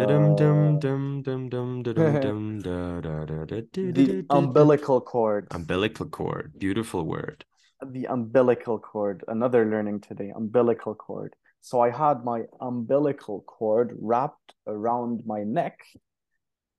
the 3.92 4.26
umbilical 4.30 5.00
cord. 5.00 5.48
Umbilical 5.50 6.06
cord. 6.06 6.52
Beautiful 6.58 7.04
word. 7.04 7.44
The 7.84 8.06
umbilical 8.06 8.78
cord. 8.78 9.22
Another 9.28 9.66
learning 9.66 10.00
today. 10.00 10.32
Umbilical 10.34 10.94
cord. 10.94 11.36
So 11.60 11.80
I 11.80 11.90
had 11.90 12.24
my 12.24 12.42
umbilical 12.60 13.42
cord 13.42 13.96
wrapped 14.00 14.54
around 14.66 15.22
my 15.26 15.44
neck 15.44 15.78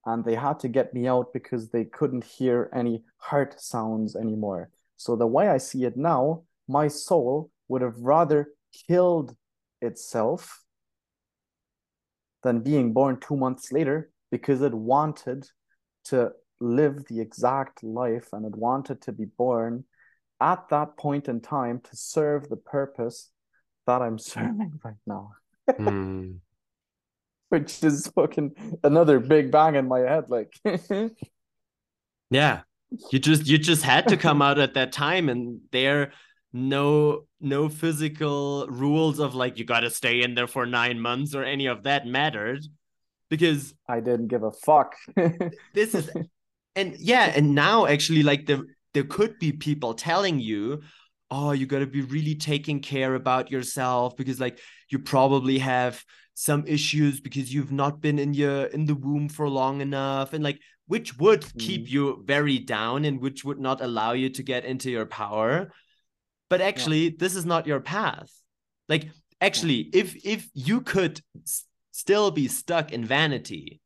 and 0.05 0.25
they 0.25 0.35
had 0.35 0.59
to 0.59 0.67
get 0.67 0.93
me 0.93 1.07
out 1.07 1.31
because 1.33 1.69
they 1.69 1.85
couldn't 1.85 2.23
hear 2.23 2.69
any 2.73 3.03
heart 3.17 3.59
sounds 3.61 4.15
anymore. 4.15 4.69
So 4.97 5.15
the 5.15 5.27
way 5.27 5.47
I 5.47 5.57
see 5.57 5.83
it 5.83 5.97
now, 5.97 6.43
my 6.67 6.87
soul 6.87 7.51
would 7.67 7.81
have 7.81 7.99
rather 7.99 8.49
killed 8.87 9.35
itself 9.81 10.63
than 12.43 12.59
being 12.59 12.93
born 12.93 13.19
two 13.19 13.37
months 13.37 13.71
later 13.71 14.11
because 14.31 14.61
it 14.61 14.73
wanted 14.73 15.47
to 16.05 16.31
live 16.59 17.05
the 17.07 17.19
exact 17.19 17.83
life 17.83 18.27
and 18.33 18.45
it 18.45 18.55
wanted 18.55 19.01
to 19.01 19.11
be 19.11 19.25
born 19.25 19.85
at 20.39 20.67
that 20.69 20.97
point 20.97 21.27
in 21.27 21.39
time 21.39 21.79
to 21.79 21.95
serve 21.95 22.49
the 22.49 22.57
purpose 22.57 23.31
that 23.85 24.01
I'm 24.01 24.19
serving 24.19 24.79
right 24.83 24.95
now. 25.05 25.31
mm. 25.69 26.37
Which 27.49 27.83
is 27.83 28.07
fucking 28.07 28.79
another 28.83 29.19
big 29.19 29.51
bang 29.51 29.75
in 29.75 29.87
my 29.87 29.99
head. 29.99 30.25
Like, 30.29 30.53
yeah, 32.31 32.61
you 33.11 33.19
just 33.19 33.47
you 33.47 33.57
just 33.57 33.83
had 33.83 34.07
to 34.09 34.17
come 34.17 34.41
out 34.41 34.59
at 34.59 34.73
that 34.75 34.91
time, 34.91 35.29
and 35.29 35.61
there 35.71 36.13
no 36.51 37.25
no 37.41 37.69
physical 37.69 38.67
rules 38.67 39.19
of 39.19 39.35
like 39.35 39.57
you 39.57 39.65
got 39.65 39.81
to 39.81 39.89
stay 39.89 40.21
in 40.21 40.35
there 40.35 40.47
for 40.47 40.65
nine 40.65 40.99
months 40.99 41.33
or 41.33 41.43
any 41.43 41.65
of 41.65 41.83
that 41.83 42.05
mattered 42.05 42.63
because 43.29 43.73
I 43.89 43.99
didn't 43.99 44.27
give 44.27 44.43
a 44.43 44.51
fuck. 44.51 44.95
this 45.73 45.95
is 45.95 46.09
and 46.75 46.95
yeah, 46.99 47.31
and 47.35 47.55
now 47.55 47.85
actually 47.87 48.23
like 48.23 48.45
the 48.45 48.65
there 48.93 49.03
could 49.03 49.39
be 49.39 49.51
people 49.51 49.93
telling 49.93 50.39
you 50.39 50.81
oh 51.31 51.51
you 51.51 51.65
got 51.65 51.79
to 51.79 51.87
be 51.87 52.01
really 52.01 52.35
taking 52.35 52.79
care 52.79 53.15
about 53.15 53.49
yourself 53.49 54.15
because 54.15 54.39
like 54.39 54.59
you 54.89 54.99
probably 54.99 55.57
have 55.57 56.03
some 56.35 56.63
issues 56.67 57.19
because 57.19 57.51
you've 57.51 57.71
not 57.71 58.01
been 58.01 58.19
in 58.19 58.33
your 58.33 58.65
in 58.65 58.85
the 58.85 58.95
womb 58.95 59.27
for 59.29 59.49
long 59.49 59.81
enough 59.81 60.33
and 60.33 60.43
like 60.43 60.59
which 60.93 61.17
would 61.17 61.41
mm. 61.41 61.59
keep 61.59 61.91
you 61.91 62.21
very 62.23 62.59
down 62.59 63.03
and 63.03 63.19
which 63.19 63.43
would 63.43 63.59
not 63.59 63.81
allow 63.81 64.11
you 64.11 64.29
to 64.29 64.43
get 64.43 64.63
into 64.63 64.91
your 64.91 65.07
power 65.07 65.71
but 66.51 66.61
actually 66.61 67.05
yeah. 67.05 67.17
this 67.17 67.35
is 67.35 67.47
not 67.47 67.65
your 67.65 67.79
path 67.79 68.31
like 68.87 69.09
actually 69.41 69.89
yeah. 69.91 70.01
if 70.01 70.07
if 70.23 70.49
you 70.53 70.81
could 70.81 71.19
s- 71.41 71.65
still 71.89 72.29
be 72.29 72.47
stuck 72.47 72.93
in 72.93 73.03
vanity 73.03 73.81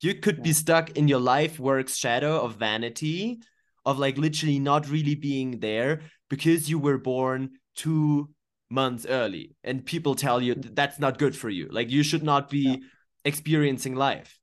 you 0.00 0.16
could 0.16 0.38
yeah. 0.38 0.48
be 0.48 0.52
stuck 0.52 0.90
in 0.98 1.06
your 1.06 1.20
life 1.20 1.60
works 1.60 1.96
shadow 1.96 2.40
of 2.40 2.56
vanity 2.56 3.38
of 3.86 4.00
like 4.00 4.18
literally 4.18 4.58
not 4.58 4.90
really 4.90 5.14
being 5.14 5.60
there 5.60 6.00
because 6.28 6.68
you 6.68 6.76
were 6.76 6.98
born 6.98 7.50
two 7.76 8.28
months 8.68 9.06
early 9.06 9.54
and 9.62 9.86
people 9.86 10.16
tell 10.16 10.42
you 10.42 10.56
that 10.56 10.74
that's 10.74 10.98
not 10.98 11.18
good 11.18 11.36
for 11.36 11.50
you 11.50 11.68
like 11.70 11.88
you 11.88 12.02
should 12.02 12.24
not 12.24 12.50
be 12.50 12.66
yeah. 12.66 12.76
experiencing 13.24 13.94
life 13.94 14.41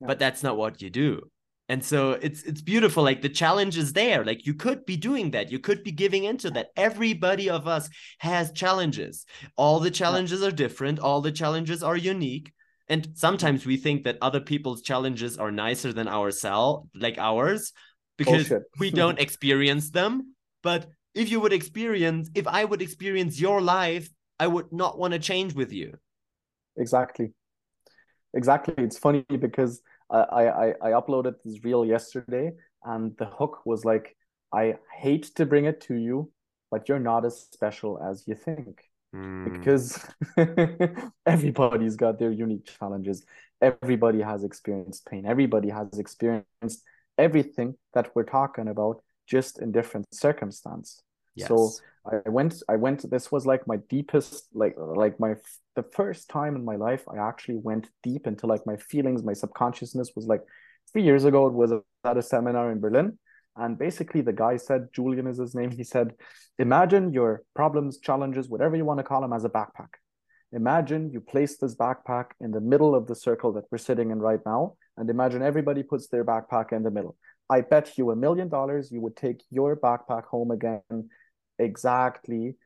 yeah. 0.00 0.06
but 0.06 0.18
that's 0.18 0.42
not 0.42 0.56
what 0.56 0.82
you 0.82 0.90
do 0.90 1.20
and 1.68 1.84
so 1.84 2.12
it's 2.12 2.42
it's 2.42 2.60
beautiful 2.60 3.02
like 3.02 3.22
the 3.22 3.28
challenge 3.28 3.76
is 3.76 3.92
there 3.92 4.24
like 4.24 4.46
you 4.46 4.54
could 4.54 4.84
be 4.86 4.96
doing 4.96 5.30
that 5.32 5.50
you 5.50 5.58
could 5.58 5.82
be 5.82 5.92
giving 5.92 6.24
into 6.24 6.50
that 6.50 6.68
everybody 6.76 7.50
of 7.50 7.66
us 7.66 7.88
has 8.18 8.52
challenges 8.52 9.26
all 9.56 9.80
the 9.80 9.90
challenges 9.90 10.40
yeah. 10.40 10.48
are 10.48 10.52
different 10.52 10.98
all 10.98 11.20
the 11.20 11.32
challenges 11.32 11.82
are 11.82 11.96
unique 11.96 12.52
and 12.88 13.08
sometimes 13.14 13.66
we 13.66 13.76
think 13.76 14.04
that 14.04 14.18
other 14.22 14.40
people's 14.40 14.82
challenges 14.82 15.36
are 15.38 15.50
nicer 15.50 15.92
than 15.92 16.06
ourselves 16.06 16.88
like 16.94 17.18
ours 17.18 17.72
because 18.16 18.52
we 18.78 18.90
don't 19.02 19.18
experience 19.18 19.90
them 19.90 20.34
but 20.62 20.86
if 21.16 21.30
you 21.30 21.40
would 21.40 21.52
experience, 21.52 22.28
if 22.34 22.46
I 22.46 22.64
would 22.64 22.82
experience 22.82 23.40
your 23.40 23.62
life, 23.62 24.08
I 24.38 24.46
would 24.46 24.70
not 24.70 24.98
want 24.98 25.14
to 25.14 25.18
change 25.18 25.54
with 25.54 25.72
you. 25.72 25.94
Exactly. 26.76 27.32
Exactly. 28.36 28.74
It's 28.78 28.98
funny 28.98 29.24
because 29.40 29.80
I, 30.10 30.18
I, 30.18 30.68
I 30.82 30.90
uploaded 30.90 31.34
this 31.44 31.64
reel 31.64 31.84
yesterday 31.84 32.52
and 32.84 33.16
the 33.16 33.24
hook 33.24 33.64
was 33.64 33.84
like, 33.84 34.16
I 34.52 34.76
hate 34.96 35.34
to 35.36 35.46
bring 35.46 35.64
it 35.64 35.80
to 35.82 35.94
you, 35.94 36.30
but 36.70 36.88
you're 36.88 37.00
not 37.00 37.24
as 37.24 37.40
special 37.40 37.98
as 38.00 38.24
you 38.26 38.34
think. 38.34 38.84
Mm. 39.14 39.52
Because 39.52 40.04
everybody's 41.26 41.96
got 41.96 42.18
their 42.18 42.30
unique 42.30 42.66
challenges. 42.78 43.24
Everybody 43.60 44.20
has 44.20 44.44
experienced 44.44 45.06
pain. 45.06 45.24
Everybody 45.26 45.70
has 45.70 45.98
experienced 45.98 46.82
everything 47.18 47.76
that 47.94 48.14
we're 48.14 48.24
talking 48.24 48.68
about 48.68 49.02
just 49.26 49.58
in 49.58 49.72
different 49.72 50.06
circumstance. 50.14 51.02
Yes. 51.36 51.48
So 51.48 51.70
I 52.06 52.28
went 52.28 52.62
I 52.68 52.76
went 52.76 53.08
this 53.10 53.30
was 53.32 53.46
like 53.46 53.66
my 53.66 53.78
deepest 53.88 54.48
like 54.54 54.74
like 54.76 55.18
my 55.18 55.34
the 55.74 55.82
first 55.82 56.28
time 56.28 56.56
in 56.56 56.64
my 56.64 56.76
life 56.76 57.04
I 57.08 57.18
actually 57.18 57.58
went 57.62 57.88
deep 58.02 58.26
into 58.26 58.46
like 58.46 58.64
my 58.66 58.76
feelings, 58.76 59.22
my 59.22 59.32
subconsciousness 59.32 60.12
was 60.16 60.26
like 60.26 60.42
3 60.92 61.02
years 61.02 61.24
ago 61.24 61.46
it 61.46 61.52
was 61.52 61.72
at 62.04 62.16
a 62.16 62.22
seminar 62.22 62.70
in 62.70 62.80
Berlin 62.80 63.18
and 63.56 63.78
basically 63.78 64.20
the 64.20 64.32
guy 64.32 64.56
said 64.56 64.88
Julian 64.94 65.26
is 65.26 65.38
his 65.38 65.54
name 65.54 65.70
he 65.70 65.84
said 65.84 66.14
imagine 66.58 67.12
your 67.12 67.42
problems, 67.54 67.98
challenges, 67.98 68.48
whatever 68.48 68.76
you 68.76 68.84
want 68.84 68.98
to 68.98 69.04
call 69.04 69.20
them 69.20 69.32
as 69.32 69.44
a 69.44 69.50
backpack. 69.50 69.92
Imagine 70.52 71.10
you 71.10 71.20
place 71.20 71.58
this 71.58 71.74
backpack 71.74 72.26
in 72.40 72.52
the 72.52 72.60
middle 72.60 72.94
of 72.94 73.06
the 73.08 73.16
circle 73.16 73.52
that 73.54 73.64
we're 73.70 73.78
sitting 73.78 74.10
in 74.10 74.20
right 74.20 74.40
now 74.46 74.76
and 74.96 75.10
imagine 75.10 75.42
everybody 75.42 75.82
puts 75.82 76.06
their 76.06 76.24
backpack 76.24 76.72
in 76.72 76.82
the 76.84 76.90
middle. 76.90 77.16
I 77.50 77.60
bet 77.60 77.98
you 77.98 78.10
a 78.10 78.16
million 78.16 78.48
dollars 78.48 78.92
you 78.92 79.00
would 79.00 79.16
take 79.16 79.42
your 79.50 79.76
backpack 79.76 80.24
home 80.24 80.52
again 80.52 81.10
exactly 81.58 82.56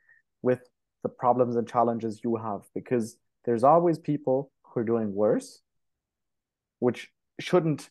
with 0.42 0.60
the 1.02 1.08
problems 1.08 1.56
and 1.56 1.68
challenges 1.68 2.20
you 2.22 2.36
have 2.36 2.62
because 2.74 3.16
there's 3.44 3.64
always 3.64 3.98
people 3.98 4.52
who 4.62 4.80
are 4.80 4.84
doing 4.84 5.14
worse, 5.14 5.62
which 6.78 7.10
shouldn't 7.38 7.90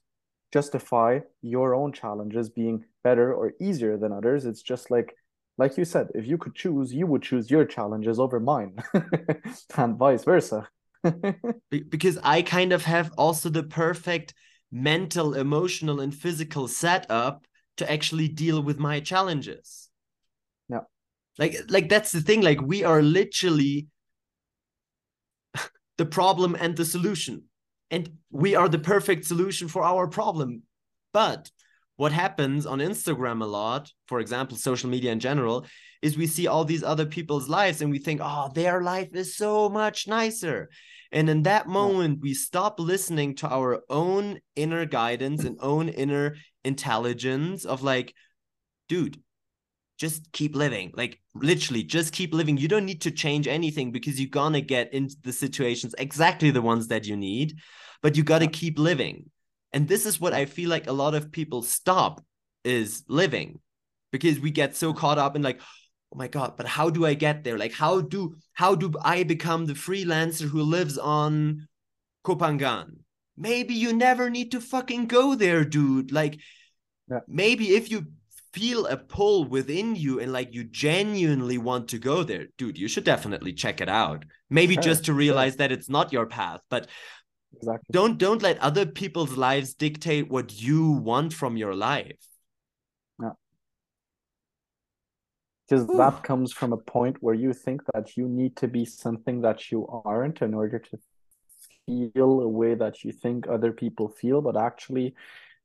justify 0.52 1.20
your 1.42 1.76
own 1.76 1.92
challenges 1.92 2.50
being 2.50 2.86
better 3.04 3.34
or 3.34 3.54
easier 3.60 3.98
than 3.98 4.12
others. 4.12 4.46
It's 4.46 4.62
just 4.62 4.92
like 4.92 5.16
like 5.58 5.78
you 5.78 5.84
said, 5.84 6.08
if 6.16 6.26
you 6.26 6.38
could 6.38 6.56
choose, 6.56 6.94
you 6.94 7.06
would 7.06 7.22
choose 7.22 7.52
your 7.52 7.66
challenges 7.66 8.18
over 8.18 8.40
mine, 8.40 8.78
and 9.76 9.98
vice 9.98 10.24
versa. 10.24 10.70
because 11.90 12.18
I 12.24 12.42
kind 12.44 12.72
of 12.72 12.86
have 12.86 13.12
also 13.18 13.50
the 13.50 13.64
perfect 13.64 14.34
mental, 14.72 15.34
emotional, 15.34 16.00
and 16.00 16.16
physical 16.16 16.70
setup 16.70 17.46
to 17.76 17.92
actually 17.92 18.30
deal 18.30 18.64
with 18.64 18.80
my 18.80 19.02
challenges. 19.02 19.89
Like 21.38 21.56
like 21.70 21.90
that's 21.90 22.12
the 22.12 22.22
thing. 22.22 22.42
Like 22.42 22.62
we 22.62 22.84
are 22.84 23.02
literally 23.02 23.88
the 25.98 26.06
problem 26.06 26.56
and 26.60 26.76
the 26.76 26.86
solution. 26.86 27.44
And 27.92 28.18
we 28.30 28.56
are 28.56 28.70
the 28.70 28.80
perfect 28.80 29.26
solution 29.26 29.68
for 29.68 29.84
our 29.84 30.08
problem. 30.08 30.64
But 31.12 31.50
what 31.96 32.12
happens 32.12 32.66
on 32.66 32.80
Instagram 32.80 33.42
a 33.42 33.46
lot, 33.46 33.92
for 34.08 34.20
example, 34.20 34.56
social 34.56 34.90
media 34.90 35.12
in 35.12 35.20
general, 35.20 35.66
is 36.02 36.18
we 36.18 36.28
see 36.28 36.48
all 36.48 36.64
these 36.64 36.84
other 36.84 37.06
people's 37.06 37.50
lives 37.50 37.82
and 37.82 37.92
we 37.92 38.00
think, 38.00 38.22
oh, 38.24 38.50
their 38.54 38.82
life 38.82 39.10
is 39.14 39.36
so 39.36 39.68
much 39.70 40.08
nicer. 40.08 40.70
And 41.12 41.30
in 41.30 41.44
that 41.44 41.68
moment, 41.68 42.22
we 42.22 42.34
stop 42.34 42.80
listening 42.80 43.36
to 43.36 43.50
our 43.50 43.82
own 43.90 44.40
inner 44.56 44.86
guidance 44.86 45.44
and 45.44 45.58
own 45.60 45.90
inner 45.90 46.36
intelligence 46.64 47.66
of 47.66 47.82
like, 47.82 48.14
dude, 48.88 49.22
just 50.00 50.32
keep 50.32 50.56
living. 50.56 50.92
Like, 50.96 51.20
literally, 51.36 51.84
just 51.84 52.14
keep 52.14 52.34
living. 52.34 52.58
You 52.58 52.70
don't 52.70 52.86
need 52.86 53.02
to 53.02 53.12
change 53.12 53.48
anything 53.48 53.92
because 53.92 54.20
you're 54.20 54.30
gonna 54.30 54.62
get 54.62 54.94
into 54.94 55.16
the 55.22 55.34
situations 55.34 55.94
exactly 55.98 56.52
the 56.52 56.62
ones 56.62 56.88
that 56.88 57.06
you 57.06 57.18
need, 57.18 57.60
but 58.02 58.16
you 58.16 58.24
gotta 58.24 58.48
keep 58.48 58.80
living. 58.80 59.30
And 59.74 59.88
this 59.88 60.06
is 60.06 60.20
what 60.20 60.34
I 60.34 60.46
feel 60.46 60.70
like 60.70 60.88
a 60.88 60.94
lot 60.94 61.14
of 61.14 61.32
people 61.32 61.62
stop 61.62 62.24
is 62.64 63.04
living 63.08 63.60
because 64.12 64.40
we 64.40 64.52
get 64.52 64.76
so 64.76 64.94
caught 64.94 65.20
up 65.20 65.36
in 65.36 65.42
like, 65.44 65.60
oh 66.12 66.18
my 66.18 66.28
god 66.28 66.58
but 66.58 66.66
how 66.66 66.90
do 66.90 67.06
i 67.06 67.14
get 67.14 67.44
there 67.44 67.58
like 67.58 67.72
how 67.72 68.02
do 68.02 68.36
how 68.54 68.74
do 68.74 68.92
i 69.04 69.22
become 69.22 69.68
the 69.68 69.74
freelancer 69.74 70.50
who 70.50 70.64
lives 70.64 70.98
on 70.98 71.68
Koh 72.24 72.36
Phangan 72.36 72.98
maybe 73.38 73.76
you 73.76 73.94
never 73.94 74.28
need 74.28 74.52
to 74.52 74.60
fucking 74.60 75.06
go 75.06 75.36
there 75.36 75.64
dude 75.64 76.12
like 76.12 76.40
yeah. 77.10 77.20
maybe 77.28 77.76
if 77.76 77.92
you 77.92 78.08
feel 78.54 78.88
a 78.88 78.98
pull 78.98 79.46
within 79.46 79.96
you 79.96 80.20
and 80.20 80.34
like 80.34 80.54
you 80.54 80.64
genuinely 80.64 81.58
want 81.58 81.88
to 81.88 82.00
go 82.00 82.24
there 82.24 82.48
dude 82.58 82.78
you 82.78 82.88
should 82.88 83.04
definitely 83.04 83.54
check 83.54 83.80
it 83.80 83.90
out 83.90 84.26
maybe 84.50 84.74
sure, 84.74 84.84
just 84.84 85.06
to 85.06 85.14
realize 85.14 85.54
sure. 85.54 85.58
that 85.58 85.72
it's 85.72 85.90
not 85.90 86.12
your 86.12 86.26
path 86.26 86.62
but 86.70 86.88
exactly. 87.56 87.86
don't 87.92 88.18
don't 88.18 88.42
let 88.42 88.58
other 88.60 88.86
people's 88.86 89.38
lives 89.38 89.74
dictate 89.76 90.30
what 90.30 90.60
you 90.60 90.92
want 90.92 91.32
from 91.32 91.58
your 91.58 91.76
life 91.76 92.18
Yeah. 93.22 93.32
because 95.68 95.86
that 95.88 96.24
comes 96.24 96.52
from 96.52 96.74
a 96.74 96.78
point 96.78 97.18
where 97.22 97.36
you 97.36 97.54
think 97.54 97.82
that 97.94 98.18
you 98.18 98.28
need 98.28 98.56
to 98.58 98.68
be 98.68 98.84
something 98.86 99.42
that 99.42 99.72
you 99.72 99.88
aren't 100.06 100.42
in 100.42 100.56
order 100.56 100.80
to 100.80 100.98
feel 101.86 102.42
a 102.42 102.48
way 102.48 102.74
that 102.74 103.04
you 103.04 103.12
think 103.12 103.48
other 103.48 103.72
people 103.72 104.10
feel 104.10 104.42
but 104.42 104.58
actually 104.58 105.14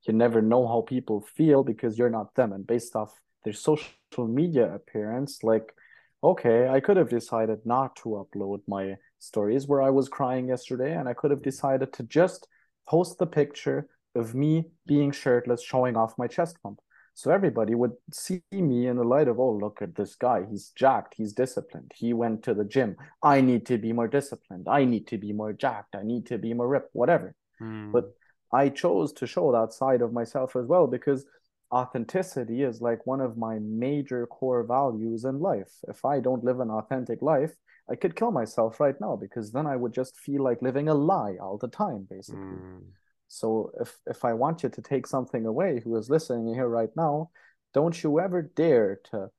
you 0.06 0.12
never 0.12 0.42
know 0.42 0.66
how 0.66 0.82
people 0.82 1.20
feel 1.20 1.62
because 1.62 1.98
you're 1.98 2.10
not 2.10 2.34
them 2.34 2.52
and 2.52 2.66
based 2.66 2.94
off 2.96 3.20
their 3.44 3.52
social 3.52 4.28
media 4.28 4.74
appearance 4.74 5.42
like 5.42 5.74
okay 6.22 6.68
i 6.68 6.80
could 6.80 6.96
have 6.96 7.08
decided 7.08 7.58
not 7.64 7.94
to 7.96 8.24
upload 8.24 8.60
my 8.66 8.96
stories 9.18 9.66
where 9.66 9.82
i 9.82 9.90
was 9.90 10.08
crying 10.08 10.48
yesterday 10.48 10.94
and 10.96 11.08
i 11.08 11.14
could 11.14 11.30
have 11.30 11.42
decided 11.42 11.92
to 11.92 12.02
just 12.04 12.46
post 12.88 13.18
the 13.18 13.26
picture 13.26 13.88
of 14.14 14.34
me 14.34 14.64
being 14.86 15.10
shirtless 15.10 15.62
showing 15.62 15.96
off 15.96 16.18
my 16.18 16.26
chest 16.26 16.56
pump 16.62 16.78
so 17.14 17.30
everybody 17.30 17.76
would 17.76 17.92
see 18.12 18.42
me 18.50 18.88
in 18.88 18.96
the 18.96 19.04
light 19.04 19.28
of, 19.28 19.38
oh, 19.38 19.52
look 19.52 19.80
at 19.80 19.94
this 19.94 20.16
guy. 20.16 20.44
He's 20.50 20.70
jacked. 20.70 21.14
He's 21.16 21.32
disciplined. 21.32 21.92
He 21.94 22.12
went 22.12 22.42
to 22.42 22.54
the 22.54 22.64
gym. 22.64 22.96
I 23.22 23.40
need 23.40 23.66
to 23.66 23.78
be 23.78 23.92
more 23.92 24.08
disciplined. 24.08 24.66
I 24.68 24.84
need 24.84 25.06
to 25.08 25.18
be 25.18 25.32
more 25.32 25.52
jacked. 25.52 25.94
I 25.94 26.02
need 26.02 26.26
to 26.26 26.38
be 26.38 26.52
more 26.54 26.66
ripped, 26.66 26.90
whatever. 26.92 27.36
Mm. 27.62 27.92
But 27.92 28.06
I 28.54 28.68
chose 28.68 29.12
to 29.14 29.26
show 29.26 29.50
that 29.52 29.72
side 29.72 30.00
of 30.00 30.12
myself 30.12 30.54
as 30.54 30.66
well 30.66 30.86
because 30.86 31.26
authenticity 31.72 32.62
is 32.62 32.80
like 32.80 33.04
one 33.04 33.20
of 33.20 33.36
my 33.36 33.58
major 33.58 34.26
core 34.28 34.62
values 34.62 35.24
in 35.24 35.40
life. 35.40 35.72
If 35.88 36.04
I 36.04 36.20
don't 36.20 36.44
live 36.44 36.60
an 36.60 36.70
authentic 36.70 37.20
life, 37.20 37.52
I 37.90 37.96
could 37.96 38.14
kill 38.14 38.30
myself 38.30 38.78
right 38.78 38.94
now 39.00 39.16
because 39.16 39.50
then 39.50 39.66
I 39.66 39.76
would 39.76 39.92
just 39.92 40.16
feel 40.16 40.42
like 40.42 40.62
living 40.62 40.88
a 40.88 40.94
lie 40.94 41.36
all 41.40 41.58
the 41.58 41.68
time, 41.68 42.06
basically. 42.08 42.60
Mm. 42.62 42.84
So 43.26 43.72
if 43.80 43.98
if 44.06 44.24
I 44.24 44.32
want 44.34 44.62
you 44.62 44.68
to 44.68 44.82
take 44.82 45.06
something 45.06 45.44
away, 45.46 45.80
who 45.82 45.96
is 45.96 46.08
listening 46.08 46.54
here 46.54 46.68
right 46.68 46.94
now, 46.96 47.30
don't 47.72 48.00
you 48.02 48.20
ever 48.20 48.40
dare 48.42 49.00
to 49.10 49.30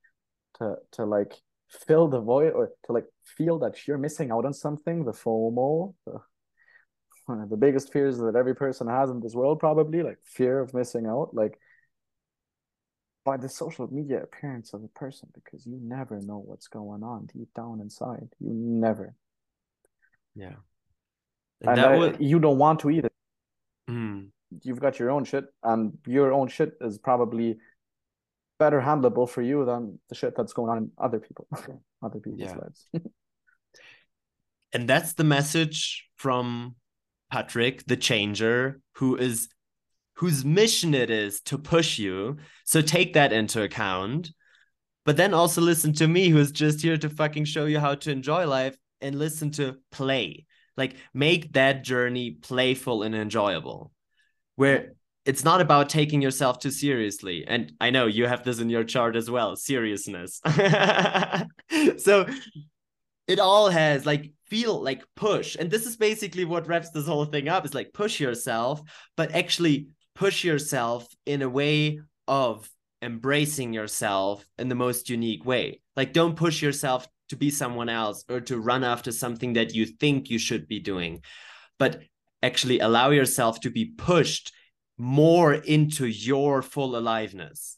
to 0.58 0.76
to 0.92 1.06
like 1.06 1.34
fill 1.70 2.08
the 2.10 2.20
void 2.20 2.52
or 2.54 2.74
to 2.86 2.92
like 2.92 3.08
feel 3.24 3.60
that 3.60 3.88
you're 3.88 3.98
missing 3.98 4.32
out 4.32 4.46
on 4.46 4.54
something. 4.54 5.06
The 5.06 5.14
FOMO, 5.14 5.94
the 6.06 6.20
one 7.26 7.42
of 7.42 7.50
the 7.50 7.58
biggest 7.58 7.92
fears 7.92 8.18
that 8.18 8.36
every 8.36 8.56
person 8.56 8.88
has 8.88 9.10
in 9.10 9.20
this 9.20 9.34
world, 9.34 9.60
probably 9.60 10.04
like 10.04 10.18
fear 10.24 10.60
of 10.60 10.74
missing 10.74 11.06
out, 11.08 11.30
like 11.34 11.60
by 13.24 13.38
the 13.38 13.50
social 13.50 13.92
media 13.92 14.22
appearance 14.22 14.74
of 14.74 14.84
a 14.84 14.88
person, 14.90 15.30
because 15.34 15.66
you 15.66 15.80
never 15.82 16.22
know 16.22 16.44
what's 16.46 16.68
going 16.68 17.04
on 17.04 17.26
deep 17.26 17.50
down 17.56 17.80
inside. 17.82 18.30
You 18.40 18.52
never. 18.54 19.16
Yeah. 20.36 20.56
And, 21.62 21.80
and 21.80 21.82
I, 21.82 21.98
would... 21.98 22.18
you 22.20 22.40
don't 22.40 22.60
want 22.60 22.82
to 22.82 22.90
either 22.90 23.10
Mm. 23.90 24.30
You've 24.64 24.80
got 24.80 25.00
your 25.00 25.12
own 25.12 25.26
shit, 25.26 25.46
and 25.64 25.98
your 26.08 26.32
own 26.32 26.48
shit 26.48 26.74
is 26.82 26.98
probably 26.98 27.58
better 28.58 28.80
handleable 28.80 29.30
for 29.30 29.42
you 29.42 29.66
than 29.66 30.00
the 30.10 30.16
shit 30.16 30.36
that's 30.36 30.54
going 30.54 30.70
on 30.70 30.78
in 30.78 30.92
other 30.98 31.20
people, 31.20 31.48
other 32.04 32.20
people's 32.20 32.40
yeah. 32.40 32.56
lives. 32.56 32.88
and 34.74 34.88
that's 34.88 35.14
the 35.14 35.24
message 35.24 36.10
from 36.16 36.76
Patrick, 37.36 37.86
the 37.86 37.98
changer, 37.98 38.80
who 38.94 39.18
is 39.18 39.50
whose 40.14 40.46
mission 40.46 40.94
it 40.94 41.10
is 41.10 41.42
to 41.42 41.58
push 41.58 42.00
you. 42.00 42.38
So 42.64 42.80
take 42.80 43.16
that 43.16 43.34
into 43.34 43.62
account. 43.62 44.32
But 45.04 45.18
then 45.18 45.34
also 45.34 45.60
listen 45.60 45.92
to 45.96 46.08
me, 46.08 46.30
who 46.30 46.38
is 46.38 46.54
just 46.54 46.82
here 46.82 46.96
to 46.96 47.10
fucking 47.10 47.44
show 47.44 47.66
you 47.66 47.78
how 47.78 47.96
to 47.96 48.12
enjoy 48.12 48.48
life 48.48 48.78
and 49.02 49.20
listen 49.20 49.52
to 49.52 49.76
play. 49.92 50.46
Like 50.78 50.96
make 51.14 51.52
that 51.54 51.84
journey 51.84 52.32
playful 52.32 53.04
and 53.04 53.14
enjoyable. 53.14 53.92
Where 54.56 54.94
it's 55.26 55.44
not 55.44 55.60
about 55.60 55.90
taking 55.90 56.22
yourself 56.22 56.60
too 56.60 56.72
seriously. 56.72 57.44
And 57.46 57.74
I 57.82 57.90
know 57.90 58.06
you 58.06 58.28
have 58.28 58.46
this 58.46 58.60
in 58.60 58.70
your 58.70 58.86
chart 58.86 59.18
as 59.18 59.30
well, 59.30 59.58
seriousness. 59.58 60.40
so 61.98 62.28
it 63.28 63.40
all 63.40 63.70
has 63.70 64.06
like 64.06 64.32
feel 64.48 64.82
like 64.82 65.04
push. 65.16 65.56
And 65.60 65.72
this 65.72 65.86
is 65.86 65.98
basically 65.98 66.46
what 66.46 66.68
wraps 66.68 66.92
this 66.92 67.08
whole 67.08 67.26
thing 67.26 67.48
up 67.48 67.66
is 67.66 67.74
like 67.74 67.94
push 67.94 68.20
yourself, 68.20 68.82
but 69.18 69.34
actually 69.34 69.88
push 70.14 70.44
yourself 70.44 71.08
in 71.26 71.42
a 71.42 71.50
way 71.50 72.00
of 72.28 72.70
embracing 73.02 73.74
yourself 73.74 74.46
in 74.58 74.70
the 74.70 74.76
most 74.76 75.10
unique 75.10 75.46
way. 75.46 75.82
Like 75.96 76.14
don't 76.14 76.36
push 76.36 76.62
yourself 76.62 77.08
to 77.30 77.36
be 77.36 77.50
someone 77.50 77.90
else 77.90 78.24
or 78.30 78.40
to 78.42 78.60
run 78.60 78.84
after 78.84 79.12
something 79.12 79.54
that 79.54 79.74
you 79.74 79.86
think 79.86 80.30
you 80.30 80.38
should 80.38 80.68
be 80.68 80.80
doing, 80.80 81.22
but 81.80 82.02
actually 82.44 82.80
allow 82.80 83.10
yourself 83.10 83.60
to 83.62 83.72
be 83.72 83.86
pushed 83.86 84.54
more 84.98 85.54
into 85.54 86.06
your 86.06 86.62
full 86.62 86.96
aliveness. 86.96 87.78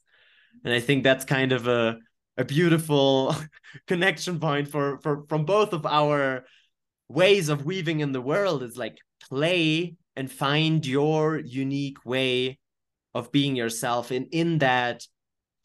And 0.63 0.73
I 0.73 0.79
think 0.79 1.03
that's 1.03 1.25
kind 1.25 1.51
of 1.51 1.67
a 1.67 1.97
a 2.37 2.45
beautiful 2.45 3.35
connection 3.87 4.39
point 4.39 4.67
for 4.67 4.99
for 4.99 5.25
from 5.27 5.45
both 5.45 5.73
of 5.73 5.85
our 5.85 6.45
ways 7.09 7.49
of 7.49 7.65
weaving 7.65 7.99
in 7.99 8.11
the 8.11 8.21
world 8.21 8.63
is 8.63 8.77
like 8.77 8.97
play 9.29 9.95
and 10.15 10.31
find 10.31 10.85
your 10.85 11.37
unique 11.37 12.03
way 12.05 12.59
of 13.13 13.31
being 13.31 13.55
yourself 13.55 14.11
and 14.11 14.27
in 14.31 14.59
that 14.59 15.03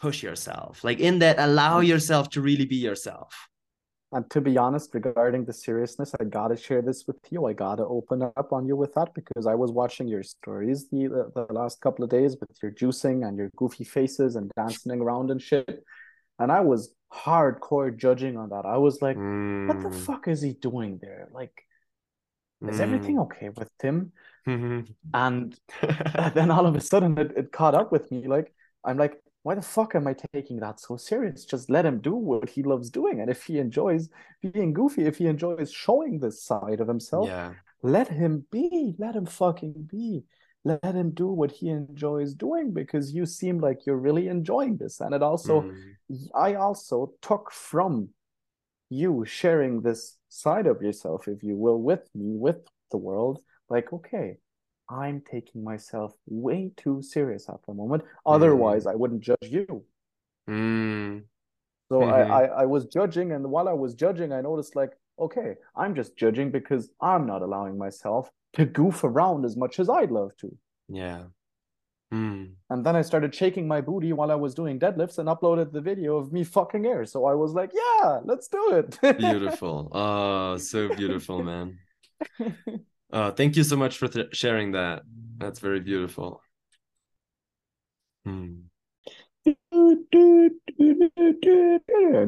push 0.00 0.22
yourself 0.22 0.82
like 0.82 1.00
in 1.00 1.18
that 1.20 1.38
allow 1.38 1.80
mm. 1.80 1.86
yourself 1.86 2.28
to 2.30 2.40
really 2.40 2.66
be 2.66 2.76
yourself 2.76 3.48
and 4.14 4.28
to 4.30 4.42
be 4.42 4.58
honest, 4.58 4.92
regarding 4.92 5.46
the 5.46 5.54
seriousness, 5.54 6.12
I 6.20 6.24
gotta 6.24 6.54
share 6.54 6.82
this 6.82 7.06
with 7.06 7.16
you. 7.30 7.46
I 7.46 7.54
gotta 7.54 7.86
open 7.86 8.20
up 8.22 8.52
on 8.52 8.66
you 8.66 8.76
with 8.76 8.92
that 8.92 9.14
because 9.14 9.46
I 9.46 9.54
was 9.54 9.70
watching 9.72 10.06
your 10.06 10.22
stories 10.22 10.90
the, 10.90 11.08
the, 11.34 11.46
the 11.46 11.52
last 11.52 11.80
couple 11.80 12.04
of 12.04 12.10
days 12.10 12.36
with 12.38 12.50
your 12.62 12.72
juicing 12.72 13.26
and 13.26 13.38
your 13.38 13.48
goofy 13.56 13.84
faces 13.84 14.36
and 14.36 14.50
dancing 14.54 15.00
around 15.00 15.30
and 15.30 15.40
shit. 15.40 15.82
And 16.42 16.50
I 16.50 16.60
was 16.60 16.92
hardcore 17.12 17.96
judging 17.96 18.36
on 18.36 18.48
that. 18.50 18.66
I 18.66 18.78
was 18.78 19.00
like, 19.00 19.16
mm. 19.16 19.68
what 19.68 19.80
the 19.80 19.96
mm. 19.96 20.04
fuck 20.04 20.28
is 20.28 20.42
he 20.42 20.54
doing 20.54 20.98
there? 21.00 21.28
Like, 21.32 21.64
is 22.66 22.78
mm. 22.78 22.80
everything 22.80 23.18
okay 23.20 23.50
with 23.50 23.70
Tim? 23.78 24.12
Mm-hmm. 24.46 24.90
And 25.14 25.58
then 26.34 26.50
all 26.50 26.66
of 26.66 26.74
a 26.74 26.80
sudden 26.80 27.16
it, 27.18 27.32
it 27.36 27.52
caught 27.52 27.74
up 27.74 27.92
with 27.92 28.10
me. 28.10 28.26
Like, 28.26 28.52
I'm 28.84 28.98
like, 28.98 29.22
why 29.44 29.54
the 29.54 29.62
fuck 29.62 29.94
am 29.94 30.06
I 30.06 30.14
taking 30.34 30.60
that 30.60 30.80
so 30.80 30.96
serious? 30.96 31.44
Just 31.44 31.70
let 31.70 31.84
him 31.84 32.00
do 32.00 32.14
what 32.14 32.48
he 32.48 32.62
loves 32.62 32.90
doing. 32.90 33.20
And 33.20 33.30
if 33.30 33.44
he 33.44 33.58
enjoys 33.58 34.08
being 34.40 34.72
goofy, 34.72 35.04
if 35.04 35.18
he 35.18 35.26
enjoys 35.26 35.72
showing 35.72 36.18
this 36.18 36.42
side 36.42 36.80
of 36.80 36.88
himself, 36.88 37.26
yeah. 37.26 37.52
let 37.82 38.08
him 38.08 38.46
be. 38.50 38.94
Let 38.98 39.16
him 39.16 39.26
fucking 39.26 39.88
be. 39.90 40.24
Let 40.64 40.94
him 40.94 41.10
do 41.10 41.26
what 41.26 41.50
he 41.50 41.68
enjoys 41.68 42.34
doing 42.34 42.72
because 42.72 43.12
you 43.12 43.26
seem 43.26 43.58
like 43.58 43.84
you're 43.84 43.96
really 43.96 44.28
enjoying 44.28 44.76
this 44.76 45.00
and 45.00 45.14
it 45.14 45.22
also 45.22 45.62
mm. 45.62 46.28
i 46.34 46.54
also 46.54 47.12
took 47.20 47.50
from 47.50 48.08
you 48.90 49.24
sharing 49.26 49.80
this 49.80 50.18
side 50.28 50.66
of 50.66 50.80
yourself 50.82 51.26
if 51.26 51.42
you 51.42 51.56
will 51.56 51.80
with 51.80 52.08
me 52.14 52.36
with 52.36 52.68
the 52.90 52.96
world 52.96 53.40
like 53.68 53.92
okay 53.92 54.36
i'm 54.88 55.20
taking 55.30 55.64
myself 55.64 56.12
way 56.26 56.70
too 56.76 57.02
serious 57.02 57.48
at 57.48 57.60
the 57.66 57.74
moment 57.74 58.02
otherwise 58.24 58.84
mm. 58.84 58.92
i 58.92 58.94
wouldn't 58.94 59.20
judge 59.20 59.36
you 59.42 59.84
mm. 60.48 61.22
so 61.88 62.00
mm-hmm. 62.00 62.32
I, 62.32 62.42
I 62.42 62.62
i 62.62 62.66
was 62.66 62.86
judging 62.86 63.32
and 63.32 63.50
while 63.50 63.68
i 63.68 63.72
was 63.72 63.94
judging 63.94 64.32
i 64.32 64.40
noticed 64.40 64.76
like 64.76 64.92
okay 65.22 65.54
i'm 65.76 65.94
just 65.94 66.16
judging 66.16 66.50
because 66.50 66.90
i'm 67.00 67.26
not 67.26 67.42
allowing 67.42 67.76
myself 67.78 68.30
to 68.54 68.64
goof 68.64 69.04
around 69.04 69.44
as 69.44 69.56
much 69.56 69.80
as 69.80 69.88
I'd 69.88 70.10
love 70.10 70.36
to. 70.38 70.56
Yeah. 70.88 71.24
Mm. 72.12 72.52
And 72.68 72.84
then 72.84 72.94
I 72.94 73.02
started 73.02 73.34
shaking 73.34 73.66
my 73.66 73.80
booty 73.80 74.12
while 74.12 74.30
I 74.30 74.34
was 74.34 74.54
doing 74.54 74.78
deadlifts 74.78 75.18
and 75.18 75.28
uploaded 75.28 75.72
the 75.72 75.80
video 75.80 76.16
of 76.16 76.32
me 76.32 76.44
fucking 76.44 76.84
air. 76.84 77.06
So 77.06 77.24
I 77.24 77.34
was 77.34 77.52
like, 77.52 77.72
yeah, 77.72 78.20
let's 78.24 78.48
do 78.48 78.74
it. 78.74 79.18
beautiful. 79.18 79.88
Oh, 79.92 80.58
so 80.58 80.94
beautiful, 80.94 81.42
man. 81.42 81.78
Uh, 83.10 83.30
thank 83.38 83.56
you 83.56 83.64
so 83.64 83.76
much 83.76 83.96
for 83.96 84.08
th- 84.08 84.36
sharing 84.36 84.72
that. 84.72 85.02
That's 85.38 85.58
very 85.58 85.80
beautiful. 85.80 86.42
Hmm. 88.26 88.66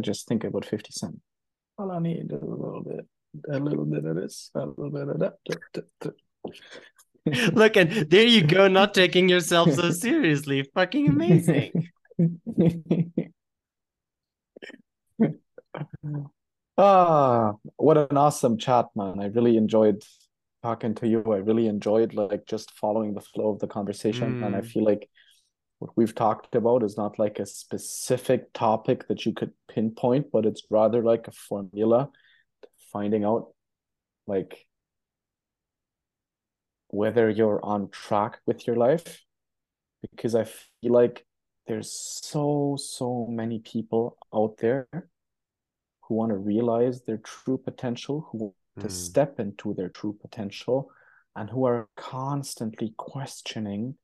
Just 0.01 0.27
think 0.27 0.45
about 0.45 0.65
50 0.65 0.91
Cent. 0.91 1.21
All 1.77 1.91
I 1.91 1.99
need 1.99 2.31
is 2.33 2.43
a 2.43 2.45
little 2.45 2.83
bit 2.83 3.07
a 3.49 3.59
little 3.59 3.85
bit 3.85 4.05
of 4.05 4.17
this, 4.17 4.51
a 4.55 4.67
little 4.67 4.91
bit 4.91 5.09
of 5.09 5.19
that. 5.21 5.35
Look, 7.55 7.77
and 7.77 7.91
there 8.11 8.27
you 8.27 8.47
go, 8.47 8.69
not 8.69 8.95
taking 8.95 9.29
yourself 9.29 9.73
so 9.73 9.91
seriously. 9.91 10.69
Fucking 10.75 11.09
amazing. 11.09 11.89
ah, 16.77 17.53
what 17.77 17.97
an 17.97 18.17
awesome 18.17 18.59
chat, 18.59 18.87
man. 18.95 19.21
I 19.21 19.27
really 19.27 19.57
enjoyed 19.57 20.03
talking 20.63 20.95
to 20.97 21.09
you. 21.09 21.23
I 21.27 21.39
really 21.39 21.67
enjoyed 21.67 22.15
like 22.15 22.47
just 22.47 22.71
following 22.73 23.15
the 23.15 23.21
flow 23.21 23.51
of 23.51 23.59
the 23.59 23.69
conversation. 23.69 24.41
Mm. 24.41 24.47
And 24.47 24.57
I 24.57 24.61
mm. 24.61 24.67
feel 24.67 24.85
like 24.85 25.09
what 25.79 25.97
we've 25.97 26.15
talked 26.15 26.55
about 26.55 26.83
is 26.83 26.97
not 26.97 27.19
like 27.19 27.39
a 27.39 27.47
specific 27.47 28.53
topic 28.53 29.09
that 29.09 29.27
you 29.27 29.33
could 29.33 29.53
pinpoint, 29.69 30.27
but 30.33 30.47
it's 30.47 30.63
rather 30.71 31.03
like 31.03 31.29
a 31.29 31.33
formula 31.33 32.11
finding 32.95 33.25
out 33.25 33.53
like 34.27 34.67
whether 36.89 37.29
you're 37.29 37.63
on 37.65 37.91
track 37.91 38.39
with 38.47 38.67
your 38.69 38.77
life 38.77 39.21
because 40.01 40.37
i 40.37 40.45
feel 40.45 40.93
like 40.93 41.27
there's 41.67 41.91
so 41.91 42.77
so 42.79 43.27
many 43.29 43.59
people 43.59 44.17
out 44.33 44.57
there 44.59 44.87
who 44.93 46.15
want 46.15 46.31
to 46.31 46.37
realize 46.37 47.03
their 47.03 47.19
true 47.19 47.59
potential 47.59 48.29
who 48.31 48.39
want 48.39 48.55
mm. 48.79 48.83
to 48.83 48.89
hmm. 48.89 48.95
step 48.95 49.41
into 49.41 49.75
their 49.75 49.89
true 49.89 50.17
potential 50.21 50.89
and 51.35 51.51
who 51.51 51.65
are 51.65 51.89
constantly 51.97 52.95
questioning 52.97 53.97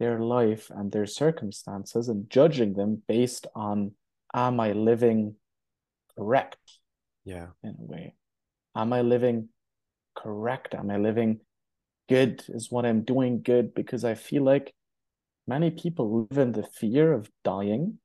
their 0.00 0.18
life 0.18 0.70
and 0.74 0.90
their 0.90 1.06
circumstances 1.06 2.08
and 2.08 2.28
judging 2.28 2.72
them 2.74 3.00
based 3.06 3.46
on 3.54 3.92
am 4.34 4.58
i 4.58 4.72
living 4.72 5.36
correct 6.16 6.58
yeah 7.24 7.46
in 7.62 7.70
a 7.78 7.84
way 7.84 8.14
Am 8.74 8.92
I 8.92 9.02
living 9.02 9.48
correct? 10.14 10.74
Am 10.74 10.90
I 10.90 10.96
living 10.96 11.40
good? 12.08 12.44
Is 12.48 12.70
what 12.70 12.86
I'm 12.86 13.02
doing 13.02 13.42
good? 13.42 13.74
Because 13.74 14.04
I 14.04 14.14
feel 14.14 14.44
like 14.44 14.72
many 15.46 15.70
people 15.70 16.28
live 16.30 16.38
in 16.38 16.52
the 16.52 16.62
fear 16.62 17.12
of 17.12 17.30
dying. 17.42 17.98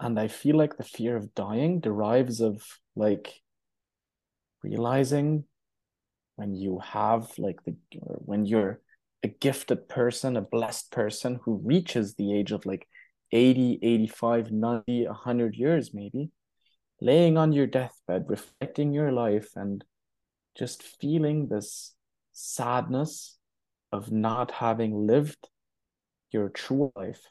And 0.00 0.18
I 0.18 0.28
feel 0.28 0.56
like 0.56 0.76
the 0.76 0.84
fear 0.84 1.16
of 1.16 1.34
dying 1.34 1.80
derives 1.80 2.40
of 2.40 2.62
like 2.96 3.40
realizing 4.62 5.44
when 6.34 6.54
you 6.54 6.80
have 6.80 7.30
like 7.38 7.62
the 7.64 7.76
when 8.00 8.44
you're 8.44 8.80
a 9.26 9.36
gifted 9.40 9.88
person, 9.88 10.36
a 10.36 10.40
blessed 10.40 10.92
person 10.92 11.40
who 11.42 11.60
reaches 11.64 12.14
the 12.14 12.32
age 12.32 12.52
of 12.52 12.64
like 12.64 12.86
80, 13.32 13.80
85, 13.82 14.52
90, 14.52 15.06
100 15.06 15.56
years 15.56 15.92
maybe, 15.92 16.30
laying 17.00 17.36
on 17.36 17.52
your 17.52 17.66
deathbed, 17.66 18.26
reflecting 18.28 18.92
your 18.92 19.10
life, 19.10 19.48
and 19.56 19.84
just 20.56 20.84
feeling 20.84 21.48
this 21.48 21.94
sadness 22.32 23.36
of 23.90 24.12
not 24.12 24.52
having 24.52 25.06
lived 25.08 25.48
your 26.30 26.48
true 26.48 26.92
life. 26.94 27.22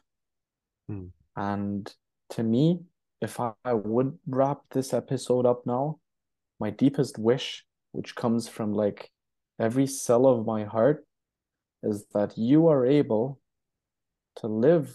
Hmm. 0.88 1.06
And 1.34 1.90
to 2.30 2.42
me, 2.42 2.80
if 3.22 3.40
I, 3.40 3.52
I 3.64 3.72
would 3.72 4.18
wrap 4.26 4.58
this 4.70 4.92
episode 4.92 5.46
up 5.46 5.62
now, 5.64 5.98
my 6.60 6.68
deepest 6.68 7.18
wish, 7.18 7.64
which 7.92 8.14
comes 8.14 8.48
from 8.48 8.74
like 8.74 9.10
every 9.58 9.86
cell 9.86 10.26
of 10.26 10.44
my 10.44 10.64
heart, 10.64 11.06
is 11.82 12.06
that 12.14 12.36
you 12.36 12.68
are 12.68 12.86
able 12.86 13.40
to 14.36 14.46
live 14.46 14.94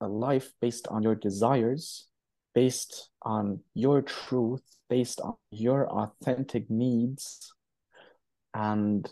a 0.00 0.08
life 0.08 0.52
based 0.60 0.88
on 0.88 1.02
your 1.02 1.14
desires 1.14 2.10
based 2.54 3.10
on 3.22 3.60
your 3.74 4.02
truth, 4.02 4.62
based 4.88 5.20
on 5.20 5.34
your 5.50 5.88
authentic 5.88 6.68
needs. 6.70 7.52
And 8.54 9.08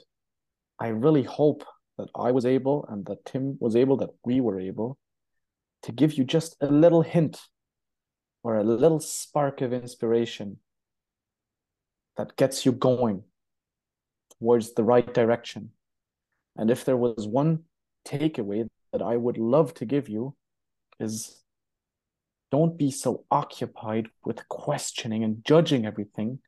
I 0.80 0.88
really 0.88 1.22
hope 1.22 1.64
that 1.98 2.08
I 2.14 2.32
was 2.32 2.46
able 2.46 2.86
and 2.88 3.04
that 3.06 3.24
Tim 3.24 3.56
was 3.60 3.76
able, 3.76 3.96
that 3.98 4.10
we 4.24 4.40
were 4.40 4.60
able 4.60 4.98
to 5.82 5.92
give 5.92 6.14
you 6.14 6.24
just 6.24 6.56
a 6.60 6.66
little 6.66 7.02
hint 7.02 7.40
or 8.42 8.56
a 8.56 8.64
little 8.64 9.00
spark 9.00 9.60
of 9.60 9.72
inspiration 9.72 10.58
that 12.16 12.36
gets 12.36 12.66
you 12.66 12.72
going 12.72 13.22
towards 14.38 14.74
the 14.74 14.82
right 14.82 15.12
direction. 15.12 15.70
And 16.58 16.70
if 16.70 16.84
there 16.84 16.96
was 16.96 17.26
one 17.26 17.64
takeaway 18.06 18.66
that 18.92 19.00
I 19.00 19.16
would 19.16 19.38
love 19.38 19.72
to 19.74 19.86
give 19.86 20.08
you, 20.08 20.34
is 21.00 21.42
don't 22.50 22.76
be 22.76 22.90
so 22.90 23.24
occupied 23.30 24.08
with 24.24 24.48
questioning 24.48 25.22
and 25.22 25.44
judging 25.44 25.86
everything 25.86 26.40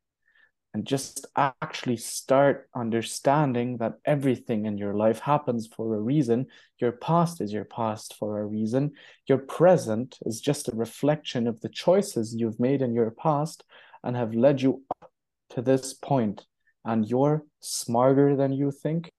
and 0.73 0.87
just 0.87 1.27
actually 1.37 1.97
start 1.97 2.69
understanding 2.75 3.77
that 3.79 3.95
everything 4.05 4.67
in 4.67 4.79
your 4.79 4.95
life 4.95 5.19
happens 5.19 5.67
for 5.67 5.95
a 5.95 6.01
reason. 6.01 6.47
Your 6.79 6.93
past 6.93 7.41
is 7.41 7.53
your 7.53 7.65
past 7.65 8.15
for 8.19 8.41
a 8.41 8.47
reason. 8.47 8.93
Your 9.27 9.39
present 9.39 10.19
is 10.27 10.41
just 10.41 10.69
a 10.69 10.77
reflection 10.77 11.49
of 11.49 11.61
the 11.61 11.69
choices 11.69 12.35
you've 12.35 12.61
made 12.61 12.83
in 12.83 12.95
your 12.95 13.11
past 13.11 13.65
and 14.05 14.17
have 14.17 14.33
led 14.33 14.63
you 14.63 14.83
up 15.03 15.11
to 15.51 15.63
this 15.63 15.93
point. 15.93 16.47
And 16.85 17.07
you're 17.07 17.45
smarter 17.61 18.37
than 18.37 18.53
you 18.53 18.71
think. 18.71 19.11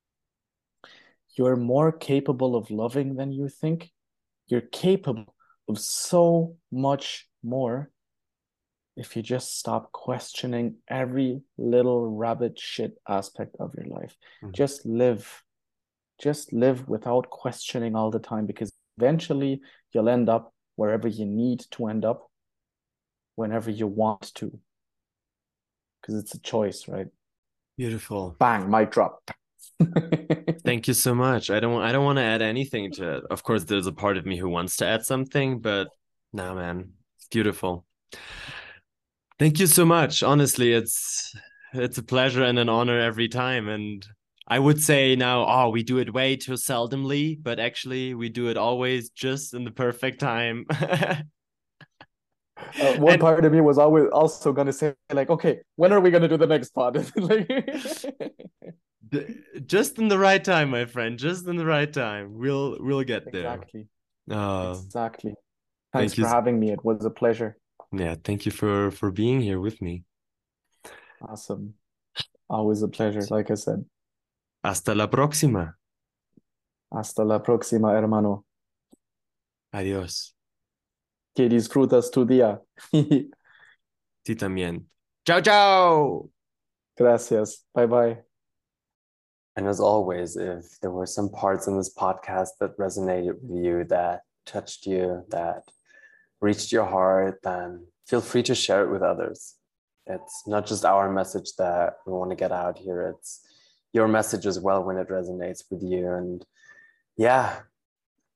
You're 1.38 1.56
more 1.56 1.92
capable 1.92 2.56
of 2.56 2.70
loving 2.70 3.16
than 3.16 3.32
you 3.32 3.48
think. 3.48 3.92
You're 4.48 4.62
capable 4.62 5.34
of 5.68 5.80
so 5.80 6.58
much 6.72 7.28
more 7.44 7.92
if 8.98 9.16
you 9.16 9.22
just 9.22 9.58
stop 9.58 9.92
questioning 9.92 10.76
every 10.88 11.42
little 11.58 12.10
rabbit 12.10 12.60
shit 12.60 12.98
aspect 13.08 13.56
of 13.60 13.74
your 13.76 13.86
life. 13.86 14.16
Mm-hmm. 14.44 14.52
Just 14.54 14.86
live. 14.86 15.44
Just 16.22 16.54
live 16.54 16.88
without 16.88 17.30
questioning 17.30 17.96
all 17.96 18.12
the 18.12 18.20
time 18.20 18.46
because 18.46 18.72
eventually 18.98 19.62
you'll 19.92 20.10
end 20.10 20.30
up 20.30 20.54
wherever 20.76 21.08
you 21.08 21.26
need 21.26 21.62
to 21.72 21.88
end 21.88 22.06
up 22.06 22.30
whenever 23.36 23.72
you 23.72 23.88
want 23.88 24.34
to. 24.36 24.60
Because 26.02 26.22
it's 26.22 26.36
a 26.36 26.40
choice, 26.40 26.88
right? 26.88 27.08
Beautiful. 27.78 28.36
Bang, 28.40 28.70
mic 28.70 28.92
drop. 28.92 29.32
Thank 30.66 30.88
you 30.88 30.94
so 30.94 31.16
much. 31.16 31.50
I 31.50 31.60
don't 31.60 31.82
I 31.82 31.92
don't 31.92 32.06
want 32.06 32.18
to 32.18 32.24
add 32.24 32.42
anything 32.42 32.92
to 32.94 33.18
it. 33.18 33.24
Of 33.30 33.44
course, 33.44 33.64
there's 33.64 33.88
a 33.88 33.92
part 33.92 34.18
of 34.18 34.26
me 34.26 34.38
who 34.38 34.50
wants 34.50 34.78
to 34.78 34.86
add 34.86 35.06
something, 35.06 35.60
but 35.60 35.88
nah 36.34 36.54
man. 36.54 36.94
It's 37.18 37.28
beautiful. 37.28 37.86
Thank 39.40 39.60
you 39.60 39.68
so 39.68 39.86
much. 39.86 40.24
Honestly, 40.24 40.74
it's 40.74 41.34
it's 41.74 41.98
a 41.98 42.04
pleasure 42.04 42.44
and 42.44 42.60
an 42.60 42.70
honor 42.70 43.00
every 43.00 43.28
time. 43.28 43.68
And 43.70 44.06
I 44.48 44.60
would 44.60 44.82
say 44.82 45.16
now, 45.16 45.46
oh, 45.48 45.70
we 45.70 45.84
do 45.84 45.98
it 46.00 46.14
way 46.14 46.36
too 46.36 46.54
seldomly, 46.54 47.42
but 47.42 47.60
actually 47.60 48.14
we 48.14 48.30
do 48.30 48.50
it 48.50 48.58
always 48.58 49.10
just 49.10 49.54
in 49.54 49.64
the 49.64 49.72
perfect 49.72 50.20
time. 50.20 50.66
uh, 50.70 51.24
one 52.98 53.14
and, 53.14 53.22
part 53.22 53.46
of 53.46 53.52
me 53.52 53.62
was 53.62 53.78
always 53.78 54.10
also 54.12 54.52
gonna 54.52 54.74
say 54.74 54.94
like, 55.12 55.30
okay, 55.30 55.62
when 55.76 55.94
are 55.94 56.00
we 56.00 56.12
gonna 56.12 56.28
do 56.28 56.38
the 56.38 56.48
next 56.48 56.72
pod? 56.72 57.10
like 57.16 57.50
just 59.66 60.00
in 60.00 60.08
the 60.08 60.18
right 60.18 60.44
time, 60.44 60.70
my 60.70 60.86
friend. 60.86 61.18
Just 61.18 61.48
in 61.48 61.56
the 61.56 61.66
right 61.66 61.92
time. 61.92 62.38
We'll 62.38 62.78
we'll 62.80 63.04
get 63.04 63.32
there. 63.32 63.54
Exactly. 63.54 63.88
Uh, 64.30 64.76
exactly. 64.78 65.34
Thanks 65.94 66.14
thank 66.14 66.28
for 66.28 66.34
having 66.34 66.60
me. 66.60 66.72
It 66.72 66.84
was 66.84 67.04
a 67.06 67.10
pleasure. 67.10 67.58
Yeah, 67.92 68.16
thank 68.24 68.46
you 68.46 68.52
for 68.52 68.92
for 68.92 69.12
being 69.12 69.42
here 69.42 69.60
with 69.60 69.82
me. 69.82 70.04
Awesome. 71.22 71.74
Always 72.50 72.82
a 72.82 72.88
pleasure, 72.88 73.26
like 73.30 73.52
I 73.52 73.56
said. 73.56 73.86
Hasta 74.64 74.94
la 74.94 75.08
próxima. 75.08 75.76
Hasta 76.92 77.24
la 77.24 77.40
próxima, 77.40 77.94
hermano. 77.94 78.44
Adiós. 79.74 80.34
Que 81.36 81.48
disfrutas 81.48 82.12
tu 82.12 82.26
día. 82.26 82.62
Sí, 84.24 84.36
también. 84.36 84.88
Ciao, 85.26 85.42
ciao. 85.42 86.30
Gracias. 86.96 87.66
Bye 87.74 87.88
bye. 87.88 88.31
And 89.56 89.68
as 89.68 89.80
always, 89.80 90.38
if 90.38 90.80
there 90.82 90.92
were 90.92 91.06
some 91.06 91.30
parts 91.30 91.68
in 91.68 91.78
this 91.78 91.94
podcast 91.94 92.50
that 92.60 92.78
resonated 92.78 93.42
with 93.42 93.64
you, 93.64 93.84
that 93.86 94.22
touched 94.46 94.86
you, 94.86 95.24
that 95.30 95.64
reached 96.40 96.72
your 96.72 96.86
heart, 96.86 97.40
then 97.44 97.86
feel 98.08 98.22
free 98.22 98.44
to 98.44 98.56
share 98.56 98.84
it 98.84 98.92
with 98.92 99.02
others. 99.02 99.56
It's 100.08 100.44
not 100.48 100.66
just 100.66 100.86
our 100.86 101.12
message 101.12 101.56
that 101.58 101.98
we 102.06 102.14
want 102.14 102.32
to 102.32 102.36
get 102.36 102.52
out 102.52 102.78
here, 102.78 103.14
it's 103.16 103.42
your 103.94 104.08
message 104.08 104.46
as 104.46 104.60
well 104.60 104.84
when 104.84 104.98
it 104.98 105.10
resonates 105.10 105.64
with 105.70 105.84
you. 105.84 106.08
And 106.08 106.46
yeah, 107.18 107.60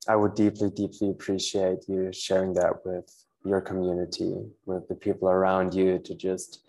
I 0.08 0.16
would 0.16 0.36
deeply, 0.36 0.70
deeply 0.70 1.10
appreciate 1.10 1.88
you 1.88 2.12
sharing 2.12 2.54
that 2.56 2.86
with 2.86 3.10
your 3.44 3.62
community, 3.62 4.36
with 4.66 4.88
the 4.88 4.96
people 4.96 5.30
around 5.30 5.74
you 5.74 6.00
to 6.00 6.14
just 6.14 6.60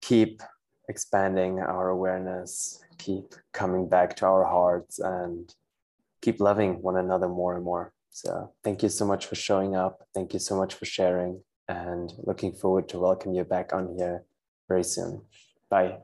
keep 0.00 0.42
expanding 0.88 1.58
our 1.58 1.88
awareness, 1.90 2.82
keep 2.98 3.34
coming 3.52 3.88
back 3.88 4.16
to 4.16 4.26
our 4.26 4.44
hearts, 4.44 4.98
and 4.98 5.54
keep 6.20 6.40
loving 6.40 6.82
one 6.82 6.96
another 6.96 7.28
more 7.28 7.54
and 7.54 7.64
more. 7.64 7.92
So, 8.10 8.52
thank 8.64 8.82
you 8.82 8.88
so 8.88 9.06
much 9.06 9.26
for 9.26 9.36
showing 9.36 9.76
up. 9.76 10.06
Thank 10.14 10.32
you 10.34 10.40
so 10.40 10.56
much 10.56 10.74
for 10.74 10.84
sharing, 10.84 11.42
and 11.68 12.12
looking 12.18 12.52
forward 12.52 12.88
to 12.90 12.98
welcome 12.98 13.34
you 13.34 13.44
back 13.44 13.72
on 13.72 13.94
here 13.96 14.24
very 14.68 14.84
soon. 14.84 15.22
Bye. 15.70 15.98